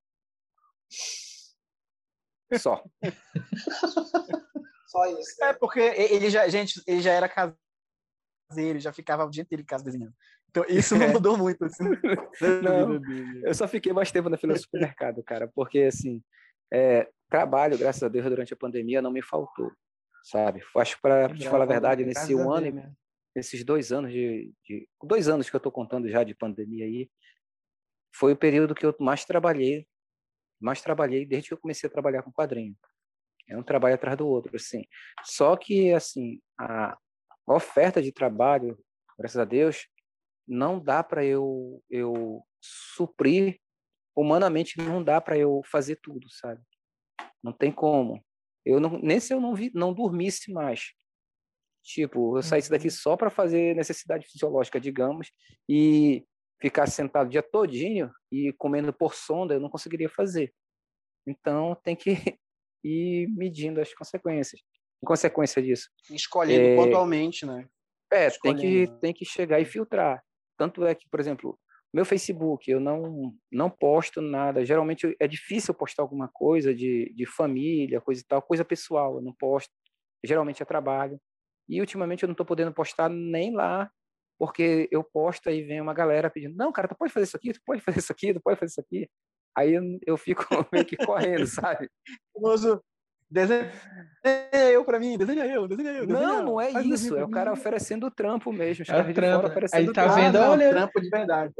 Só. 2.53 2.83
Só 4.87 5.05
isso. 5.19 5.35
Né? 5.39 5.49
É, 5.49 5.53
porque 5.53 5.79
ele 5.79 6.29
já, 6.29 6.47
gente, 6.47 6.81
ele 6.87 7.01
já 7.01 7.11
era 7.11 7.27
caseiro, 7.29 8.79
já 8.79 8.93
ficava 8.93 9.25
o 9.25 9.29
dia 9.29 9.43
inteiro 9.43 9.61
em 9.61 9.65
casa 9.65 9.83
desenhando. 9.83 10.13
Então, 10.49 10.63
isso 10.69 10.95
não 10.95 11.05
é. 11.05 11.13
mudou 11.13 11.37
muito. 11.37 11.65
Assim. 11.65 11.83
não, 12.63 13.01
eu 13.43 13.53
só 13.53 13.67
fiquei 13.67 13.91
mais 13.91 14.11
tempo 14.11 14.29
na 14.29 14.37
fila 14.37 14.53
do 14.53 14.59
supermercado, 14.59 15.21
cara, 15.23 15.51
porque, 15.53 15.79
assim, 15.81 16.23
é, 16.71 17.09
trabalho, 17.29 17.77
graças 17.77 18.01
a 18.01 18.07
Deus, 18.07 18.25
durante 18.25 18.53
a 18.53 18.57
pandemia 18.57 19.01
não 19.01 19.11
me 19.11 19.21
faltou, 19.21 19.71
sabe? 20.23 20.61
Acho 20.75 20.99
para 21.01 21.33
te 21.33 21.47
falar 21.49 21.65
a 21.65 21.67
verdade, 21.67 22.05
nesse 22.05 22.33
um 22.33 22.51
ano, 22.51 22.71
Deus, 22.71 22.85
nesses 23.35 23.63
dois 23.63 23.91
anos 23.91 24.11
de, 24.11 24.51
de, 24.65 24.89
dois 25.03 25.27
anos 25.27 25.49
que 25.49 25.55
eu 25.55 25.59
estou 25.59 25.71
contando 25.71 26.09
já 26.09 26.23
de 26.23 26.33
pandemia 26.33 26.85
aí, 26.85 27.09
foi 28.15 28.33
o 28.33 28.37
período 28.37 28.73
que 28.73 28.85
eu 28.85 28.95
mais 28.99 29.25
trabalhei, 29.25 29.85
mais 30.59 30.81
trabalhei 30.81 31.25
desde 31.25 31.49
que 31.49 31.53
eu 31.53 31.57
comecei 31.57 31.87
a 31.87 31.91
trabalhar 31.91 32.23
com 32.23 32.31
quadrinho. 32.31 32.75
É 33.47 33.57
um 33.57 33.63
trabalho 33.63 33.95
atrás 33.95 34.17
do 34.17 34.27
outro, 34.27 34.55
assim. 34.55 34.83
Só 35.23 35.55
que, 35.55 35.93
assim, 35.93 36.41
a 36.59 36.97
oferta 37.47 38.01
de 38.01 38.11
trabalho, 38.11 38.77
graças 39.17 39.37
a 39.37 39.45
Deus, 39.45 39.87
não 40.47 40.79
dá 40.79 41.03
para 41.03 41.23
eu, 41.23 41.81
eu 41.89 42.41
suprir, 42.61 43.59
humanamente 44.15 44.77
não 44.77 45.03
dá 45.03 45.21
para 45.21 45.37
eu 45.37 45.61
fazer 45.65 45.97
tudo, 46.01 46.29
sabe? 46.29 46.61
Não 47.43 47.53
tem 47.53 47.71
como. 47.71 48.23
Eu 48.65 48.79
não, 48.79 48.99
nem 48.99 49.19
se 49.19 49.33
eu 49.33 49.39
não, 49.39 49.55
vi, 49.55 49.71
não 49.73 49.93
dormisse 49.93 50.51
mais. 50.51 50.93
Tipo, 51.83 52.37
eu 52.37 52.43
saísse 52.43 52.69
daqui 52.69 52.87
uhum. 52.87 52.91
só 52.91 53.15
para 53.15 53.29
fazer 53.29 53.75
necessidade 53.75 54.27
fisiológica, 54.27 54.79
digamos, 54.79 55.31
e 55.69 56.25
ficar 56.59 56.87
sentado 56.87 57.27
o 57.27 57.29
dia 57.29 57.43
todinho 57.43 58.11
e 58.31 58.53
comendo 58.53 58.91
por 58.91 59.13
sonda, 59.13 59.53
eu 59.53 59.59
não 59.59 59.69
conseguiria 59.69 60.09
fazer. 60.09 60.53
Então, 61.27 61.75
tem 61.83 61.95
que 61.95 62.11
ir 62.83 63.27
medindo 63.29 63.81
as 63.81 63.93
consequências. 63.93 64.61
Em 65.03 65.05
consequência 65.05 65.61
disso. 65.61 65.89
Escolhendo 66.09 66.67
é, 66.67 66.75
pontualmente, 66.75 67.45
né? 67.45 67.67
É, 68.11 68.29
tem 68.29 68.55
que, 68.55 68.87
tem 68.99 69.13
que 69.13 69.25
chegar 69.25 69.59
e 69.59 69.65
filtrar. 69.65 70.23
Tanto 70.57 70.85
é 70.85 70.95
que, 70.95 71.07
por 71.09 71.19
exemplo, 71.19 71.59
meu 71.93 72.05
Facebook, 72.05 72.69
eu 72.69 72.79
não, 72.79 73.33
não 73.51 73.69
posto 73.69 74.21
nada. 74.21 74.65
Geralmente 74.65 75.15
é 75.19 75.27
difícil 75.27 75.73
postar 75.73 76.03
alguma 76.03 76.27
coisa 76.27 76.73
de, 76.73 77.13
de 77.15 77.25
família, 77.25 78.01
coisa 78.01 78.21
e 78.21 78.25
tal, 78.25 78.41
coisa 78.41 78.65
pessoal, 78.65 79.15
eu 79.15 79.21
não 79.21 79.33
posto. 79.33 79.71
Geralmente 80.23 80.63
é 80.63 80.65
trabalho. 80.65 81.19
E 81.69 81.79
ultimamente 81.79 82.23
eu 82.23 82.27
não 82.27 82.33
estou 82.33 82.45
podendo 82.45 82.73
postar 82.73 83.09
nem 83.09 83.53
lá, 83.53 83.91
porque 84.37 84.87
eu 84.91 85.03
posto 85.03 85.49
e 85.49 85.63
vem 85.63 85.81
uma 85.81 85.93
galera 85.93 86.29
pedindo: 86.29 86.55
não, 86.55 86.71
cara, 86.71 86.87
tu 86.87 86.95
pode 86.95 87.11
fazer 87.11 87.25
isso 87.25 87.37
aqui, 87.37 87.53
tu 87.53 87.61
pode 87.65 87.81
fazer 87.83 87.99
isso 87.99 88.11
aqui, 88.11 88.33
tu 88.33 88.41
pode 88.41 88.59
fazer 88.59 88.71
isso 88.71 88.81
aqui. 88.81 89.09
Aí 89.55 89.73
eu, 89.73 89.83
eu 90.05 90.17
fico 90.17 90.45
meio 90.71 90.85
que 90.85 90.97
correndo, 90.97 91.45
sabe? 91.47 91.89
Famoso, 92.33 92.81
Desenha 93.29 93.69
eu 94.71 94.85
pra 94.85 94.99
mim, 94.99 95.17
desenha 95.17 95.45
eu, 95.45 95.67
desenha 95.67 95.91
eu. 95.91 96.07
Desenha 96.07 96.27
não, 96.27 96.43
não 96.43 96.61
é 96.61 96.71
Faz 96.71 96.85
isso. 96.85 97.17
É 97.17 97.25
o 97.25 97.29
cara 97.29 97.51
oferecendo 97.51 98.09
trampo 98.09 98.53
mesmo. 98.53 98.85
É 98.87 99.01
o 99.01 99.13
trampo. 99.13 99.47
Aí 99.73 99.83
ele 99.83 99.93
tá 99.93 100.03
trampo. 100.03 100.15
vendo, 100.15 100.37
ah, 100.37 100.51
olha. 100.51 100.69
trampo 100.69 101.01
de 101.01 101.09
verdade. 101.09 101.53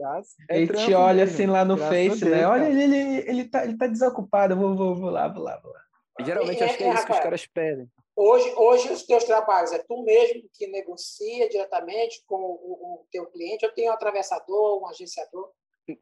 É 0.50 0.62
ele 0.62 0.74
te 0.74 0.94
olha 0.94 1.26
mesmo. 1.26 1.36
assim 1.36 1.46
lá 1.46 1.66
no 1.66 1.78
Face, 1.78 2.24
né? 2.24 2.48
Olha, 2.48 2.70
ele, 2.70 2.84
ele, 2.84 3.30
ele, 3.30 3.46
tá, 3.46 3.66
ele 3.66 3.78
tá 3.78 3.86
desocupado. 3.86 4.56
Vou, 4.56 4.76
vou, 4.78 4.96
vou 4.96 5.10
lá, 5.10 5.28
vou 5.28 5.44
lá, 5.44 5.60
vou 5.62 5.74
lá. 5.74 6.26
geralmente 6.26 6.64
acho 6.64 6.78
que 6.78 6.84
é, 6.86 6.88
é 6.88 6.94
isso 6.94 7.06
que 7.06 7.12
os 7.12 7.20
caras 7.20 7.46
pedem. 7.46 7.90
Hoje, 8.20 8.52
hoje 8.56 8.92
os 8.92 9.04
teus 9.04 9.24
trabalhos 9.24 9.72
é 9.72 9.78
tu 9.78 10.04
mesmo 10.04 10.50
que 10.54 10.66
negocia 10.68 11.48
diretamente 11.48 12.24
com 12.26 12.36
o, 12.36 13.02
o 13.02 13.08
teu 13.12 13.28
cliente 13.28 13.66
ou 13.66 13.72
tem 13.72 13.90
um 13.90 13.94
atravessador, 13.94 14.82
um 14.82 14.88
agenciador? 14.88 15.52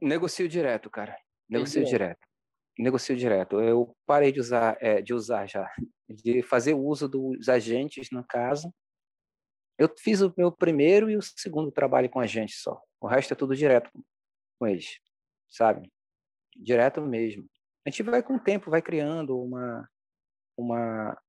Negocio 0.01 0.47
direto, 0.47 0.89
cara. 0.89 1.17
Negocio 1.49 1.83
direto 1.83 2.25
negocio 2.77 3.15
direto. 3.15 3.61
Eu 3.61 3.95
parei 4.05 4.31
de 4.31 4.39
usar, 4.39 4.77
é, 4.81 5.01
de 5.01 5.13
usar 5.13 5.47
já, 5.47 5.69
de 6.09 6.41
fazer 6.43 6.73
uso 6.73 7.07
dos 7.07 7.47
agentes 7.49 8.09
no 8.11 8.23
caso. 8.25 8.73
Eu 9.77 9.93
fiz 9.97 10.21
o 10.21 10.33
meu 10.37 10.51
primeiro 10.51 11.09
e 11.09 11.17
o 11.17 11.21
segundo 11.21 11.71
trabalho 11.71 12.09
com 12.09 12.19
agente 12.19 12.53
só. 12.53 12.81
O 12.99 13.07
resto 13.07 13.33
é 13.33 13.35
tudo 13.35 13.55
direto 13.55 13.89
com 14.59 14.67
eles, 14.67 14.99
sabe? 15.49 15.91
Direto 16.55 17.01
mesmo. 17.01 17.45
A 17.85 17.89
gente 17.89 18.03
vai 18.03 18.23
com 18.23 18.35
o 18.35 18.39
tempo, 18.39 18.71
vai 18.71 18.81
criando 18.81 19.37
uma, 19.37 19.89
uma 20.57 21.21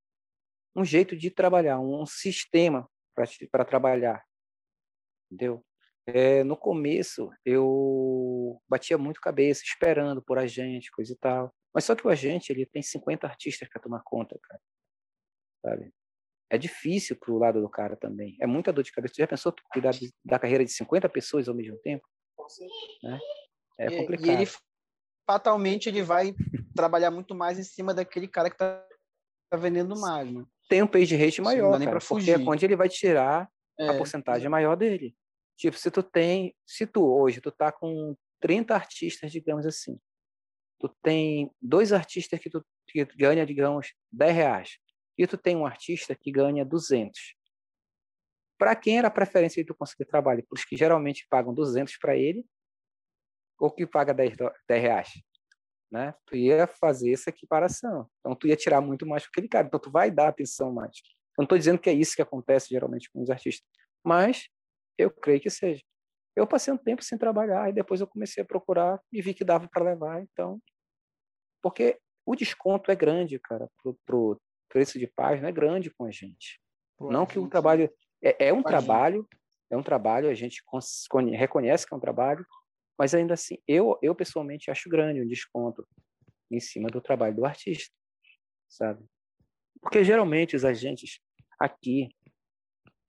um 0.77 0.85
jeito 0.85 1.17
de 1.17 1.31
trabalhar, 1.31 1.81
um 1.81 2.05
sistema 2.05 2.89
para 3.51 3.65
trabalhar, 3.65 4.23
entendeu? 5.31 5.65
É, 6.07 6.45
no 6.45 6.57
começo, 6.57 7.31
eu 7.45 8.61
batia 8.69 8.97
muito 8.97 9.21
cabeça, 9.21 9.63
esperando 9.65 10.23
por 10.23 10.39
agente, 10.39 10.91
coisa 10.93 11.13
e 11.13 11.17
tal. 11.17 11.53
Mas 11.75 11.85
só 11.85 11.97
que 11.97 12.07
o 12.07 12.11
agente, 12.11 12.53
ele 12.53 12.65
tem 12.65 12.81
50 12.81 13.27
artistas 13.27 13.69
para 13.69 13.83
tomar 13.83 14.03
conta, 14.05 14.39
cara. 14.41 14.61
Sabe? 15.65 15.93
É 16.49 16.57
difícil 16.57 17.17
pro 17.17 17.39
lado 17.39 17.61
do 17.61 17.69
cara 17.69 17.97
também. 17.97 18.37
É 18.41 18.47
muita 18.47 18.73
dor 18.73 18.85
de 18.85 18.93
cabeça. 18.93 19.15
Você 19.15 19.23
já 19.23 19.27
pensou 19.27 19.53
cuidar 19.73 19.91
de, 19.91 20.15
da 20.25 20.39
carreira 20.39 20.65
de 20.65 20.71
50 20.71 21.09
pessoas 21.09 21.49
ao 21.49 21.55
mesmo 21.55 21.77
tempo? 21.79 22.07
Né? 23.03 23.19
É 23.79 23.97
complicado. 23.97 24.29
E, 24.29 24.31
ele, 24.31 24.51
fatalmente, 25.29 25.89
ele 25.89 26.03
vai 26.03 26.35
trabalhar 26.75 27.11
muito 27.11 27.35
mais 27.35 27.59
em 27.59 27.65
cima 27.65 27.93
daquele 27.93 28.29
cara 28.29 28.49
que 28.49 28.57
tá, 28.57 28.87
tá 29.51 29.57
vendendo 29.57 29.99
mais, 29.99 30.31
né? 30.33 30.47
Tem 30.69 30.83
um 30.83 30.87
page 30.87 31.15
rate 31.15 31.41
maior, 31.41 31.79
cara, 31.79 31.99
porque 32.01 32.31
é 32.31 32.39
onde 32.39 32.65
ele 32.65 32.77
vai 32.77 32.89
tirar 32.89 33.49
é, 33.79 33.89
a 33.89 33.97
porcentagem 33.97 34.49
maior 34.49 34.77
dele. 34.77 35.15
Tipo, 35.57 35.77
se 35.77 35.91
tu 35.91 36.03
tem, 36.03 36.55
se 36.67 36.87
tu 36.87 37.07
hoje 37.07 37.41
tu 37.41 37.51
tá 37.51 37.71
com 37.71 38.17
30 38.41 38.75
artistas, 38.75 39.33
digamos 39.33 39.65
assim, 39.65 39.99
tu 40.79 40.89
tem 41.03 41.51
dois 41.61 41.93
artistas 41.93 42.39
que 42.41 42.51
tu 42.51 42.65
que 42.87 43.05
ganha, 43.17 43.45
digamos, 43.45 43.95
10 44.13 44.35
reais, 44.35 44.79
e 45.19 45.27
tu 45.27 45.37
tem 45.37 45.57
um 45.57 45.67
artista 45.67 46.15
que 46.15 46.31
ganha 46.31 46.65
200. 46.65 47.35
Para 48.59 48.77
quem 48.77 48.99
era 48.99 49.09
a 49.09 49.11
preferência 49.11 49.63
de 49.63 49.67
tu 49.67 49.75
conseguir 49.75 50.05
trabalho? 50.05 50.45
Para 50.47 50.57
os 50.57 50.65
que 50.65 50.77
geralmente 50.77 51.27
pagam 51.29 51.53
200 51.53 51.97
para 51.99 52.17
ele, 52.17 52.45
ou 53.59 53.71
que 53.71 53.87
paga 53.87 54.15
10, 54.15 54.37
10 54.69 54.83
reais? 54.83 55.09
Né? 55.91 56.15
Tu 56.27 56.37
ia 56.37 56.67
fazer 56.67 57.13
essa 57.13 57.31
equiparação. 57.31 58.09
Então, 58.21 58.35
tu 58.35 58.49
ia 58.49 58.57
tirar 58.57 58.81
muito 58.81 59.07
mais 59.07 59.23
para 59.23 59.31
aquele 59.31 59.49
cara. 59.49 59.67
Então, 59.67 59.81
tu 59.81 59.91
vai 59.91 60.11
dar 60.11 60.29
atenção 60.29 60.73
mais. 60.73 60.97
Eu 61.37 61.43
não 61.43 61.45
estou 61.45 61.59
dizendo 61.59 61.79
que 61.79 61.91
é 61.91 61.93
isso 61.93 62.17
que 62.17 62.23
acontece 62.23 62.69
geralmente 62.71 63.11
com 63.11 63.23
os 63.23 63.31
artistas, 63.31 63.69
mas 64.05 64.49
eu 64.99 65.11
creio 65.11 65.41
que 65.41 65.51
seja. 65.51 65.83
Eu 66.35 66.47
passei 66.47 66.73
um 66.73 66.79
tempo 66.79 67.03
sem 67.03 67.17
trabalhar 67.17 67.69
e 67.69 67.73
depois 67.73 68.01
eu 68.01 68.07
comecei 68.07 68.43
a 68.43 68.47
procurar 68.47 69.01
e 69.13 69.23
vi 69.23 69.33
que 69.33 69.45
dava 69.45 69.69
para 69.69 69.85
levar, 69.85 70.23
então. 70.23 70.61
Porque 71.63 71.99
o 72.27 72.35
desconto 72.35 72.91
é 72.91 72.95
grande, 72.95 73.39
cara, 73.39 73.71
pro, 73.83 73.99
pro 74.05 74.41
preço 74.69 74.99
de 74.99 75.07
página 75.07 75.49
é 75.49 75.53
grande 75.53 75.91
com 75.91 76.05
a 76.05 76.11
gente. 76.11 76.61
Pô, 76.99 77.11
não 77.11 77.23
a 77.23 77.27
que 77.27 77.39
o 77.39 77.49
trabalho 77.49 77.91
é, 78.23 78.49
é 78.49 78.53
um 78.53 78.63
trabalho, 78.63 79.27
é 79.71 79.77
um 79.77 79.83
trabalho, 79.83 80.29
a 80.29 80.35
gente 80.35 80.63
reconhece 81.35 81.87
que 81.87 81.95
é 81.95 81.97
um 81.97 82.01
trabalho, 82.01 82.47
mas 82.99 83.15
ainda 83.15 83.35
assim, 83.35 83.59
eu 83.67 83.99
eu 84.03 84.15
pessoalmente 84.15 84.71
acho 84.71 84.89
grande 84.89 85.21
o 85.21 85.29
desconto 85.29 85.87
em 86.51 86.61
cima 86.61 86.89
do 86.89 87.01
trabalho 87.01 87.35
do 87.35 87.45
artista, 87.45 87.95
sabe? 88.69 89.05
Porque 89.81 90.05
geralmente 90.05 90.57
os 90.57 90.65
agentes 90.65 91.21
aqui, 91.59 92.09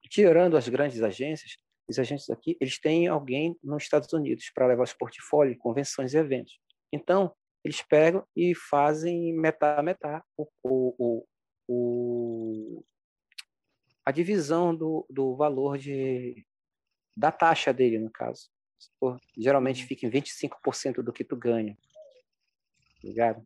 tirando 0.10 0.58
as 0.58 0.68
grandes 0.68 1.02
agências, 1.02 1.58
os 1.88 1.98
agentes 1.98 2.30
aqui, 2.30 2.58
eles 2.60 2.80
têm 2.80 3.08
alguém 3.08 3.58
nos 3.64 3.84
Estados 3.84 4.12
Unidos 4.12 4.52
para 4.54 4.68
levar 4.68 4.84
os 4.84 4.94
portfólios, 4.94 5.58
convenções 5.58 6.14
e 6.14 6.18
eventos. 6.18 6.60
Então, 6.92 7.34
eles 7.64 7.82
pegam 7.82 8.26
e 8.36 8.54
fazem 8.56 9.34
metá 9.34 9.82
metá 9.82 10.24
o, 10.38 10.48
o, 10.64 11.26
o, 11.68 12.84
a 14.06 14.12
divisão 14.12 14.76
do, 14.76 15.06
do 15.10 15.36
valor 15.36 15.78
de, 15.78 16.46
da 17.16 17.32
taxa 17.32 17.74
dele, 17.74 18.00
no 18.00 18.12
caso. 18.12 18.50
Por, 19.00 19.20
geralmente 19.38 19.82
uhum. 19.82 19.88
fica 19.88 20.06
em 20.06 20.10
25% 20.10 21.02
do 21.04 21.14
que 21.14 21.24
tu 21.24 21.36
ganha. 21.36 21.78
Ligado? 23.04 23.46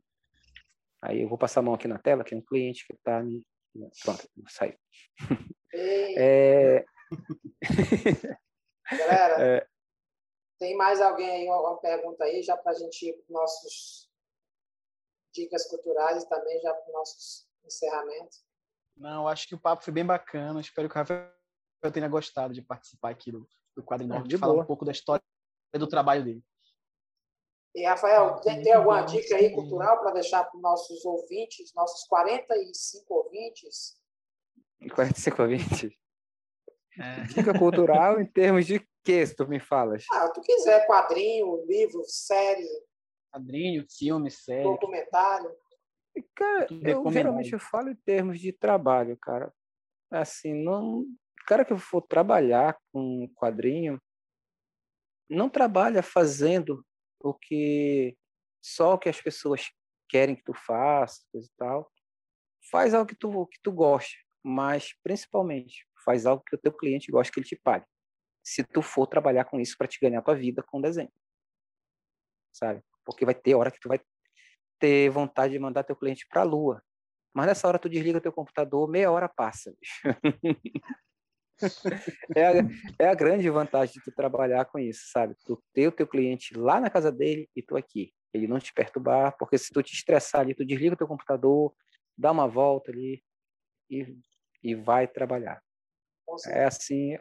Aí 1.01 1.21
eu 1.21 1.29
vou 1.29 1.37
passar 1.37 1.59
a 1.61 1.63
mão 1.63 1.73
aqui 1.73 1.87
na 1.87 1.97
tela, 1.97 2.23
que 2.23 2.33
é 2.33 2.37
um 2.37 2.41
cliente 2.41 2.85
que 2.85 2.93
está 2.93 3.21
me. 3.21 3.43
Pronto, 4.03 4.27
saiu. 4.49 4.77
é, 6.15 6.83
Galera, 8.91 9.57
é... 9.57 9.67
tem 10.59 10.75
mais 10.75 10.99
alguém 11.01 11.29
aí, 11.29 11.47
uma 11.47 11.77
pergunta 11.79 12.23
aí, 12.23 12.43
já 12.43 12.57
para 12.57 12.71
a 12.73 12.75
gente 12.75 13.07
ir 13.07 13.13
para 13.13 13.23
os 13.23 13.29
nossos 13.29 14.11
dicas 15.33 15.65
culturais 15.67 16.23
e 16.23 16.29
também 16.29 16.59
já 16.61 16.73
para 16.73 16.87
os 16.87 16.93
nossos 16.93 17.47
encerramentos? 17.65 18.43
Não, 18.95 19.27
acho 19.27 19.47
que 19.47 19.55
o 19.55 19.59
papo 19.59 19.83
foi 19.83 19.93
bem 19.93 20.05
bacana. 20.05 20.59
Espero 20.59 20.89
que 20.89 20.95
o 20.95 20.97
Rafael 20.97 21.31
tenha 21.93 22.07
gostado 22.07 22.53
de 22.53 22.61
participar 22.61 23.11
aqui 23.11 23.31
do, 23.31 23.47
do 23.81 23.85
Quadro 23.85 24.27
de 24.27 24.37
falar 24.37 24.53
boa. 24.53 24.63
um 24.63 24.67
pouco 24.67 24.85
da 24.85 24.91
história 24.91 25.23
do 25.73 25.87
trabalho 25.87 26.23
dele. 26.23 26.43
E, 27.73 27.85
Rafael, 27.85 28.35
tem, 28.41 28.55
tem 28.55 28.63
Muito 28.63 28.75
alguma 28.75 29.01
dica 29.03 29.35
aí 29.35 29.53
cultural 29.53 29.99
para 29.99 30.11
deixar 30.11 30.43
para 30.43 30.57
os 30.57 30.61
nossos 30.61 31.05
ouvintes, 31.05 31.73
nossos 31.73 32.05
45 32.07 33.13
ouvintes? 33.13 33.95
45 34.93 35.41
ouvintes. 35.41 35.93
É. 36.99 37.23
Dica 37.23 37.57
cultural 37.57 38.19
em 38.19 38.25
termos 38.25 38.65
de 38.65 38.85
que, 39.03 39.25
se 39.25 39.33
tu 39.33 39.47
me 39.47 39.59
falas? 39.59 40.03
Ah, 40.11 40.29
tu 40.29 40.41
quiser, 40.41 40.85
quadrinho, 40.85 41.65
livro, 41.65 42.03
série, 42.05 42.67
Quadrinho, 43.31 43.85
filme, 43.89 44.29
série. 44.29 44.63
documentário. 44.63 45.55
Cara, 46.35 46.67
eu 46.69 47.09
geralmente 47.09 47.53
eu 47.53 47.59
falo 47.59 47.89
em 47.89 47.95
termos 47.95 48.39
de 48.41 48.51
trabalho, 48.51 49.17
cara. 49.17 49.53
Assim, 50.11 50.53
não. 50.53 51.05
Cara 51.45 51.65
que 51.65 51.77
for 51.77 52.01
trabalhar 52.01 52.77
com 52.91 53.27
quadrinho, 53.35 53.99
não 55.29 55.49
trabalha 55.49 56.03
fazendo 56.03 56.85
o 57.19 57.33
que 57.33 58.17
só 58.61 58.93
o 58.93 58.99
que 58.99 59.09
as 59.09 59.21
pessoas 59.21 59.71
querem 60.09 60.35
que 60.35 60.43
tu 60.43 60.53
faça, 60.53 61.21
coisa 61.31 61.47
e 61.47 61.55
tal. 61.57 61.91
Faz 62.69 62.93
algo 62.93 63.07
que 63.07 63.15
tu, 63.15 63.47
que 63.47 63.59
tu 63.61 63.71
goste, 63.71 64.25
mas 64.43 64.93
principalmente 65.01 65.87
faz 66.03 66.25
algo 66.25 66.43
que 66.43 66.55
o 66.55 66.59
teu 66.59 66.73
cliente 66.73 67.11
gosta 67.11 67.31
que 67.31 67.39
ele 67.39 67.47
te 67.47 67.55
pague. 67.55 67.85
Se 68.43 68.63
tu 68.63 68.81
for 68.81 69.07
trabalhar 69.07 69.45
com 69.45 69.59
isso 69.59 69.77
para 69.77 69.87
te 69.87 69.99
ganhar 69.99 70.21
tua 70.21 70.35
vida 70.35 70.63
com 70.63 70.81
desenho. 70.81 71.11
Sabe? 72.53 72.83
Porque 73.05 73.25
vai 73.25 73.35
ter 73.35 73.55
hora 73.55 73.71
que 73.71 73.79
tu 73.79 73.87
vai 73.87 73.99
ter 74.79 75.09
vontade 75.09 75.53
de 75.53 75.59
mandar 75.59 75.83
teu 75.83 75.95
cliente 75.95 76.27
para 76.27 76.41
a 76.41 76.45
lua. 76.45 76.83
Mas 77.33 77.47
nessa 77.47 77.67
hora 77.67 77.79
tu 77.79 77.87
desliga 77.87 78.19
teu 78.19 78.33
computador, 78.33 78.89
meia 78.89 79.11
hora 79.11 79.29
passa. 79.29 79.73
é, 82.35 82.47
a, 82.47 82.53
é 82.99 83.07
a 83.07 83.13
grande 83.13 83.49
vantagem 83.49 83.93
de 83.95 84.03
tu 84.03 84.11
trabalhar 84.11 84.65
com 84.65 84.79
isso, 84.79 85.09
sabe? 85.11 85.35
Tu 85.45 85.61
ter 85.73 85.87
o 85.87 85.91
teu 85.91 86.07
cliente 86.07 86.57
lá 86.57 86.79
na 86.79 86.89
casa 86.89 87.11
dele 87.11 87.49
e 87.55 87.61
tu 87.61 87.75
aqui. 87.75 88.13
Ele 88.33 88.47
não 88.47 88.59
te 88.59 88.73
perturbar, 88.73 89.35
porque 89.37 89.57
se 89.57 89.71
tu 89.71 89.83
te 89.83 89.93
estressar 89.93 90.41
ali, 90.41 90.55
tu 90.55 90.65
desliga 90.65 90.93
o 90.93 90.97
teu 90.97 91.07
computador, 91.07 91.73
dá 92.17 92.31
uma 92.31 92.47
volta 92.47 92.91
ali 92.91 93.21
e, 93.89 94.17
e 94.63 94.75
vai 94.75 95.07
trabalhar. 95.07 95.61
É 96.47 96.63
assim, 96.63 97.17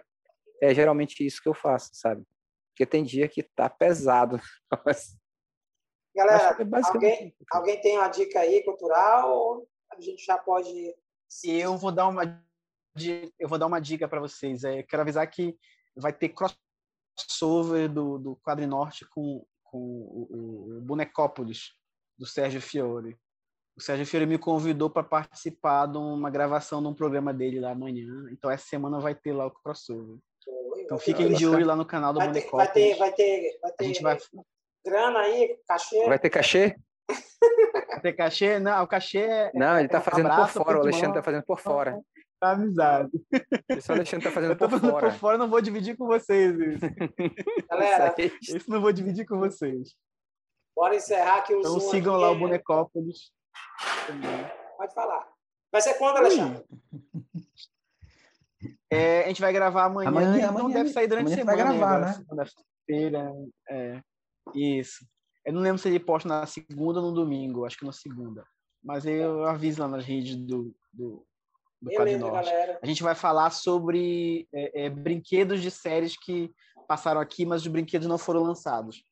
é 0.62 0.74
geralmente 0.74 1.26
isso 1.26 1.43
que 1.43 1.49
eu 1.49 1.55
faço, 1.55 1.91
sabe? 1.95 2.24
Porque 2.70 2.86
tem 2.86 3.03
dia 3.03 3.28
que 3.28 3.43
tá 3.43 3.68
pesado. 3.68 4.41
Mas, 4.84 5.18
Galera, 6.14 6.57
é 6.61 6.64
basicamente 6.64 7.26
isso. 7.28 7.45
alguém 7.53 7.80
tem 7.80 7.97
uma 7.97 8.09
dica 8.09 8.41
aí 8.41 8.64
cultural 8.64 9.30
ou 9.30 9.68
a 9.91 10.01
gente 10.01 10.24
já 10.24 10.36
pode. 10.38 10.95
Eu 11.45 11.76
vou 11.76 11.93
dar 11.93 12.09
uma 12.09 12.45
eu 13.38 13.48
vou 13.48 13.59
dar 13.59 13.66
uma 13.66 13.80
dica 13.80 14.07
para 14.09 14.20
vocês. 14.20 14.64
É, 14.64 14.82
quero 14.82 15.03
avisar 15.03 15.26
que 15.30 15.57
vai 15.96 16.12
ter 16.12 16.30
crossover 17.18 17.88
do, 17.88 18.18
do 18.18 18.36
Quadro 18.36 18.66
Norte 18.66 19.07
com, 19.11 19.44
com 19.64 19.78
o, 19.78 20.76
o- 20.76 20.80
Bonecópolis, 20.82 21.72
do 22.18 22.26
Sérgio 22.26 22.61
Fiore. 22.61 23.16
O 23.76 23.82
Sérgio 23.82 24.05
Fiore 24.07 24.26
me 24.26 24.36
convidou 24.38 24.90
para 24.90 25.03
participar 25.03 25.86
de 25.86 25.96
uma 25.96 26.28
gravação 26.30 26.82
de 26.82 26.88
um 26.88 26.94
programa 26.94 27.32
dele 27.32 27.61
lá 27.61 27.70
amanhã. 27.70 28.07
Então, 28.30 28.51
essa 28.51 28.66
semana 28.66 28.98
vai 29.01 29.14
ter 29.14 29.32
lá 29.32 29.46
o 29.46 29.51
crossover. 29.51 30.18
Então, 30.78 30.98
fiquem 30.98 31.32
de 31.32 31.46
olho 31.46 31.64
lá 31.66 31.76
no 31.76 31.86
canal 31.86 32.12
do 32.12 32.18
Vai 32.18 32.28
ter, 32.32 32.40
Bonecópolis. 32.40 32.66
vai 32.66 32.72
ter, 32.72 32.96
vai 32.98 33.12
ter, 33.12 33.59
vai 33.62 33.70
A 33.70 33.74
ter 33.74 33.84
gente 33.86 34.03
vai, 34.03 34.18
grana 34.84 35.20
aí, 35.20 35.57
cachê. 35.66 36.07
Vai 36.07 36.18
ter 36.18 36.30
cachê? 36.30 36.76
vai 37.90 38.01
ter 38.01 38.12
cachê? 38.12 38.59
Não, 38.59 38.82
o 38.82 38.86
cachê 38.86 39.18
é 39.18 39.51
Não, 39.55 39.78
ele 39.78 39.88
tá 39.88 39.98
um 39.98 40.03
fazendo 40.03 40.28
por 40.30 40.48
fora, 40.48 40.78
o 40.78 40.80
Alexandre 40.82 41.07
mão. 41.09 41.14
tá 41.14 41.22
fazendo 41.22 41.44
por 41.44 41.61
fora. 41.61 42.01
Amizade. 42.43 43.11
Esse 43.68 43.91
Alexandre 43.93 44.26
tá 44.28 44.32
fazendo 44.32 44.53
Eu 44.53 44.59
tô 44.59 44.68
por 44.68 44.80
fora. 44.80 45.11
por 45.11 45.18
fora, 45.18 45.34
eu 45.34 45.38
não 45.38 45.49
vou 45.51 45.61
dividir 45.61 45.97
com 45.97 46.07
vocês 46.07 46.55
isso. 46.59 46.80
Galera, 47.70 48.14
Isso 48.43 48.70
não 48.70 48.80
vou 48.80 48.93
dividir 48.93 49.26
com 49.26 49.38
vocês. 49.38 49.95
bora 50.76 50.97
encerrar 50.97 51.38
aqui 51.38 51.55
o 51.55 51.59
Então 51.61 51.72
Zoom. 51.78 51.91
sigam 51.91 52.14
aqui. 52.14 52.22
lá 52.24 52.30
o 52.30 52.38
Bonecópolis. 52.38 53.32
Pode 54.76 54.95
falar. 54.95 55.28
Vai 55.72 55.80
ser 55.82 55.95
quando, 55.95 56.16
Alexandre? 56.16 56.64
É, 58.93 59.24
a 59.24 59.28
gente 59.28 59.41
vai 59.41 59.53
gravar 59.53 59.84
amanhã, 59.84 60.09
Amanhã- 60.09 60.36
então 60.38 60.49
amanhã- 60.59 60.74
deve 60.74 60.91
sair 60.91 61.07
durante 61.07 61.28
a 61.28 61.43
amanhã 61.43 61.43
tu 61.43 61.47
vai 61.47 61.57
semana. 61.57 61.78
gravar, 61.78 61.95
agora, 61.97 62.07
né? 62.07 62.12
Segunda-feira. 62.14 63.32
É, 63.70 64.01
isso. 64.55 65.07
Eu 65.47 65.53
não 65.53 65.61
lembro 65.61 65.78
se 65.78 65.88
ele 65.88 66.01
posta 66.01 66.28
na 66.28 66.45
segunda 66.47 67.01
ou 67.01 67.07
no 67.07 67.12
domingo, 67.14 67.64
acho 67.64 67.78
que 67.78 67.86
na 67.86 67.93
segunda. 67.93 68.45
Mas 68.82 69.07
eu 69.07 69.45
aviso 69.45 69.80
lá 69.80 69.88
nas 69.88 70.05
redes 70.05 70.36
do, 70.36 70.74
do, 70.93 71.24
do 71.81 71.89
Beleza, 71.89 72.18
Norte. 72.18 72.51
galera. 72.51 72.78
A 72.83 72.87
gente 72.87 73.03
vai 73.03 73.14
falar 73.14 73.51
sobre 73.51 74.47
é, 74.53 74.85
é, 74.85 74.91
brinquedos 74.91 75.62
de 75.62 75.70
séries 75.70 76.16
que 76.16 76.53
passaram 76.87 77.20
aqui, 77.20 77.47
mas 77.47 77.62
os 77.62 77.68
brinquedos 77.68 78.07
não 78.07 78.18
foram 78.18 78.43
lançados. 78.43 79.05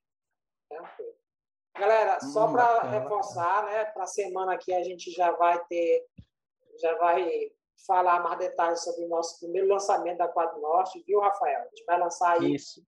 Galera, 1.79 2.21
só 2.21 2.49
Hum, 2.49 2.53
para 2.53 2.65
bacana, 2.65 2.99
reforçar, 2.99 3.65
né? 3.67 3.85
Para 3.87 4.03
a 4.03 4.07
semana 4.07 4.55
aqui 4.55 4.75
a 4.75 4.83
gente 4.83 5.11
já 5.13 5.31
vai 5.31 5.65
ter, 5.67 6.05
já 6.81 6.95
vai 6.97 7.53
falar 7.87 8.21
mais 8.21 8.39
detalhes 8.39 8.83
sobre 8.83 9.05
o 9.05 9.09
nosso 9.09 9.39
primeiro 9.39 9.69
lançamento 9.69 10.19
da 10.19 10.29
Quadro 10.29 10.61
Norte, 10.61 11.03
viu, 11.07 11.21
Rafael? 11.21 11.61
A 11.61 11.69
gente 11.69 11.85
vai 11.85 11.99
lançar 11.99 12.33
aí 12.33 12.55
Isso. 12.55 12.83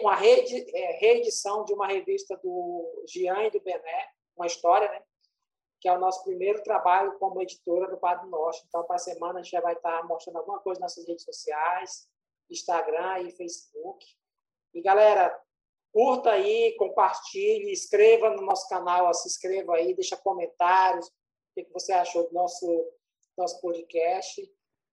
uma 0.00 0.14
é, 0.14 0.98
reedição 0.98 1.64
de 1.64 1.72
uma 1.72 1.86
revista 1.86 2.36
do 2.42 3.04
Jean 3.08 3.44
e 3.44 3.50
do 3.50 3.60
Bené, 3.60 4.08
uma 4.36 4.46
história, 4.46 4.90
né? 4.90 5.00
Que 5.80 5.88
é 5.88 5.92
o 5.92 6.00
nosso 6.00 6.24
primeiro 6.24 6.62
trabalho 6.62 7.18
como 7.18 7.42
editora 7.42 7.88
do 7.88 7.98
Quadro 7.98 8.28
Norte. 8.28 8.64
Então, 8.66 8.84
para 8.84 8.96
a 8.96 8.98
semana, 8.98 9.40
a 9.40 9.42
gente 9.42 9.52
já 9.52 9.60
vai 9.60 9.74
estar 9.74 10.04
mostrando 10.06 10.38
alguma 10.38 10.60
coisa 10.60 10.80
nas 10.80 10.92
nossas 10.92 11.08
redes 11.08 11.24
sociais, 11.24 12.08
Instagram 12.50 13.20
e 13.20 13.30
Facebook. 13.32 14.04
E, 14.74 14.80
galera, 14.80 15.38
curta 15.92 16.30
aí, 16.30 16.74
compartilhe, 16.76 17.72
escreva 17.72 18.30
no 18.30 18.42
nosso 18.42 18.68
canal, 18.68 19.12
se 19.14 19.28
inscreva 19.28 19.76
aí, 19.76 19.94
deixa 19.94 20.16
comentários, 20.16 21.06
o 21.06 21.12
que 21.54 21.72
você 21.72 21.92
achou 21.92 22.28
do 22.28 22.34
nosso, 22.34 22.66
nosso 23.36 23.60
podcast. 23.60 24.42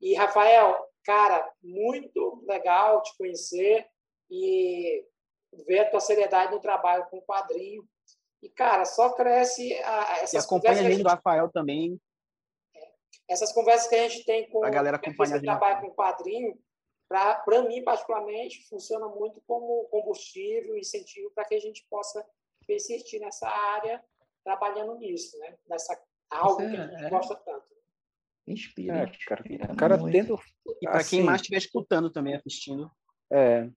E, 0.02 0.14
Rafael, 0.16 0.78
cara, 1.04 1.52
muito 1.62 2.44
legal 2.48 3.02
te 3.02 3.16
conhecer 3.18 3.86
e 4.30 5.06
ver 5.68 5.80
a 5.80 5.90
tua 5.90 6.00
seriedade 6.00 6.54
no 6.54 6.60
trabalho 6.60 7.06
com 7.10 7.18
o 7.18 7.26
quadrinho. 7.26 7.88
E, 8.44 8.50
cara, 8.50 8.84
só 8.84 9.14
cresce 9.14 9.74
a, 9.84 10.18
E 10.20 10.24
essas 10.24 10.44
acompanha 10.44 10.74
conversas, 10.76 10.86
a 10.86 10.90
gente 10.98 11.08
Rafael 11.08 11.50
também. 11.50 11.98
essas 13.30 13.54
conversas 13.54 13.88
que 13.88 13.96
a 13.96 14.10
gente 14.10 14.26
tem 14.26 14.50
com 14.50 14.66
A 14.66 14.70
galera 14.70 14.98
acompanha 14.98 15.36
a 15.36 15.40
que 15.40 15.46
gente. 15.46 15.46
trabalham 15.46 15.82
com 15.82 15.96
quadrinho, 15.96 16.60
para 17.08 17.64
mim, 17.70 17.82
particularmente, 17.86 18.68
funciona 18.68 19.08
muito 19.08 19.42
como 19.48 19.86
combustível, 19.86 20.78
incentivo 20.78 21.32
para 21.32 21.46
que 21.46 21.56
a 21.56 21.60
gente 21.60 21.86
possa 21.90 22.26
persistir 22.68 23.22
nessa 23.22 23.48
área, 23.48 24.04
trabalhando 24.44 24.98
nisso, 24.98 25.38
né? 25.40 25.58
Nessa 25.70 25.98
algo 26.30 26.58
que 26.58 26.64
a 26.64 26.88
gente 26.88 27.06
é- 27.06 27.10
gosta 27.10 27.36
tanto. 27.36 27.66
Inspira. 28.46 28.98
É, 29.04 29.06
cara, 29.26 29.42
inspira 29.42 29.76
cara 29.76 29.98
tendo. 30.12 30.38
E 30.82 30.86
para 30.86 30.92
quem 30.96 31.20
assim, 31.20 31.24
mais 31.24 31.40
estiver 31.40 31.58
escutando 31.60 32.10
também, 32.10 32.36
assistindo. 32.36 32.92
É, 33.32 33.70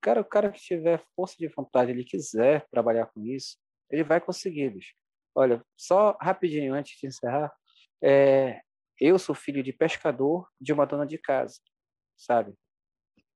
cara, 0.00 0.22
o 0.22 0.24
cara 0.24 0.50
que 0.50 0.60
tiver 0.60 1.04
força 1.14 1.36
de 1.38 1.46
vontade, 1.48 1.90
ele 1.90 2.04
quiser 2.04 2.66
trabalhar 2.70 3.04
com 3.12 3.20
isso, 3.22 3.58
ele 3.94 4.04
vai 4.04 4.20
conseguir, 4.20 4.70
bicho. 4.70 4.94
Olha, 5.34 5.64
só 5.76 6.16
rapidinho 6.20 6.74
antes 6.74 6.98
de 6.98 7.06
encerrar, 7.06 7.52
é, 8.02 8.60
eu 9.00 9.18
sou 9.18 9.34
filho 9.34 9.62
de 9.62 9.72
pescador 9.72 10.48
de 10.60 10.72
uma 10.72 10.84
dona 10.84 11.06
de 11.06 11.18
casa, 11.18 11.60
sabe? 12.16 12.54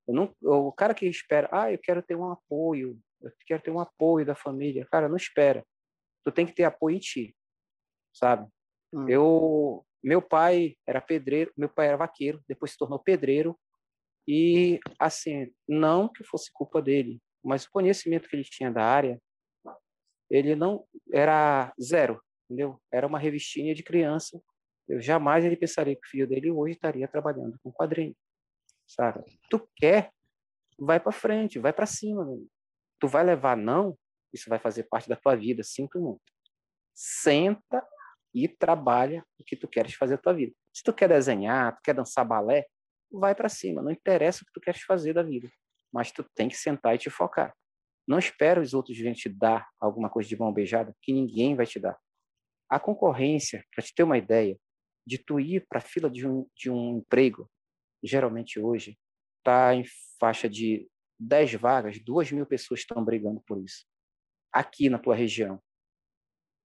Não, 0.06 0.34
o 0.42 0.72
cara 0.72 0.94
que 0.94 1.06
espera, 1.06 1.48
ah, 1.52 1.70
eu 1.70 1.78
quero 1.78 2.02
ter 2.02 2.16
um 2.16 2.30
apoio, 2.30 2.98
eu 3.20 3.30
quero 3.46 3.62
ter 3.62 3.70
um 3.70 3.80
apoio 3.80 4.24
da 4.24 4.34
família, 4.34 4.86
cara, 4.90 5.08
não 5.08 5.16
espera. 5.16 5.64
Tu 6.24 6.32
tem 6.32 6.46
que 6.46 6.54
ter 6.54 6.64
apoio 6.64 6.96
em 6.96 7.00
ti, 7.00 7.36
sabe? 8.12 8.48
Hum. 8.92 9.08
Eu, 9.08 9.86
meu 10.02 10.22
pai 10.22 10.76
era 10.86 11.00
pedreiro, 11.00 11.52
meu 11.56 11.68
pai 11.68 11.88
era 11.88 11.96
vaqueiro, 11.96 12.42
depois 12.48 12.72
se 12.72 12.78
tornou 12.78 12.98
pedreiro 12.98 13.58
e 14.26 14.78
assim, 14.98 15.52
não 15.68 16.08
que 16.08 16.24
fosse 16.24 16.50
culpa 16.52 16.80
dele, 16.80 17.20
mas 17.44 17.64
o 17.64 17.70
conhecimento 17.70 18.28
que 18.28 18.36
ele 18.36 18.44
tinha 18.44 18.70
da 18.70 18.84
área, 18.84 19.20
ele 20.30 20.54
não 20.54 20.84
era 21.12 21.72
zero, 21.80 22.22
entendeu? 22.44 22.80
Era 22.92 23.06
uma 23.06 23.18
revistinha 23.18 23.74
de 23.74 23.82
criança. 23.82 24.40
Eu 24.88 25.00
jamais 25.00 25.44
ele 25.44 25.56
pensaria 25.56 25.94
que 25.94 26.06
o 26.06 26.10
filho 26.10 26.26
dele 26.26 26.50
hoje 26.50 26.74
estaria 26.74 27.06
trabalhando 27.06 27.58
com 27.62 27.72
quadrinho, 27.72 28.16
sabe? 28.86 29.24
Tu 29.50 29.68
quer, 29.76 30.10
vai 30.78 30.98
para 30.98 31.12
frente, 31.12 31.58
vai 31.58 31.72
para 31.72 31.86
cima. 31.86 32.24
Meu. 32.24 32.46
Tu 32.98 33.06
vai 33.06 33.24
levar 33.24 33.56
não, 33.56 33.96
isso 34.32 34.48
vai 34.48 34.58
fazer 34.58 34.84
parte 34.84 35.08
da 35.08 35.16
tua 35.16 35.36
vida, 35.36 35.62
sinto 35.62 36.00
muito. 36.00 36.22
Senta 36.94 37.86
e 38.34 38.48
trabalha 38.48 39.24
o 39.38 39.44
que 39.44 39.56
tu 39.56 39.68
queres 39.68 39.94
fazer 39.94 40.16
da 40.16 40.22
tua 40.22 40.34
vida. 40.34 40.54
Se 40.72 40.82
tu 40.82 40.92
quer 40.92 41.08
desenhar, 41.08 41.74
tu 41.76 41.82
quer 41.82 41.94
dançar 41.94 42.24
balé, 42.24 42.66
vai 43.10 43.34
para 43.34 43.48
cima, 43.48 43.82
não 43.82 43.90
interessa 43.90 44.42
o 44.42 44.46
que 44.46 44.52
tu 44.52 44.60
queres 44.60 44.82
fazer 44.82 45.14
da 45.14 45.22
vida, 45.22 45.48
mas 45.92 46.12
tu 46.12 46.24
tem 46.34 46.48
que 46.48 46.56
sentar 46.56 46.94
e 46.94 46.98
te 46.98 47.10
focar. 47.10 47.54
Não 48.08 48.18
espera 48.18 48.58
os 48.58 48.72
outros 48.72 48.96
virem 48.96 49.12
te 49.12 49.28
dar 49.28 49.68
alguma 49.78 50.08
coisa 50.08 50.26
de 50.26 50.38
mão 50.38 50.50
beijada, 50.50 50.96
que 51.02 51.12
ninguém 51.12 51.54
vai 51.54 51.66
te 51.66 51.78
dar. 51.78 51.98
A 52.66 52.80
concorrência, 52.80 53.62
para 53.70 53.84
te 53.84 53.94
ter 53.94 54.02
uma 54.02 54.16
ideia, 54.16 54.58
de 55.06 55.18
tu 55.18 55.38
ir 55.38 55.66
para 55.68 55.78
a 55.78 55.82
fila 55.82 56.08
de 56.08 56.26
um, 56.26 56.46
de 56.56 56.70
um 56.70 56.98
emprego, 56.98 57.50
geralmente 58.02 58.58
hoje, 58.58 58.98
está 59.38 59.74
em 59.74 59.84
faixa 60.18 60.48
de 60.48 60.88
10 61.18 61.54
vagas, 61.54 61.98
2 61.98 62.32
mil 62.32 62.46
pessoas 62.46 62.80
estão 62.80 63.04
brigando 63.04 63.42
por 63.46 63.62
isso. 63.62 63.84
Aqui 64.50 64.88
na 64.88 64.98
tua 64.98 65.14
região. 65.14 65.62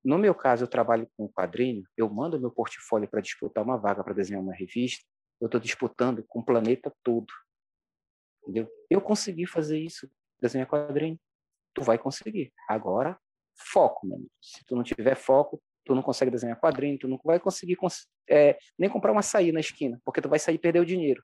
No 0.04 0.18
meu 0.18 0.34
caso, 0.34 0.64
eu 0.64 0.68
trabalho 0.68 1.10
com 1.18 1.28
quadrinho, 1.28 1.84
eu 1.98 2.10
mando 2.10 2.40
meu 2.40 2.52
portfólio 2.52 3.10
para 3.10 3.22
disputar 3.22 3.64
uma 3.64 3.78
vaga 3.78 4.04
para 4.04 4.14
desenhar 4.14 4.42
uma 4.42 4.54
revista, 4.54 5.06
eu 5.42 5.48
estou 5.48 5.60
disputando 5.60 6.24
com 6.26 6.40
o 6.40 6.46
planeta 6.46 6.94
todo. 7.04 7.32
Entendeu? 8.44 8.70
Eu 8.90 9.02
consegui 9.02 9.46
fazer 9.46 9.80
isso, 9.80 10.10
desenhar 10.42 10.68
quadrinho. 10.68 11.20
Tu 11.74 11.82
vai 11.84 11.98
conseguir. 11.98 12.52
Agora, 12.68 13.20
foco, 13.56 14.08
mano. 14.08 14.28
Se 14.42 14.64
tu 14.66 14.76
não 14.76 14.84
tiver 14.84 15.16
foco, 15.16 15.62
tu 15.86 15.94
não 15.96 16.02
consegue 16.02 16.32
desenhar 16.32 16.60
quadrinho, 16.60 16.98
tu 16.98 17.08
não 17.08 17.20
vai 17.24 17.40
conseguir 17.40 17.78
é, 18.30 18.58
nem 18.78 18.90
comprar 18.90 19.12
uma 19.12 19.20
açaí 19.20 19.52
na 19.52 19.60
esquina, 19.60 20.00
porque 20.04 20.22
tu 20.22 20.30
vai 20.30 20.40
sair 20.40 20.56
e 20.56 20.60
perder 20.60 20.80
o 20.80 20.86
dinheiro. 20.86 21.24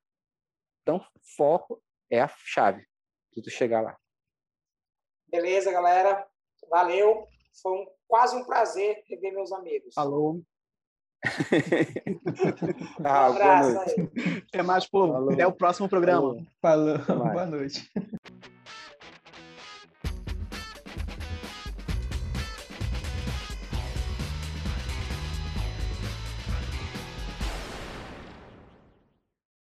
Então, 0.81 1.03
foco 1.37 1.81
é 2.09 2.21
a 2.21 2.27
chave 2.27 2.85
de 3.33 3.41
tu 3.41 3.49
chegar 3.49 3.81
lá. 3.81 3.97
Beleza, 5.27 5.71
galera. 5.71 6.27
Valeu. 6.69 7.27
Foi 7.61 7.71
um, 7.71 7.85
quase 8.07 8.35
um 8.35 8.45
prazer 8.45 9.03
rever 9.07 9.33
meus 9.33 9.51
amigos. 9.51 9.93
Falou. 9.93 10.41
ah, 13.03 13.29
um 13.29 13.33
abraço 13.33 13.79
aí. 13.79 14.41
Até 14.47 14.63
mais, 14.63 14.87
povo. 14.87 15.31
Até 15.31 15.45
o 15.45 15.51
próximo 15.51 15.89
programa. 15.89 16.37
Falou. 16.61 16.97
Boa 17.05 17.45
noite. 17.45 17.91